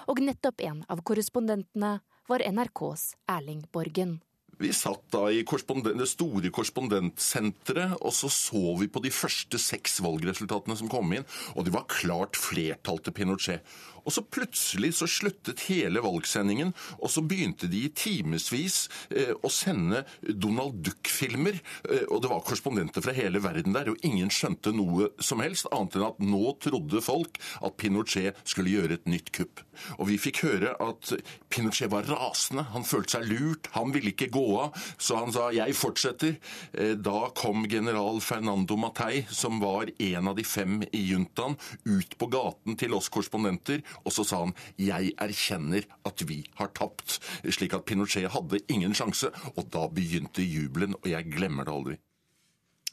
Og 0.07 0.21
nettopp 0.23 0.61
en 0.69 0.85
av 0.93 1.01
korrespondentene 1.03 1.97
var 2.29 2.45
NRKs 2.45 3.15
Erling 3.33 3.65
Borgen. 3.73 4.21
Vi 4.61 4.73
satt 4.77 5.07
da 5.15 5.23
i 5.33 5.41
det 5.41 6.09
store 6.11 6.51
korrespondentsenteret, 6.53 7.97
og 8.05 8.13
så 8.13 8.29
så 8.29 8.75
vi 8.81 8.91
på 8.93 9.01
de 9.01 9.13
første 9.15 9.57
seks 9.57 10.03
valgresultatene 10.05 10.77
som 10.77 10.91
kom 10.93 11.15
inn, 11.17 11.25
og 11.57 11.65
det 11.65 11.73
var 11.73 11.89
klart 11.89 12.37
flertall 12.37 13.01
til 13.01 13.17
Pinochet. 13.17 13.65
Og 14.05 14.15
så 14.15 14.25
plutselig 14.25 14.95
så 14.99 15.09
sluttet 15.11 15.67
hele 15.69 16.03
valgsendingen, 16.05 16.73
og 16.99 17.13
så 17.13 17.23
begynte 17.25 17.69
de 17.71 17.85
i 17.87 17.93
timevis 17.93 18.83
eh, 19.13 19.33
å 19.37 19.51
sende 19.53 20.05
Donald 20.21 20.81
Duck-filmer. 20.85 21.61
Eh, 21.85 22.07
og 22.09 22.23
det 22.25 22.33
var 22.33 22.45
korrespondenter 22.47 23.05
fra 23.05 23.15
hele 23.17 23.43
verden 23.45 23.77
der, 23.77 23.93
og 23.93 24.07
ingen 24.07 24.33
skjønte 24.33 24.73
noe 24.77 25.11
som 25.23 25.43
helst, 25.45 25.69
annet 25.75 25.99
enn 25.99 26.09
at 26.09 26.23
nå 26.25 26.55
trodde 26.65 27.05
folk 27.05 27.41
at 27.61 27.77
Pinochet 27.81 28.41
skulle 28.45 28.73
gjøre 28.73 29.01
et 29.01 29.11
nytt 29.11 29.33
kupp. 29.37 29.65
Og 29.99 30.11
vi 30.11 30.19
fikk 30.21 30.43
høre 30.45 30.75
at 30.83 31.15
Pinochet 31.53 31.93
var 31.93 32.09
rasende. 32.09 32.67
Han 32.75 32.87
følte 32.89 33.19
seg 33.19 33.29
lurt. 33.31 33.71
Han 33.77 33.95
ville 33.95 34.13
ikke 34.13 34.33
gå 34.33 34.47
av, 34.59 34.77
så 34.99 35.17
han 35.17 35.33
sa 35.33 35.51
'jeg 35.51 35.75
fortsetter'. 35.75 36.37
Eh, 36.75 36.95
da 36.95 37.31
kom 37.31 37.67
general 37.69 38.21
Fernando 38.21 38.77
Matei, 38.77 39.27
som 39.31 39.61
var 39.61 39.87
en 39.99 40.29
av 40.29 40.37
de 40.37 40.43
fem 40.43 40.83
i 40.93 41.13
juntaen, 41.13 41.57
ut 41.85 42.19
på 42.19 42.27
gaten 42.31 42.77
til 42.77 42.95
oss 42.95 43.09
korrespondenter, 43.09 43.83
og 44.05 44.13
så 44.13 44.25
sa 44.25 44.45
han 44.45 44.55
'jeg 44.79 45.15
erkjenner 45.17 45.85
at 46.05 46.23
vi 46.23 46.45
har 46.57 46.69
tapt'. 46.69 47.19
Slik 47.51 47.75
at 47.75 47.85
Pinochet 47.85 48.31
hadde 48.31 48.61
ingen 48.69 48.93
sjanse, 48.93 49.31
og 49.57 49.71
da 49.71 49.89
begynte 49.89 50.43
jubelen, 50.43 50.95
og 50.95 51.07
jeg 51.07 51.31
glemmer 51.31 51.65
det 51.65 51.75
aldri. 51.75 51.99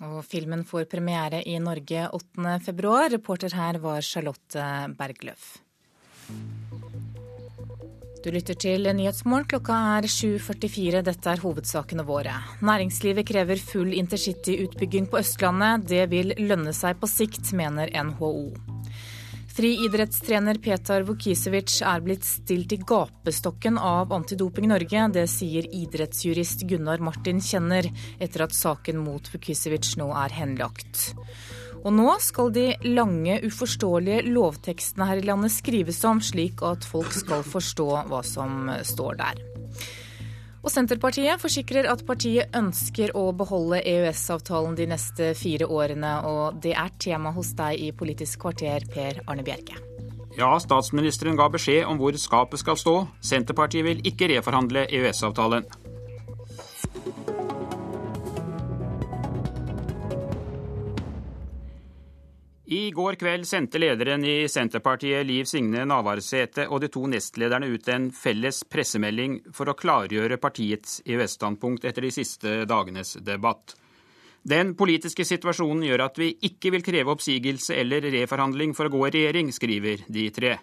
Og 0.05 0.25
filmen 0.25 0.63
får 0.63 0.85
premiere 0.85 1.41
i 1.47 1.57
Norge 1.57 2.09
8.2. 2.13 3.09
Reporter 3.09 3.55
her 3.57 3.79
var 3.81 4.01
Charlotte 4.01 4.93
Bergløf. 4.97 5.57
Du 8.27 8.31
lytter 8.35 8.57
til 8.59 8.83
Nyhetsmorgen. 8.83 9.45
Klokka 9.47 9.75
er 9.95 10.05
7.44. 10.11 10.99
Dette 11.07 11.29
er 11.31 11.39
hovedsakene 11.39 12.03
våre. 12.03 12.33
Næringslivet 12.59 13.23
krever 13.29 13.61
full 13.63 13.93
intercityutbygging 13.95 15.07
på 15.07 15.21
Østlandet. 15.21 15.85
Det 15.87 16.01
vil 16.11 16.33
lønne 16.35 16.73
seg 16.75 16.99
på 16.99 17.07
sikt, 17.07 17.53
mener 17.55 17.87
NHO. 17.87 18.33
Friidrettstrener 19.55 20.59
Petar 20.59 21.07
Vukisevic 21.07 21.79
er 21.87 22.03
blitt 22.03 22.27
stilt 22.27 22.75
i 22.75 22.81
gapestokken 22.83 23.79
av 23.79 24.11
Antidoping 24.19 24.67
Norge. 24.73 25.07
Det 25.15 25.23
sier 25.31 25.71
idrettsjurist 25.79 26.67
Gunnar 26.67 26.99
Martin 26.99 27.39
Kjenner, 27.39 27.87
etter 28.19 28.43
at 28.43 28.59
saken 28.59 28.99
mot 29.07 29.31
Vukisevic 29.31 29.95
nå 30.03 30.11
er 30.25 30.35
henlagt. 30.35 31.13
Og 31.83 31.93
nå 31.93 32.09
skal 32.23 32.51
de 32.55 32.71
lange, 32.87 33.37
uforståelige 33.45 34.25
lovtekstene 34.31 35.07
her 35.09 35.21
i 35.21 35.27
landet 35.27 35.53
skrives 35.53 36.01
om, 36.07 36.21
slik 36.23 36.63
at 36.65 36.87
folk 36.87 37.13
skal 37.15 37.45
forstå 37.45 37.87
hva 38.09 38.23
som 38.25 38.71
står 38.83 39.19
der. 39.21 39.43
Og 40.67 40.73
Senterpartiet 40.73 41.39
forsikrer 41.39 41.87
at 41.87 42.01
partiet 42.03 42.55
ønsker 42.57 43.13
å 43.15 43.29
beholde 43.37 43.79
EØS-avtalen 43.87 44.73
de 44.75 44.89
neste 44.91 45.29
fire 45.39 45.69
årene, 45.71 46.17
og 46.27 46.57
det 46.63 46.73
er 46.75 46.91
tema 46.99 47.31
hos 47.31 47.53
deg 47.55 47.79
i 47.85 47.93
Politisk 47.95 48.41
kvarter, 48.43 48.83
Per 48.91 49.21
Arne 49.29 49.45
Bjerke. 49.47 49.77
Ja, 50.37 50.51
statsministeren 50.59 51.37
ga 51.39 51.47
beskjed 51.49 51.87
om 51.87 52.01
hvor 52.01 52.17
skapet 52.19 52.61
skal 52.61 52.77
stå. 52.77 52.97
Senterpartiet 53.23 53.87
vil 53.87 54.03
ikke 54.05 54.27
reforhandle 54.33 54.83
EØS-avtalen. 54.91 55.63
I 62.69 62.91
går 62.91 63.15
kveld 63.15 63.45
sendte 63.47 63.79
lederen 63.79 64.25
i 64.27 64.43
Senterpartiet 64.51 65.23
Liv 65.23 65.45
Signe 65.47 65.85
Navarsete 65.87 66.65
og 66.67 66.81
de 66.83 66.89
to 66.91 67.05
nestlederne 67.07 67.69
ut 67.71 67.85
en 67.87 68.09
felles 68.11 68.57
pressemelding 68.67 69.37
for 69.55 69.71
å 69.71 69.75
klargjøre 69.79 70.35
partiets 70.43 70.97
EØS-standpunkt 71.05 71.87
etter 71.87 72.03
de 72.03 72.11
siste 72.11 72.55
dagenes 72.67 73.13
debatt. 73.23 73.71
Den 74.43 74.73
politiske 74.75 75.23
situasjonen 75.23 75.85
gjør 75.87 76.03
at 76.09 76.19
vi 76.19 76.33
ikke 76.49 76.73
vil 76.75 76.83
kreve 76.83 77.15
oppsigelse 77.15 77.77
eller 77.85 78.03
reforhandling 78.17 78.75
for 78.75 78.91
å 78.91 78.93
gå 78.97 79.05
i 79.05 79.13
regjering, 79.15 79.53
skriver 79.55 80.03
de 80.11 80.27
tre. 80.35 80.53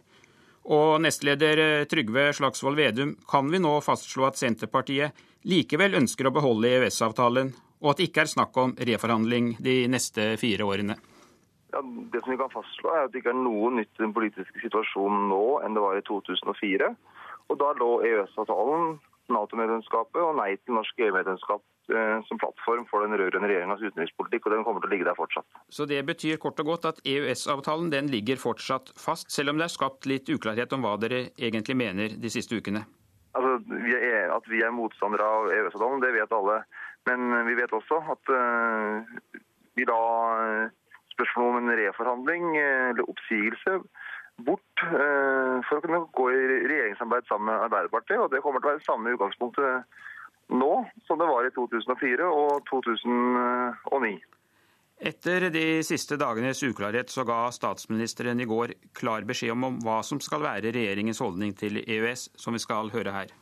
Og 0.76 1.00
nestleder 1.00 1.88
Trygve 1.88 2.26
Slagsvold 2.36 2.82
Vedum, 2.82 3.16
kan 3.24 3.48
vi 3.48 3.62
nå 3.64 3.78
fastslå 3.80 4.28
at 4.28 4.42
Senterpartiet 4.42 5.24
likevel 5.48 5.96
ønsker 6.02 6.28
å 6.28 6.36
beholde 6.36 6.68
EØS-avtalen, 6.68 7.56
og 7.80 7.94
at 7.94 8.04
det 8.04 8.12
ikke 8.12 8.28
er 8.28 8.34
snakk 8.36 8.60
om 8.60 8.76
reforhandling 8.92 9.54
de 9.64 9.80
neste 9.88 10.34
fire 10.44 10.68
årene? 10.68 11.00
Ja, 11.74 11.80
det 11.82 12.20
som 12.22 12.30
vi 12.30 12.38
kan 12.38 12.52
fastslå 12.52 12.92
er 12.94 13.06
at 13.06 13.12
det 13.12 13.22
ikke 13.22 13.32
er 13.32 13.40
noe 13.40 13.72
nytt 13.74 13.98
i 13.98 14.04
den 14.04 14.14
politiske 14.14 14.60
situasjonen 14.62 15.26
nå 15.32 15.42
enn 15.66 15.74
det 15.74 15.82
var 15.82 15.98
i 15.98 16.04
2004. 16.06 16.92
Og 17.50 17.58
Da 17.60 17.72
lå 17.80 17.88
EØS-avtalen, 18.06 18.94
Nato-medlemskapet 19.32 20.20
og 20.20 20.36
nei 20.36 20.50
til 20.60 20.76
norsk 20.76 20.98
EU-medlemskap 21.00 21.62
eh, 21.96 22.18
som 22.28 22.40
plattform 22.40 22.84
for 22.90 23.02
den 23.04 23.16
rød-grønne 23.16 23.48
regjeringas 23.48 23.80
utenrikspolitikk, 23.80 24.46
og 24.46 24.52
den 24.52 24.66
kommer 24.66 24.84
til 24.84 24.90
å 24.90 24.92
ligge 24.92 25.06
der 25.08 25.16
fortsatt. 25.16 25.48
Så 25.72 25.86
det 25.88 26.02
betyr 26.06 26.36
kort 26.42 26.60
og 26.60 26.68
godt 26.74 26.90
at 26.92 27.00
EØS-avtalen 27.08 27.88
den 27.92 28.10
ligger 28.12 28.38
fortsatt 28.40 28.92
fast, 29.00 29.32
selv 29.32 29.54
om 29.54 29.58
det 29.60 29.66
er 29.66 29.74
skapt 29.74 30.06
litt 30.10 30.28
uklarhet 30.28 30.76
om 30.76 30.84
hva 30.84 30.94
dere 31.00 31.24
egentlig 31.40 31.78
mener 31.80 32.18
de 32.20 32.32
siste 32.32 32.60
ukene? 32.60 32.84
Altså, 33.34 33.56
vi 33.72 33.96
er, 33.96 34.28
At 34.36 34.44
vi 34.46 34.60
er 34.62 34.76
motstandere 34.76 35.24
av 35.24 35.50
EØS-avtalen, 35.56 36.04
det 36.04 36.14
vet 36.20 36.36
alle. 36.36 36.60
Men 37.08 37.34
vi 37.48 37.56
vet 37.58 37.72
også 37.76 37.98
at 38.12 38.30
uh, 38.32 39.40
vi 39.76 39.88
da 39.88 39.98
spørsmål 41.14 41.52
om 41.52 41.60
en 41.62 41.78
reforhandling 41.78 42.50
eh, 42.60 42.90
eller 42.92 43.10
oppsigelse 43.10 43.78
bort 44.44 44.84
eh, 44.84 45.56
for 45.68 45.78
å 45.78 45.84
kunne 45.84 46.02
gå 46.18 46.28
i 46.34 46.44
regjeringsarbeid 46.66 47.28
sammen 47.28 47.52
med 47.52 47.66
Arbeiderpartiet. 47.68 48.20
og 48.20 48.30
Det 48.32 48.42
kommer 48.42 48.62
til 48.62 48.70
å 48.70 48.74
være 48.74 48.86
samme 48.86 49.14
utgangspunktet 49.14 50.00
nå 50.54 50.72
som 51.06 51.20
det 51.20 51.28
var 51.30 51.46
i 51.46 51.52
2004 51.54 52.28
og 52.28 52.64
2009. 52.70 54.16
Etter 55.04 55.48
de 55.50 55.82
siste 55.86 56.16
dagenes 56.20 56.62
uklarhet 56.62 57.10
så 57.10 57.24
ga 57.26 57.48
statsministeren 57.52 58.40
i 58.40 58.46
går 58.48 58.76
klar 58.94 59.26
beskjed 59.26 59.54
om 59.54 59.80
hva 59.82 59.98
som 60.06 60.20
skal 60.22 60.44
være 60.44 60.70
regjeringens 60.74 61.22
holdning 61.24 61.54
til 61.58 61.80
EØS, 61.82 62.28
som 62.38 62.54
vi 62.54 62.62
skal 62.62 62.92
høre 62.94 63.14
her. 63.14 63.32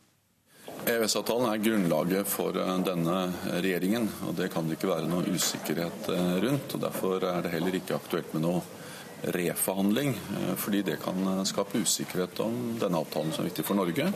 EØS-avtalen 0.82 1.46
er 1.46 1.60
grunnlaget 1.62 2.26
for 2.26 2.56
eh, 2.58 2.70
denne 2.82 3.18
regjeringen, 3.62 4.08
og 4.26 4.34
det 4.34 4.48
kan 4.50 4.66
det 4.66 4.80
ikke 4.80 4.90
være 4.90 5.06
noe 5.06 5.30
usikkerhet 5.30 6.08
eh, 6.10 6.32
rundt. 6.42 6.74
og 6.74 6.82
Derfor 6.82 7.22
er 7.22 7.44
det 7.44 7.52
heller 7.52 7.76
ikke 7.78 7.94
aktuelt 8.00 8.32
med 8.34 8.42
noe 8.42 8.64
reforhandling, 9.36 10.10
eh, 10.10 10.56
fordi 10.58 10.80
det 10.88 10.96
kan 11.04 11.22
skape 11.46 11.78
usikkerhet 11.78 12.42
om 12.42 12.56
denne 12.82 12.98
avtalen 12.98 13.30
som 13.30 13.44
er 13.44 13.52
viktig 13.52 13.66
for 13.68 13.78
Norge, 13.78 14.08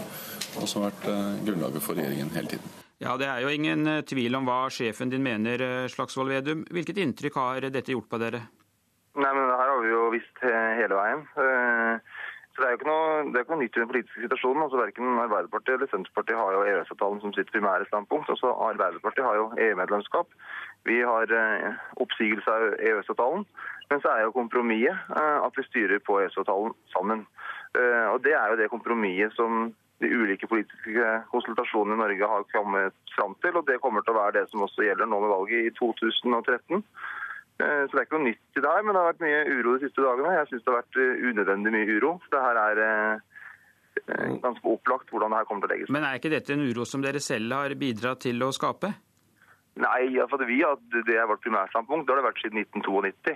og 0.58 0.66
som 0.66 0.82
har 0.82 0.90
vært 0.90 1.46
grunnlaget 1.46 1.86
for 1.86 2.00
regjeringen 2.00 2.34
hele 2.34 2.56
tiden. 2.56 2.74
Ja, 2.98 3.14
Det 3.20 3.28
er 3.30 3.44
jo 3.44 3.54
ingen 3.54 4.02
tvil 4.08 4.34
om 4.34 4.48
hva 4.48 4.66
sjefen 4.72 5.12
din 5.12 5.22
mener, 5.22 5.86
Slagsvold 5.92 6.32
Vedum. 6.34 6.66
Hvilket 6.72 6.98
inntrykk 6.98 7.38
har 7.38 7.70
dette 7.70 7.94
gjort 7.94 8.08
på 8.10 8.18
dere? 8.18 8.42
Nei, 9.14 9.30
men 9.30 9.46
Det 9.46 9.58
Her 9.60 9.70
har 9.70 9.82
vi 9.84 9.92
jo 9.92 10.06
visst 10.16 10.42
hele 10.42 10.98
veien. 10.98 11.26
Så 12.56 12.62
Det 12.62 12.66
er 12.66 12.72
jo 12.72 12.78
ikke 12.78 12.88
noe, 12.88 13.40
ikke 13.40 13.52
noe 13.52 13.60
nytt 13.60 13.74
i 13.76 13.80
den 13.82 13.88
politiske 13.90 14.22
situasjonen. 14.22 14.62
altså 14.64 14.78
Verken 14.80 15.18
Arbeiderpartiet 15.20 15.74
eller 15.74 15.90
Senterpartiet 15.92 16.38
har 16.40 16.54
jo 16.54 16.62
EØS-avtalen 16.64 17.18
som 17.20 17.34
sitt 17.36 17.50
primære 17.52 17.84
standpunkt. 17.90 18.30
Også 18.32 18.52
Arbeiderpartiet 18.68 19.26
har 19.28 19.36
jo 19.36 19.50
EU-medlemskap. 19.64 20.32
Vi 20.88 20.96
har 21.10 21.34
eh, 21.40 21.74
oppsigelse 22.00 22.54
av 22.54 22.78
EØS-avtalen. 22.80 23.44
Men 23.90 24.00
så 24.00 24.08
er 24.08 24.22
jo 24.24 24.32
kompromisset 24.38 24.96
eh, 25.20 25.38
at 25.46 25.58
vi 25.60 25.66
styrer 25.68 26.00
på 26.06 26.16
EØS-avtalen 26.22 26.72
sammen. 26.94 27.26
Eh, 27.76 28.08
og 28.14 28.24
Det 28.24 28.32
er 28.32 28.48
jo 28.48 28.58
det 28.62 28.72
kompromisset 28.72 29.36
som 29.36 29.68
de 30.00 30.08
ulike 30.16 30.48
politiske 30.48 31.12
konsultasjonene 31.34 31.96
i 31.96 32.02
Norge 32.04 32.32
har 32.32 32.48
kommet 32.56 32.96
fram 33.16 33.36
til. 33.44 33.52
Og 33.52 33.68
det 33.68 33.82
kommer 33.84 34.00
til 34.00 34.16
å 34.16 34.20
være 34.22 34.38
det 34.40 34.48
som 34.48 34.64
også 34.64 34.88
gjelder 34.88 35.12
nå 35.12 35.20
med 35.20 35.34
valget 35.36 35.68
i 35.68 35.76
2013. 35.76 36.80
Eh, 37.56 37.82
så 37.88 37.92
det 37.94 38.02
er 38.02 38.04
ikke 38.04 38.18
noe 38.18 38.28
nytt 38.28 38.58
i 38.58 38.62
det 38.62 38.72
her, 38.72 38.84
men 38.84 38.92
det 38.92 39.00
har 39.00 39.08
vært 39.12 39.24
mye 39.24 39.40
uro 39.48 39.76
de 39.76 39.86
siste 39.86 40.04
dagene. 40.04 40.34
Jeg 40.36 40.48
syns 40.50 40.64
det 40.64 40.72
har 40.72 40.78
vært 40.82 40.98
eh, 41.00 41.24
unødvendig 41.30 41.72
mye 41.72 41.96
uro. 41.96 42.12
Det 42.32 42.42
her 42.44 42.60
er 42.60 42.80
eh, 42.84 44.34
ganske 44.44 44.72
opplagt 44.74 45.12
hvordan 45.12 45.32
det 45.32 45.40
her 45.40 45.48
kommer 45.48 45.64
til 45.64 45.70
å 45.70 45.74
legges. 45.74 45.92
Men 45.96 46.04
er 46.04 46.20
ikke 46.20 46.34
dette 46.34 46.52
en 46.52 46.66
uro 46.68 46.84
som 46.88 47.04
dere 47.04 47.22
selv 47.24 47.56
har 47.56 47.76
bidratt 47.80 48.26
til 48.26 48.44
å 48.44 48.52
skape? 48.52 48.92
Nei, 49.76 50.08
for 50.30 50.40
vi 50.48 50.62
det 51.04 51.16
er 51.20 51.28
vårt 51.28 51.42
primærstandpunkt. 51.44 52.06
Det 52.06 52.14
har 52.14 52.22
det 52.22 52.28
vært 52.30 52.38
siden 52.40 52.60
1992. 52.62 53.34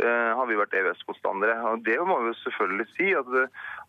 Uh, 0.00 0.30
har 0.38 0.46
vi 0.46 0.56
vært 0.56 0.76
EØS-motstandere. 0.78 1.56
Det 1.84 1.96
må 2.06 2.20
vi 2.22 2.34
selvfølgelig 2.44 2.86
si. 2.92 3.08
At, 3.18 3.32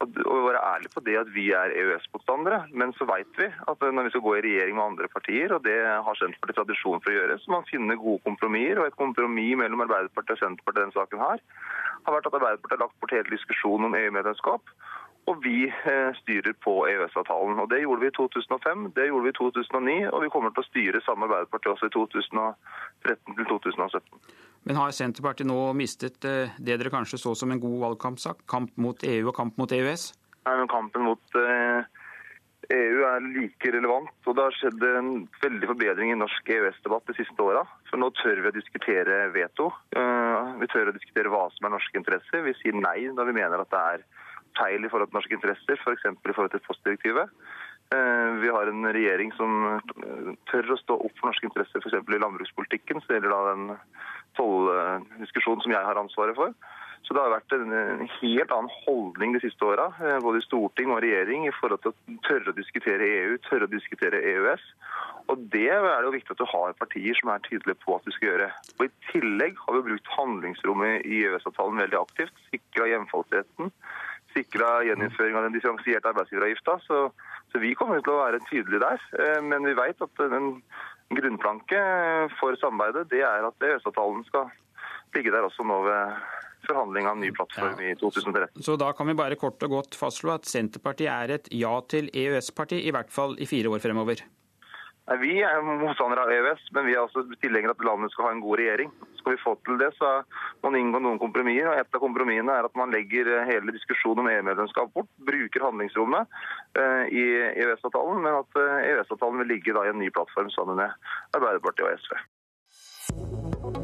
at, 0.02 0.18
og 0.26 0.48
være 0.48 0.64
ærlige 0.72 0.94
på 0.96 1.04
det 1.06 1.20
at 1.20 1.30
vi 1.36 1.46
er 1.54 1.76
EØS-motstandere. 1.84 2.64
Men 2.74 2.96
så 2.98 3.06
vet 3.06 3.38
vi 3.38 3.52
at 3.52 3.86
når 3.86 4.10
vi 4.10 4.14
skal 4.16 4.26
gå 4.26 4.34
i 4.36 4.44
regjering 4.48 4.80
med 4.80 4.88
andre 4.88 5.12
partier, 5.14 5.54
og 5.54 5.62
det 5.68 5.78
har 5.78 6.18
Senterpartiet 6.18 6.58
tradisjon 6.64 7.06
for 7.06 7.14
å 7.14 7.20
gjøre, 7.20 7.38
så 7.44 7.54
man 7.54 7.70
finne 7.70 8.00
gode 8.02 8.26
kompromisser. 8.26 8.82
Og 8.82 8.90
et 8.90 8.98
kompromiss 8.98 9.60
mellom 9.62 9.86
Arbeiderpartiet 9.86 10.40
og 10.40 10.42
Senterpartiet 10.42 10.82
i 10.82 10.86
denne 10.88 10.98
saken 10.98 11.22
her 11.22 11.46
har 12.02 12.16
vært 12.18 12.32
at 12.32 12.38
Arbeiderpartiet 12.40 12.80
har 12.80 12.86
lagt 12.88 12.98
bort 12.98 13.14
hele 13.14 13.30
diskusjonen 13.36 13.92
om 13.92 13.98
EU-medlemskap 14.00 14.74
og 15.30 15.42
vi 15.44 15.68
eh, 15.70 16.12
styrer 16.22 16.54
på 16.66 16.74
EØS-avtalen. 16.90 17.60
Og 17.62 17.70
Det 17.70 17.82
gjorde 17.84 18.02
vi 18.02 18.10
i 18.10 18.16
2005, 18.18 18.88
det 18.96 19.08
gjorde 19.08 19.24
vi 19.24 19.34
i 19.34 19.38
2009, 19.38 19.98
og 20.10 20.24
vi 20.24 20.32
kommer 20.34 20.54
til 20.54 20.64
å 20.64 20.70
styre 20.70 21.02
sammen 21.06 21.28
med 21.28 21.36
Arbeiderpartiet 21.36 21.74
også 21.76 21.90
i 21.92 21.96
2013 21.96 23.38
til 23.38 23.46
2017. 23.52 24.22
Men 24.70 24.78
har 24.78 24.94
Senterpartiet 24.94 25.50
nå 25.50 25.60
mistet 25.78 26.26
eh, 26.28 26.54
det 26.58 26.80
dere 26.82 26.94
kanskje 26.94 27.22
så 27.22 27.36
som 27.38 27.54
en 27.54 27.62
god 27.62 27.80
valgkampsak? 27.86 28.46
Kamp 28.50 28.74
mot 28.82 29.04
EU 29.06 29.30
og 29.30 29.36
kamp 29.38 29.58
mot 29.62 29.72
EØS? 29.72 30.12
Nei, 30.48 30.56
men 30.58 30.70
Kampen 30.70 31.06
mot 31.06 31.38
EU 31.38 31.44
eh, 31.46 31.84
e 32.72 33.06
er 33.06 33.26
like 33.26 33.72
relevant, 33.76 34.10
og 34.26 34.38
det 34.38 34.46
har 34.48 34.58
skjedd 34.58 34.86
en 34.90 35.12
veldig 35.44 35.70
forbedring 35.70 36.14
i 36.14 36.18
norsk 36.18 36.50
EØS-debatt 36.56 37.10
de 37.10 37.18
siste 37.20 37.46
åra. 37.46 37.62
For 37.92 38.02
nå 38.02 38.10
tør 38.18 38.42
vi 38.42 38.50
å 38.50 38.56
diskutere 38.56 39.28
veto. 39.36 39.68
Vi 39.92 40.70
tør 40.72 40.90
å 40.90 40.96
diskutere 40.96 41.30
hva 41.34 41.44
som 41.54 41.68
er 41.68 41.74
norske 41.76 42.00
interesser. 42.00 42.46
Vi 42.46 42.56
sier 42.62 42.78
nei 42.78 43.10
når 43.12 43.30
vi 43.30 43.38
mener 43.38 43.62
at 43.62 43.74
det 43.74 43.82
er 43.94 44.06
feil 44.58 44.86
i 44.86 44.92
forhold 44.92 45.12
til 45.12 45.20
norske 45.20 45.38
interesser, 45.38 45.80
f.eks. 45.80 46.08
For 46.22 46.34
i 46.34 46.38
forhold 46.38 46.54
til 46.56 46.66
postdirektivet. 46.68 47.32
Eh, 47.92 48.30
vi 48.44 48.52
har 48.56 48.70
en 48.72 48.88
regjering 48.88 49.34
som 49.36 49.58
eh, 49.76 50.30
tør 50.52 50.76
å 50.76 50.80
stå 50.80 50.96
opp 50.96 51.18
for 51.20 51.32
norske 51.32 51.50
interesser 51.50 51.84
f.eks. 51.84 51.98
i 52.00 52.22
landbrukspolitikken. 52.24 53.04
Så 53.04 53.18
gjelder 53.18 53.34
da 53.34 53.42
den 53.52 53.66
tolldiskusjonen 54.40 55.66
som 55.66 55.76
jeg 55.76 55.90
har 55.90 56.00
ansvaret 56.00 56.38
for. 56.38 56.56
Så 57.02 57.16
det 57.18 57.24
har 57.26 57.34
vært 57.34 57.54
en 57.58 58.04
helt 58.22 58.52
annen 58.54 58.70
holdning 58.86 59.34
de 59.34 59.42
siste 59.44 59.66
åra, 59.66 59.88
både 60.22 60.40
i 60.40 60.46
storting 60.46 60.92
og 60.94 61.02
regjering, 61.04 61.48
i 61.50 61.54
forhold 61.58 61.82
til 61.84 61.92
å 61.92 62.18
tørre 62.28 62.54
å 62.54 62.56
diskutere 62.56 63.08
EU, 63.18 63.40
tørre 63.48 63.68
å 63.68 63.72
diskutere 63.72 64.22
EØS. 64.32 64.68
Og 65.34 65.42
Det 65.52 65.66
er 65.74 65.82
det 65.82 66.06
jo 66.06 66.14
viktig 66.14 66.36
at 66.36 66.42
du 66.44 66.48
har 66.54 66.78
partier 66.80 67.18
som 67.18 67.34
er 67.34 67.44
tydelige 67.48 67.82
på 67.84 67.98
at 67.98 68.06
du 68.06 68.14
skal 68.16 68.30
gjøre. 68.30 68.48
Og 68.78 68.86
I 68.86 68.92
tillegg 69.10 69.60
har 69.64 69.78
vi 69.78 69.84
brukt 69.90 70.14
handlingsrommet 70.16 71.08
i 71.10 71.24
EØS-avtalen 71.26 71.82
veldig 71.84 72.00
aktivt. 72.00 72.42
Sikra 72.54 72.88
hjemfallsretten, 72.94 73.74
sikra 74.36 74.82
gjeninnføring 74.88 75.38
av 75.38 75.48
den 75.48 75.56
differensierte 75.56 76.12
arbeidsgiveravgifta. 76.12 76.78
Så, 76.86 77.04
så, 77.52 77.62
vi 77.64 77.74
kommer 77.78 78.02
til 78.04 78.16
å 78.16 78.24
være 78.24 78.42
tydelige 78.50 78.84
der. 78.84 79.06
Eh, 79.20 79.40
men 79.46 79.68
vi 79.68 79.78
vet 79.78 80.04
at 80.06 80.26
en 80.28 80.54
grunnplanke 81.12 81.82
for 82.40 82.56
samarbeidet 82.62 83.10
det 83.12 83.24
er 83.28 83.48
at 83.48 83.68
EØS-avtalen 83.68 84.24
skal 84.30 84.52
ligge 85.16 85.34
der 85.34 85.48
også 85.48 85.66
nå 85.68 85.82
ved 85.88 86.22
forhandling 86.68 87.08
av 87.10 87.18
ny 87.20 87.32
plattform 87.36 87.80
ja. 87.82 87.92
i 87.92 87.96
2013. 88.00 88.62
Så 88.64 88.78
da 88.80 88.92
kan 88.96 89.10
vi 89.10 89.18
bare 89.18 89.40
kort 89.40 89.64
og 89.66 89.78
godt 89.78 89.98
fastslå 89.98 90.36
at 90.36 90.48
Senterpartiet 90.50 91.12
er 91.12 91.36
et 91.38 91.50
ja 91.56 91.74
til 91.92 92.12
EØS-parti, 92.14 92.84
i 92.86 92.94
hvert 92.94 93.12
fall 93.12 93.36
i 93.42 93.50
fire 93.50 93.74
år 93.74 93.84
fremover? 93.84 94.24
Nei, 95.10 95.18
Vi 95.18 95.32
er 95.42 95.64
motstandere 95.66 96.26
av 96.26 96.32
EØS, 96.32 96.68
men 96.76 96.86
vi 96.86 96.94
er 96.94 97.02
også 97.02 97.24
tilhengere 97.42 97.74
at 97.74 97.86
landet 97.86 98.14
skal 98.14 98.28
ha 98.28 98.34
en 98.36 98.44
god 98.44 98.60
regjering. 98.62 98.92
Skal 99.18 99.36
vi 99.36 99.42
få 99.42 99.56
til 99.66 99.80
det, 99.82 99.90
så 99.98 100.12
må 100.62 100.70
man 100.70 100.80
inngå 100.80 101.02
noen 101.02 101.22
kompromisser. 101.22 101.70
og 101.72 101.80
Et 101.82 101.98
av 101.98 102.04
kompromissene 102.04 102.58
er 102.58 102.70
at 102.70 102.78
man 102.78 102.94
legger 102.94 103.30
eh, 103.34 103.48
hele 103.50 103.74
diskusjonen 103.74 104.24
om 104.24 104.32
EU-medlemskap 104.32 104.94
bort. 104.94 105.10
Bruker 105.26 105.68
handlingsrommet 105.68 106.42
uh, 106.78 107.06
i 107.10 107.26
EØS-avtalen, 107.66 108.22
men 108.22 108.42
at 108.44 108.60
uh, 108.62 108.66
eh, 108.78 108.90
EØS-avtalen 108.94 109.42
vil 109.44 109.56
ligge 109.56 109.78
da, 109.78 109.86
i 109.86 109.94
en 109.94 110.02
ny 110.02 110.12
plattform 110.14 110.54
sammen 110.54 110.82
med 110.84 110.94
Arbeiderpartiet 111.38 111.88
og 111.90 112.06
SV. 112.06 113.81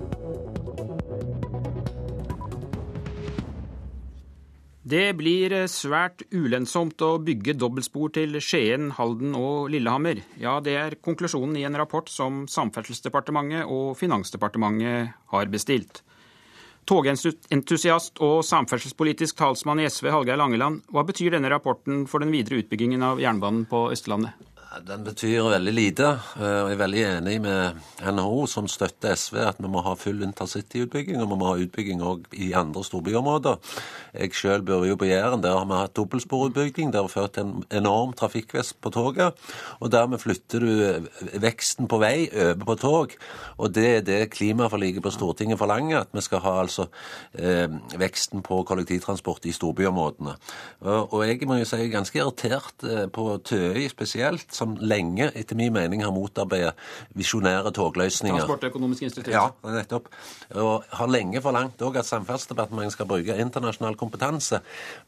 Det 4.87 5.17
blir 5.19 5.51
svært 5.67 6.21
ulønnsomt 6.31 7.01
å 7.03 7.17
bygge 7.19 7.57
dobbeltspor 7.59 8.11
til 8.15 8.37
Skien, 8.39 8.93
Halden 8.95 9.33
og 9.35 9.67
Lillehammer. 9.73 10.21
Ja, 10.39 10.61
det 10.63 10.75
er 10.79 10.95
konklusjonen 11.03 11.57
i 11.59 11.65
en 11.67 11.75
rapport 11.75 12.07
som 12.07 12.45
Samferdselsdepartementet 12.47 13.67
og 13.67 13.97
Finansdepartementet 13.99 15.11
har 15.33 15.51
bestilt. 15.51 16.05
Togentusiast 16.87 18.21
og 18.23 18.45
samferdselspolitisk 18.47 19.35
talsmann 19.41 19.81
i 19.83 19.89
SV, 19.91 20.07
Hallgeir 20.13 20.39
Langeland, 20.39 20.85
hva 20.87 21.03
betyr 21.03 21.35
denne 21.35 21.51
rapporten 21.51 22.05
for 22.07 22.23
den 22.23 22.31
videre 22.31 22.61
utbyggingen 22.61 23.03
av 23.03 23.19
jernbanen 23.19 23.65
på 23.67 23.89
Østlandet? 23.91 24.39
Den 24.85 25.03
betyr 25.05 25.47
veldig 25.49 25.73
lite. 25.73 26.07
og 26.37 26.69
Jeg 26.69 26.75
er 26.75 26.79
veldig 26.81 27.03
enig 27.07 27.35
med 27.41 27.77
NHO, 28.13 28.45
som 28.49 28.67
støtter 28.69 29.15
SV, 29.15 29.37
at 29.49 29.59
vi 29.61 29.69
må 29.71 29.81
ha 29.81 29.93
full 29.97 30.21
intercityutbygging, 30.25 31.17
og 31.21 31.31
vi 31.31 31.37
må 31.39 31.47
ha 31.49 31.55
utbygging 31.63 32.03
òg 32.05 32.27
i 32.37 32.51
andre 32.57 32.83
storbyområder. 32.85 33.57
Jeg 34.13 34.35
sjøl 34.37 34.65
bor 34.67 34.85
jo 34.85 34.97
på 34.99 35.07
Jæren. 35.09 35.41
Der 35.41 35.57
har 35.57 35.65
vi 35.65 35.79
hatt 35.79 35.95
dobbeltsporutbygging. 35.97 36.91
Det 36.93 37.01
har 37.01 37.09
ført 37.09 37.33
til 37.37 37.47
en 37.47 37.63
enorm 37.79 38.13
trafikkvest 38.17 38.77
på 38.81 38.91
toget. 38.93 39.39
Og 39.79 39.91
dermed 39.91 40.21
flytter 40.21 40.59
du 40.59 41.07
veksten 41.41 41.89
på 41.89 42.01
vei 42.01 42.27
over 42.29 42.67
på 42.67 42.77
tog. 42.81 43.17
Og 43.57 43.73
det 43.73 43.87
er 43.87 44.05
det 44.05 44.31
klimaforliket 44.35 45.05
på 45.05 45.13
Stortinget 45.15 45.59
forlanger, 45.59 46.03
at 46.03 46.13
vi 46.13 46.25
skal 46.25 46.43
ha 46.45 46.57
altså 46.61 46.89
eh, 47.33 47.71
veksten 47.97 48.43
på 48.45 48.61
kollektivtransport 48.67 49.47
i 49.47 49.55
storbyområdene. 49.55 50.37
Og 50.85 51.19
jeg 51.25 51.41
må 51.47 51.61
jo 51.61 51.69
si 51.69 51.89
ganske 51.93 52.21
irritert 52.21 52.85
eh, 52.85 53.07
på 53.07 53.29
Tøy 53.47 53.87
spesielt. 53.89 54.53
som 54.53 54.66
som 54.67 54.75
lenge, 54.83 55.31
etter 55.35 55.55
min 55.55 55.73
mening, 55.73 56.03
har 56.03 56.13
motarbeidet 56.15 56.73
visjonære 57.17 57.71
togløsninger. 57.75 58.43
Transportøkonomisk 58.43 59.07
institutt. 59.07 59.33
Ja, 59.33 59.47
nettopp. 59.63 60.09
Og 60.55 60.83
har 60.99 61.11
lenge 61.11 61.41
forlangt 61.43 61.81
òg 61.83 61.99
at 62.01 62.09
Samferdselsdepartementet 62.09 62.95
skal 62.95 63.09
bruke 63.09 63.37
internasjonal 63.37 63.97
kompetanse 63.99 64.61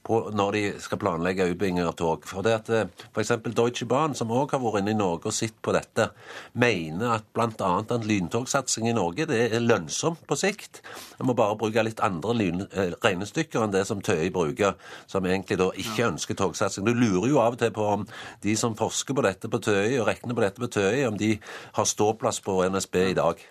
på 0.06 0.22
når 0.36 0.56
de 0.56 0.64
skal 0.84 1.02
planlegge 1.02 1.49
utbygging 1.52 1.81
av 1.84 1.95
tog. 1.99 2.26
For 2.30 2.45
det 2.45 2.56
at 2.61 2.72
eh, 2.73 2.88
f.eks. 3.11 3.36
Deutsche 3.56 3.88
Bahn, 3.90 4.15
som 4.15 4.31
òg 4.31 4.56
har 4.56 4.64
vært 4.64 4.84
inne 4.84 4.95
i 4.95 4.99
Norge 4.99 5.31
og 5.31 5.36
sett 5.36 5.57
på 5.64 5.73
dette, 5.76 6.10
mener 6.53 7.18
at 7.18 7.27
bl.a. 7.36 7.72
en 7.80 8.07
lyntogsatsing 8.07 8.90
i 8.90 8.95
Norge 8.95 9.27
det 9.30 9.41
er 9.49 9.64
lønnsomt 9.64 10.23
på 10.30 10.38
sikt. 10.40 10.81
En 11.19 11.27
må 11.30 11.36
bare 11.38 11.57
bruke 11.60 11.84
litt 11.86 12.03
andre 12.06 12.36
eh, 12.40 12.95
regnestykker 13.03 13.65
enn 13.65 13.76
det 13.76 13.86
som 13.90 14.03
TØI 14.03 14.31
bruker, 14.36 14.77
som 15.10 15.26
egentlig 15.27 15.60
da 15.60 15.69
ikke 15.76 16.07
ønsker 16.14 16.38
togsatsing. 16.40 16.88
Du 16.88 16.95
lurer 16.95 17.30
jo 17.31 17.41
av 17.44 17.57
og 17.57 17.61
til 17.61 17.73
på 17.76 17.86
om 17.90 18.06
de 18.44 18.56
som 18.60 18.77
forsker 18.80 19.18
på 19.18 19.26
dette 19.26 19.38
på 19.47 19.61
Tøy 19.63 19.95
og 20.01 20.09
regne 20.09 20.35
på 20.35 20.43
dette 20.43 20.59
på 20.59 20.67
Tøy, 20.67 21.05
om 21.07 21.15
de 21.15 21.37
har 21.77 21.87
ståplass 21.87 22.41
på 22.43 22.59
NSB 22.67 22.99
i 23.13 23.15
dag. 23.21 23.47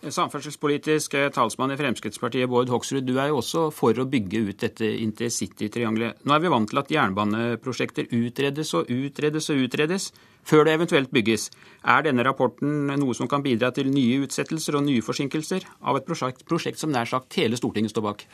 Samferdselspolitisk 0.00 1.12
talsmann 1.34 1.74
i 1.74 1.76
Fremskrittspartiet, 1.76 2.48
Bård 2.48 2.70
Hoksrud, 2.72 3.04
du 3.04 3.18
er 3.20 3.28
jo 3.28 3.42
også 3.42 3.66
for 3.74 3.92
å 4.00 4.06
bygge 4.08 4.40
ut 4.46 4.62
dette 4.62 4.86
intercitytriangelet. 5.04 6.22
Nå 6.24 6.32
er 6.32 6.40
vi 6.40 6.52
vant 6.54 6.70
til 6.70 6.80
at 6.80 6.92
jernbaneprosjekter 6.94 8.08
utredes 8.16 8.72
og 8.78 8.88
utredes 8.88 9.50
og 9.52 9.60
utredes 9.66 10.08
før 10.48 10.64
det 10.64 10.78
eventuelt 10.78 11.12
bygges. 11.12 11.50
Er 11.84 12.06
denne 12.06 12.24
rapporten 12.24 12.88
noe 12.88 13.18
som 13.18 13.28
kan 13.28 13.44
bidra 13.44 13.68
til 13.76 13.92
nye 13.92 14.22
utsettelser 14.24 14.78
og 14.80 14.86
nye 14.88 15.04
forsinkelser 15.04 15.68
av 15.84 16.00
et 16.00 16.08
prosjekt, 16.08 16.46
prosjekt 16.48 16.80
som 16.80 16.96
nær 16.96 17.10
sagt 17.10 17.36
hele 17.36 17.60
Stortinget 17.60 17.92
står 17.92 18.08
bak? 18.08 18.24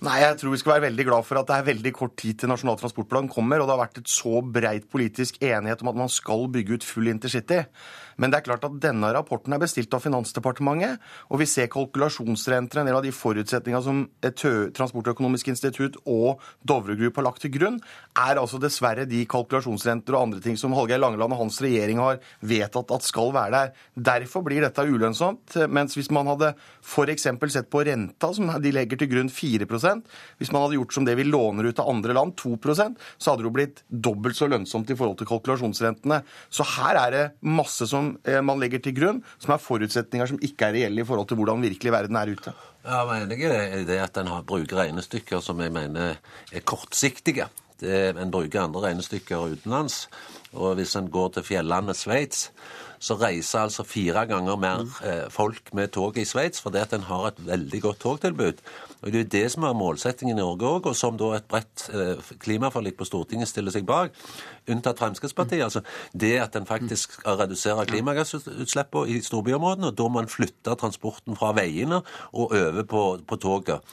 Nei, 0.00 0.22
jeg 0.22 0.38
tror 0.40 0.54
vi 0.54 0.58
skal 0.62 0.72
være 0.72 0.86
veldig 0.86 1.04
glad 1.10 1.26
for 1.28 1.36
at 1.36 1.48
det 1.50 1.56
er 1.58 1.66
veldig 1.66 1.90
kort 1.92 2.14
tid 2.16 2.38
til 2.40 2.48
Nasjonal 2.48 2.78
transportplan 2.80 3.26
kommer, 3.28 3.60
og 3.60 3.68
det 3.68 3.74
har 3.74 3.82
vært 3.82 3.98
et 4.00 4.08
så 4.08 4.38
breit 4.40 4.86
politisk 4.88 5.36
enighet 5.44 5.82
om 5.84 5.90
at 5.92 5.98
man 6.00 6.12
skal 6.12 6.46
bygge 6.54 6.78
ut 6.78 6.86
full 6.88 7.10
intercity. 7.12 7.58
Men 8.20 8.32
det 8.32 8.40
er 8.40 8.46
klart 8.50 8.66
at 8.68 8.76
denne 8.82 9.10
rapporten 9.16 9.54
er 9.56 9.62
bestilt 9.62 9.94
av 9.96 10.04
Finansdepartementet, 10.04 11.00
og 11.32 11.40
vi 11.40 11.48
ser 11.48 11.70
kalkulasjonsrenter, 11.72 12.82
en 12.82 12.90
del 12.90 12.98
av 12.98 13.04
de 13.04 13.12
forutsetningene 13.14 13.82
som 13.84 14.02
Transportøkonomisk 14.76 15.48
institutt 15.52 15.96
og 16.04 16.42
Dovre 16.66 16.96
Group 16.98 17.16
har 17.18 17.26
lagt 17.26 17.44
til 17.44 17.54
grunn, 17.54 17.78
er 18.18 18.40
altså 18.40 18.60
dessverre 18.60 19.06
de 19.08 19.22
kalkulasjonsrenter 19.30 20.16
og 20.16 20.28
andre 20.28 20.42
ting 20.44 20.58
som 20.60 20.74
Hallgeir 20.76 21.00
Langeland 21.00 21.34
og 21.34 21.42
hans 21.46 21.60
regjering 21.64 22.00
har 22.02 22.20
vedtatt 22.44 22.92
at 22.94 23.06
skal 23.06 23.32
være 23.34 23.54
der. 23.56 23.72
Derfor 24.10 24.44
blir 24.46 24.62
dette 24.64 24.84
ulønnsomt. 24.84 25.56
Mens 25.72 25.96
hvis 25.96 26.12
man 26.14 26.28
hadde 26.30 26.52
f.eks. 26.84 27.26
sett 27.54 27.70
på 27.72 27.84
renta, 27.88 28.32
som 28.36 28.50
de 28.60 28.74
legger 28.74 29.00
til 29.00 29.10
grunn 29.14 29.32
4% 29.32 30.06
hvis 30.40 30.52
man 30.52 30.64
hadde 30.64 30.76
gjort 30.76 30.94
som 30.94 31.06
det 31.06 31.16
vi 31.18 31.26
låner 31.28 31.70
ut 31.70 31.80
av 31.82 31.88
andre 31.92 32.16
land, 32.16 32.36
2% 32.40 33.00
så 33.16 33.30
hadde 33.32 33.42
det 33.42 33.48
jo 33.48 33.54
blitt 33.56 33.82
dobbelt 33.88 34.36
så 34.38 34.48
lønnsomt 34.50 34.90
i 34.92 34.96
forhold 34.98 35.20
til 35.20 35.30
kalkulasjonsrentene. 35.30 36.20
Så 36.52 36.66
her 36.76 37.00
er 37.00 37.14
det 37.14 37.24
masse 37.46 37.88
som 37.88 38.09
eh, 38.24 38.40
man 38.44 38.60
legger 38.62 38.82
til 38.84 38.96
grunn, 38.96 39.22
som 39.38 39.54
er 39.54 39.62
forutsetninger 39.62 40.32
som 40.32 40.42
ikke 40.44 40.68
er 40.68 40.76
reelle 40.78 41.02
i 41.02 41.06
forhold 41.06 41.30
til 41.30 41.40
hvordan 41.40 41.64
virkelig 41.64 41.94
verden 41.94 42.18
er 42.20 42.34
ute. 42.34 42.54
Ja, 42.84 43.04
jeg 43.04 43.42
er 43.44 43.64
enig 43.70 43.82
i 43.82 43.88
det 43.88 43.98
at 44.00 44.20
en 44.20 44.30
bruker 44.46 44.80
regnestykker 44.84 45.42
som 45.44 45.60
jeg 45.60 45.72
mener 45.74 46.16
er 46.52 46.64
kortsiktige. 46.64 47.50
Det, 47.80 48.12
en 48.20 48.32
bruker 48.32 48.62
andre 48.62 48.88
regnestykker 48.88 49.54
utenlands. 49.54 50.06
Og 50.52 50.74
hvis 50.76 50.96
en 50.98 51.10
går 51.10 51.36
til 51.36 51.46
fjellandet 51.46 51.96
Sveits, 51.96 52.48
så 53.00 53.16
reiser 53.16 53.64
altså 53.64 53.84
fire 53.88 54.26
ganger 54.28 54.58
mer 54.60 54.82
eh, 55.06 55.26
folk 55.32 55.72
med 55.76 55.88
tog 55.94 56.18
i 56.20 56.26
Sveits 56.28 56.60
fordi 56.60 56.82
at 56.82 56.92
en 56.92 57.06
har 57.08 57.30
et 57.30 57.38
veldig 57.46 57.80
godt 57.86 58.00
togtilbud. 58.04 58.60
Og 59.00 59.12
Det 59.12 59.20
er 59.20 59.30
det 59.32 59.46
som 59.52 59.64
er 59.64 59.76
målsettingen 59.76 60.36
i 60.36 60.40
Norge 60.40 60.68
òg, 60.68 60.90
og 60.90 60.96
som 60.96 61.16
da 61.16 61.32
et 61.38 61.48
bredt 61.48 61.86
eh, 61.94 62.20
klimaforlik 62.42 62.98
på 62.98 63.08
Stortinget 63.08 63.48
stiller 63.48 63.72
seg 63.72 63.86
bak, 63.88 64.12
unntatt 64.70 65.00
Fremskrittspartiet. 65.00 65.64
altså 65.64 65.82
Det 66.12 66.34
at 66.40 66.56
en 66.56 66.66
faktisk 66.68 67.18
skal 67.18 67.38
redusere 67.40 67.86
klimagassutslippene 67.90 69.08
i 69.08 69.20
storbyområdene, 69.24 69.90
og 69.90 69.98
da 69.98 70.08
må 70.08 70.22
en 70.22 70.30
flytte 70.30 70.74
transporten 70.80 71.38
fra 71.38 71.52
veiene 71.56 72.00
og 72.32 72.54
over 72.56 72.82
på, 72.88 73.04
på 73.26 73.40
toget. 73.40 73.84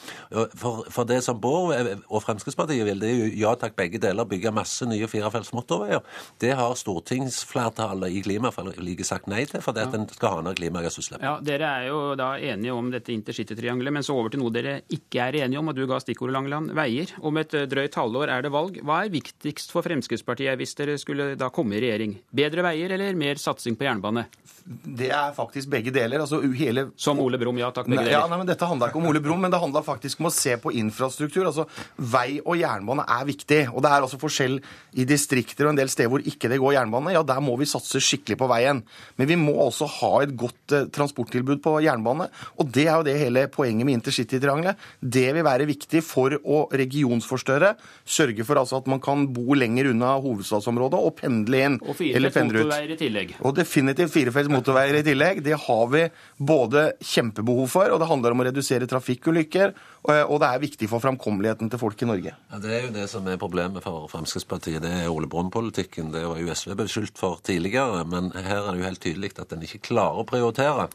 For, 0.57 0.85
for, 0.91 1.07
det 1.07 1.21
som 1.25 1.39
Bård 1.41 1.73
og 2.07 2.23
Fremskrittspartiet 2.23 2.85
vil, 2.87 3.01
det 3.01 3.11
er 3.11 3.21
jo 3.21 3.29
ja 3.47 3.53
takk 3.59 3.77
begge 3.77 4.01
deler, 4.01 4.27
bygge 4.27 4.53
masse 4.55 4.85
nye 4.89 5.07
firefelts 5.09 5.53
motorveier. 5.55 6.03
Det 6.41 6.53
har 6.57 6.75
stortingsflertallet 6.77 8.17
i 8.17 8.23
klimaforliket 8.25 9.07
sagt 9.07 9.29
nei 9.31 9.45
til, 9.49 9.63
fordi 9.63 9.85
at 9.85 9.95
en 9.97 10.07
skal 10.11 10.37
ha 10.37 10.45
ned 10.45 10.59
klimagassutslipp. 10.59 11.23
Ja, 11.23 11.37
Dere 11.43 11.71
er 11.81 11.87
jo 11.91 12.01
da 12.19 12.33
enige 12.37 12.75
om 12.75 12.91
dette 12.93 13.13
intercitytriangelet, 13.15 13.93
men 13.93 14.05
så 14.05 14.17
over 14.17 14.33
til 14.33 14.41
noe 14.43 14.53
dere 14.53 14.79
ikke 14.93 15.27
er 15.27 15.39
enige 15.43 15.61
om, 15.61 15.71
og 15.71 15.77
du 15.77 15.85
ga 15.89 15.99
stikkordet 16.03 16.35
Langeland, 16.35 16.73
veier. 16.77 17.13
Om 17.25 17.41
et 17.41 17.55
drøyt 17.71 17.97
halvår 17.97 18.33
er 18.33 18.45
det 18.45 18.53
valg. 18.53 18.79
Hva 18.85 19.01
er 19.05 19.13
viktigst 19.13 19.73
for 19.73 19.85
Fremskrittspartiet 19.85 20.59
hvis 20.67 20.75
dere 20.75 20.97
skulle 20.99 21.31
da 21.39 21.47
komme 21.53 21.77
i 21.77 21.81
regjering? 21.83 22.17
Bedre 22.35 22.65
veier 22.65 22.91
eller 22.97 23.15
mer 23.19 23.39
satsing 23.39 23.77
på 23.79 23.87
jernbane? 23.87 24.27
Det 24.67 25.07
er 25.15 25.31
faktisk 25.31 25.69
begge 25.71 25.93
deler. 25.95 26.19
Altså 26.19 26.41
hele... 26.59 26.89
Som 26.99 27.21
Ole 27.23 27.39
Brumm, 27.39 27.55
ja 27.61 27.69
takk. 27.71 27.87
begge 27.87 28.01
nei, 28.01 28.09
deler. 28.09 28.17
Ja, 28.17 28.25
nei, 28.27 28.39
men 28.41 28.49
Dette 28.49 28.67
handla 28.67 28.89
ikke 28.89 28.99
om 28.99 29.07
Ole 29.07 29.21
Brumm, 29.23 29.39
men 29.45 29.53
det 29.53 29.61
handla 29.61 29.79
faktisk 29.85 30.19
om 30.19 30.27
å 30.27 30.33
se 30.33 30.57
på 30.59 30.73
infrastruktur. 30.75 31.45
Altså 31.47 31.63
Vei 31.95 32.41
og 32.41 32.57
jernbane 32.59 33.05
er 33.15 33.23
viktig. 33.29 33.61
Og 33.71 33.79
det 33.85 33.91
er 33.93 34.03
altså 34.03 34.19
forskjell 34.19 34.57
i 34.99 35.05
distrikter 35.07 35.69
og 35.69 35.71
en 35.71 35.79
del 35.79 35.91
steder 35.91 36.11
hvor 36.11 36.25
ikke 36.27 36.51
det 36.51 36.59
går 36.59 36.75
jernbane. 36.75 37.15
Ja, 37.15 37.23
der 37.27 37.39
må 37.43 37.55
vi 37.61 37.69
satse 37.69 38.01
skikkelig 38.03 38.39
på 38.41 38.49
veien. 38.51 38.83
Men 39.15 39.31
vi 39.31 39.39
må 39.39 39.55
også 39.69 39.87
ha 40.01 40.11
et 40.25 40.35
godt 40.35 40.75
eh, 40.75 40.89
transporttilbud 40.91 41.63
på 41.63 41.77
jernbane. 41.85 42.27
Og 42.59 42.67
det 42.75 42.89
er 42.89 42.97
jo 42.97 43.07
det 43.07 43.15
hele 43.23 43.47
poenget 43.53 43.87
med 43.87 44.01
intercitytriangelet. 44.01 44.83
Det 44.99 45.29
vil 45.31 45.47
være 45.47 45.69
viktig 45.71 46.03
for 46.03 46.35
å 46.43 46.65
regionsforstørre, 46.75 47.71
sørge 48.03 48.43
for 48.43 48.59
altså 48.59 48.81
at 48.81 48.91
man 48.91 48.99
kan 49.03 49.29
bo 49.31 49.55
lenger 49.55 49.93
unna 49.93 50.17
hovedstadsområdet 50.47 50.99
og 50.99 51.15
pendle 51.19 51.61
inn. 51.65 51.77
Og 51.83 51.97
firefelts 51.97 52.53
motorveier 52.53 52.93
i 52.93 52.97
tillegg. 52.99 53.35
Og 53.43 53.55
definitivt 53.57 54.13
firefelts 54.13 54.51
motorveier 54.51 54.99
i 54.99 55.03
tillegg. 55.05 55.43
Det 55.45 55.57
har 55.67 55.85
vi 55.93 56.03
både 56.37 56.87
kjempebehov 57.03 57.69
for, 57.71 57.93
og 57.93 58.01
det 58.01 58.09
handler 58.09 58.35
om 58.35 58.43
å 58.43 58.47
redusere 58.49 58.89
trafikkulykker. 58.89 59.75
Og 60.07 60.35
det 60.39 60.49
er 60.49 60.63
viktig 60.63 60.89
for 60.89 61.03
framkommeligheten 61.03 61.71
til 61.71 61.81
folk 61.81 62.01
i 62.01 62.09
Norge. 62.09 62.35
Ja, 62.51 62.61
det 62.63 62.73
er 62.73 62.85
jo 62.87 62.93
det 62.95 63.07
som 63.11 63.27
er 63.27 63.39
problemet 63.41 63.83
for 63.83 64.07
Fremskrittspartiet. 64.11 64.81
Det 64.83 64.93
er 65.03 65.09
Ole 65.11 65.29
Brumm-politikken. 65.31 66.13
Det 66.15 66.23
var 66.25 66.39
jo 66.41 66.53
SV 66.53 66.77
beskyldt 66.79 67.19
for 67.19 67.41
tidligere. 67.43 68.05
Men 68.07 68.31
her 68.35 68.61
er 68.61 68.71
det 68.71 68.83
jo 68.83 68.87
helt 68.87 69.03
tydelig 69.03 69.35
at 69.41 69.51
en 69.53 69.65
ikke 69.67 69.83
klarer 69.91 70.23
å 70.23 70.27
prioritere. 70.27 70.87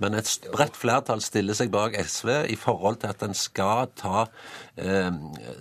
Men 0.00 0.16
et 0.18 0.26
bredt 0.50 0.74
flertall 0.74 1.20
stiller 1.22 1.54
seg 1.54 1.70
bak 1.70 1.94
SV 1.94 2.30
i 2.50 2.56
forhold 2.58 2.98
til 3.02 3.12
at 3.12 3.20
en 3.22 3.36
skal 3.38 3.92
ta, 3.94 4.24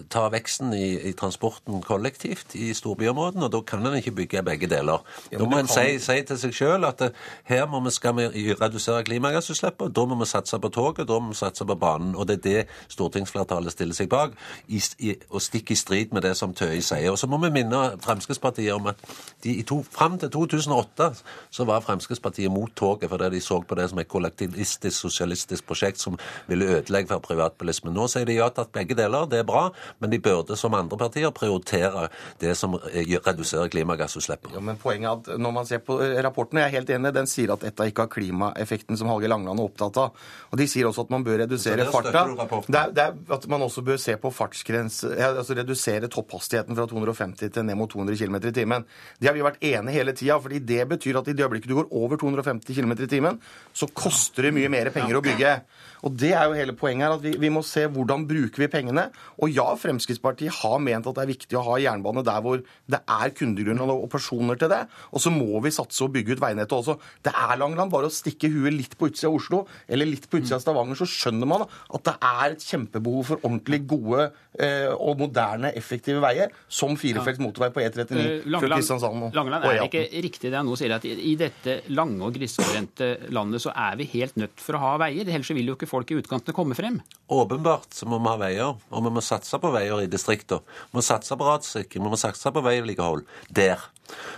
ta 0.09 0.23
veksten 0.33 0.73
i, 0.73 1.09
i, 1.09 1.13
transporten 1.13 1.81
kollektivt 1.85 2.55
i 2.57 2.71
storbyområdene, 2.73 3.45
og 3.45 3.51
da 3.53 3.59
kan 3.61 3.85
en 3.85 3.97
ikke 3.99 4.11
bygge 4.17 4.41
begge 4.43 4.69
deler. 4.71 5.03
Da 5.29 5.45
må 5.45 5.59
en 5.61 5.69
si, 5.69 5.99
si, 6.01 6.15
til 6.25 6.39
seg 6.41 6.55
sjøl 6.57 6.87
at 6.87 7.01
eh, 7.05 7.19
her 7.45 7.67
må 7.69 7.83
vi, 7.85 7.91
skal 7.93 8.15
vi 8.17 8.55
redusere 8.57 9.03
klimagassutslippene, 9.05 9.93
da 9.93 10.05
må 10.09 10.17
vi 10.17 10.29
satse 10.29 10.57
på 10.59 10.71
toget, 10.73 11.07
da 11.09 11.19
må 11.21 11.33
vi 11.33 11.37
satse 11.37 11.65
på 11.65 11.77
banen. 11.77 12.15
Og 12.15 12.27
det 12.27 12.39
er 12.39 12.43
det 12.47 12.95
stortingsflertallet 12.95 13.75
stiller 13.75 13.97
seg 13.97 14.09
bak, 14.09 14.33
i, 14.67 14.81
i, 15.05 15.13
og 15.29 15.43
stikk 15.45 15.75
i 15.75 15.77
strid 15.77 16.15
med 16.15 16.25
det 16.25 16.33
som 16.39 16.55
Tøye 16.57 16.81
sier. 16.81 17.11
Og 17.11 17.19
så 17.21 17.29
må 17.29 17.37
vi 17.43 17.53
minne 17.53 17.83
Fremskrittspartiet 18.03 18.73
om 18.73 18.89
at 18.91 19.05
de, 19.45 19.59
i 19.59 19.67
to, 19.67 19.83
fram 19.93 20.17
til 20.21 20.33
2008 20.33 21.11
så 21.53 21.67
var 21.69 21.85
Fremskrittspartiet 21.85 22.51
mot 22.51 22.73
toget 22.75 23.11
fordi 23.13 23.29
de 23.35 23.41
så 23.43 23.59
på 23.61 23.77
det 23.77 23.89
som 23.91 24.01
et 24.01 24.09
kollektivistisk, 24.09 24.97
sosialistisk 25.05 25.67
prosjekt 25.69 26.01
som 26.01 26.17
ville 26.47 26.65
ødelegge 26.79 27.13
for 27.13 27.23
privatbilismen. 27.29 27.93
Nå 27.93 28.07
sier 28.09 28.25
de 28.25 28.39
ja 28.39 28.49
til 28.49 28.65
at 28.65 28.73
begge 28.73 28.97
deler, 28.97 29.02
det 29.11 29.41
er 29.41 29.47
bra, 29.47 29.67
men 29.99 30.11
de 30.13 30.19
burde 30.23 30.57
som 30.59 30.73
andre 30.77 30.97
partier 30.99 31.31
prioritere 31.35 32.07
det 32.39 32.55
som 32.57 32.75
reduserer 32.77 33.71
klimagassutslippene. 33.73 34.55
Ja, 34.55 34.63
men 34.63 34.79
poenget 34.81 35.09
er 35.09 35.19
at 35.19 35.41
når 35.41 35.55
man 35.55 35.67
ser 35.69 35.83
på 35.83 35.97
rapporten, 35.99 36.61
jeg 36.61 36.69
er 36.69 36.75
helt 36.77 36.93
enig, 36.93 37.13
den 37.15 37.29
sier 37.29 37.53
at 37.55 37.63
dette 37.65 37.89
ikke 37.89 38.05
har 38.05 38.11
klimaeffekten 38.13 38.99
som 38.99 39.09
Hallgeir 39.11 39.33
Langeland 39.33 39.59
er 39.61 39.69
opptatt 39.69 39.99
av. 40.01 40.25
Og 40.51 40.59
de 40.59 40.67
sier 40.69 40.87
også 40.89 41.07
at 41.07 41.13
man 41.13 41.25
bør 41.25 41.41
redusere 41.43 41.87
farta. 41.91 42.25
Det 42.67 42.79
er, 42.79 42.93
det 42.93 43.05
er, 43.07 43.17
at 43.37 43.47
man 43.51 43.65
også 43.65 43.83
bør 43.85 43.99
se 44.01 44.15
på 44.19 44.31
fartsgrense, 44.33 45.13
altså 45.27 45.57
redusere 45.57 46.09
topphastigheten 46.11 46.77
fra 46.77 46.87
250 46.89 47.53
til 47.53 47.67
ned 47.67 47.79
mot 47.79 47.91
200 47.91 48.19
km 48.19 48.39
i 48.41 48.55
timen. 48.55 48.87
Det 49.19 49.29
har 49.29 49.37
vi 49.37 49.45
vært 49.45 49.63
enige 49.63 49.97
hele 49.97 50.15
tida, 50.17 50.39
fordi 50.41 50.61
det 50.63 50.83
betyr 50.95 51.21
at 51.21 51.29
i 51.29 51.37
det 51.37 51.45
øyeblikket 51.45 51.71
du 51.71 51.79
går 51.81 51.91
over 51.91 52.19
250 52.21 52.75
km 52.75 52.95
i 52.97 53.09
timen, 53.09 53.39
så 53.73 53.89
koster 53.93 54.47
det 54.49 54.55
mye 54.55 54.71
mer 54.71 54.91
penger 54.93 55.19
å 55.19 55.23
bygge. 55.25 55.57
Og 56.03 56.15
det 56.19 56.33
er 56.35 56.49
jo 56.49 56.55
hele 56.57 56.75
poenget 56.75 57.07
her, 57.07 57.13
at 57.15 57.23
vi, 57.23 57.31
vi, 57.39 57.49
må 57.53 57.61
se 57.63 57.85
hvordan 57.87 58.25
bruker 58.27 58.65
vi 58.65 58.67
pengene. 58.71 58.92
Og 59.41 59.53
ja, 59.53 59.65
Fremskrittspartiet 59.79 60.61
har 60.61 60.81
ment 60.83 61.07
at 61.09 61.17
det 61.17 61.25
er 61.25 61.31
viktig 61.33 61.59
å 61.59 61.65
ha 61.69 61.79
jernbane 61.81 62.25
der 62.25 62.43
hvor 62.43 62.61
det 62.63 62.99
er 62.99 63.33
kundegrunnlag 63.35 63.93
og 63.95 64.09
personer 64.11 64.59
til 64.59 64.71
det. 64.71 64.83
Og 65.11 65.23
så 65.23 65.33
må 65.33 65.61
vi 65.63 65.73
satse 65.73 66.05
og 66.05 66.13
bygge 66.15 66.37
ut 66.37 66.43
veinettet 66.43 66.75
også. 66.77 66.97
Det 67.25 67.33
er 67.33 67.59
Langeland 67.59 67.91
bare 67.93 68.09
å 68.09 68.13
stikke 68.13 68.51
huet 68.53 68.75
litt 68.75 68.97
på 68.99 69.09
utsida 69.11 69.31
av 69.31 69.37
Oslo 69.39 69.63
eller 69.87 70.09
litt 70.09 70.29
på 70.29 70.39
utsida 70.41 70.59
av 70.59 70.63
Stavanger, 70.63 70.99
så 70.99 71.07
skjønner 71.09 71.49
man 71.49 71.65
at 71.65 72.05
det 72.07 72.15
er 72.19 72.55
et 72.55 72.65
kjempebehov 72.65 73.27
for 73.31 73.43
ordentlig 73.43 73.81
gode 73.89 74.27
eh, 74.59 74.89
og 74.93 75.19
moderne, 75.21 75.71
effektive 75.77 76.21
veier, 76.23 76.53
som 76.67 76.95
firefelts 76.99 77.41
motorvei 77.43 77.71
på 77.73 77.83
E39 77.83 78.23
uh, 78.23 78.59
fra 78.63 78.71
Kristiansand 78.77 79.27
og 79.27 79.37
Langeland, 79.37 79.67
er 79.67 79.79
det 79.79 79.89
ikke 79.89 80.23
riktig 80.27 80.51
det 80.51 80.59
han 80.59 80.69
nå 80.69 80.77
sier, 80.79 80.95
at 80.97 81.07
i, 81.07 81.13
i 81.31 81.35
dette 81.39 81.79
lange 81.93 82.21
og 82.25 82.35
grisgrendte 82.35 83.09
landet 83.33 83.63
så 83.63 83.73
er 83.73 83.97
vi 83.99 84.09
helt 84.15 84.37
nødt 84.39 84.63
for 84.63 84.77
å 84.77 84.83
ha 84.83 84.93
veier? 85.05 85.29
Ellers 85.29 85.53
vil 85.53 85.71
jo 85.71 85.77
ikke 85.77 85.89
folk 85.89 86.13
i 86.13 86.19
utkantene 86.19 86.55
komme 86.55 86.77
frem? 86.77 86.99
Åpenbart 87.33 87.95
så 87.95 88.09
må 88.09 88.19
vi 88.21 88.31
ha 88.31 88.37
veier, 88.41 88.82
og 88.91 89.05
vi 89.05 89.11
må 89.13 89.23
satse 89.23 89.57
på 89.59 89.71
veier 89.73 90.03
i 90.03 90.09
distriktene. 90.11 90.63
Vi 90.91 90.99
må 90.99 91.03
satse 91.05 91.37
på 91.37 91.47
rassikring, 91.47 92.03
vi 92.03 92.13
må 92.13 92.19
satse 92.19 92.51
på 92.53 92.63
veivedlikehold 92.65 93.25
der. 93.49 93.81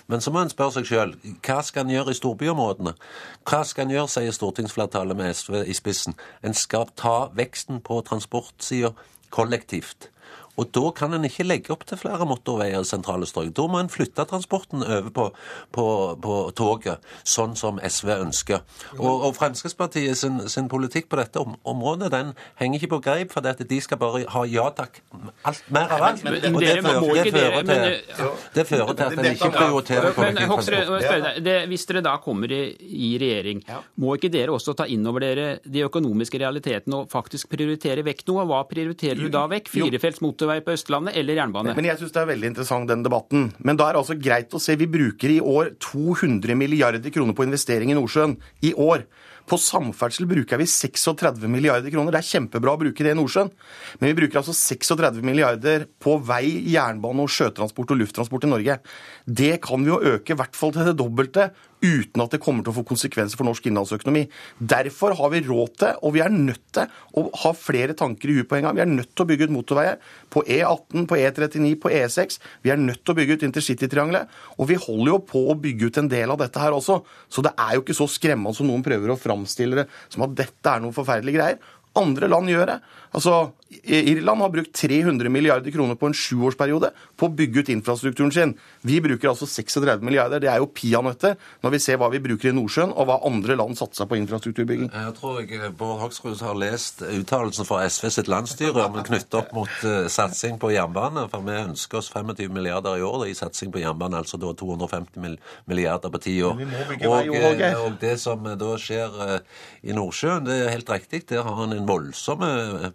Men 0.07 0.21
så 0.21 0.31
må 0.31 0.43
en 0.43 0.51
spørre 0.51 0.77
seg 0.77 0.89
sjøl 0.89 1.13
hva 1.45 1.59
skal 1.65 1.85
en 1.85 1.93
gjøre 1.95 2.13
i 2.13 2.19
storbyområdene? 2.19 2.95
Hva 3.49 3.63
skal 3.67 3.87
en 3.87 3.95
gjøre, 3.95 4.11
sier 4.13 4.35
stortingsflertallet 4.35 5.17
med 5.17 5.33
SV 5.33 5.63
i 5.65 5.75
spissen. 5.75 6.15
En 6.45 6.55
skal 6.55 6.91
ta 6.95 7.31
veksten 7.35 7.81
på 7.85 7.99
transportsida 8.07 8.93
kollektivt. 9.35 10.09
Og 10.55 10.69
da 10.75 10.91
kan 10.95 11.13
en 11.15 11.25
ikke 11.27 11.45
legge 11.45 11.73
opp 11.73 11.83
til 11.87 11.99
flere 11.99 12.25
motorveier 12.27 12.83
i 12.83 12.87
sentrale 12.87 13.27
strøk. 13.27 13.51
Da 13.55 13.65
må 13.71 13.81
en 13.81 13.91
flytte 13.91 14.25
transporten 14.29 14.83
over 14.85 15.11
på, 15.15 15.25
på, 15.75 15.85
på 16.23 16.35
toget, 16.55 17.03
sånn 17.27 17.57
som 17.59 17.79
SV 17.83 18.11
ønsker. 18.15 18.63
Og, 18.97 19.27
og 19.27 19.35
Fremskrittspartiet 19.37 20.17
sin, 20.19 20.39
sin, 20.51 20.69
politikk 20.71 21.09
på 21.11 21.19
dette 21.19 21.41
området 21.43 22.09
den 22.13 22.31
henger 22.59 22.79
ikke 22.79 22.91
på 22.95 23.01
greip, 23.05 23.33
for 23.35 23.45
at 23.45 23.61
de 23.67 23.79
skal 23.83 23.99
bare 24.01 24.23
ha 24.31 24.43
ja 24.49 24.69
takk. 24.75 25.01
Alt, 25.45 25.63
mer 25.75 25.91
av 25.91 26.07
alt. 26.09 26.23
Og 26.25 26.59
det 26.61 26.79
fører, 26.81 27.11
det 27.11 27.35
fører 27.35 27.69
til, 27.69 28.31
det 28.55 28.65
fører 28.69 28.93
til 28.93 29.05
at 29.05 29.19
en 29.19 29.29
ikke 29.33 29.51
prioriterer 29.53 30.17
kollektivtransport. 30.17 31.41
Hvis 31.75 31.87
dere 31.91 32.05
da 32.05 32.15
kommer 32.23 32.55
i, 32.55 32.63
i 32.79 33.11
regjering, 33.21 33.61
må 34.01 34.15
ikke 34.17 34.31
dere 34.33 34.55
også 34.55 34.75
ta 34.79 34.87
inn 34.91 35.05
over 35.09 35.27
dere 35.27 35.47
de 35.61 35.85
økonomiske 35.85 36.39
realitetene 36.41 37.03
og 37.03 37.11
faktisk 37.11 37.51
prioritere 37.51 38.05
vekk 38.07 38.25
noe? 38.31 38.47
Hva 38.49 38.63
prioriterer 38.69 39.19
du 39.19 39.29
da 39.33 39.45
vekk? 39.51 39.69
Firefelts 39.75 40.23
motorvei? 40.23 40.44
Motorvei 40.45 40.63
på 40.63 40.75
Østlandet 40.75 41.17
eller 41.17 41.39
jernbane. 41.39 41.75
Men 41.75 41.89
jeg 41.89 41.99
syns 41.99 42.13
det 42.15 42.21
er 42.21 42.31
veldig 42.31 42.51
interessant, 42.53 42.89
den 42.89 43.05
debatten. 43.05 43.51
Men 43.65 43.77
da 43.77 43.89
er 43.89 43.95
det 43.95 44.03
altså 44.03 44.17
greit 44.19 44.53
å 44.53 44.61
se. 44.61 44.77
Vi 44.77 44.87
bruker 44.87 45.33
i 45.33 45.41
år 45.41 45.75
200 45.81 46.57
milliarder 46.57 47.13
kroner 47.13 47.35
på 47.35 47.45
investering 47.47 47.91
i 47.91 47.97
Nordsjøen. 47.97 48.37
I 48.65 48.75
år. 48.77 49.05
På 49.45 49.59
samferdsel 49.61 50.25
bruker 50.25 50.57
vi 50.57 50.65
36 50.65 51.45
milliarder 51.53 51.93
kroner. 51.93 52.15
Det 52.15 52.21
er 52.23 52.29
kjempebra 52.31 52.73
å 52.73 52.81
bruke 52.81 53.05
det 53.05 53.13
i 53.13 53.17
Nordsjøen. 53.17 53.51
Men 53.99 54.09
vi 54.09 54.17
bruker 54.21 54.41
altså 54.41 54.55
36 54.57 55.21
milliarder 55.25 55.85
på 56.01 56.17
vei, 56.25 56.47
jernbane 56.73 57.25
og 57.25 57.33
sjøtransport 57.33 57.93
og 57.93 58.01
lufttransport 58.01 58.47
i 58.47 58.51
Norge. 58.55 58.79
Det 59.25 59.53
kan 59.65 59.85
vi 59.85 59.93
jo 59.93 60.01
øke 60.15 60.33
i 60.33 60.39
hvert 60.39 60.57
fall 60.57 60.73
til 60.73 60.89
det 60.89 60.97
dobbelte 60.97 61.51
uten 61.83 62.23
at 62.23 62.33
det 62.33 62.41
kommer 62.43 62.65
til 62.65 62.73
å 62.73 62.77
få 62.77 62.85
konsekvenser 62.87 63.39
for 63.39 63.47
norsk 63.47 63.67
innlandsøkonomi. 63.69 64.25
Derfor 64.59 65.15
har 65.19 65.31
vi 65.33 65.43
råd 65.45 65.75
til, 65.81 65.99
og 66.01 66.15
vi 66.15 66.23
er 66.23 66.33
nødt 66.33 66.63
til, 66.75 66.91
å 67.15 67.25
ha 67.43 67.51
flere 67.55 67.95
tanker 67.97 68.31
i 68.31 68.37
huet 68.37 68.49
på 68.49 68.57
en 68.57 68.67
gang. 68.67 68.77
Vi 68.77 68.83
er 68.83 68.91
nødt 68.91 69.11
til 69.13 69.25
å 69.25 69.29
bygge 69.29 69.47
ut 69.47 69.55
motorveier 69.55 69.99
på 70.33 70.43
E18, 70.43 71.05
på 71.09 71.19
E39, 71.19 71.73
på 71.81 71.91
E6. 71.93 72.39
Vi 72.65 72.73
er 72.73 72.81
nødt 72.81 73.03
til 73.03 73.13
å 73.13 73.17
bygge 73.19 73.37
ut 73.37 73.45
intercitytriangelet. 73.47 74.33
Og 74.59 74.69
vi 74.71 74.79
holder 74.79 75.13
jo 75.13 75.19
på 75.29 75.45
å 75.51 75.57
bygge 75.59 75.89
ut 75.89 76.01
en 76.01 76.11
del 76.11 76.33
av 76.33 76.41
dette 76.41 76.61
her 76.61 76.75
også. 76.75 76.99
Så 77.31 77.43
det 77.45 77.53
er 77.55 77.75
jo 77.77 77.85
ikke 77.85 77.97
så 77.97 78.09
skremmende 78.11 78.55
som 78.57 78.67
noen 78.69 78.83
prøver 78.85 79.13
å 79.13 79.19
framstille 79.19 79.83
det 79.83 79.87
som 80.13 80.25
at 80.27 80.35
dette 80.37 80.71
er 80.71 80.83
noen 80.83 80.95
forferdelige 80.95 81.39
greier. 81.39 81.73
Andre 81.95 82.27
land 82.31 82.51
gjør 82.51 82.73
det. 82.73 82.79
Altså, 83.15 83.35
Irland 83.83 84.41
har 84.41 84.49
brukt 84.49 84.73
300 84.75 85.29
milliarder 85.31 85.71
kroner 85.71 85.95
på 85.95 86.09
en 86.09 86.15
sjuårsperiode 86.15 86.89
på 87.15 87.27
å 87.27 87.33
bygge 87.33 87.63
ut 87.63 87.69
infrastrukturen 87.71 88.31
sin. 88.33 88.53
Vi 88.85 88.99
bruker 89.03 89.31
altså 89.31 89.47
36 89.47 90.03
milliarder. 90.05 90.41
Det 90.43 90.49
er 90.51 90.59
jo 90.59 90.67
peanøtter 90.69 91.37
når 91.63 91.75
vi 91.75 91.79
ser 91.83 91.99
hva 92.01 92.09
vi 92.11 92.21
bruker 92.23 92.51
i 92.51 92.55
Nordsjøen, 92.55 92.91
og 92.91 93.07
hva 93.07 93.17
andre 93.27 93.57
land 93.57 93.77
satser 93.79 94.09
på 94.09 94.19
infrastrukturbygging. 94.19 94.89
Jeg 94.91 95.15
tror 95.19 95.39
jeg 95.41 95.71
Bård 95.79 96.01
Hoksrud 96.03 96.43
har 96.43 96.59
lest 96.59 97.03
uttalelsen 97.05 97.67
fra 97.67 97.81
SV 97.87 98.09
sitt 98.17 98.31
landsstyre 98.31 98.85
om 98.89 98.99
knyttet 98.99 99.39
opp 99.39 99.55
mot 99.55 99.71
uh, 99.87 100.05
satsing 100.11 100.59
på 100.61 100.73
jernbane. 100.75 101.25
For 101.31 101.47
vi 101.47 101.57
ønsker 101.61 102.01
oss 102.01 102.11
25 102.11 102.51
milliarder 102.53 102.99
i 102.99 103.05
år 103.05 103.27
i 103.29 103.37
satsing 103.37 103.71
på 103.73 103.83
jernbane, 103.83 104.19
altså 104.21 104.39
da 104.41 104.51
250 104.51 105.39
milliarder 105.71 106.11
på 106.11 106.23
ti 106.27 106.35
år. 106.43 106.59
Og, 106.59 107.31
uh, 107.31 107.81
og, 107.85 107.97
det 108.01 108.17
som 108.21 108.43
da 108.59 108.75
skjer 108.81 109.19
i 109.87 109.95
Nordsjøen, 109.95 110.45
det 110.45 110.59
er 110.65 110.73
helt 110.75 110.91
riktig. 110.91 111.25
Der 111.31 111.45
har 111.47 111.59
han 111.63 111.73
en 111.73 111.84
voldsom 111.87 112.43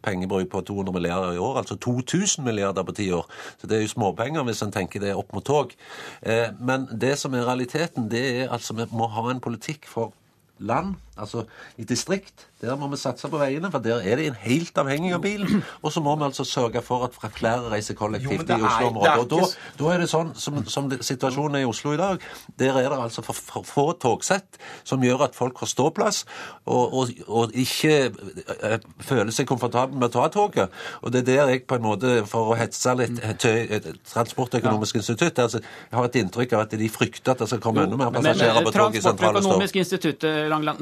pengebruk 0.05 0.51
på 0.53 0.63
200 0.69 0.95
milliarder 0.95 1.37
i 1.37 1.43
år, 1.43 1.61
altså 1.63 1.77
2000 1.77 2.45
milliarder 2.45 2.87
på 2.87 2.97
ti 2.97 3.11
år. 3.15 3.27
Så 3.61 3.71
det 3.71 3.79
er 3.79 3.85
jo 3.85 3.93
småpenger 3.95 4.47
hvis 4.47 4.63
en 4.67 4.75
tenker 4.75 5.03
det 5.03 5.17
opp 5.17 5.35
mot 5.37 5.45
tog. 5.47 5.75
Eh, 6.23 6.49
men 6.61 6.89
det 6.93 7.17
som 7.19 7.35
er 7.35 7.47
realiteten, 7.49 8.11
det 8.11 8.25
er 8.43 8.55
altså 8.55 8.77
vi 8.79 8.89
må 8.93 9.11
ha 9.13 9.31
en 9.31 9.43
politikk 9.43 9.89
for 9.91 10.15
land, 10.61 10.95
altså 11.17 11.47
i 11.81 11.85
distrikt 11.85 12.51
der 12.61 12.77
må 12.77 12.91
vi 12.93 12.99
satse 13.01 13.29
på 13.33 13.39
veiene, 13.41 13.71
for 13.73 13.81
der 13.81 14.03
er 14.05 14.21
de 14.21 14.27
helt 14.43 14.77
avhengig 14.79 15.15
av 15.17 15.23
bilen. 15.25 15.63
Og 15.81 15.95
så 15.95 16.03
må 16.05 16.13
vi 16.21 16.27
altså 16.27 16.45
sørge 16.45 16.83
for 16.85 17.07
at 17.07 17.15
flere 17.33 17.71
reiser 17.73 17.97
kollektivt 17.97 18.51
jo, 18.51 18.59
i 18.59 18.67
Oslo-området. 18.69 19.15
Og 19.23 19.31
da, 19.31 19.47
da, 19.79 19.87
er 19.95 20.03
det 20.03 20.09
sånn 20.13 20.35
som, 20.37 20.59
som 20.69 20.91
situasjonen 20.93 21.57
er 21.57 21.65
i 21.65 21.69
Oslo 21.71 21.95
i 21.97 22.01
dag. 22.01 22.21
Der 22.61 22.77
er 22.77 22.91
det 22.93 22.99
altså 23.01 23.25
for, 23.25 23.33
for 23.33 23.65
få 23.65 23.87
togsett 23.97 24.61
som 24.85 25.01
gjør 25.01 25.25
at 25.31 25.39
folk 25.39 25.63
har 25.65 25.71
ståplass 25.73 26.27
og, 26.67 26.99
og, 27.01 27.15
og 27.29 27.57
ikke 27.57 27.95
uh, 28.11 28.77
føler 29.09 29.33
seg 29.33 29.49
komfortable 29.49 29.97
med 29.97 30.11
å 30.11 30.13
ta 30.19 30.29
toget. 30.35 30.77
Og 31.01 31.17
det 31.17 31.25
er 31.25 31.29
der 31.31 31.55
jeg 31.55 31.65
på 31.65 31.81
en 31.81 31.87
måte, 31.87 32.13
for 32.29 32.53
å 32.53 32.61
hetse 32.61 32.93
litt 33.01 33.17
til 33.41 33.89
Transportøkonomisk 34.11 34.99
ja. 34.99 35.01
institutt 35.01 35.39
altså, 35.41 35.63
Jeg 35.63 35.97
har 35.97 36.11
et 36.11 36.21
inntrykk 36.21 36.53
av 36.59 36.67
at 36.67 36.77
de 36.77 36.93
frykter 36.93 37.33
at 37.33 37.41
det 37.41 37.49
skal 37.55 37.65
komme 37.65 37.89
enda 37.89 37.97
mer 37.97 38.13
passasjerer 38.13 38.69
på 38.69 38.77
toget 38.77 39.01
i 39.01 39.05
sentrale 39.09 39.41
strøk. 39.41 39.49
Transportøkonomisk 39.49 39.81
institutt, 39.81 40.29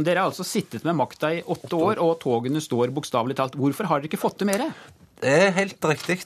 dere 0.02 0.26
har 0.26 0.27
altså 0.30 0.46
sittet 0.46 0.86
med 0.86 0.96
makta 0.98 1.32
i 1.34 1.42
åtte 1.42 1.74
år, 1.76 2.00
og 2.04 2.18
togene 2.22 2.62
står 2.62 2.92
bokstavelig 2.96 3.36
talt. 3.38 3.58
Hvorfor 3.58 3.88
har 3.90 4.00
dere 4.00 4.10
ikke 4.12 4.20
fått 4.20 4.38
til 4.42 4.50
mer? 4.50 4.68
Det 5.18 5.30
er 5.34 5.50
helt 5.56 5.84
riktig. 5.88 6.18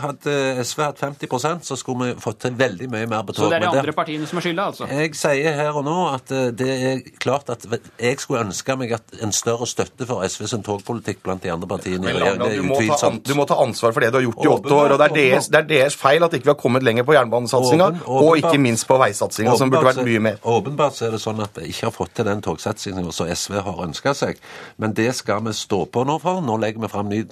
Hadde 0.00 0.34
SV 0.64 0.80
hatt 0.82 1.00
50% 1.02 1.66
så 1.66 1.76
skulle 1.76 2.10
vi 2.10 2.20
fått 2.22 2.40
til 2.46 2.54
veldig 2.56 2.88
mye 2.92 3.08
mer 3.10 3.24
på 3.28 3.34
tog. 3.36 3.44
Så 3.44 3.50
det 3.52 3.58
er 3.58 3.66
de 3.66 3.80
andre 3.82 3.94
partiene 3.96 4.28
som 4.28 4.40
er 4.40 4.46
skylda, 4.46 4.66
altså? 4.72 4.88
Jeg 4.88 5.14
sier 5.18 5.56
her 5.58 5.76
og 5.76 5.84
nå 5.84 5.96
at 6.14 6.32
eh, 6.32 6.46
det 6.56 6.68
er 6.70 7.02
klart 7.20 7.52
at 7.52 7.66
jeg 7.68 8.20
skulle 8.22 8.44
ønske 8.46 8.76
meg 8.80 8.94
at 8.96 9.16
en 9.20 9.34
større 9.36 9.68
støtte 9.68 10.08
for 10.08 10.24
SV 10.24 10.46
sin 10.54 10.64
togpolitikk 10.64 11.20
blant 11.26 11.44
de 11.44 11.52
andre 11.52 11.68
partiene 11.68 12.08
i 12.08 12.14
regjeringen. 12.16 12.72
Ta, 12.96 13.10
du 13.28 13.34
må 13.36 13.44
ta 13.48 13.58
ansvar 13.60 13.92
for 13.96 14.04
det 14.04 14.12
du 14.14 14.20
har 14.20 14.24
gjort 14.24 14.40
i 14.44 14.50
åtte 14.54 14.72
år. 14.78 14.94
og 14.96 15.02
Det 15.02 15.10
er 15.10 15.16
deres, 15.18 15.50
det 15.52 15.60
er 15.60 15.68
deres 15.74 15.98
feil 16.00 16.24
at 16.24 16.38
ikke 16.38 16.48
vi 16.48 16.54
har 16.54 16.60
kommet 16.62 16.86
lenger 16.86 17.04
på 17.08 17.16
jernbanesatsinga, 17.18 17.90
og 18.08 18.40
ikke 18.40 18.56
minst 18.62 18.88
på 18.88 18.96
veisatsinga, 19.00 19.56
som 19.60 19.72
burde 19.72 19.90
vært 19.90 20.02
mye 20.06 20.24
mer. 20.30 20.40
Åpenbart 20.48 20.96
så 20.96 21.10
er 21.10 21.16
det 21.16 21.22
sånn 21.22 21.44
at 21.44 21.60
vi 21.60 21.68
ikke 21.74 21.90
har 21.90 21.96
fått 21.98 22.16
til 22.16 22.28
den 22.30 22.40
togsatsinga 22.44 23.04
som 23.12 23.28
SV 23.28 23.60
har 23.68 23.84
ønska 23.84 24.16
seg. 24.16 24.40
Men 24.80 24.96
det 24.96 25.10
skal 25.18 25.44
vi 25.44 25.54
stå 25.56 25.84
på 25.92 26.06
nå 26.08 26.16
for. 26.22 26.40
Nå 26.44 26.56
legger 26.64 26.86
vi 26.86 26.92
fram 26.92 27.12
ny 27.12 27.22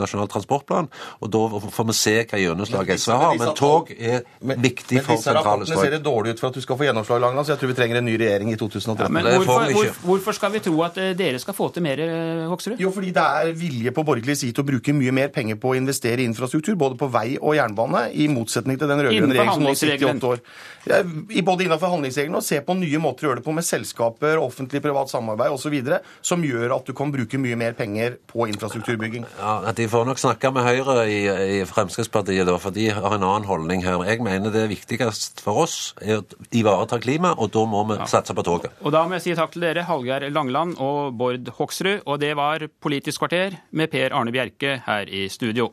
nasjonal 0.00 0.30
transportplan, 0.54 0.88
og 1.20 1.30
da 1.30 1.70
får 1.74 1.86
vi 1.88 1.96
se 1.98 2.14
hva 2.30 2.40
gjennomslag 2.40 2.92
SV 2.94 3.12
har. 3.12 3.38
Men 3.38 3.54
tog 3.58 3.90
er 3.94 4.22
viktig 4.40 5.02
for 5.04 5.20
sentrale 5.20 5.66
strøk. 5.66 5.76
Men 5.76 5.84
ser 5.84 5.96
det 5.96 6.02
dårlig 6.04 6.34
ut 6.34 6.42
for 6.42 6.50
at 6.50 6.58
du 6.58 6.64
skal 6.64 6.78
få 6.78 6.88
gjennomslag, 6.88 7.22
Langland, 7.24 7.46
så 7.46 7.54
jeg 7.54 7.62
tror 7.62 7.72
vi 7.72 7.78
trenger 7.78 8.00
en 8.00 8.08
ny 8.08 8.16
regjering 8.20 8.52
i 8.52 8.58
2013. 8.60 9.04
Ja, 9.04 9.10
men 9.14 9.28
hvorfor, 9.30 9.72
hvor, 9.74 9.90
hvorfor, 10.04 10.38
skal 10.38 10.52
vi 10.54 10.62
tro 10.64 10.82
at 10.86 10.98
eh, 11.00 11.14
dere 11.18 11.40
skal 11.42 11.56
få 11.56 11.70
til 11.74 11.86
mer, 11.86 12.02
eh, 12.04 12.44
Hoksrud? 12.50 12.78
Jo, 12.82 12.92
fordi 12.94 13.12
det 13.14 13.24
er 13.24 13.52
vilje 13.58 13.94
på 13.94 14.06
borgerlig 14.06 14.38
side 14.40 14.56
til 14.56 14.64
å 14.64 14.68
bruke 14.68 14.96
mye 14.96 15.14
mer 15.14 15.32
penger 15.34 15.58
på 15.60 15.74
å 15.74 15.78
investere 15.78 16.24
i 16.24 16.28
infrastruktur, 16.28 16.76
både 16.80 16.98
på 17.00 17.10
vei 17.12 17.26
og 17.40 17.56
jernbane, 17.58 18.06
i 18.12 18.28
motsetning 18.32 18.78
til 18.80 18.90
den 18.90 19.04
rød-grønne 19.04 19.34
regjeringen 19.34 19.60
som 19.60 19.68
nå 19.68 19.74
sitter 19.78 20.06
i 20.06 20.10
åtte 20.12 20.32
år. 20.34 20.44
Ja, 20.84 21.00
både 21.44 21.64
innenfor 21.64 21.94
handlingsregelen 21.94 22.36
og 22.36 22.44
se 22.44 22.58
på 22.64 22.76
nye 22.76 23.00
måter 23.00 23.26
å 23.26 23.30
gjøre 23.30 23.40
det 23.40 23.46
på 23.46 23.54
med 23.56 23.64
selskaper, 23.66 24.40
offentlig-privat 24.42 25.12
samarbeid 25.12 25.54
osv., 25.54 25.76
som 26.24 26.44
gjør 26.44 26.76
at 26.76 26.88
du 26.88 26.92
kan 26.96 27.12
bruke 27.12 27.40
mye 27.40 27.56
mer 27.56 27.76
penger 27.78 28.18
på 28.28 28.48
infrastrukturbygging. 28.52 29.24
Ja, 29.38 29.72
De 29.74 29.88
får 29.88 30.04
nok 30.08 30.20
snakke 30.20 30.43
med 30.52 30.66
Høyre 30.66 31.04
i, 31.08 31.20
i 31.58 31.60
Fremskrittspartiet, 31.68 32.44
da, 32.48 32.56
for 32.60 32.74
de 32.74 32.90
har 32.92 33.16
en 33.16 33.24
annen 33.24 33.48
holdning 33.48 33.84
her. 33.86 34.02
Jeg 34.08 34.20
mener 34.24 34.52
det 34.52 34.66
viktigst 34.72 35.40
for 35.44 35.64
oss 35.64 35.78
er 36.02 36.20
å 36.20 36.44
ivareta 36.54 36.98
klima, 37.02 37.32
og 37.38 37.52
da 37.54 37.64
må 37.68 37.84
vi 37.88 37.98
ja. 38.00 38.08
satse 38.10 38.36
på 38.36 38.44
toget. 38.46 38.74
Og 38.82 38.92
Da 38.94 39.06
må 39.08 39.16
jeg 39.18 39.26
si 39.26 39.38
takk 39.38 39.54
til 39.54 39.64
dere, 39.66 39.86
Hallgeir 39.88 40.28
Langeland 40.34 40.76
og 40.82 41.16
Bård 41.18 41.48
Hoksrud. 41.58 42.04
Og 42.04 42.20
det 42.22 42.34
var 42.38 42.66
Politisk 42.84 43.24
kvarter 43.24 43.58
med 43.72 43.92
Per 43.92 44.14
Arne 44.16 44.34
Bjerke 44.34 44.78
her 44.84 45.08
i 45.08 45.26
studio. 45.32 45.70